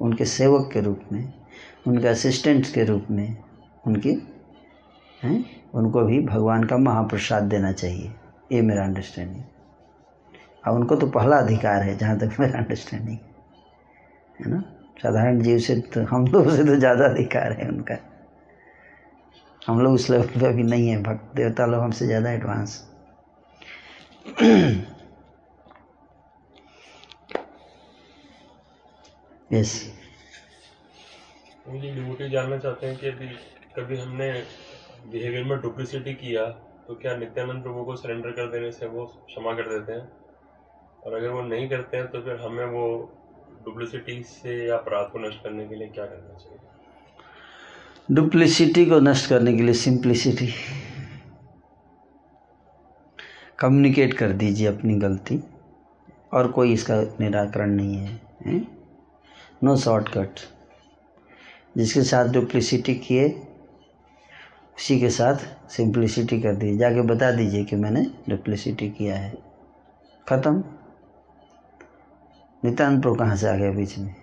उनके 0.00 0.24
सेवक 0.24 0.70
के 0.72 0.80
रूप 0.80 1.00
में, 1.12 1.32
उनके 1.86 2.08
असिस्टेंट 2.08 2.66
के 2.74 2.84
रूप 2.84 3.06
में, 3.10 3.36
उनके, 3.86 4.10
हैं? 5.22 5.44
उनको 5.74 6.02
भी 6.02 6.20
भगवान 6.20 6.64
का 6.64 6.76
महाप्रसाद 6.76 7.42
देना 7.42 7.72
चाहिए। 7.72 8.14
ये 8.52 8.62
मेरा 8.62 8.84
अंडरस्टैंडिंग 8.84 9.44
और 10.68 10.74
उनको 10.74 10.96
तो 10.96 11.06
पहला 11.06 11.36
अधिकार 11.36 11.82
है, 11.82 11.96
जहाँ 11.98 12.18
तक 12.18 12.36
मेरा 12.40 12.58
अंडरस्टैंडिंग 12.58 13.18
है 14.40 14.50
ना? 14.50 14.73
साधारण 14.96 15.40
जीव 15.42 15.58
से 15.58 15.74
तो 15.94 16.02
हम 16.06 16.26
लोग 16.26 16.50
से 16.50 16.64
तो 16.64 16.76
ज़्यादा 16.76 17.04
अधिकार 17.06 17.52
है 17.52 17.68
उनका। 17.68 17.96
हम 19.62 19.80
लोग 19.80 19.94
उस 19.94 20.08
लेवल 20.10 20.26
पे 20.30 20.46
अभी 20.46 20.62
नहीं 20.62 20.88
है, 20.88 21.02
भक्त 21.02 21.36
देवता 21.36 21.66
लोग 21.66 21.82
हमसे 21.82 22.06
ज़्यादा 22.06 22.30
एडवांस 22.32 22.82
यस 29.50 29.72
मुझे 31.66 31.90
डिवोटी 31.90 32.28
जानना 32.30 32.56
चाहते 32.58 32.86
हैं 32.86 32.96
कि 32.98 33.08
अभी, 33.08 33.26
कभी 33.76 33.96
हमने 33.96 34.30
बिहेवियर 35.06 35.44
में 35.44 35.58
डुप्लिसिटी 35.60 36.14
किया 36.14 36.44
तो 36.88 36.94
क्या 36.94 37.16
नित्यानंद 37.16 37.62
प्रभु 37.62 37.84
को 37.84 37.96
सरेंडर 37.96 38.30
कर 38.30 38.50
देने 38.50 38.70
से 38.72 38.86
वो 38.86 39.04
क्षमा 39.06 39.52
कर 39.54 39.68
देते 39.68 39.92
हैं? 39.92 40.08
और 41.02 41.14
अगर 41.14 41.28
वो 41.28 41.42
नहीं 41.42 41.68
करते 41.68 41.96
हैं 41.96 42.06
तो 42.06 42.20
फिर 42.22 42.40
हमें 42.40 42.64
वो 42.66 42.84
डुप्लिसिटी 43.64 44.22
से 44.22 44.68
या 44.68 44.76
अपराध 44.76 45.10
को 45.12 45.28
नष्ट 45.28 45.42
करने 45.44 45.66
के 45.66 45.74
लिए 45.74 45.88
क्या 45.88 46.04
करना 46.04 46.38
चाहिए? 46.38 46.58
डुप्लिसिटी 48.10 48.86
को 48.86 49.00
नष्ट 49.00 49.28
करने 49.28 49.52
के 49.52 49.62
लिए 49.62 49.74
सिंप्लिसिटी 49.74 50.48
कम्युनिकेट 53.58 54.14
कर 54.14 54.32
दीजिए 54.32 54.66
अपनी 54.66 54.94
गलती। 54.94 55.40
और 56.32 56.52
कोई 56.52 56.72
इसका 56.72 57.00
निराकरण 57.20 57.70
नहीं 57.70 57.96
है, 57.96 58.20
है? 58.46 58.66
नो 59.64 59.76
शॉर्टकट 59.76 60.28
जिसके 61.76 62.02
साथ 62.02 62.28
डुप्लिसिटी 62.28 62.94
किए 62.94 63.28
उसी 64.78 65.00
के 65.00 65.10
साथ 65.10 65.70
सिंप्लिसिटी 65.70 66.40
कर 66.40 66.54
दीजिए। 66.54 66.78
जाके 66.78 67.02
बता 67.02 67.30
दीजिए 67.30 67.64
कि 67.64 67.76
मैंने 67.76 68.06
डुप्लिसिटी 68.28 68.90
किया 68.90 69.16
है। 69.16 69.38
ख़त्म। 70.28 70.64
नित्यानंद 72.64 73.02
प्रो 73.02 73.14
कहाँ 73.14 73.36
से 73.36 73.48
आ 73.48 73.56
गया 73.56 73.72
बीच 73.72 73.98
में? 73.98 74.14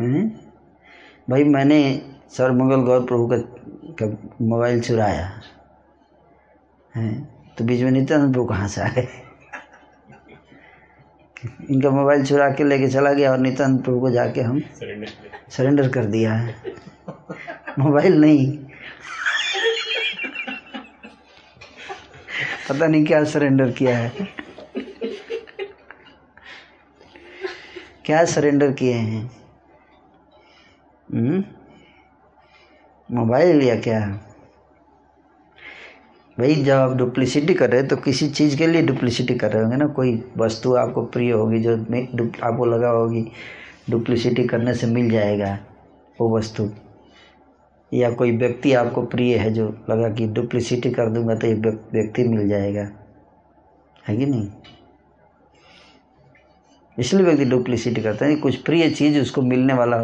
हम्म? 0.00 0.30
भाई 1.30 1.44
मैंने 1.44 2.10
सर्वमंगल 2.30 2.76
गौर 2.76 3.04
प्रभु 3.04 3.26
का, 3.26 3.36
का 4.02 4.28
मोबाइल 4.44 4.80
चुराया। 4.80 5.40
है? 6.96 7.24
तो 7.58 7.64
बीच 7.64 7.82
में 7.82 7.90
नित्यानंद 7.90 8.32
प्रभु 8.32 8.46
कहाँ 8.46 8.68
से 8.68 8.80
आ 8.80 8.88
गए? 8.88 9.08
इनका 11.70 11.90
मोबाइल 11.90 12.24
चुरा 12.24 12.50
के 12.50 12.64
लेके 12.64 12.88
चला 12.88 13.12
गया 13.12 13.32
और 13.32 13.38
नित्यानंद 13.38 13.84
प्रभु 13.84 14.00
को 14.00 14.10
जाके 14.10 14.40
हम 14.40 14.60
सरेंडर 15.48 15.88
कर 15.88 16.04
दिया। 16.04 16.34
है 16.34 16.54
मोबाइल 17.78 18.20
नहीं। 18.20 18.65
पता 22.68 22.86
नहीं 22.86 23.04
क्या 23.04 23.24
सरेंडर 23.24 23.70
किया 23.70 23.98
है। 23.98 24.12
क्या 28.04 28.24
सरेंडर 28.24 28.72
किए 28.72 28.92
हैं? 28.92 29.30
हम्म? 31.14 31.44
मोबाइल 33.10 33.62
या 33.62 33.80
क्या? 33.80 34.00
भाई, 36.38 36.54
जब 36.54 36.72
आप 36.72 36.96
डुप्लिसिटी 36.96 37.54
कर 37.54 37.70
रहे 37.70 37.80
हैं 37.80 37.88
तो 37.88 37.96
किसी 37.96 38.28
चीज़ 38.30 38.58
के 38.58 38.66
लिए 38.66 38.82
डुप्लिसिटी 38.82 39.34
कर 39.34 39.52
रहे 39.52 39.62
होंगे 39.62 39.76
ना। 39.76 39.86
कोई 39.86 40.32
वस्तु 40.36 40.74
आपको 40.74 41.02
प्रिय 41.02 41.30
होगी, 41.32 41.58
जो 41.60 41.76
आपको 42.42 42.64
लगा 42.64 42.88
होगी 42.88 43.32
डुप्लिसिटी 43.90 44.44
करने 44.44 44.74
से 44.74 44.86
मिल 44.86 45.10
जाएगा 45.10 45.58
वो 46.20 46.38
वस्तु। 46.38 46.70
या 47.92 48.10
कोई 48.10 48.36
व्यक्ति 48.36 48.72
आपको 48.72 49.02
प्रिय 49.02 49.36
है 49.36 49.50
जो 49.50 49.68
लगा 49.90 50.08
कि 50.10 50.26
डुप्लिसिटी 50.26 50.90
कर 50.90 51.10
दूँगा 51.10 51.34
तो 51.34 51.46
ये 51.46 51.54
व्यक्ति 51.54 52.24
मिल 52.24 52.48
जाएगा। 52.48 52.88
है 54.08 54.16
कि 54.16 54.26
नहीं? 54.26 54.48
इसलिए 56.98 57.24
व्यक्ति 57.24 57.44
डुप्लिसिटी 57.44 58.02
करता 58.02 58.26
है। 58.26 58.36
कुछ 58.36 58.56
प्रिय 58.56 58.90
चीज़ 58.90 59.18
उसको 59.20 59.42
मिलने 59.42 59.74
वाला 59.74 59.96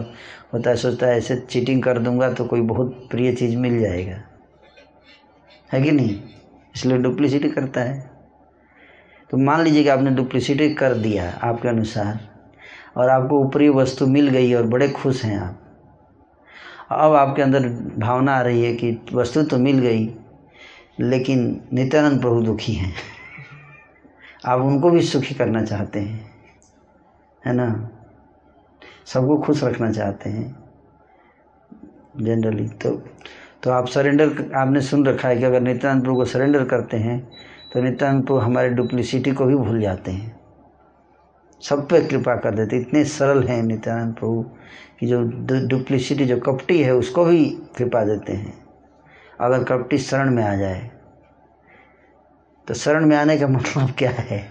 होता 0.55 0.71
है, 0.71 0.77
सोचता 0.77 1.07
है, 1.07 1.17
ऐसे 1.17 1.37
चीटिंग 1.37 1.83
कर 1.83 1.99
दूँगा 1.99 2.33
तो 2.33 2.45
कोई 2.45 2.61
बहुत 2.61 3.09
प्रिय 3.11 3.33
चीज़ 3.33 3.57
मिल 3.57 3.81
जाएगा। 3.81 4.23
है 5.73 5.83
कि 5.83 5.91
नहीं? 5.91 6.21
इसलिए 6.75 6.99
डुप्लिसिटी 6.99 7.49
करता 7.49 7.81
है। 7.81 8.11
तो 9.31 9.37
मान 9.37 9.63
लीजिए 9.63 9.83
कि 9.83 9.89
आपने 9.89 10.11
डुप्लिसिटी 10.11 10.75
कर 10.75 10.95
दिया 10.95 11.31
आपके 11.43 11.69
अनुसार 11.69 12.21
और 12.97 13.09
आपको 13.09 13.41
ऊपरी 13.41 13.69
वस्तु 13.69 14.07
मिल 14.07 14.29
गई 14.29 14.53
और 14.55 14.67
बड़े 14.67 14.89
खुश 14.89 15.25
हैं 15.25 15.39
आप। 15.39 15.59
अब 16.95 17.15
आपके 17.15 17.43
अंदर 17.43 17.69
भावना 17.99 18.35
आ 18.35 18.41
रही 18.43 18.65
है 18.65 18.75
कि 18.75 18.99
वस्तु 19.15 19.43
तो 19.43 19.59
मिल 19.59 19.79
गई, 19.79 20.05
लेकिन 21.01 21.61
नित्यानंद 21.73 22.21
प्रभु 22.21 22.43
दुखी 22.43 22.73
हैं। 22.73 22.93
आप 24.47 24.61
उनको 24.61 24.91
भी 24.91 25.03
सुखी 25.03 25.35
करना 25.35 25.65
चाहते 25.65 26.01
हैं, 26.01 26.31
है 27.47 27.53
ना? 27.53 27.89
सबको 29.07 29.37
खुश 29.39 29.65
रखना 29.65 29.91
चाहते 29.93 30.31
हैं। 30.31 30.51
जनरली 32.21 32.69
तो 32.69 32.91
तो 33.63 33.71
आप 33.71 33.87
सरेंडर 33.87 34.51
आपने 34.57 34.81
सुन 34.81 35.07
रखा 35.07 35.29
है 35.29 35.37
कि 35.37 35.45
अगर 35.45 35.61
नित्यानंद 35.61 36.03
प्रभु 36.03 36.17
को 36.17 36.25
सरेंडर 36.25 36.65
करते 36.65 36.97
हैं 36.97 37.19
तो 37.73 37.83
नित्यानंद 37.83 38.27
प्रभु 38.27 38.39
हमारे 38.39 38.69
डुप्लिसिटी 38.71 39.33
को 39.33 39.45
भी 39.45 39.55
भूल 39.55 39.81
जाते 39.81 40.11
हैं। 40.11 40.42
सब 41.63 41.89
पे 41.89 42.01
कृपा 42.01 42.37
कर 42.37 42.55
देते। 42.55 42.77
इतने 42.77 43.05
सरल 43.05 43.49
हैं 43.49 43.63
नित्यानंद 43.63 44.15
प्रभु 44.15 44.43
कि 45.01 45.07
जो 45.07 45.23
डुप्लिसिटी 45.69 46.25
जो 46.25 46.41
कपटी 46.41 46.83
है, 46.83 46.95
उसको 46.95 47.25
भी 47.25 47.45
कृपा 47.77 48.05
देते 48.05 48.33
हैं। 48.33 48.65
अगर 49.41 49.65
कपटी 49.65 49.99
शरण 49.99 50.31
में 50.31 50.45
आ 50.45 50.57
जाए 50.57 50.91
तो 52.69 52.75
शरण 52.75 53.07
में 53.07 53.17
आने 53.17 53.39
का 53.39 53.49
मतलब 53.49 53.91
क्या 53.99 54.11
है? 54.11 54.49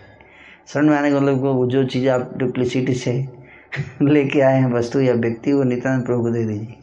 शरण 0.68 0.90
में 0.90 0.98
आने 0.98 1.12
का 1.12 1.20
मतलब 1.20 1.70
जो 1.70 1.86
चीज़ 1.86 2.10
आप 2.10 2.38
डुप्लिसिटी 2.38 2.94
से 2.94 3.28
लेके 4.02 4.42
आए 4.42 4.60
हैं, 4.60 4.74
वस्तु 4.74 5.00
या 5.00 5.14
व्यक्ति, 5.14 5.54
वो 5.54 5.64
नित्यानंद 5.64 6.06
प्रभु 6.06 6.22
को 6.22 6.30
दे 6.30 6.46
दीजिए। 6.46 6.78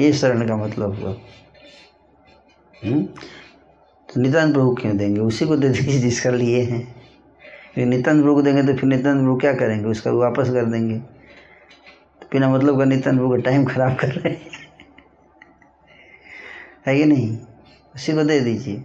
ये 0.00 0.12
शरण 0.12 0.48
का 0.48 0.56
मतलब 0.56 1.02
हुआ। 1.02 1.10
हम्म? 2.84 3.02
तो 4.08 4.20
नित्यानंद 4.20 4.54
प्रभु 4.54 4.74
क्यों 4.74 4.96
देंगे? 4.96 5.20
उसी 5.20 5.46
को 5.46 5.56
दे 5.56 5.68
दीजिए 5.68 6.00
जिसका 6.00 6.30
लिए 6.30 6.62
हैं। 6.62 6.99
फिर 7.74 7.86
नित्यानंद 7.86 8.22
प्रभु 8.22 8.34
को 8.34 8.42
देंगे 8.42 8.62
तो 8.62 8.74
फिर 8.74 8.84
नित्यानंद 8.84 9.22
प्रभु 9.22 9.36
क्या 9.36 9.54
करेंगे? 9.54 9.88
उसका 9.88 10.10
वापस 10.10 10.50
कर 10.50 10.64
देंगे। 10.64 10.98
तो 12.20 12.26
बिना 12.32 12.48
मतलब 12.48 12.78
का 12.78 12.84
नित्यानंद 12.84 13.20
प्रभु 13.20 13.34
का 13.34 13.40
टाइम 13.40 13.64
खराब 13.64 13.96
कर 13.96 14.08
रहे 14.08 14.32
हैं। 14.32 14.50
है 16.86 16.96
कि 16.96 17.04
नहीं? 17.04 17.38
उसी 17.94 18.12
को 18.12 18.24
दे 18.24 18.40
दीजिए। 18.40 18.76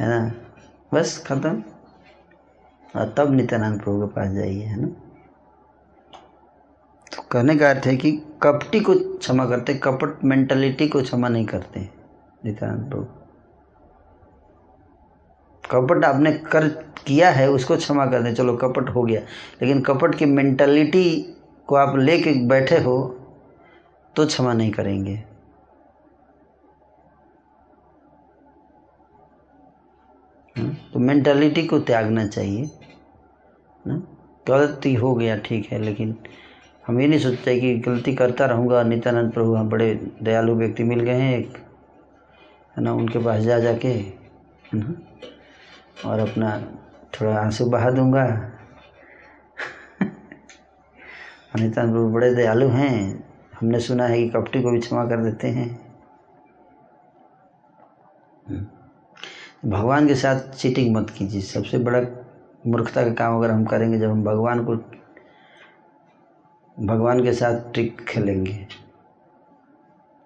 है 0.00 0.08
ना? 0.08 0.32
बस 0.94 1.24
खत्म। 1.26 1.62
और 2.96 3.14
तब 3.16 3.32
नित्यानंद 3.32 3.82
प्रभु 3.82 4.06
के 4.06 4.06
पास 4.06 4.28
जाइए, 4.28 4.62
है 4.62 4.80
ना? 4.80 4.88
तो 7.16 7.22
कहने 7.22 7.56
का 7.56 7.70
अर्थ 7.70 7.86
है 7.86 7.96
कि 7.96 8.12
कपटी 8.42 8.80
को 8.80 8.94
क्षमा 8.94 9.46
करते, 9.46 9.74
कपट 9.74 10.24
मेंटलिटी 10.24 10.88
को 10.88 11.02
क्षमा 11.02 11.28
नहीं 11.28 11.46
करते 11.46 11.88
नित्यानंद 12.44 12.90
प्रभु 12.90 13.17
कपट 15.70 16.04
आपने 16.04 16.32
कर 16.32 16.68
किया 17.06 17.30
है 17.30 17.48
उसको 17.50 17.76
क्षमा 17.76 18.06
कर 18.06 18.22
दें। 18.22 18.34
चलो 18.34 18.56
कपट 18.56 18.88
हो 18.88 19.02
गया। 19.02 19.20
लेकिन 19.62 19.80
कपट 19.80 20.14
की 20.14 20.24
मेंटलिटी 20.24 21.34
को 21.66 21.74
आप 21.74 21.96
ले 21.96 22.04
लेके 22.04 22.32
बैठे 22.48 22.78
हो 22.78 22.98
तो 24.16 24.26
क्षमा 24.26 24.52
नहीं 24.52 24.70
करेंगे। 24.70 25.14
हम्म, 30.56 30.74
तो 30.92 30.98
मेंटलिटी 30.98 31.66
को 31.66 31.78
त्यागना 31.80 32.26
चाहिए 32.26 32.70
ना? 33.86 34.02
गलती 34.48 34.94
हो 34.94 35.14
गया 35.14 35.36
ठीक 35.36 35.66
है 35.72 35.78
लेकिन 35.78 36.16
हम 36.86 37.00
ये 37.00 37.06
नहीं 37.08 37.18
सोचते 37.20 37.60
कि 37.60 37.74
गलती 37.78 38.14
करता 38.14 38.46
रहूँगा 38.46 38.82
नित्यानंद 38.82 39.32
प्रभु 39.32 39.54
हम 39.54 39.68
बड़े 39.70 39.94
दयालु 40.22 40.54
व्यक्ति 40.54 40.84
मिल 40.84 41.00
गए 41.00 41.12
हैं 41.12 41.38
एक 41.38 41.56
है 42.76 42.82
ना 42.82 42.92
उनके 42.92 43.18
पास 43.18 43.40
जा 43.40 43.58
जा 43.58 43.72
के 43.72 43.88
है 43.88 44.14
ना? 44.74 44.94
और 46.06 46.18
अपना 46.18 46.60
थोड़ा 47.14 47.40
आँसू 47.40 47.66
बहा 47.66 47.90
दूँगा। 47.90 48.26
प्रभु 51.56 52.08
बड़े 52.08 52.34
दयालु 52.34 52.68
हैं। 52.68 53.28
हमने 53.60 53.80
सुना 53.80 54.06
है 54.06 54.22
कि 54.22 54.28
कपटी 54.28 54.62
को 54.62 54.70
भी 54.70 54.80
क्षमा 54.80 55.04
कर 55.04 55.24
देते 55.24 55.48
हैं। 55.48 55.98
हम्म। 58.48 59.70
भगवान 59.70 60.08
के 60.08 60.14
साथ 60.14 60.40
चीटिंग 60.40 60.96
मत 60.96 61.10
कीजिए। 61.10 61.40
सबसे 61.40 61.78
बड़ा 61.78 62.00
मूर्खता 62.66 63.04
का 63.04 63.14
काम 63.14 63.38
अगर 63.38 63.50
हम 63.50 63.64
करेंगे, 63.64 63.98
जब 63.98 64.10
हम 64.10 64.24
भगवान 64.24 64.64
को, 64.64 64.76
भगवान 66.86 67.22
के 67.24 67.32
साथ 67.32 67.72
ट्रिक 67.72 68.00
खेलेंगे। 68.00 68.52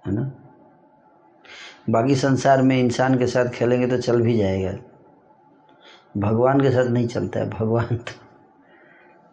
है 0.07 0.13
ना? 0.13 0.33
बाकी 1.91 2.15
संसार 2.15 2.63
में 2.63 2.81
इंसान 2.81 3.19
के 3.19 3.27
साथ 3.27 3.47
खेलेंगे 3.47 3.87
तो 3.87 3.99
चल 3.99 4.23
भी 4.23 4.39
जाएगा। 4.39 4.92
भगवान 6.17 6.61
के 6.61 6.71
साथ 6.71 6.85
नहीं 6.85 7.07
चलता 7.07 7.41
है 7.41 7.49
भगवान 7.51 7.97
तो। 7.97 8.13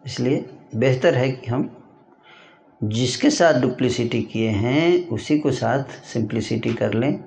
इसलिए 0.06 0.44
बेहतर 0.76 1.14
है 1.14 1.30
कि 1.32 1.50
हम 1.50 1.68
जिसके 2.80 3.30
साथ 3.30 3.60
डुप्लिसिटी 3.60 4.22
किए 4.22 4.48
हैं 4.48 5.08
उसी 5.08 5.38
को 5.38 5.50
साथ 5.50 5.84
सिंप्लिसिटी 6.04 6.74
कर 6.74 6.94
लें 6.94 7.24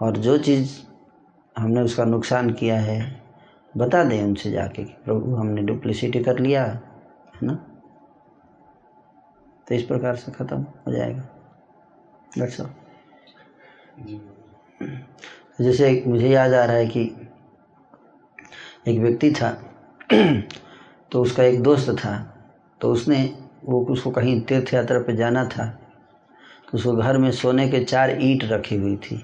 और 0.00 0.16
जो 0.16 0.36
चीज़ 0.38 0.78
हमने 1.56 1.80
उसका 1.80 2.04
नुकसान 2.04 2.50
किया 2.50 2.78
है 2.80 3.00
बता 3.74 4.04
दें 4.04 4.22
उनसे 4.22 4.50
जाके 4.50 4.84
कि 4.84 4.94
प्रभु 5.04 5.34
हमने 5.36 5.62
डुप्लिसिटी 5.62 6.22
कर 6.24 6.38
लिया 6.38 6.64
है 6.64 7.46
ना? 7.46 7.54
तो 9.68 9.74
इस 9.74 9.82
प्रकार 9.82 10.16
से 10.16 10.32
ख़त्म 10.32 10.56
हो 10.56 10.92
जाएगा। 10.92 11.28
डॉक्टर 12.38 12.48
साहब 12.48 12.74
जैसे 15.60 16.02
मुझे 16.06 16.28
याद 16.28 16.54
आ 16.54 16.64
रहा 16.64 16.76
है 16.76 16.86
कि 16.86 17.04
एक 18.86 18.98
व्यक्ति 18.98 19.30
था 19.32 19.50
तो 21.12 21.22
उसका 21.22 21.42
एक 21.44 21.62
दोस्त 21.62 21.90
था 21.98 22.16
तो 22.80 22.92
उसने, 22.92 23.18
वो 23.64 23.84
उसको 23.90 24.10
कहीं 24.10 24.40
तीर्थ 24.40 24.72
यात्रा 24.74 24.98
पे 24.98 25.16
जाना 25.16 25.44
था 25.46 25.66
तो 26.62 26.78
उसको 26.78 26.92
घर 26.92 27.18
में 27.18 27.30
सोने 27.32 27.68
के 27.68 27.84
चार 27.84 28.10
ईंट 28.20 28.44
रखी 28.44 28.76
हुई 28.76 28.96
थी। 28.96 29.16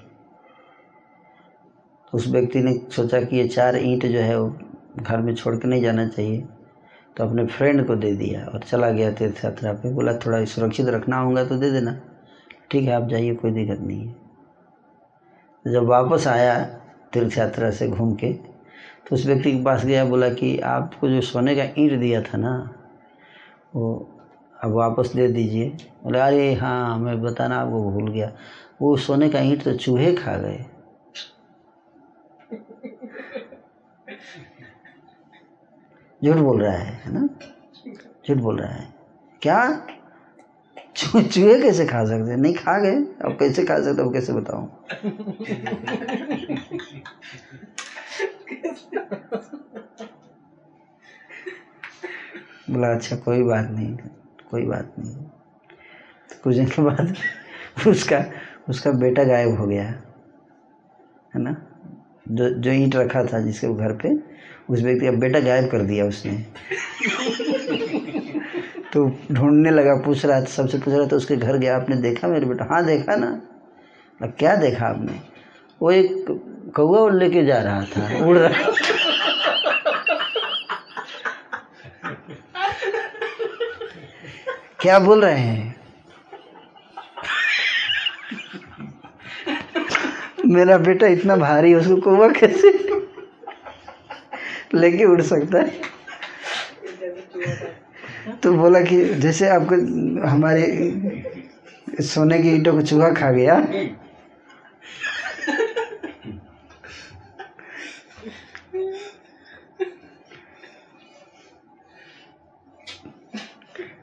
तो 2.05 2.17
उस 2.17 2.27
व्यक्ति 2.27 2.59
ने 2.59 2.73
सोचा 2.91 3.21
कि 3.21 3.37
ये 3.37 3.47
चार 3.47 3.77
ईंट 3.77 4.05
जो 4.05 4.19
है 4.19 4.39
वो 4.39 4.49
घर 4.97 5.17
में 5.17 5.33
छोड़ 5.35 5.55
के 5.55 5.67
नहीं 5.67 5.81
जाना 5.81 6.07
चाहिए 6.07 6.41
तो 7.17 7.23
अपने 7.23 7.45
फ्रेंड 7.47 7.85
को 7.87 7.95
दे 7.95 8.11
दिया 8.15 8.45
और 8.45 8.59
चला 8.61 8.89
गया 8.89 9.11
तीर्थ 9.11 9.43
यात्रा 9.45 9.73
पे। 9.73 9.93
बोला, 9.93 10.13
थोड़ा 10.15 10.43
सुरक्षित 10.45 10.87
रखना 10.87 11.19
होगा 11.19 11.43
तो 11.43 11.57
दे 11.57 11.71
देना। 11.71 11.99
ठीक 12.71 12.83
है, 12.83 12.91
आप 12.93 13.07
जाइए, 13.09 13.33
कोई 13.35 13.51
दिक्कत 13.51 13.79
नहीं 13.79 14.07
है। 14.07 14.15
जब 15.65 15.85
वापस 15.87 16.27
आया 16.27 16.63
तीर्थ 17.13 17.37
यात्रा 17.37 17.71
से 17.71 17.87
घूम 17.87 18.13
के 18.13 18.33
तो 19.09 19.15
उस 19.15 19.25
व्यक्ति 19.25 19.51
के 19.51 19.63
पास 19.63 19.85
गया, 19.85 20.05
बोला 20.05 20.29
कि 20.29 20.57
आपको 20.59 21.09
जो 21.09 21.21
सोने 21.21 21.55
का 21.55 21.63
ईंट 21.77 21.99
दिया 21.99 22.21
था 22.21 22.37
ना, 22.37 22.53
वो 23.75 24.15
अब 24.63 24.71
वापस 24.71 25.11
दे 25.15 25.27
दीजिए। 25.27 25.69
बोले, 26.03 26.19
अरे 26.19 26.53
हाँ 26.53 26.97
मैं 26.99 27.21
बताना 27.21 27.57
आपको 27.57 27.83
भूल 27.91 28.11
गया। 28.11 28.31
वो 28.81 28.95
सोने 28.97 29.29
का 29.29 29.39
ईंट 29.39 29.63
तो 29.63 29.73
चूहे 29.73 30.13
खा 30.13 30.35
गए। 30.37 30.65
झूठ 36.23 36.35
बोल 36.35 36.61
रहा 36.61 36.73
है 36.73 36.93
है 37.05 37.13
ना? 37.13 37.27
झूठ 38.27 38.37
बोल 38.37 38.57
रहा 38.57 38.71
है। 38.71 38.87
क्या? 39.41 39.59
चूहे 40.97 41.59
कैसे 41.61 41.85
खा 41.85 42.03
सकते 42.05 42.35
नहीं 42.35 42.53
खा 42.53 42.77
गए। 42.79 42.95
अब 43.25 43.37
कैसे 43.39 43.63
खा 43.65 43.79
सकते 43.81 44.01
अब 44.01 44.13
कैसे 44.13 44.33
बताऊँ? 44.33 44.69
बोला 52.69 52.91
अच्छा 52.93 53.15
कोई 53.15 53.43
बात 53.43 53.69
नहीं, 53.71 53.97
कोई 54.51 54.65
बात 54.65 54.95
नहीं। 54.99 55.15
तो 56.29 56.41
कुछ 56.43 56.55
दिन 56.55 56.65
के 56.65 56.81
बाद 56.81 57.15
उसका 57.87 58.25
उसका 58.69 58.91
बेटा 58.91 59.23
गायब 59.23 59.57
हो 59.57 59.67
गया, 59.67 59.83
है 61.35 61.41
ना? 61.41 61.55
जो 62.31 62.49
जो 62.49 62.71
ईंट 62.71 62.95
रखा 62.95 63.23
था 63.23 63.39
जिसके 63.41 63.73
घर 63.73 63.91
पे, 63.93 64.09
उस 64.69 64.81
व्यक्ति 64.81 65.05
का 65.05 65.11
बेटा 65.11 65.39
गायब 65.39 65.69
कर 65.69 65.81
दिया 65.81 66.05
उसने। 66.05 66.31
तो 68.93 69.17
ढूँढने 69.31 69.71
लगा, 69.71 69.95
पूछ 69.95 70.25
रहा 70.25 70.41
था 70.41 70.45
सबसे 70.45 70.77
पूछ 70.77 70.93
रहा 70.93 71.07
था 71.07 71.15
उसके 71.15 71.35
घर 71.35 71.57
गया, 71.57 71.77
आपने 71.77 71.95
देखा 71.95 72.27
मेरे 72.27 72.45
बेटा? 72.45 72.65
हाँ 72.65 72.85
देखा 72.85 73.15
ना। 73.15 73.41
क्या 74.21 74.55
देखा 74.55 74.85
आपने? 74.85 75.19
वो 75.81 75.91
एक 75.91 76.25
कौआ 76.75 77.09
लेके 77.11 77.43
जा 77.45 77.61
रहा 77.61 77.81
था, 77.83 78.25
उड़ 78.25 78.37
रहा 78.37 78.71
क्या 84.81 84.99
बोल 84.99 85.25
रहे 85.25 85.39
हैं? 85.39 85.75
मेरा 90.45 90.77
बेटा 90.77 91.07
इतना 91.07 91.35
भारी 91.35 91.71
है, 91.71 91.77
उसको 91.77 91.95
कौवा 92.01 92.27
कैसे 92.29 92.71
लेके 94.73 95.05
उड़ 95.05 95.21
सकता 95.21 95.59
है? 95.59 95.81
तो 98.43 98.53
बोला 98.53 98.81
कि 98.81 99.03
जैसे 99.15 99.49
आपको 99.49 99.75
हमारे 100.27 100.63
सोने 102.01 102.39
की 102.39 102.49
ईंटों 102.49 102.73
को 102.73 102.81
चूहा 102.81 103.09
खा 103.09 103.31
गया 103.31 103.55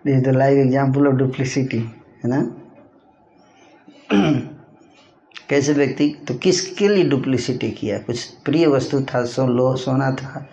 this 0.07 0.23
the 0.23 0.29
live 0.29 0.59
example 0.59 1.07
of 1.07 1.15
duplicity 1.15 1.79
है 1.79 2.27
ना? 2.27 2.41
कैसे 5.49 5.73
व्यक्ति 5.73 6.25
तो 6.29 6.35
किसके 6.35 6.89
लिए 6.89 7.05
डुप्लिसिटी 7.05 7.71
किया? 7.71 7.99
कुछ 7.99 8.25
प्रिय 8.25 8.67
वस्तु 8.67 9.01
था, 9.01 9.25
सो 9.25 9.47
लो, 9.47 9.77
सोना 9.77 10.11
था, 10.11 10.47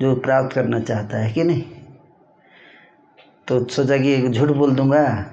जो 0.00 0.14
प्राप्त 0.14 0.54
करना 0.54 0.80
चाहता 0.80 1.18
है, 1.18 1.32
कि 1.32 1.44
नहीं? 1.44 1.62
तो 3.48 3.64
सोचा 3.64 3.96
कि 3.96 4.28
झूठ 4.28 4.48
बोल 4.48 4.74
दूँगा 4.74 5.32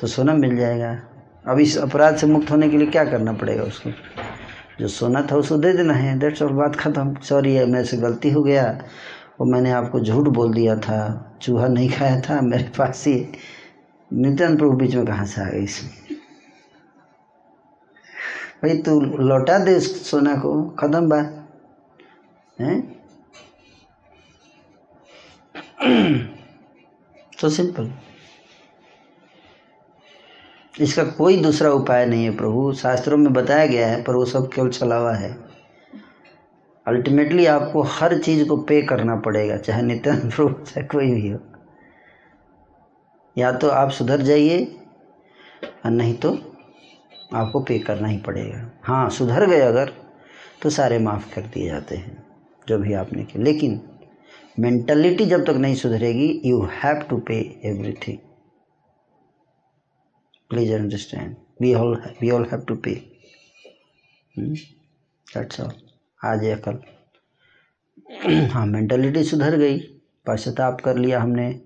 तो 0.00 0.06
सोना 0.06 0.34
मिल 0.34 0.56
जाएगा। 0.56 1.00
अब 1.46 1.58
इस 1.58 1.78
अपराध 1.78 2.16
से 2.16 2.26
मुक्त 2.26 2.50
होने 2.50 2.68
के 2.68 2.78
लिए 2.78 2.86
क्या 2.86 3.04
करना 3.04 3.32
पड़ेगा 3.32 3.62
उसको? 3.62 3.90
जो 4.80 4.88
सोना 4.88 5.22
था, 5.22 5.36
उसको 5.36 5.56
दे 5.56 5.72
देना 5.72 5.94
है 5.94 6.18
डेट्स 6.18 6.42
और 6.42 6.52
बात 6.52 6.76
खत्म। 6.76 7.14
सॉरी 7.14 7.54
है 7.54 7.66
मेरे 7.66 7.84
से 7.84 7.96
गलती 7.96 8.30
हो 8.30 8.42
गया, 8.42 8.82
और 9.40 9.46
मैंने 9.46 9.70
आपको 9.70 10.00
झूठ 10.00 10.28
बोल 10.28 10.54
दिया 10.54 10.76
था। 10.76 11.27
चूहा 11.42 11.68
नहीं 11.68 11.90
खाया 11.90 12.20
था, 12.20 12.40
मेरे 12.40 12.72
पास 12.78 13.04
ही 13.06 13.32
नित्यानंद 14.12 14.58
प्रभु 14.58 14.72
बीच 14.72 14.94
में 14.94 15.06
कहाँ 15.06 15.26
से 15.26 15.40
आ 15.40 15.44
गई 15.44 15.66
भाई 18.62 18.78
तू 18.78 19.00
लौटा 19.00 19.58
दे 19.58 19.80
सोना 19.80 20.34
को, 20.34 20.68
खत्म 20.68 21.08
बात। 21.08 21.34
है? 22.60 22.80
तो 27.40 27.48
सिंपल 27.48 27.92
इसका 30.80 31.04
कोई 31.04 31.36
दूसरा 31.42 31.70
उपाय 31.70 32.06
नहीं 32.06 32.24
है 32.24 32.36
प्रभु। 32.36 32.72
शास्त्रों 32.72 33.18
में 33.18 33.32
बताया 33.32 33.66
गया 33.66 33.88
है, 33.88 34.02
पर 34.02 34.14
वो 34.14 34.24
सब 34.24 34.52
केवल 34.52 34.70
छलावा 34.70 35.12
है। 35.14 35.48
अल्टीमेटली 36.88 37.46
आपको 37.46 37.82
हर 37.82 38.18
चीज़ 38.18 38.44
को 38.48 38.56
पे 38.62 38.80
करना 38.82 39.16
पड़ेगा, 39.16 39.56
चाहे 39.56 39.82
नित्यानंद 39.82 40.32
प्रभु 40.32 40.64
चाहे 40.64 40.86
कोई 40.86 41.10
भी 41.12 41.28
हो। 41.28 41.38
या 43.36 43.50
तो 43.52 43.68
आप 43.70 43.90
सुधर 43.90 44.22
जाइए, 44.22 44.64
और 45.84 45.90
नहीं 45.90 46.14
तो 46.14 46.32
आपको 47.34 47.60
पे 47.60 47.78
करना 47.78 48.08
ही 48.08 48.18
पड़ेगा। 48.18 48.70
हाँ 48.84 49.08
सुधर 49.10 49.46
गए 49.46 49.60
अगर 49.60 49.92
तो 50.62 50.70
सारे 50.70 50.98
माफ़ 50.98 51.34
कर 51.34 51.42
दिए 51.44 51.66
जाते 51.66 51.96
हैं, 51.96 52.16
जो 52.68 52.78
भी 52.78 52.92
आपने 52.94 53.24
किया। 53.24 53.42
लेकिन 53.44 53.80
मेंटलिटी 54.58 55.24
जब 55.26 55.44
तक 55.46 55.56
नहीं 55.56 55.74
सुधरेगी 55.74 56.30
you 56.44 56.62
have 56.74 57.02
to 57.10 57.16
pay 57.28 57.34
everything 57.64 58.18
please 60.50 60.72
understand 60.74 61.36
we 61.60 61.74
all 61.74 61.96
we 62.20 62.30
all 62.30 62.46
have 62.52 62.64
to 62.68 62.74
pay 62.76 62.94
that's 64.36 65.60
all 65.60 65.72
आज 66.24 66.44
या 66.44 66.56
कल। 66.56 66.78
हाँ 68.50 68.66
मेंटलिटी 68.66 69.24
सुधर 69.24 69.56
गई। 69.56 69.78
पश्चाताप 70.26 70.80
कर 70.80 70.96
लिया 70.96 71.20
हमने 71.20 71.62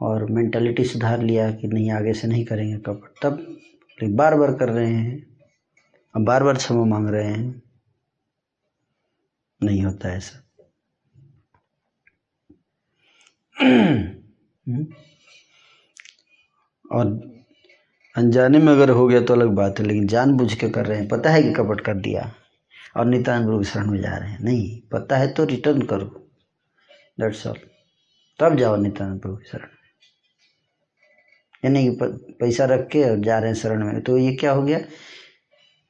और 0.00 0.24
मेंटलिटी 0.30 0.84
सुधार 0.84 1.22
लिया 1.22 1.50
कि 1.50 1.68
नहीं, 1.68 1.90
आगे 1.90 2.12
से 2.12 2.28
नहीं 2.28 2.44
करेंगे 2.44 2.78
कपट 2.78 3.22
तब 3.22 3.56
बार 4.16 4.34
बार 4.34 4.52
कर 4.52 4.68
रहे 4.68 4.92
हैं। 4.92 5.36
अब 6.16 6.24
बार 6.24 6.44
बार 6.44 6.54
क्षमा 6.54 6.84
मांग 6.84 7.08
रहे 7.08 7.26
हैं। 7.26 7.62
नहीं 9.62 9.82
होता 9.82 10.08
है 10.08 10.16
ऐसा। 10.16 10.42
और 16.92 17.06
अनजाने 18.16 18.58
में 18.58 18.72
अगर 18.72 18.90
हो 18.90 19.06
गया 19.08 19.20
तो 19.20 19.34
अलग 19.34 19.48
बात 19.48 19.78
है, 19.78 19.84
लेकिन 19.86 20.06
जानबूझ 20.06 20.54
के 20.54 20.68
कर 20.68 20.86
रहे 20.86 20.98
हैं। 20.98 21.08
पता 21.08 21.30
है 21.30 21.42
कि 21.42 21.52
कपट 21.52 21.80
कर 21.80 21.94
दिया। 21.94 22.34
और 22.96 23.06
नितान 23.06 23.44
गुरु 23.44 23.64
शरण 23.64 23.90
में 23.90 24.00
जा 24.00 24.16
रहे 24.16 24.30
हैं। 24.30 24.38
नहीं, 24.40 24.80
पता 24.80 25.16
है 25.16 25.32
तो 25.32 25.44
रिटर्न 25.44 25.82
करो। 25.82 26.30
दैट्स 27.20 27.46
ऑल 27.46 27.58
तब 28.40 28.56
जाओ 28.56 28.76
नित्यानंद 28.76 29.20
प्रभु 29.20 29.38
शरण 29.50 29.68
यानी 31.64 31.84
कि 31.84 31.98
पैसा 32.40 32.64
रख 32.64 32.88
के 32.88 33.10
और 33.10 33.18
जा 33.18 33.38
रहे 33.38 33.48
हैं 33.48 33.56
शरण 33.56 33.86
में। 33.86 34.00
तो 34.02 34.18
ये 34.18 34.32
क्या 34.32 34.52
हो 34.52 34.62
गया? 34.62 34.80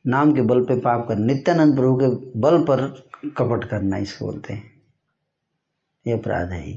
नाम 0.06 0.34
के 0.34 0.42
बल 0.42 0.60
पे 0.60 0.80
पाप 0.80 1.08
कर, 1.08 1.16
नित्यानंद 1.16 1.76
प्रभु 1.76 1.96
के 1.96 2.38
बल 2.38 2.62
पर 2.62 3.08
कपट 3.36 3.70
करना 3.70 3.96
इसको 3.96 4.24
बोलते 4.24 4.52
हैं। 4.52 4.82
ये 6.06 6.12
अपराध 6.12 6.50
है। 6.50 6.68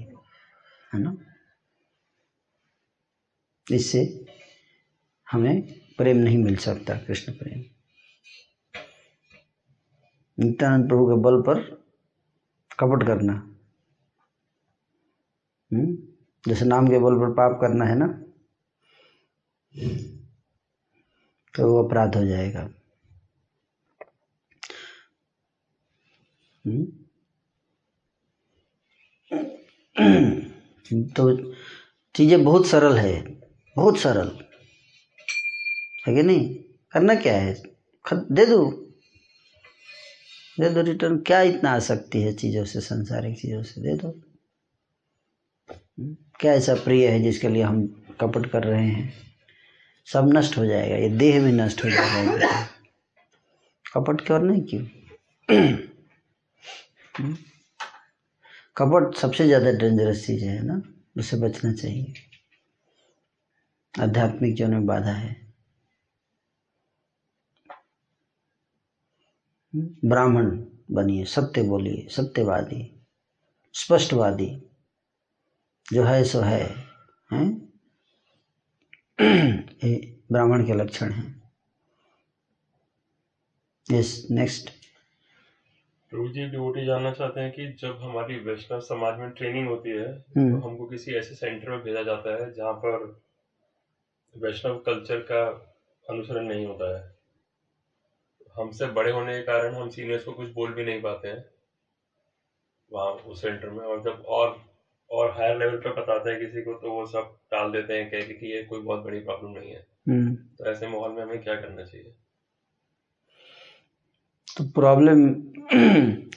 है 0.94 1.00
ना? 1.00 1.18
इससे 3.72 4.26
हमें 5.32 5.62
प्रेम 5.98 6.18
नहीं 6.18 6.38
मिल 6.38 6.56
सकता, 6.56 6.96
कृष्ण 6.96 7.34
प्रेम। 7.34 7.79
नित्यानंद 10.40 10.88
प्रभु 10.90 11.06
के 11.06 11.22
बल 11.22 11.42
पर 11.42 11.62
कपट 12.80 13.08
करना। 13.08 13.34
हम्म? 15.74 15.98
जैसे 16.48 16.66
नाम 16.66 16.88
के 16.88 17.00
बल 17.00 17.16
पर 17.16 17.34
पाप 17.34 17.58
करना 17.62 17.86
है 17.86 17.96
ना 17.98 18.08
तो 21.56 21.72
वो 21.72 21.84
अपराध 21.84 22.16
हो 22.16 22.26
जाएगा। 22.26 22.70
तो 31.16 31.54
चीज़ें 32.16 32.44
बहुत 32.44 32.68
सरल 32.68 32.98
है, 32.98 33.22
बहुत 33.76 33.98
सरल। 33.98 34.32
है 36.08 36.16
कि 36.16 36.24
नहीं? 36.24 36.56
करना 36.92 37.16
क्या 37.16 37.34
है? 37.38 37.54
दे 38.14 38.46
दो। 38.46 38.89
दे 40.60 40.70
दो 40.70 40.82
रिटर्न 40.82 41.18
क्या 41.18 41.42
इतना 41.42 41.72
आसक्ति 41.72 42.22
है 42.22 42.34
चीज़ों 42.34 42.64
से, 42.66 42.82
संसारिक 42.82 43.40
चीज़ों 43.40 43.64
से? 43.64 43.82
दे 43.82 43.96
दो। 43.96 44.12
क्या 46.40 46.54
ऐसा 46.54 46.76
प्रिय 46.76 47.08
है 47.08 47.20
जिसके 47.20 47.50
लिए 47.50 47.64
हम 47.64 47.86
कपट 48.22 48.46
कर 48.46 48.64
रहे 48.64 48.86
हैं? 48.86 49.14
सब 50.08 50.30
नष्ट 50.34 50.58
हो 50.58 50.66
जाएगा, 50.66 50.96
ये 50.96 51.10
देह 51.10 51.44
भी 51.44 51.52
नष्ट 51.52 51.84
हो 51.86 51.90
जाएगा। 51.90 52.50
कपट 53.94 54.22
क्यों 54.22 54.40
नहीं 54.40 54.62
क्यों? 54.62 54.86
कपट 58.78 59.16
सबसे 59.16 59.46
ज़्यादा 59.46 59.72
डेंजरस 59.72 60.26
चीज़ 60.26 60.46
है 60.46 60.62
ना 60.66 60.82
उससे 61.18 61.38
बचना 61.38 61.74
चाहिए। 61.74 62.14
आध्यात्मिक 64.00 64.56
जीवन 64.56 64.72
में 64.72 64.86
बाधा 64.86 65.12
है। 65.12 65.49
ब्राह्मण 69.76 70.46
बनिए 70.92 71.26
सत्य 71.26 71.62
बोलिए 71.64 72.08
सत्यवादी 72.10 73.00
स्पष्टवादी 73.74 74.70
जो 75.94 76.04
है 76.04 76.24
सो 76.24 76.40
है 76.40 76.64
हैं? 77.34 77.70
ये 79.84 80.18
ब्राह्मण 80.32 80.66
के 80.66 80.74
लक्षण 80.74 81.12
हैं। 81.12 81.42
यस 83.92 84.28
नेक्स्ट 84.32 84.70
प्रभु 86.10 86.28
जी 86.28 86.46
डिवोटी 86.46 86.86
जानना 86.86 87.12
चाहते 87.12 87.42
हैं 87.42 87.52
कि 87.52 87.74
जब 87.74 88.00
हमारी 88.02 88.40
वैष्णव 88.40 88.80
समाज 88.80 89.20
में 89.20 89.30
ट्रेनिंग 89.30 89.68
होती 89.68 89.90
है 89.90 90.08
हम्म। 90.38 90.62
तो 90.62 90.68
हमको 90.68 90.86
किसी 90.86 91.14
ऐसे 91.14 91.36
सेंटर 91.36 91.70
में 91.70 91.80
भेजा 91.80 92.04
जाता 92.04 92.44
है 92.44 92.54
जहाँ 92.54 92.74
पर 92.74 93.22
वैष्णव 94.38 94.78
कल्चर 94.80 95.20
का 95.20 95.46
अनुसरण 96.10 96.46
नहीं 96.46 96.66
होता 96.66 96.98
है। 96.98 97.19
हमसे 98.60 98.86
बड़े 98.86 99.12
होने 99.12 99.34
के 99.34 99.44
कारण 99.44 99.76
हम 99.76 99.90
सीनियर्स 99.90 100.24
को 100.24 100.32
कुछ 100.32 100.50
बोल 100.50 100.74
भी 100.74 100.86
नहीं 100.86 101.02
पाते 101.02 101.28
हैं। 101.28 101.46
वहाँ 102.94 103.12
उस 103.12 103.42
सेंटर 103.42 103.70
में 103.70 103.86
और 103.86 104.04
जब 104.04 104.24
और 104.28 104.70
और 105.12 105.32
हायर 105.32 105.58
लेवल 105.58 105.78
पे 105.78 105.90
बताते 105.90 106.30
हैं 106.30 106.40
किसी 106.40 106.62
को 106.62 106.74
तो 106.74 106.92
वो 106.92 107.06
सब 107.06 107.38
टाल 107.52 107.72
देते 107.72 107.94
हैं 107.94 108.12
कह 108.12 108.22
के 108.22 108.34
कि 108.34 108.48
ये 108.48 108.64
कोई 108.64 108.80
बहुत 108.80 109.00
बड़ी 109.00 109.20
प्रॉब्लम 109.20 109.52
नहीं 109.52 109.72
है। 109.72 109.88
हम्म। 110.10 110.36
तो 110.36 110.66
ऐसे 110.66 110.88
माहौल 110.88 111.12
में 111.12 111.24
हमें 111.24 111.44
क्या 111.44 111.56
करना 111.56 111.84
चाहिए? 111.84 112.14
तो 114.58 114.64
प्रॉब्लम 114.64 115.34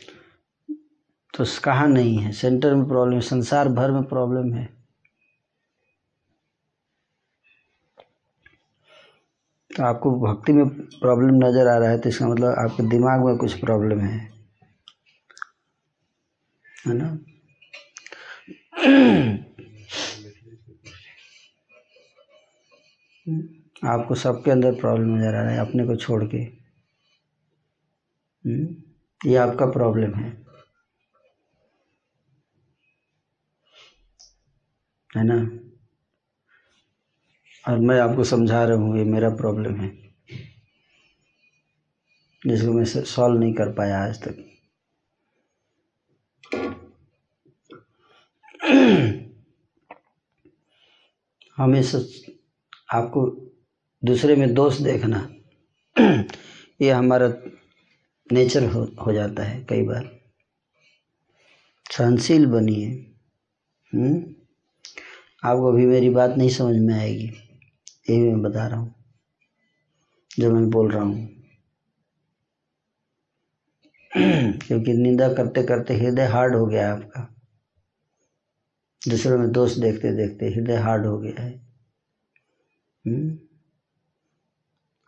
तो 1.35 1.45
कहाँ 1.65 1.89
नहीं 1.89 2.19
है। 2.19 2.33
सेंटर 2.33 2.75
में 2.75 2.89
प्रॉब्लम 2.89 3.21
संसार 3.21 3.69
भर 3.69 3.91
में 3.91 4.03
प्रॉब्लम 4.03 4.55
है 4.55 4.65
तो 4.67 4.85
आपको 9.81 10.11
भक्ति 10.21 10.53
में 10.53 10.69
प्रॉब्लम 10.69 11.35
नज़र 11.35 11.69
आ 11.69 11.79
रहा 11.79 11.91
है 11.91 11.99
तो 11.99 12.09
इसका 12.09 12.29
मतलब 12.29 12.55
आपके 12.59 12.83
दिमाग 12.83 13.25
में 13.25 13.37
कुछ 13.37 13.61
प्रॉब्लम 13.61 14.01
है। 14.01 14.33
है 16.87 16.95
ना? 16.95 17.19
आपको 23.85 24.15
सबके 24.15 24.51
अंदर 24.51 24.73
प्रॉब्लम 24.73 25.17
नज़र 25.17 25.35
आ 25.35 25.43
रहा 25.43 25.51
है, 25.51 25.59
अपने 25.59 25.87
को 25.87 25.97
छोड़ 25.97 26.25
के। 26.25 26.39
हम्म? 28.45 28.77
ये 29.31 29.37
आपका 29.37 29.67
प्रॉब्लम 29.67 30.15
है। 30.15 30.43
है 35.17 35.25
ना? 35.25 35.62
और 37.69 37.79
मैं 37.79 38.01
आपको 38.01 38.25
समझा 38.25 38.65
रहा 38.65 38.77
हूँ 38.77 38.99
ये 38.99 39.05
मेरा 39.05 39.29
प्रॉब्लम 39.31 39.77
है। 39.77 39.89
जिसको 42.47 42.73
मैं 42.73 42.85
सॉल्व 42.85 43.41
नहीं 43.41 43.53
कर 43.53 43.73
पाया 43.73 44.05
आज 44.05 44.23
तक। 44.23 44.49
हमेशा 51.57 51.99
आपको 52.99 53.27
दूसरे 54.05 54.37
में 54.37 54.55
दोष 54.55 54.79
देखना 54.79 55.29
ये 56.81 56.91
हमारा 56.91 57.29
नेचर 58.33 58.65
हो, 58.67 58.85
हो 59.07 59.13
जाता 59.13 59.43
है 59.43 59.65
कई 59.65 59.83
बार। 59.83 60.21
सहनशील 61.91 62.47
बनिए 62.47 62.89
हम्म? 63.95 64.35
आपको 65.45 65.73
अभी 65.73 65.87
मेरी 65.87 66.11
बात 66.11 66.31
नहीं 66.31 66.49
समझ 66.49 66.77
में 66.77 66.95
आएगी। 66.95 67.42
यही 68.11 68.21
मैं 68.21 68.43
बता 68.43 68.67
रहा 68.67 68.81
हूँ। 68.81 68.95
जो 70.39 70.53
मैं 70.53 70.71
बोल 70.71 70.91
रहा 70.91 71.03
हूँ। 71.03 71.29
क्योंकि 74.59 74.93
निंदा 74.93 75.29
करते 75.29 75.63
करते 75.63 75.95
हृदय 75.95 76.27
हार्ड 76.27 76.57
हो 76.57 76.67
गया 76.67 76.87
है 76.87 76.93
आपका। 76.93 77.35
दूसरों 79.09 79.39
में 79.39 79.53
दोष 79.53 79.77
देखते 79.77 80.13
देखते 80.13 80.47
हृदय 80.47 80.77
हार्ड 80.77 81.07
हो 81.07 81.19
गया 81.19 81.43
है। 81.43 81.67
हम्म? 83.07 83.39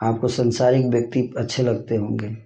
आपको 0.02 0.28
संसारिक 0.28 0.86
व्यक्ति 0.86 1.34
अच्छे 1.38 1.62
लगते 1.62 1.96
होंगे। 1.96 2.36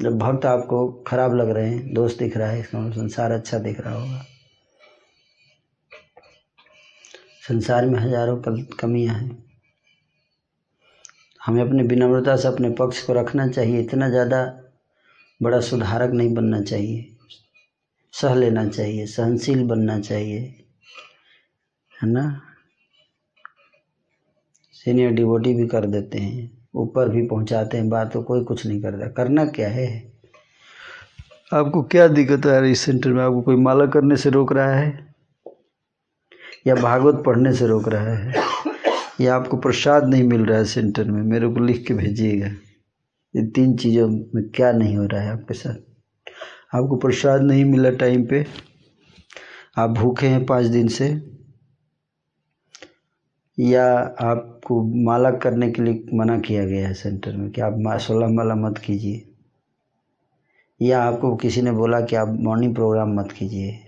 जब 0.00 0.18
भक्त 0.18 0.46
आपको 0.46 0.88
खराब 1.06 1.34
लग 1.34 1.50
रहे 1.50 1.70
हैं 1.70 1.94
दोस्त 1.94 2.18
दिख 2.18 2.36
रहा 2.36 2.50
है 2.50 2.60
इसका 2.60 2.80
मतलब 2.80 2.92
संसार 2.92 3.32
अच्छा 3.32 3.58
दिख 3.58 3.80
रहा 3.80 3.94
होगा। 3.94 4.24
संसार 7.44 7.86
में 7.86 7.98
हज़ारों 8.00 8.36
कमियाँ 8.80 9.14
हैं। 9.14 9.42
हमें 11.40 11.60
अपने 11.62 11.82
विनम्रता 11.82 12.36
से 12.36 12.48
अपने 12.48 12.70
पक्ष 12.70 13.02
को 13.02 13.12
रखना 13.12 13.46
चाहिए। 13.48 13.80
इतना 13.80 14.08
ज़्यादा 14.08 14.44
बड़ा 15.40 15.60
सुधारक 15.60 16.12
नहीं 16.12 16.34
बनना 16.34 16.62
चाहिए। 16.62 17.10
सह 18.14 18.34
लेना 18.34 18.66
चाहिए, 18.68 19.06
सहनशील 19.06 19.66
बनना 19.68 19.98
चाहिए। 20.00 20.40
है 21.94 22.10
ना? 22.10 22.40
सीनियर 24.74 25.10
डिवोटी 25.10 25.54
भी 25.54 25.66
कर 25.68 25.86
देते 25.86 26.18
हैं, 26.18 26.50
ऊपर 26.74 27.08
भी 27.08 27.26
पहुंचाते 27.26 27.76
हैं, 27.76 27.88
बात 27.88 28.12
तो 28.12 28.22
कोई 28.22 28.44
कुछ 28.44 28.66
नहीं 28.66 28.82
करता। 28.82 29.08
करना 29.12 29.44
क्या 29.46 29.68
है? 29.68 29.88
आपको 31.52 31.82
क्या 31.82 32.08
दिक्कत 32.08 32.46
आ 32.46 32.58
रही 32.58 32.66
है 32.66 32.72
इस 32.72 32.80
सेंटर 32.80 33.12
में? 33.12 33.22
आपको 33.24 33.42
कोई 33.42 33.56
माला 33.56 33.86
करने 33.86 34.16
से 34.16 34.30
रोक 34.30 34.52
रहा 34.52 34.74
है? 34.74 35.03
या 36.66 36.74
भागवत 36.74 37.24
पढ़ने 37.26 37.52
से 37.52 37.66
रोक 37.66 37.88
रहा 37.88 38.14
है? 38.14 38.34
या 39.20 39.34
आपको 39.34 39.56
प्रसाद 39.56 40.08
नहीं 40.08 40.22
मिल 40.22 40.46
रहा 40.46 40.58
है 40.58 40.64
सेंटर 40.64 41.04
में? 41.04 41.22
मेरे 41.22 41.48
को 41.48 41.60
लिख 41.60 41.84
के 41.86 41.94
भेजिएगा। 41.94 42.46
ये 43.36 43.46
तीन 43.46 43.76
चीज़ों 43.76 44.08
में 44.08 44.48
क्या 44.48 44.72
नहीं 44.72 44.96
हो 44.96 45.06
रहा 45.06 45.20
है 45.20 45.32
आपके 45.32 45.54
साथ? 45.54 45.74
आपको 46.74 46.96
प्रसाद 46.96 47.42
नहीं 47.42 47.64
मिला 47.64 47.90
टाइम 47.90 48.26
पे? 48.26 48.46
आप 49.78 49.90
भूखे 49.90 50.26
हैं 50.26 50.46
पाँच 50.46 50.66
दिन 50.66 50.88
से? 50.88 51.34
या 53.58 53.96
आपको 54.20 55.04
माला 55.04 55.30
करने 55.30 55.70
के 55.70 55.82
लिए 55.82 56.06
मना 56.14 56.38
किया 56.38 56.64
गया 56.64 56.88
है 56.88 56.94
सेंटर 56.94 57.36
में 57.36 57.50
कि 57.50 57.60
आप 57.60 57.98
सोलह 57.98 58.28
माला 58.28 58.54
मत 58.54 58.78
कीजिए? 58.78 59.34
या 60.82 61.02
आपको 61.02 61.36
किसी 61.36 61.62
ने 61.62 61.72
बोला 61.72 62.00
कि 62.00 62.16
आप 62.16 62.28
मॉर्निंग 62.28 62.74
प्रोग्राम 62.74 63.14
मत 63.14 63.32
कीजिए? 63.32 63.78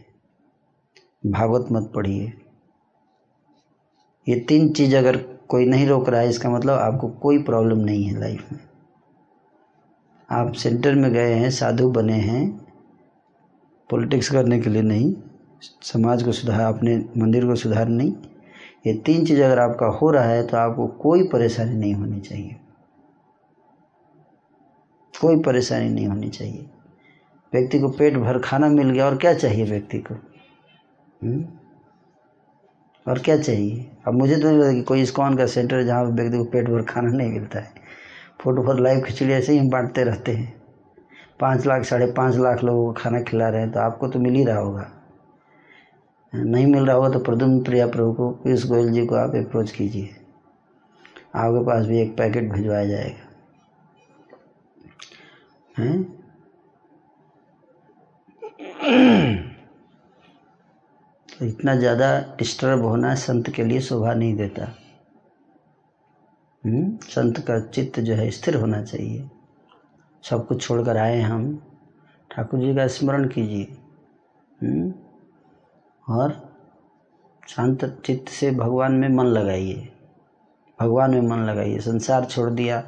भागवत 1.27 1.67
मत 1.73 1.93
पढ़िए। 1.95 2.33
ये 4.27 4.39
तीन 4.41 4.69
चीज़ 4.69 4.95
अगर 4.97 5.17
कोई 5.49 5.67
नहीं 5.67 5.87
रोक 5.87 6.09
रहा 6.09 6.21
है, 6.21 6.29
इसका 6.29 6.51
मतलब 6.51 6.79
आपको 6.79 7.09
कोई 7.09 7.43
प्रॉब्लम 7.43 7.79
नहीं 7.79 8.05
है 8.05 8.21
लाइफ 8.21 8.53
में। 8.53 8.61
आप 10.29 10.53
सेंटर 10.53 10.95
में 10.95 11.11
गए 11.13 11.33
हैं, 11.33 11.51
साधु 11.51 11.91
बने 11.91 12.13
हैं 12.13 12.49
पॉलिटिक्स 13.91 14.31
करने 14.31 14.61
के 14.61 14.71
लिए 14.71 14.83
नहीं, 14.83 15.15
समाज 15.83 16.23
को 16.23 16.33
सुधार, 16.33 16.61
अपने 16.75 16.97
मंदिर 17.19 17.47
को 17.47 17.55
सुधार 17.55 17.89
नहीं, 17.89 18.13
ये 18.87 18.95
तीन 18.97 19.25
चीज़ 19.27 19.43
अगर 19.43 19.59
आपका 19.59 19.87
हो 19.87 20.11
रहा 20.11 20.25
है 20.25 20.47
तो 20.47 20.57
आपको 20.57 20.87
कोई 20.87 21.29
परेशानी 21.29 21.75
नहीं 21.75 21.95
होनी 21.95 22.21
चाहिए। 22.21 22.57
कोई 25.15 25.43
परेशानी 25.43 25.89
नहीं 25.89 26.07
होनी 26.07 26.29
चाहिए। 26.29 26.67
व्यक्ति 27.53 27.79
को 27.79 27.89
पेट 27.89 28.17
भर 28.17 28.39
खाना 28.39 28.69
मिल 28.69 28.91
गया, 28.91 29.07
और 29.07 29.17
क्या 29.17 29.35
चाहिए 29.35 29.65
व्यक्ति 29.65 29.99
को? 29.99 30.15
हुँ? 31.23 31.61
और 33.07 33.19
क्या 33.19 33.37
चाहिए? 33.37 33.91
अब 34.09 34.15
मुझे 34.15 34.37
तो 34.37 34.51
नहीं 34.51 34.61
पता 34.61 34.73
कि 34.73 34.83
कोई 34.83 35.03
इस्कॉन 35.03 35.37
का 35.37 35.47
सेंटर 35.47 35.77
है 35.77 35.85
जहाँ 35.85 36.05
व्यक्ति 36.05 36.39
को 36.39 36.45
पेट 36.45 36.69
भर 36.69 36.83
खाना 36.83 37.11
नहीं 37.11 37.33
मिलता 37.33 37.59
है। 37.59 37.75
फ़ोटो 38.41 38.63
पर 38.63 38.81
लाइव 38.81 39.01
खिचड़ी 39.01 39.33
ऐसे 39.33 39.53
ही 39.53 39.59
हम 39.59 39.71
बांटते 39.71 40.05
रहते 40.05 40.33
हैं। 40.33 40.63
पाँच 41.41 41.67
लाख, 41.67 41.83
साढ़े 41.83 42.07
पाँच 42.07 42.37
लाख 42.37 42.65
लोगों 42.65 42.87
को 42.87 42.93
खाना 42.93 43.21
खिला 43.21 43.49
रहे 43.49 43.61
हैं 43.61 43.73
तो 43.73 43.81
आपको 43.81 44.09
तो 44.09 44.19
मिल 44.19 44.35
ही 44.35 44.45
रहा 44.45 44.59
होगा। 44.59 44.91
नहीं 46.35 46.67
मिल 46.67 46.87
रहा 46.87 46.97
होगा 46.97 47.09
तो 47.09 47.19
प्रदुम 47.19 47.61
प्रिया 47.61 47.87
प्रभु 47.87 48.13
को, 48.13 48.31
पीयूष 48.31 48.67
गोयल 48.67 48.93
जी 48.93 49.07
को 49.07 49.15
आप 49.15 49.37
अप्रोच 49.37 49.71
कीजिए। 49.71 50.17
आपके 51.35 51.67
पास 51.67 51.87
भी 51.87 52.01
एक 52.01 52.17
पैकेट 52.17 52.53
भिजवाया 52.53 52.87
जाएगा। 52.87 53.29
हैं? 55.79 56.17
इतना 61.43 61.75
ज़्यादा 61.75 62.09
डिस्टर्ब 62.39 62.85
होना 62.85 63.15
संत 63.15 63.49
के 63.51 63.65
लिए 63.65 63.81
शोभा 63.81 64.13
नहीं 64.15 64.35
देता 64.37 64.65
हम्म? 66.65 66.97
संत 67.05 67.39
का 67.39 67.59
चित्त 67.67 67.99
जो 68.01 68.15
है 68.15 68.31
स्थिर 68.31 68.55
होना 68.55 68.83
चाहिए 68.83 69.29
सब 70.25 70.47
कुछ 70.47 70.63
छोड़कर 70.63 70.97
आए 70.97 71.21
हम 71.21 71.45
ठाकुर 72.31 72.61
जी 72.61 72.75
का 72.75 72.87
स्मरण 72.87 73.29
कीजिए 73.29 73.67
हम्म? 74.61 74.93
और 76.07 76.33
शांत 77.49 77.85
चित्त 78.07 78.29
से 78.29 78.51
भगवान 78.51 78.93
में 78.93 79.09
मन 79.09 79.27
लगाइए 79.27 79.89
भगवान 80.79 81.15
में 81.15 81.29
मन 81.29 81.45
लगाइए 81.45 81.79
संसार 81.81 82.25
छोड़ 82.25 82.51
दिया 82.51 82.83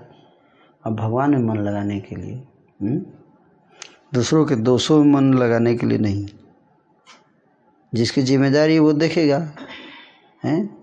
अब 0.85 0.97
भगवान 0.97 1.31
में 1.31 1.43
मन 1.45 1.61
लगाने 1.61 2.01
के 2.01 2.17
लिए? 2.17 2.43
हम्म? 2.81 2.99
दूसरों 4.15 4.45
के 4.47 4.57
दोषों 4.57 5.03
में 5.05 5.13
मन 5.13 5.33
लगाने 5.35 5.75
के 5.75 5.87
लिए 5.87 5.99
नहीं 5.99 6.27
जिसकी 7.95 8.23
ज़िम्मेदारी 8.23 8.79
वो 8.79 8.93
देखेगा, 8.93 9.53
हैं? 10.45 10.79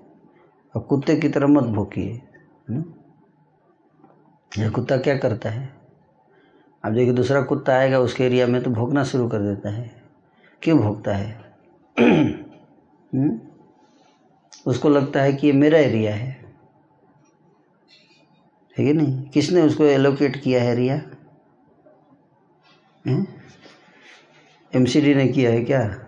और 0.75 0.81
कुत्ते 0.81 1.15
की 1.15 1.29
तरह 1.29 1.47
मत 1.47 1.63
भोकिए 1.63 2.21
यह 4.59 4.69
कुत्ता 4.69 4.97
क्या 4.97 5.17
करता 5.17 5.49
है? 5.49 5.75
अब 6.85 6.93
देखिए 6.93 7.13
दूसरा 7.13 7.41
कुत्ता 7.41 7.73
आएगा, 7.73 7.99
उसके 7.99 8.23
एरिया 8.23 8.47
में 8.47 8.63
तो 8.63 8.69
भोंकना 8.69 9.03
शुरू 9.03 9.29
कर 9.29 9.39
देता 9.39 9.69
है। 9.69 10.03
क्यों 10.61 10.79
भोंकता 10.79 11.15
है? 11.15 11.55
हम्म? 11.99 13.41
उसको 14.67 14.89
लगता 14.89 15.21
है 15.21 15.33
कि 15.33 15.47
ये 15.47 15.53
मेरा 15.53 15.77
एरिया 15.77 16.15
है। 16.15 16.45
है 18.77 18.85
कि 18.85 18.93
नहीं? 18.93 19.21
किसने 19.21 19.61
उसको 19.61 19.83
एलोकेट 19.83 20.41
किया 20.41 20.63
है 20.63 20.71
एरिया? 20.71 21.01
एमसीडी 24.75 25.15
ने 25.15 25.27
किया 25.27 25.51
है 25.51 25.63
क्या? 25.63 26.04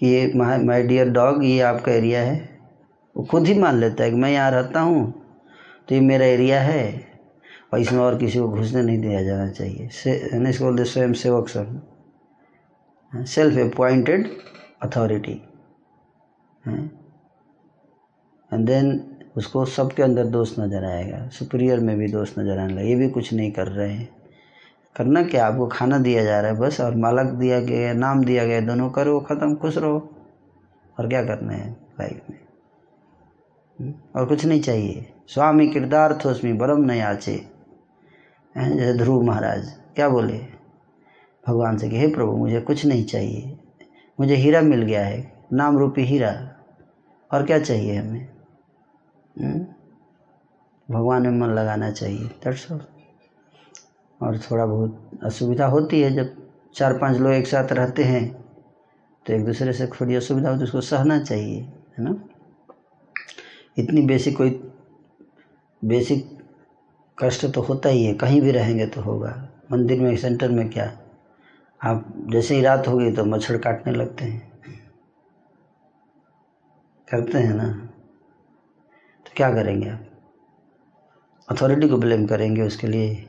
कि 0.00 0.06
ये 0.06 0.32
माय 0.36 0.82
डियर 0.84 1.10
डॉग 1.10 1.44
ये 1.44 1.60
आपका 1.62 1.92
एरिया 1.92 2.20
है। 2.22 2.48
वो 3.16 3.24
खुद 3.24 3.46
ही 3.46 3.54
मान 3.58 3.78
लेता 3.80 4.04
है 4.04 4.10
कि 4.10 4.16
मैं 4.16 4.30
यहाँ 4.30 4.50
रहता 4.50 4.80
हूँ 4.80 5.12
तो 5.88 5.94
ये 5.94 6.00
मेरा 6.02 6.26
एरिया 6.26 6.60
है, 6.62 7.06
और 7.72 7.80
इसमें 7.80 8.00
और 8.00 8.18
किसी 8.18 8.38
को 8.38 8.48
घुसने 8.48 8.82
नहीं 8.82 8.98
दिया 9.00 9.22
जाना 9.22 9.50
चाहिए। 9.50 9.88
से 9.92 10.12
इसको 10.48 10.64
बोलते 10.64 10.84
स्वयं 10.86 11.12
सेवक 11.14 11.48
सब 11.48 11.80
self 13.12 13.58
appointed 13.64 14.28
authority 14.82 15.40
and 16.64 18.66
then 18.66 19.00
उसको 19.36 19.64
सबके 19.66 20.02
अंदर 20.02 20.26
दोष 20.26 20.58
नज़र 20.58 20.84
आएगा। 20.84 21.28
सुपीरियर 21.30 21.80
में 21.80 21.96
भी 21.98 22.06
दोष 22.08 22.32
नज़र 22.38 22.58
आने 22.58 22.72
लगा। 22.72 22.82
ये 22.82 22.94
भी 22.96 23.08
कुछ 23.10 23.32
नहीं 23.32 23.50
कर 23.52 23.68
रहे 23.68 23.90
हैं। 23.90 24.08
करना 24.98 25.22
क्या? 25.22 25.46
आपको 25.46 25.66
खाना 25.66 25.98
दिया 25.98 26.24
जा 26.24 26.40
रहा 26.40 26.50
है 26.50 26.58
बस, 26.58 26.80
और 26.80 26.96
मालक 26.96 27.26
दिया 27.26 27.60
गया 27.60 27.92
नाम 27.92 28.24
दिया 28.24 28.44
गया 28.44 28.60
दोनों 28.60 28.90
करो, 28.90 29.20
ख़त्म, 29.20 29.54
खुश 29.54 29.78
रहो। 29.78 30.14
और 31.00 31.08
क्या 31.08 31.24
करना 31.24 31.52
है 31.52 31.70
लाइफ 31.70 32.20
में? 32.30 32.38
हम्म? 33.80 33.94
और 34.16 34.26
कुछ 34.26 34.44
नहीं 34.44 34.60
चाहिए। 34.60 35.12
स्वामी 35.28 35.68
किरदार 35.68 36.18
थोस्मी 36.24 36.52
बरम 36.52 36.80
नहीं 36.80 37.02
आचे 37.02 37.46
जैसे 38.58 38.98
ध्रुव 38.98 39.22
महाराज, 39.22 39.78
क्या 39.96 40.08
बोले? 40.08 40.46
भगवान 41.48 41.76
से 41.76 41.88
कि 41.88 41.98
हे 41.98 42.06
प्रभु, 42.06 42.36
मुझे 42.36 42.60
कुछ 42.60 42.86
नहीं 42.86 43.04
चाहिए। 43.04 43.58
मुझे 44.20 44.34
हीरा 44.34 44.60
मिल 44.60 44.82
गया 44.82 45.06
है, 45.06 45.32
नाम 45.52 45.78
रूपी 45.78 46.02
हीरा। 46.02 46.54
और 47.32 47.46
क्या 47.46 47.58
चाहिए 47.58 47.96
हमें? 47.96 48.28
हम्म? 49.40 49.66
भगवान 50.94 51.22
में 51.22 51.30
मन 51.30 51.46
लगाना 51.46 51.90
चाहिए 51.90 52.30
ऑल 52.46 52.80
और 54.22 54.38
थोड़ा 54.38 54.66
बहुत 54.66 55.10
असुविधा 55.24 55.66
होती 55.66 56.00
है 56.00 56.10
जब 56.10 56.48
चार 56.74 56.98
पाँच 56.98 57.16
लोग 57.16 57.32
एक 57.32 57.46
साथ 57.46 57.72
रहते 57.72 58.04
हैं 58.04 58.48
तो 59.26 59.32
एक 59.32 59.44
दूसरे 59.44 59.72
से 59.72 59.86
थोड़ी 59.86 60.14
असुविधा 60.14 60.48
होती 60.48 60.58
है, 60.58 60.64
उसको 60.64 60.80
सहना 60.80 61.18
चाहिए, 61.18 61.60
है 61.60 62.04
ना? 62.04 62.28
इतनी 63.78 64.02
बेसिक 64.02 64.36
कोई 64.36 64.70
बेसिक 65.84 66.38
कष्ट 67.22 67.46
तो 67.46 67.60
होता 67.60 67.88
ही 67.88 68.04
है, 68.04 68.14
कहीं 68.14 68.40
भी 68.40 68.50
रहेंगे 68.50 68.86
तो 68.86 69.00
होगा। 69.00 69.48
मंदिर 69.72 70.00
में, 70.00 70.16
सेंटर 70.16 70.50
में 70.50 70.70
क्या? 70.70 70.98
आप 71.84 72.14
जैसे 72.16 72.54
ही 72.54 72.62
रात 72.62 72.88
होगी 72.88 73.12
तो 73.12 73.24
मच्छर 73.24 73.58
काटने 73.58 73.92
लगते 73.92 74.24
हैं। 74.24 74.52
करते 77.10 77.38
हैं 77.38 77.54
ना? 77.54 77.72
तो 79.26 79.30
क्या 79.36 79.54
करेंगे 79.54 79.90
आप? 79.90 80.00
अथॉरिटी 81.48 81.88
को 81.88 81.96
ब्लेम 81.96 82.26
करेंगे 82.26 82.62
उसके 82.62 82.86
लिए। 82.86 83.27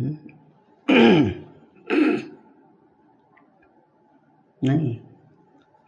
नहीं। 4.64 5.00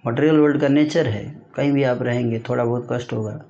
मटेरियल 0.06 0.38
वर्ल्ड 0.38 0.60
का 0.60 0.68
नेचर 0.68 1.06
है। 1.06 1.42
कहीं 1.54 1.72
भी 1.72 1.82
आप 1.82 2.02
रहेंगे, 2.02 2.38
थोड़ा 2.38 2.64
बहुत 2.64 2.88
कष्ट 2.92 3.12
होगा। 3.12 3.44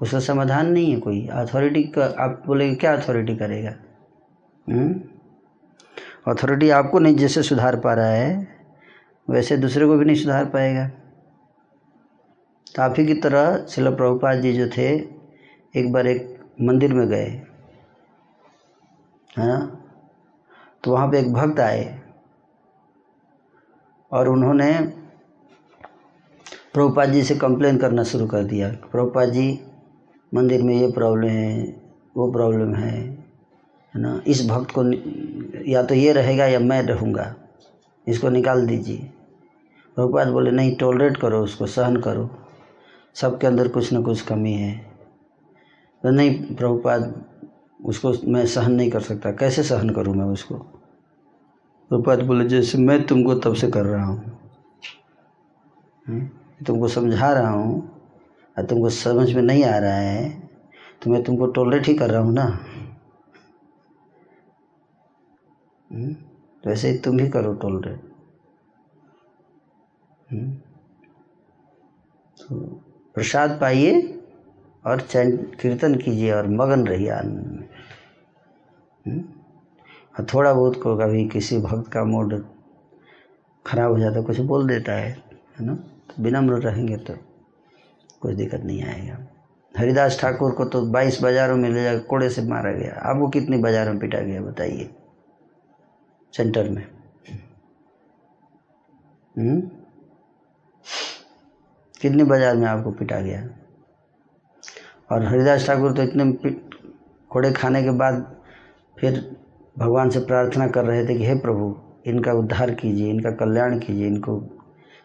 उसका 0.00 0.20
समाधान 0.20 0.72
नहीं 0.72 0.94
है 0.94 1.00
कोई। 1.00 1.26
अथॉरिटी 1.26 1.84
का, 1.84 2.14
आप 2.18 2.42
बोलेंगे, 2.46 2.76
क्या 2.76 2.96
अथॉरिटी 2.96 3.36
करेगा? 3.36 3.70
अथॉरिटी 6.28 6.70
हम्म? 6.70 6.84
आपको 6.84 6.98
नहीं 6.98 7.16
जैसे 7.16 7.42
सुधार 7.42 7.80
पा 7.80 7.94
रहा 7.94 8.06
है, 8.06 8.48
वैसे 9.30 9.56
दूसरे 9.56 9.86
को 9.86 9.96
भी 9.96 10.04
नहीं 10.04 10.16
सुधार 10.16 10.44
पाएगा। 10.44 10.88
तो 12.76 12.82
आप 12.82 12.94
ही 12.98 13.06
की 13.06 13.14
तरह 13.14 13.66
शिल 13.66 13.94
प्रभुपाद 13.94 14.40
जी 14.40 14.52
जो 14.52 14.68
थे, 14.68 14.98
एक 15.76 15.92
बार 15.92 16.06
एक 16.06 16.38
मंदिर 16.62 16.94
में 16.94 17.08
गए। 17.08 17.42
है 19.38 19.46
ना? 19.46 19.82
तो 20.86 20.92
वहाँ 20.92 21.08
पे 21.10 21.18
एक 21.18 21.32
भक्त 21.32 21.60
आए 21.60 21.84
और 24.10 24.28
उन्होंने 24.28 24.72
प्रभुपाद 26.74 27.12
जी 27.12 27.22
से 27.22 27.34
कंप्लेन 27.36 27.78
करना 27.78 28.02
शुरू 28.04 28.26
कर 28.26 28.44
दिया, 28.44 28.68
प्रभुपाद 28.92 29.30
जी, 29.30 29.60
मंदिर 30.32 30.62
में 30.62 30.74
ये 30.74 30.90
प्रॉब्लम 30.92 31.28
है, 31.28 31.64
वो 32.16 32.30
प्रॉब्लम 32.32 32.74
है 32.74 32.92
है 33.94 34.00
ना? 34.00 34.20
इस 34.26 34.46
भक्त 34.48 34.74
को 34.78 34.84
या 35.70 35.82
तो 35.82 35.94
ये 35.94 36.12
रहेगा 36.12 36.46
या 36.46 36.58
मैं 36.60 36.80
रहूँगा, 36.82 37.34
इसको 38.06 38.28
निकाल 38.28 38.66
दीजिए। 38.66 39.10
प्रभुपाद 39.96 40.28
बोले, 40.28 40.50
नहीं 40.50 40.76
टॉलरेट 40.76 41.16
करो 41.16 41.42
उसको, 41.44 41.66
सहन 41.66 41.96
करो, 41.96 42.30
सबके 43.16 43.46
अंदर 43.46 43.68
कुछ 43.68 43.92
ना 43.92 44.00
कुछ 44.00 44.20
कमी 44.22 44.52
है। 44.52 44.74
तो 46.04 46.10
नहीं, 46.10 46.54
प्रभुपाद, 46.54 47.12
उसको 47.84 48.14
मैं 48.24 48.46
सहन 48.46 48.72
नहीं 48.72 48.90
कर 48.90 49.00
सकता। 49.00 49.32
कैसे 49.32 49.62
सहन 49.62 49.90
करूँ 49.90 50.14
मैं 50.14 50.24
उसको? 50.24 50.66
प्रभुपाद 51.90 52.22
बोले, 52.22 52.44
जैसे 52.48 52.78
मैं 52.78 53.02
तुमको 53.06 53.34
तब 53.34 53.54
से 53.54 53.68
कर 53.70 53.84
रहा 53.84 54.04
हूँ 54.04 54.18
हम्म? 56.06 56.28
तुमको 56.66 56.88
समझा 56.88 57.32
रहा 57.32 57.50
हूँ, 57.50 57.76
और 58.56 58.64
तुमको 58.66 58.90
समझ 58.90 59.32
में 59.34 59.42
नहीं 59.42 59.64
आ 59.64 59.76
रहा 59.78 59.96
है 59.96 60.30
तो 61.02 61.10
मैं 61.10 61.22
तुमको 61.24 61.46
टॉलरेट 61.46 61.86
ही 61.86 61.94
कर 61.94 62.10
रहा 62.10 62.20
हूँ 62.22 62.32
ना 62.34 62.44
हम्म? 65.90 66.12
तो 66.64 66.70
ऐसे 66.70 66.90
ही 66.90 66.98
तुम 66.98 67.18
ही 67.18 67.28
करो 67.30 67.52
टॉलरेट 67.54 68.00
हम्म? 70.28 70.50
तो 72.38 72.56
प्रसाद 73.16 73.58
पाइए 73.60 73.94
और 74.84 75.00
चैन 75.00 75.36
कीर्तन 75.60 75.94
कीजिए 75.94 76.32
और 76.32 76.48
मगन 76.50 76.86
रहिए 76.86 77.10
आनंद 77.10 77.68
में 79.06 79.35
और 80.16 80.26
थोड़ा 80.34 80.52
बहुत 80.52 80.82
को 80.82 80.96
कभी 80.96 81.28
किसी 81.28 81.58
भक्त 81.58 81.92
का 81.92 82.04
मूड 82.04 82.44
खराब 83.66 83.92
हो 83.92 83.98
जाता 83.98 84.18
है, 84.18 84.24
कुछ 84.24 84.38
बोल 84.38 84.68
देता 84.68 84.92
है 84.92 85.10
है 85.58 85.66
ना? 85.66 85.74
तो 85.74 86.22
विनम्र 86.22 86.58
रहेंगे 86.58 86.96
तो 86.96 87.14
कोई 88.20 88.34
दिक्कत 88.34 88.60
नहीं 88.60 88.82
आएगा। 88.82 89.18
हरिदास 89.74 90.18
ठाकुर 90.20 90.52
को 90.52 90.64
तो 90.64 90.82
22 90.82 91.22
बाजारों 91.22 91.56
में 91.56 91.68
ले 91.70 91.82
जाकर 91.84 92.00
कोड़े 92.00 92.30
से 92.30 92.42
मारा 92.42 92.72
गया। 92.72 92.92
आपको 92.94 93.28
कितनी 93.28 93.58
बाजारों 93.58 93.92
में 93.92 94.00
पिटा 94.00 94.20
गया, 94.20 94.40
बताइए? 94.40 94.90
सेंटर 96.34 96.68
में। 96.68 96.86
हम्म? 99.38 99.60
कितने 102.00 102.24
बाज़ार 102.24 102.56
में 102.56 102.66
आपको 102.66 102.90
पिटा 102.90 103.20
गया? 103.20 103.48
और 105.12 105.24
हरिदास 105.24 105.66
ठाकुर 105.66 105.92
तो 105.92 106.02
इतने 106.02 106.32
कोड़े 107.30 107.52
खाने 107.52 107.82
के 107.82 107.90
बाद 107.90 108.36
फिर 109.00 109.36
भगवान 109.78 110.10
से 110.10 110.20
प्रार्थना 110.20 110.68
कर 110.68 110.84
रहे 110.84 111.08
थे 111.08 111.14
कि 111.14 111.26
हे 111.26 111.34
प्रभु, 111.34 111.76
इनका 112.06 112.32
उद्धार 112.32 112.74
कीजिए, 112.74 113.10
इनका 113.10 113.30
कल्याण 113.30 113.78
कीजिए, 113.78 114.06
इनको 114.06 114.40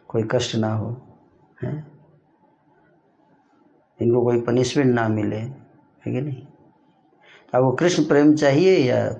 कोई 0.07 0.23
कष्ट 0.31 0.55
ना 0.55 0.73
हो, 0.73 1.01
हैं? 1.63 1.91
इनको 4.01 4.21
कोई 4.21 4.41
पनिशमेंट 4.41 4.95
ना 4.95 5.09
मिले, 5.09 5.35
है 5.35 6.11
कि 6.11 6.21
नहीं? 6.21 6.47
अब 7.53 7.63
वो 7.63 7.71
कृष्ण 7.71 8.03
प्रेम 8.03 8.35
चाहिए 8.35 8.77
या 8.77 9.15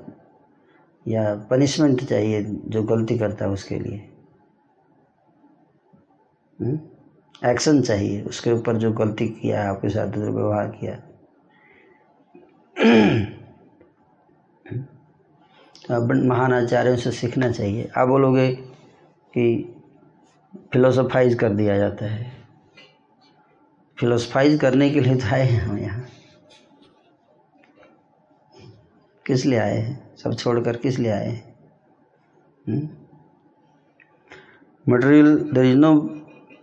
या 1.08 1.36
पनिशमेंट 1.36 2.04
चाहिए 2.04 2.44
जो 2.44 2.84
गलती 2.84 3.18
करता 3.18 3.46
है 3.46 3.52
उसके 3.52 3.80
लिए? 3.80 4.08
एक्शन 7.46 7.72
हम्म? 7.72 7.82
चाहिए, 7.82 8.22
उसके 8.22 8.52
ऊपर 8.52 8.78
जो 8.78 8.92
गलती 8.92 9.28
किया, 9.28 9.70
आपके 9.70 9.90
साथ 9.90 10.08
दुर्व्यवहार 10.08 10.68
किया। 10.68 11.02
महान 15.92 16.53
आचार्यों 16.53 16.95
से 16.95 17.11
सीखना 17.11 17.52
चाहिए। 17.52 17.90
आप 17.98 18.08
बोलोगे 18.08 18.52
कि 19.34 19.76
फिलोसोफाइज 20.74 21.36
कर 21.36 21.50
दिया 21.50 21.78
जाता 21.78 22.06
है। 22.06 22.32
फिलोसफाइज 23.98 24.60
करने 24.60 24.90
के 24.90 25.00
लिए 25.00 25.16
तो 25.16 25.28
आए 25.28 25.44
हैं 25.44 25.61
हम 25.61 25.78
यहाँ। 25.78 26.06
किस 29.26 29.45
लिए 29.45 29.60
आए 29.60 29.78
हैं? 29.78 30.16
सब 30.18 30.36
छोड़कर 30.36 30.78
किस 30.78 31.00
लिए 31.00 31.11
आए 31.11 31.28
हैं? 31.28 31.44
Material 34.90 35.36
there 35.53 35.66
is 35.66 35.78
no 35.78 35.94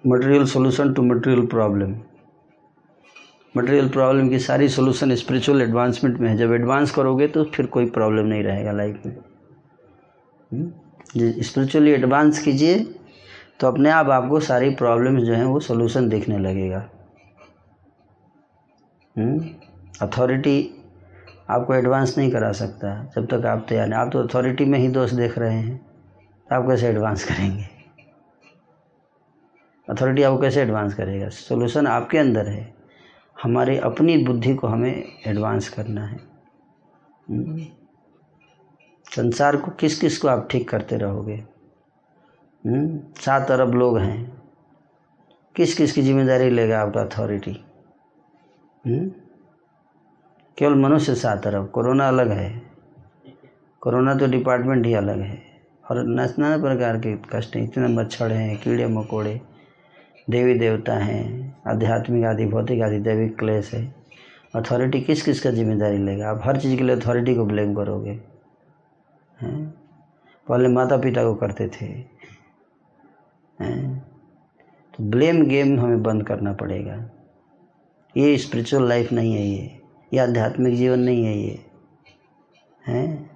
material 0.07 0.45
solution 0.47 0.93
to 0.95 1.03
material 1.03 1.47
problem 1.47 1.95
material 3.55 3.89
problem 3.89 4.29
की 4.29 4.39
सारी 4.39 4.69
सोल्यूशन 4.69 5.15
स्पिरिचुअल 5.15 5.63
एडवांसमेंट 5.63 6.19
में 6.19 6.29
है। 6.31 6.37
जब 6.37 6.53
एडवांस 6.53 6.91
करोगे 6.91 7.29
तो 7.29 7.45
फिर 7.45 7.67
कोई 7.67 7.91
प्रॉब्लम 7.91 8.27
नहीं 8.27 8.43
रहेगा 8.43 8.73
लाइफ 8.73 9.03
में। 9.07 9.17
स्पिरिचुअली 11.43 11.93
हम्म? 11.93 12.05
एडवांस 12.05 12.43
कीजिए 12.43 12.79
तो 13.61 13.67
अपने 13.67 13.91
आप 13.91 14.11
आपको 14.11 14.41
सारी 14.41 14.71
प्रॉब्लम्स 14.71 15.23
जो 15.23 15.35
हैं 15.35 15.45
वो 15.45 15.61
सोल्यूशन 15.61 16.09
दिखने 16.09 16.39
लगेगा। 16.39 16.89
अथॉरिटी 20.03 20.75
आपको 21.51 21.75
एडवांस 21.75 22.17
नहीं 22.19 22.31
करा 22.31 22.53
सकता। 22.53 23.13
जब 23.17 23.27
तक 23.27 23.47
आप 23.47 23.67
तैयार 23.69 23.87
नहीं 23.89 23.99
आप 23.99 24.11
तो 24.13 24.23
अथॉरिटी 24.23 24.65
में 24.65 24.79
ही 24.79 24.89
दोष 24.89 25.13
देख 25.13 25.39
रहे 25.39 25.55
हैं। 25.55 25.77
तो 26.51 26.55
आप 26.57 26.67
कैसे 26.69 26.89
एडवांस 26.89 27.25
करेंगे? 27.25 27.65
अथॉरिटी 29.89 30.23
आपको 30.23 30.41
कैसे 30.41 30.63
एडवांस 30.63 30.95
करेगा? 30.95 31.29
सोल्यूशन 31.29 31.87
आपके 31.87 32.19
अंदर 32.19 32.47
है। 32.47 32.78
हमारी 33.43 33.77
अपनी 33.79 34.17
बुद्धि 34.25 34.55
को 34.55 34.67
हमें 34.67 35.05
एडवांस 35.27 35.69
करना 35.69 36.07
है। 36.07 36.19
संसार 39.07 39.57
को 39.57 39.71
किस 39.71 40.01
किस 40.01 40.19
को 40.19 40.29
आप 40.29 40.49
ठीक 40.51 40.69
करते 40.69 40.97
रहोगे 40.97 41.35
हम्म। 42.65 42.99
सात 43.21 43.51
अरब 43.51 43.75
लोग 43.75 43.99
हैं 43.99 44.39
किस 45.57 45.75
किस 45.75 45.93
की 45.93 46.03
ज़िम्मेदारी 46.03 46.51
लेगा 46.51 46.81
आपका 46.81 47.01
अथॉरिटी 47.01 47.53
हम्म। 48.85 49.09
केवल 50.59 50.75
मनुष्य 50.75 51.15
सात 51.15 51.47
अरब, 51.47 51.71
कोरोना 51.71 52.09
अलग 52.09 52.31
है 52.31 52.51
कोरोना 53.83 54.15
तो 54.15 54.27
डिपार्टमेंट 54.27 54.87
ही 54.87 54.95
अलग 54.95 55.21
है 55.21 55.43
और 55.85 56.03
नाना 56.07 56.57
प्रकार 56.59 56.99
के 56.99 57.15
कष्ट 57.33 57.57
इतने 57.57 57.89
मच्छर 57.89 58.33
हैं, 58.33 58.57
कीड़े 58.61 58.87
मकोड़े 58.87 59.41
देवी 60.31 60.55
देवता 60.55 60.95
हैं, 60.95 61.57
आध्यात्मिक 61.67 62.25
आदि, 62.25 62.47
भौतिक 62.47 62.83
आदि, 62.83 62.99
दैविक 62.99 63.39
क्लेश 63.39 63.75
है। 63.75 63.95
अथॉरिटी 64.55 65.01
किस 65.01 65.23
किस 65.23 65.41
का 65.41 65.51
ज़िम्मेदारी 65.51 65.99
लेगा? 65.99 66.31
आप 66.31 66.41
हर 66.45 66.61
चीज़ 66.61 66.79
के 66.79 66.85
लिए 66.85 66.97
अथॉरिटी 66.97 67.35
को 67.35 67.45
ब्लेम 67.45 67.75
करोगे। 67.75 68.21
हैं? 69.41 69.75
पहले 70.49 70.69
माता 70.69 70.97
पिता 70.97 71.25
को 71.25 71.35
करते 71.35 71.69
थे। 71.69 71.85
हैं? 73.61 73.99
तो 74.97 75.05
ब्लेम 75.05 75.47
गेम 75.47 75.81
हमें 75.81 76.03
बंद 76.03 76.27
करना 76.27 76.53
पड़ेगा। 76.53 77.11
ये 78.17 78.39
स्पिरिचुअल 78.39 78.89
लाइफ 78.89 79.13
नहीं 79.13 79.35
है 79.35 79.43
ये। 79.43 79.81
ये 80.15 80.19
आध्यात्मिक 80.19 80.77
जीवन 80.77 80.99
नहीं 80.99 81.25
है 81.25 81.39
ये। 81.39 81.65
हैं? 82.87 83.31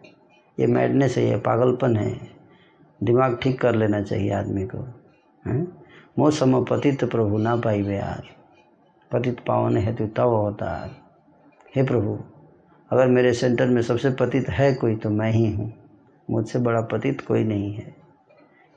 ये 0.61 0.67
मैडनेस 0.67 1.19
है, 1.19 1.25
ये 1.25 1.37
पागलपन 1.37 1.97
है। 1.97 2.21
दिमाग 3.03 3.39
ठीक 3.43 3.61
कर 3.61 3.75
लेना 3.75 4.03
चाहिए 4.03 4.31
आदमी 4.31 4.67
को। 4.67 4.79
हैं? 5.47 5.82
मोह 6.17 6.31
सम 6.31 6.65
पतित 6.65 7.05
प्रभु 7.05 7.39
ना 7.39 7.55
पाई 7.57 7.83
यार 7.85 8.23
पतित 9.11 9.39
पावन 9.47 9.77
हेतु 9.77 10.07
तव 10.17 10.31
होता 10.31 10.67
अवतार 10.75 10.91
हे 11.77 11.83
प्रभु, 11.83 12.19
अगर 12.91 13.07
मेरे 13.07 13.33
सेंटर 13.33 13.69
में 13.69 13.81
सबसे 13.83 14.11
पतित 14.21 14.49
है 14.49 14.73
कोई 14.75 14.97
तो 14.97 15.11
मैं 15.11 15.31
ही 15.33 15.51
हूँ। 15.53 15.73
मुझसे 16.29 16.59
बड़ा 16.59 16.81
पतित 16.93 17.21
कोई 17.21 17.45
नहीं 17.45 17.73
है। 17.75 17.95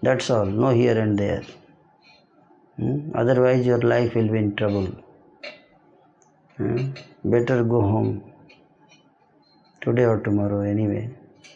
That's 0.02 0.32
all 0.32 0.50
no 0.50 0.70
here 0.70 0.98
and 0.98 1.18
there 1.18 1.46
otherwise 3.20 3.68
your 3.70 3.84
life 3.84 4.16
will 4.16 4.30
be 4.30 4.40
in 4.40 4.50
trouble 4.52 4.88
better 7.32 7.64
go 7.64 7.82
home 7.82 8.18
today 9.82 10.06
और 10.06 10.20
tomorrow 10.22 10.64
any 10.64 10.88
way 10.88 11.06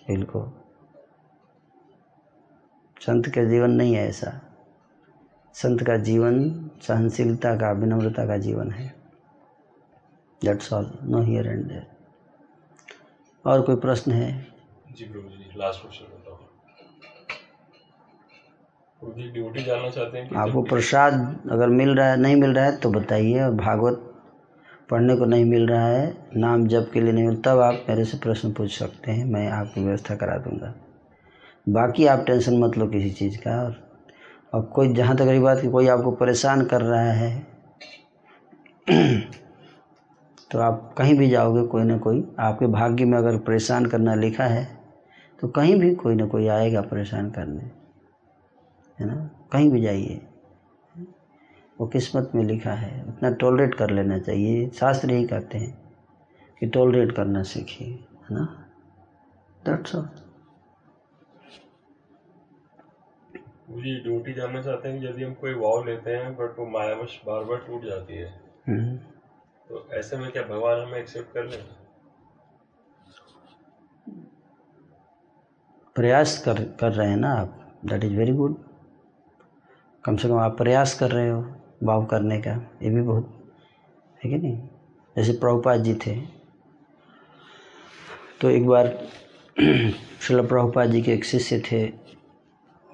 will 0.10 0.24
go 0.34 0.44
संत 3.02 3.28
का 3.36 3.44
जीवन 3.44 3.72
नहीं 3.72 3.96
है 3.96 4.08
ऐसा। 4.08 4.40
संत 5.64 5.82
का 5.84 5.96
जीवन 5.98 6.38
सहनशीलता 6.82 7.56
का 7.56 7.72
विनम्रता 7.72 8.26
का 8.26 8.38
जीवन 8.38 8.72
है। 8.72 8.94
That's 10.42 10.72
all 10.74 10.92
no 11.04 11.22
here 11.22 11.48
and 11.48 11.66
there 11.68 11.86
और 13.46 13.62
कोई 13.62 13.76
प्रश्न 13.78 14.12
है? 14.12 14.30
जी 14.92 15.06
प्रभु 15.06 15.30
जी 15.30 15.60
लास्ट 15.60 15.82
क्वेश्चन 15.82 16.06
ड्यूटी 19.34 19.64
जानना 19.64 19.90
चाहते 19.90 20.18
हैं 20.18 20.28
कि 20.30 20.36
आपको 20.36 20.62
प्रसाद 20.62 21.14
अगर 21.52 21.68
मिल 21.70 21.90
रहा 21.96 22.08
है 22.08 22.18
नहीं 22.18 22.36
मिल 22.36 22.54
रहा 22.54 22.66
है 22.66 22.78
तो 22.78 22.90
बताइए। 22.92 23.42
और 23.42 23.54
भागवत 23.56 24.06
पढ़ने 24.90 25.16
को 25.16 25.26
नहीं 25.26 25.46
मिल 25.46 25.68
रहा 25.68 25.88
है 25.88 26.28
नाम 26.36 26.68
जप 26.68 26.90
के 26.94 27.02
लिए 27.02 27.12
नहीं 27.14 27.26
मिल 27.26 27.42
तब 27.42 27.60
आप 27.60 27.86
मेरे 27.90 28.06
से 28.06 28.18
प्रश्न 28.18 28.52
पूछ 28.52 28.78
सकते 28.78 29.12
हैं 29.12 29.26
मैं 29.26 29.48
आपकी 29.50 29.84
व्यवस्था 29.84 30.16
करा 30.16 30.38
दूँगा। 30.38 30.74
बाकी 31.70 32.06
आप 32.06 32.24
टेंशन 32.28 32.60
मत 32.60 32.78
लो 32.78 32.88
किसी 32.88 33.12
चीज़ 33.12 33.38
का 33.38 33.62
और 33.64 33.89
और 34.54 34.62
कोई 34.66 34.94
जहाँ 34.94 35.16
तक 35.16 35.22
रही 35.22 35.40
बात 35.40 35.60
कि 35.62 35.70
कोई 35.72 35.88
आपको 35.88 36.12
परेशान 36.12 36.66
कर 36.66 36.82
रहा 36.82 37.12
है 37.14 37.32
तो 40.52 40.60
आप 40.60 40.94
कहीं 40.98 41.18
भी 41.18 41.30
जाओगे 41.30 41.64
कोई 41.68 41.84
ना 41.84 41.98
कोई, 41.98 42.24
आपके 42.40 42.68
भाग्य 42.68 43.06
में 43.06 43.18
अगर 43.18 43.38
परेशान 43.38 43.86
करना 43.86 44.16
लिखा 44.16 44.44
है 44.44 44.64
तो 45.42 45.48
कहीं 45.48 45.76
भी 45.80 45.94
कोई 45.96 46.16
ना 46.16 46.26
कोई 46.26 46.48
आएगा 46.48 46.82
परेशान 46.82 47.30
करने, 47.32 47.62
है 49.00 49.06
ना? 49.06 49.16
कहीं 49.52 49.70
भी 49.72 49.82
जाइए। 49.82 50.22
वो 51.80 51.88
किस्मत 51.88 52.32
में 52.36 52.44
लिखा 52.44 52.72
है 52.72 53.04
उतना 53.08 53.30
टॉलरेट 53.32 53.76
कर 53.76 53.90
लेना 53.90 54.18
चाहिए, 54.20 54.70
शास्त्र 54.70 55.12
यही 55.12 55.28
कहते 55.28 55.58
हैं 55.58 55.78
कि 56.62 56.68
टॉलरेट 56.68 57.12
करना 57.12 57.44
सीखिए, 57.44 57.88
है 57.88 58.36
ना? 58.36 58.46
दैट्स 59.64 59.96
ऑल 59.96 60.10
मुझे 63.70 64.00
ड्यूटी 64.00 64.34
जानना 64.34 64.62
चाहते 64.62 64.90
हैं 64.90 65.10
यदि 65.10 65.24
हम 65.24 65.34
कोई 65.34 65.54
वाव 65.54 65.86
लेते 65.86 66.12
हैं 66.12 66.36
बट 66.36 66.60
वो 66.60 66.66
मायावश 66.66 67.22
बार 67.26 67.44
बार 67.44 67.58
टूट 67.58 67.84
जाती 67.84 68.14
है। 68.14 68.42
हम्म। 68.68 68.98
तो 69.70 69.88
ऐसे 69.94 70.18
में 70.18 70.32
क्या 70.32 70.44
भगवान 70.44 70.82
हमें 70.82 71.00
एक्सेप्ट 71.00 71.34
कर 71.34 71.44
लें? 71.46 71.66
प्रयास 75.96 76.44
कर 76.44 76.64
कर 76.64 76.92
रहे 76.92 77.10
हैं 77.10 77.18
ना 77.18 77.34
आप? 77.34 77.80
दैट 77.86 78.04
इज़ 78.04 78.16
वेरी 78.16 78.34
गुड 78.34 78.56
कम 80.06 80.16
से 80.16 80.28
कम 80.28 80.38
आप 80.38 80.58
प्रयास 80.58 81.00
कर 81.00 81.12
रहे 81.12 81.30
हो 81.30 81.56
वाव 81.84 82.06
करने 82.06 82.42
का। 82.42 82.52
ये 82.84 82.90
भी 82.90 83.02
बहुत 83.02 83.52
है 84.26 84.30
कि 84.30 84.38
नहीं? 84.38 84.70
जैसे 85.18 85.34
प्रभुपाद 85.34 85.84
जी 85.84 85.94
थे। 85.96 86.22
तो 88.42 88.50
एक 88.50 88.68
बार 88.68 88.88
शिल 90.22 90.48
प्रभुपाद 90.48 90.90
जी 90.90 91.02
के 91.02 91.14
एक 91.14 91.26
शिष्य 91.26 91.60
थे। 91.60 91.88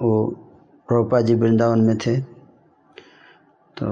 वो 0.01 0.41
प्रभुपाद 0.89 1.25
जी 1.25 1.35
वृंदावन 1.35 1.79
में 1.79 1.97
थे। 1.97 2.19
तो 3.77 3.85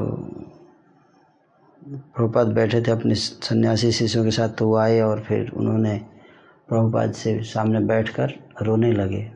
प्रभुपाद 1.89 2.47
बैठे 2.47 2.81
थे 2.81 2.91
अपने 2.91 3.15
सन्यासी 3.15 3.91
शिष्यों 3.91 4.23
के 4.23 4.31
साथ 4.31 4.49
तो 4.49 4.67
वो 4.67 4.75
आए 4.75 4.99
और 5.01 5.19
फिर 5.19 5.49
उन्होंने 5.49 5.97
प्रभुपाद 6.69 7.11
से 7.11 7.43
सामने 7.43 7.79
बैठकर 7.79 8.33
रोने 8.61 8.91
लगे। 8.91 9.31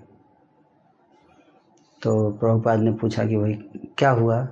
तो 2.02 2.32
प्रभुपाद 2.32 2.80
ने 2.80 2.92
पूछा 2.92 3.26
कि 3.26 3.38
भाई, 3.38 3.54
क्या 3.98 4.10
हुआ? 4.10 4.48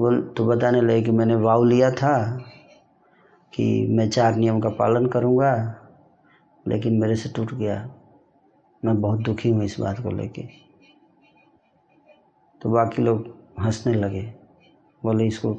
वो 0.00 0.14
तो 0.16 0.46
बताने 0.46 0.80
लगे 0.80 1.02
कि 1.02 1.10
मैंने 1.10 1.34
वाव 1.34 1.64
लिया 1.64 1.90
था 1.90 2.40
कि 3.52 3.86
मैं 3.90 4.10
चार 4.10 4.34
नियम 4.34 4.60
का 4.60 4.68
पालन 4.68 5.06
करूँगा, 5.06 5.54
लेकिन 6.68 6.94
मेरे 6.94 7.16
से 7.16 7.28
टूट 7.28 7.54
गया। 7.54 7.90
मैं 8.84 9.00
बहुत 9.00 9.20
दुखी 9.20 9.50
हूँ 9.50 9.64
इस 9.64 9.80
बात 9.80 10.00
को 10.00 10.10
लेके। 10.10 10.63
तो 12.64 12.70
बाकी 12.70 13.02
लोग 13.02 13.26
हंसने 13.60 13.94
लगे। 13.94 14.22
बोले 15.02 15.26
इसको 15.26 15.52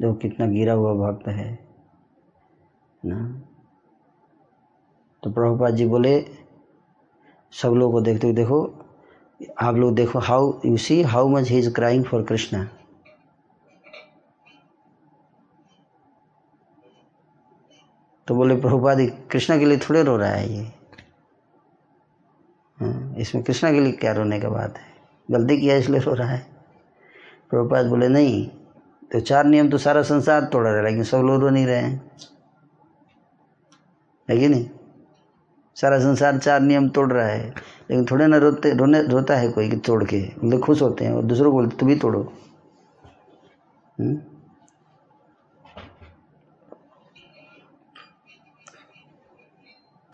देखो 0.00 0.12
कितना 0.14 0.46
गिरा 0.46 0.72
हुआ 0.72 0.92
भक्त 0.94 1.26
है। 1.28 1.46
ना? 3.02 3.18
तो 5.22 5.30
प्रभुपाद 5.30 5.74
जी 5.74 5.86
बोले 5.86 6.20
सब 7.52 7.72
लोगों 7.72 7.92
को 7.92 8.00
देखते 8.00 8.26
हुए 8.26 8.36
देखो 8.36 8.62
आप 9.60 9.74
लोग 9.74 9.94
देखो 9.94 10.18
how 10.18 10.52
you 10.66 10.76
see 10.76 11.02
how 11.02 11.28
much 11.28 11.48
he 11.50 11.58
is 11.58 11.72
crying 11.74 12.04
for 12.04 12.22
Krishna 12.22 12.64
तो 18.28 18.34
बोले 18.34 18.56
प्रभुपाद 18.56 18.98
कृष्णा 19.30 19.58
के 19.58 19.64
लिए 19.64 19.78
थोड़े 19.78 20.02
रो 20.02 20.16
रहा 20.16 20.30
है 20.30 20.48
ये। 20.48 20.64
हाँ, 22.78 23.14
इसमें 23.18 23.44
कृष्णा 23.44 23.72
के 23.72 23.80
लिए 23.80 23.92
क्या 23.92 24.12
रोने 24.12 24.40
का 24.40 24.48
बात 24.48 24.78
है? 24.78 24.95
गलती 25.28 25.56
किया 25.60 25.76
इसलिए 25.76 26.00
सो 26.00 26.14
रहा 26.14 26.28
है। 26.28 26.46
प्रभुपाद 27.50 27.86
बोले 27.86 28.08
नहीं 28.08 28.46
तो 29.12 29.20
चार 29.20 29.44
नियम 29.44 29.70
तो 29.70 29.78
सारा 29.78 30.02
संसार 30.02 30.44
तोड़ 30.52 30.62
रहा 30.66 30.76
है 30.76 30.84
लेकिन 30.84 31.02
सब 31.04 31.22
लोग 31.26 31.42
रो 31.42 31.50
नहीं 31.50 31.66
रहे 31.66 31.76
हैं। 31.76 32.10
है 34.28 34.38
कि 34.38 34.48
नहीं? 34.48 34.68
सारा 35.76 35.98
संसार 35.98 36.38
चार 36.38 36.60
नियम 36.60 36.88
तोड़ 36.88 37.12
रहा 37.12 37.26
है 37.26 37.48
लेकिन 37.48 38.04
थोड़े 38.10 38.26
ना 38.26 38.36
रोते 38.36 38.72
रोने 38.74 39.02
रोता 39.02 39.36
है 39.36 39.50
कोई 39.52 39.68
कि 39.70 39.76
तोड़ 39.86 40.02
के। 40.04 40.22
मतलब 40.44 40.60
खुश 40.60 40.82
होते 40.82 41.04
हैं 41.04 41.12
और 41.12 41.22
दूसरों 41.24 41.50
को 41.52 41.58
बोलते 41.58 41.76
तुम 41.76 41.88
भी 41.88 41.96
तोड़ो। 41.96 42.22
हुँ? 44.00 44.16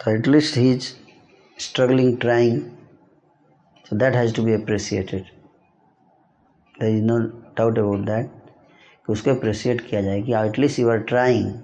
So 0.00 0.10
at 0.10 0.26
least 0.26 0.56
he 0.56 0.70
is 0.72 0.86
struggling, 1.58 2.16
trying. 2.18 2.56
So 3.92 3.98
that 3.98 4.12
has 4.12 4.32
to 4.32 4.40
be 4.40 4.50
appreciated. 4.60 5.20
There 6.82 6.92
is 6.92 7.10
no 7.10 7.18
doubt 7.60 7.78
about 7.78 8.00
that. 8.00 8.24
कि 9.06 9.12
उसको 9.12 9.30
अप्रिशिएट 9.30 9.80
किया 9.80 10.02
जाए 10.02 10.22
कि 10.22 10.34
at least 10.34 10.78
you 10.78 10.90
are 10.90 10.98
trying 10.98 11.54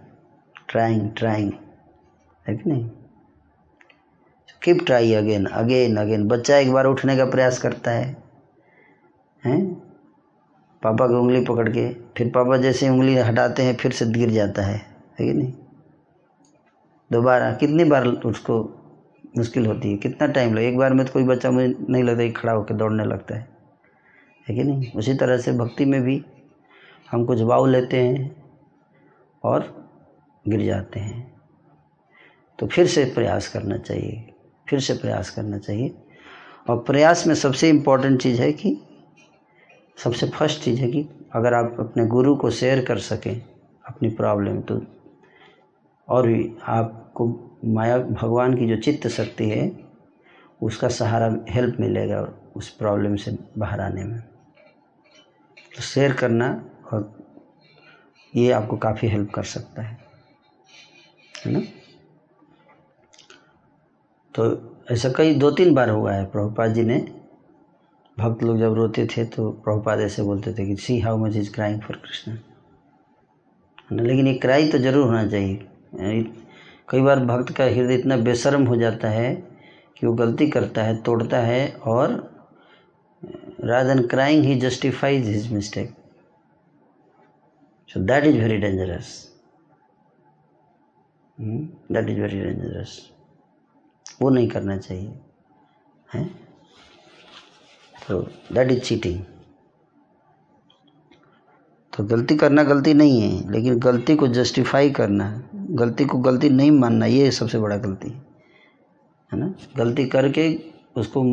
trying 0.69 1.11
trying 1.17 1.53
है 2.49 2.57
कि 2.57 2.71
नहीं? 2.71 2.91
Keep 4.63 4.79
try 4.87 5.13
again 5.13 5.47
again 5.47 5.97
again 5.97 6.29
बच्चा 6.29 6.57
एक 6.57 6.73
बार 6.73 6.85
उठने 6.85 7.17
का 7.17 7.25
प्रयास 7.25 7.59
करता 7.59 7.91
है। 7.91 8.23
हैं? 9.45 9.75
पापा 10.83 11.07
की 11.07 11.15
उंगली 11.15 11.45
पकड़ 11.45 11.69
के, 11.69 11.95
फिर 11.95 12.29
पापा 12.35 12.57
जैसे 12.57 12.89
उंगली 12.89 13.17
हटाते 13.17 13.63
हैं, 13.63 13.77
फिर 13.77 13.93
से 13.93 14.07
गिर 14.07 14.31
जाता 14.31 14.63
है। 14.63 14.79
है 15.19 15.27
कि 15.27 15.33
नहीं? 15.33 15.53
दोबारा 17.13 17.53
कितनी 17.53 17.85
बार 17.85 18.07
उसको 18.07 18.78
मुश्किल 19.39 19.67
होती 19.67 19.91
है। 19.91 19.97
कितना 19.97 20.27
टाइम 20.27 20.55
लगे 20.55 20.69
एक 20.69 20.79
बार 20.79 20.95
में 20.95 21.07
तो 21.07 21.13
कोई 21.13 21.25
बच्चा 21.25 21.51
मुझे 21.51 21.77
नहीं 21.91 22.03
लगता 22.03 22.23
कि 22.23 22.31
खड़ा 22.31 22.53
होकर 22.53 22.75
दौड़ने 22.75 23.05
लगता 23.05 23.35
है। 23.35 23.49
है 24.49 24.55
कि 24.55 24.65
नहीं? 24.65 24.93
उसी 24.93 25.15
तरह 25.15 25.39
से 25.39 25.53
भक्ति 25.53 25.85
में 25.85 26.03
भी 26.03 26.25
हम 27.11 27.25
कुछ 27.25 27.41
भाव 27.41 27.67
लेते 27.67 28.01
हैं 28.01 28.45
और 29.45 29.91
गिर 30.49 30.63
जाते 30.63 31.01
हैं। 31.01 31.41
तो 32.59 32.67
फिर 32.67 32.87
से 32.87 33.05
प्रयास 33.05 33.49
करना 33.49 33.77
चाहिए, 33.77 34.35
फिर 34.69 34.81
से 34.81 34.95
प्रयास 34.95 35.31
करना 35.31 35.59
चाहिए। 35.59 35.95
और 36.71 36.79
प्रयास 36.79 37.27
में 37.27 37.35
सबसे 37.35 37.69
इम्पोर्टेंट 37.69 38.23
चीज़ 38.23 38.43
है 38.43 38.53
कि, 38.53 38.79
सबसे 39.97 40.29
फ़र्स्ट 40.29 40.63
चीज़ 40.63 40.81
है 40.81 40.91
कि 40.91 41.09
अगर 41.33 41.55
आप 41.55 41.77
अपने 41.81 42.07
गुरु 42.07 42.37
को 42.37 42.51
शेयर 42.51 42.85
कर 42.85 42.99
सकें 42.99 43.43
अपनी 43.89 44.09
प्रॉब्लम 44.09 44.61
तो 44.61 44.83
और 46.09 46.27
भी 46.27 46.57
आपको 46.63 47.48
माया, 47.65 47.99
भगवान 47.99 48.57
की 48.57 48.67
जो 48.67 48.77
चित्त 48.77 49.07
शक्ति 49.09 49.49
है, 49.51 49.71
उसका 50.63 50.89
सहारा 50.89 51.27
हेल्प 51.49 51.77
मिलेगा 51.81 52.21
उस 52.57 52.69
प्रॉब्लम 52.71 53.17
से 53.17 53.37
बाहर 53.59 53.81
आने 53.81 54.05
में। 54.05 54.19
तो 55.77 55.83
शेयर 55.83 56.13
करना 56.13 56.49
और 56.93 57.13
ये 58.33 58.51
आपको 58.53 58.77
काफ़ी 58.77 59.09
हेल्प 59.09 59.31
कर 59.35 59.43
सकता 59.45 59.83
है। 59.83 59.99
है 61.47 61.53
ना? 61.53 61.61
तो 64.35 64.45
ऐसा 64.91 65.09
कई 65.17 65.35
दो 65.35 65.51
तीन 65.51 65.75
बार 65.75 65.91
हुआ 65.91 66.13
है, 66.13 66.25
प्रभुपाद 66.27 66.75
जी 66.75 66.83
ने। 66.83 66.99
भक्त 68.17 68.43
लोग 68.43 68.59
जब 68.59 68.75
रोते 68.75 69.07
थे 69.07 69.25
तो 69.27 69.51
प्रभुपाद 69.65 70.01
ऐसे 70.01 70.23
बोलते 70.23 70.53
थे 70.53 70.67
कि 70.67 70.77
see 70.77 70.99
how 71.01 71.19
much 71.19 71.37
is 71.37 71.53
crying 71.55 71.81
for 71.81 71.97
Krishna 71.97 72.37
लेकिन 73.93 74.27
ये 74.27 74.35
क्राई 74.35 74.69
तो 74.71 74.79
ज़रूर 74.79 75.07
होना 75.07 75.27
चाहिए। 75.27 76.23
कई 76.89 77.01
बार 77.03 77.21
भक्त 77.27 77.53
का 77.57 77.65
हृदय 77.65 77.95
इतना 77.95 78.17
बेशर्म 78.17 78.67
हो 78.67 78.77
जाता 78.77 79.09
है 79.11 79.35
कि 79.97 80.07
वो 80.07 80.13
गलती 80.15 80.47
करता 80.51 80.83
है, 80.83 80.97
तोड़ता 81.03 81.39
है 81.41 81.69
और 81.87 82.13
rather 83.65 84.03
crying 84.09 84.45
he 84.45 84.55
justifies 84.61 85.27
his 85.29 85.53
mistake 85.53 85.95
so 87.89 88.01
that 88.01 88.25
is 88.25 88.39
very 88.39 88.57
dangerous 88.59 89.11
that 91.39 92.09
is 92.11 92.21
very 92.21 92.41
dangerous 92.41 92.99
वो 94.23 94.31
नहीं 94.31 94.49
करना 94.49 94.77
चाहिए, 94.77 95.13
हैं? 96.09 96.27
तो 98.09 98.21
दैट 98.53 98.71
इज़ 98.71 98.81
चीटिंग 98.81 99.23
तो 101.99 102.05
गलती 102.05 102.37
करना 102.37 102.63
गलती 102.63 102.95
नहीं 102.95 103.21
है, 103.21 103.51
लेकिन 103.51 103.79
गलती 103.79 104.17
को 104.17 104.29
जस्टिफाई 104.29 104.91
करना 104.91 105.49
गलती 105.55 106.05
को 106.05 106.19
गलती 106.19 106.49
नहीं 106.51 106.71
मानना, 106.71 107.07
ये 107.07 107.31
सबसे 107.31 107.59
बड़ा 107.59 107.77
गलती 107.77 108.09
है। 108.09 108.17
है 109.33 109.39
ना? 109.39 109.55
गलती 109.77 110.07
करके 110.07 110.73
उसको 110.97 111.25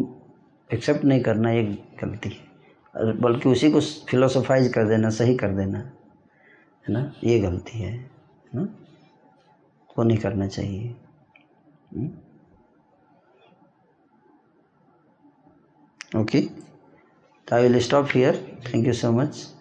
एक्सेप्ट 0.74 1.06
नहीं 1.06 1.22
करना, 1.22 1.52
ये 1.52 1.64
गलती 2.04 2.30
है। 2.30 3.14
बल्कि 3.18 3.50
उसी 3.50 3.72
को 3.72 3.82
फिलोसोफाइज 3.82 4.74
कर 4.74 4.88
देना, 4.88 5.10
सही 5.10 5.36
कर 5.36 5.52
देना, 5.52 5.78
है 5.78 6.94
ना? 6.94 7.14
ये 7.24 7.40
गलती 7.40 7.80
है 7.80 8.12
ना? 8.56 8.62
वो 9.98 10.04
नहीं 10.04 10.18
करना 10.18 10.48
चाहिए। 10.48 10.96
Okay 16.18 16.48
I 17.54 17.68
will 17.68 17.80
stop 17.80 18.08
here 18.16 18.62
thank 18.68 18.88
you 18.88 18.94
so 18.94 19.12
much 19.12 19.55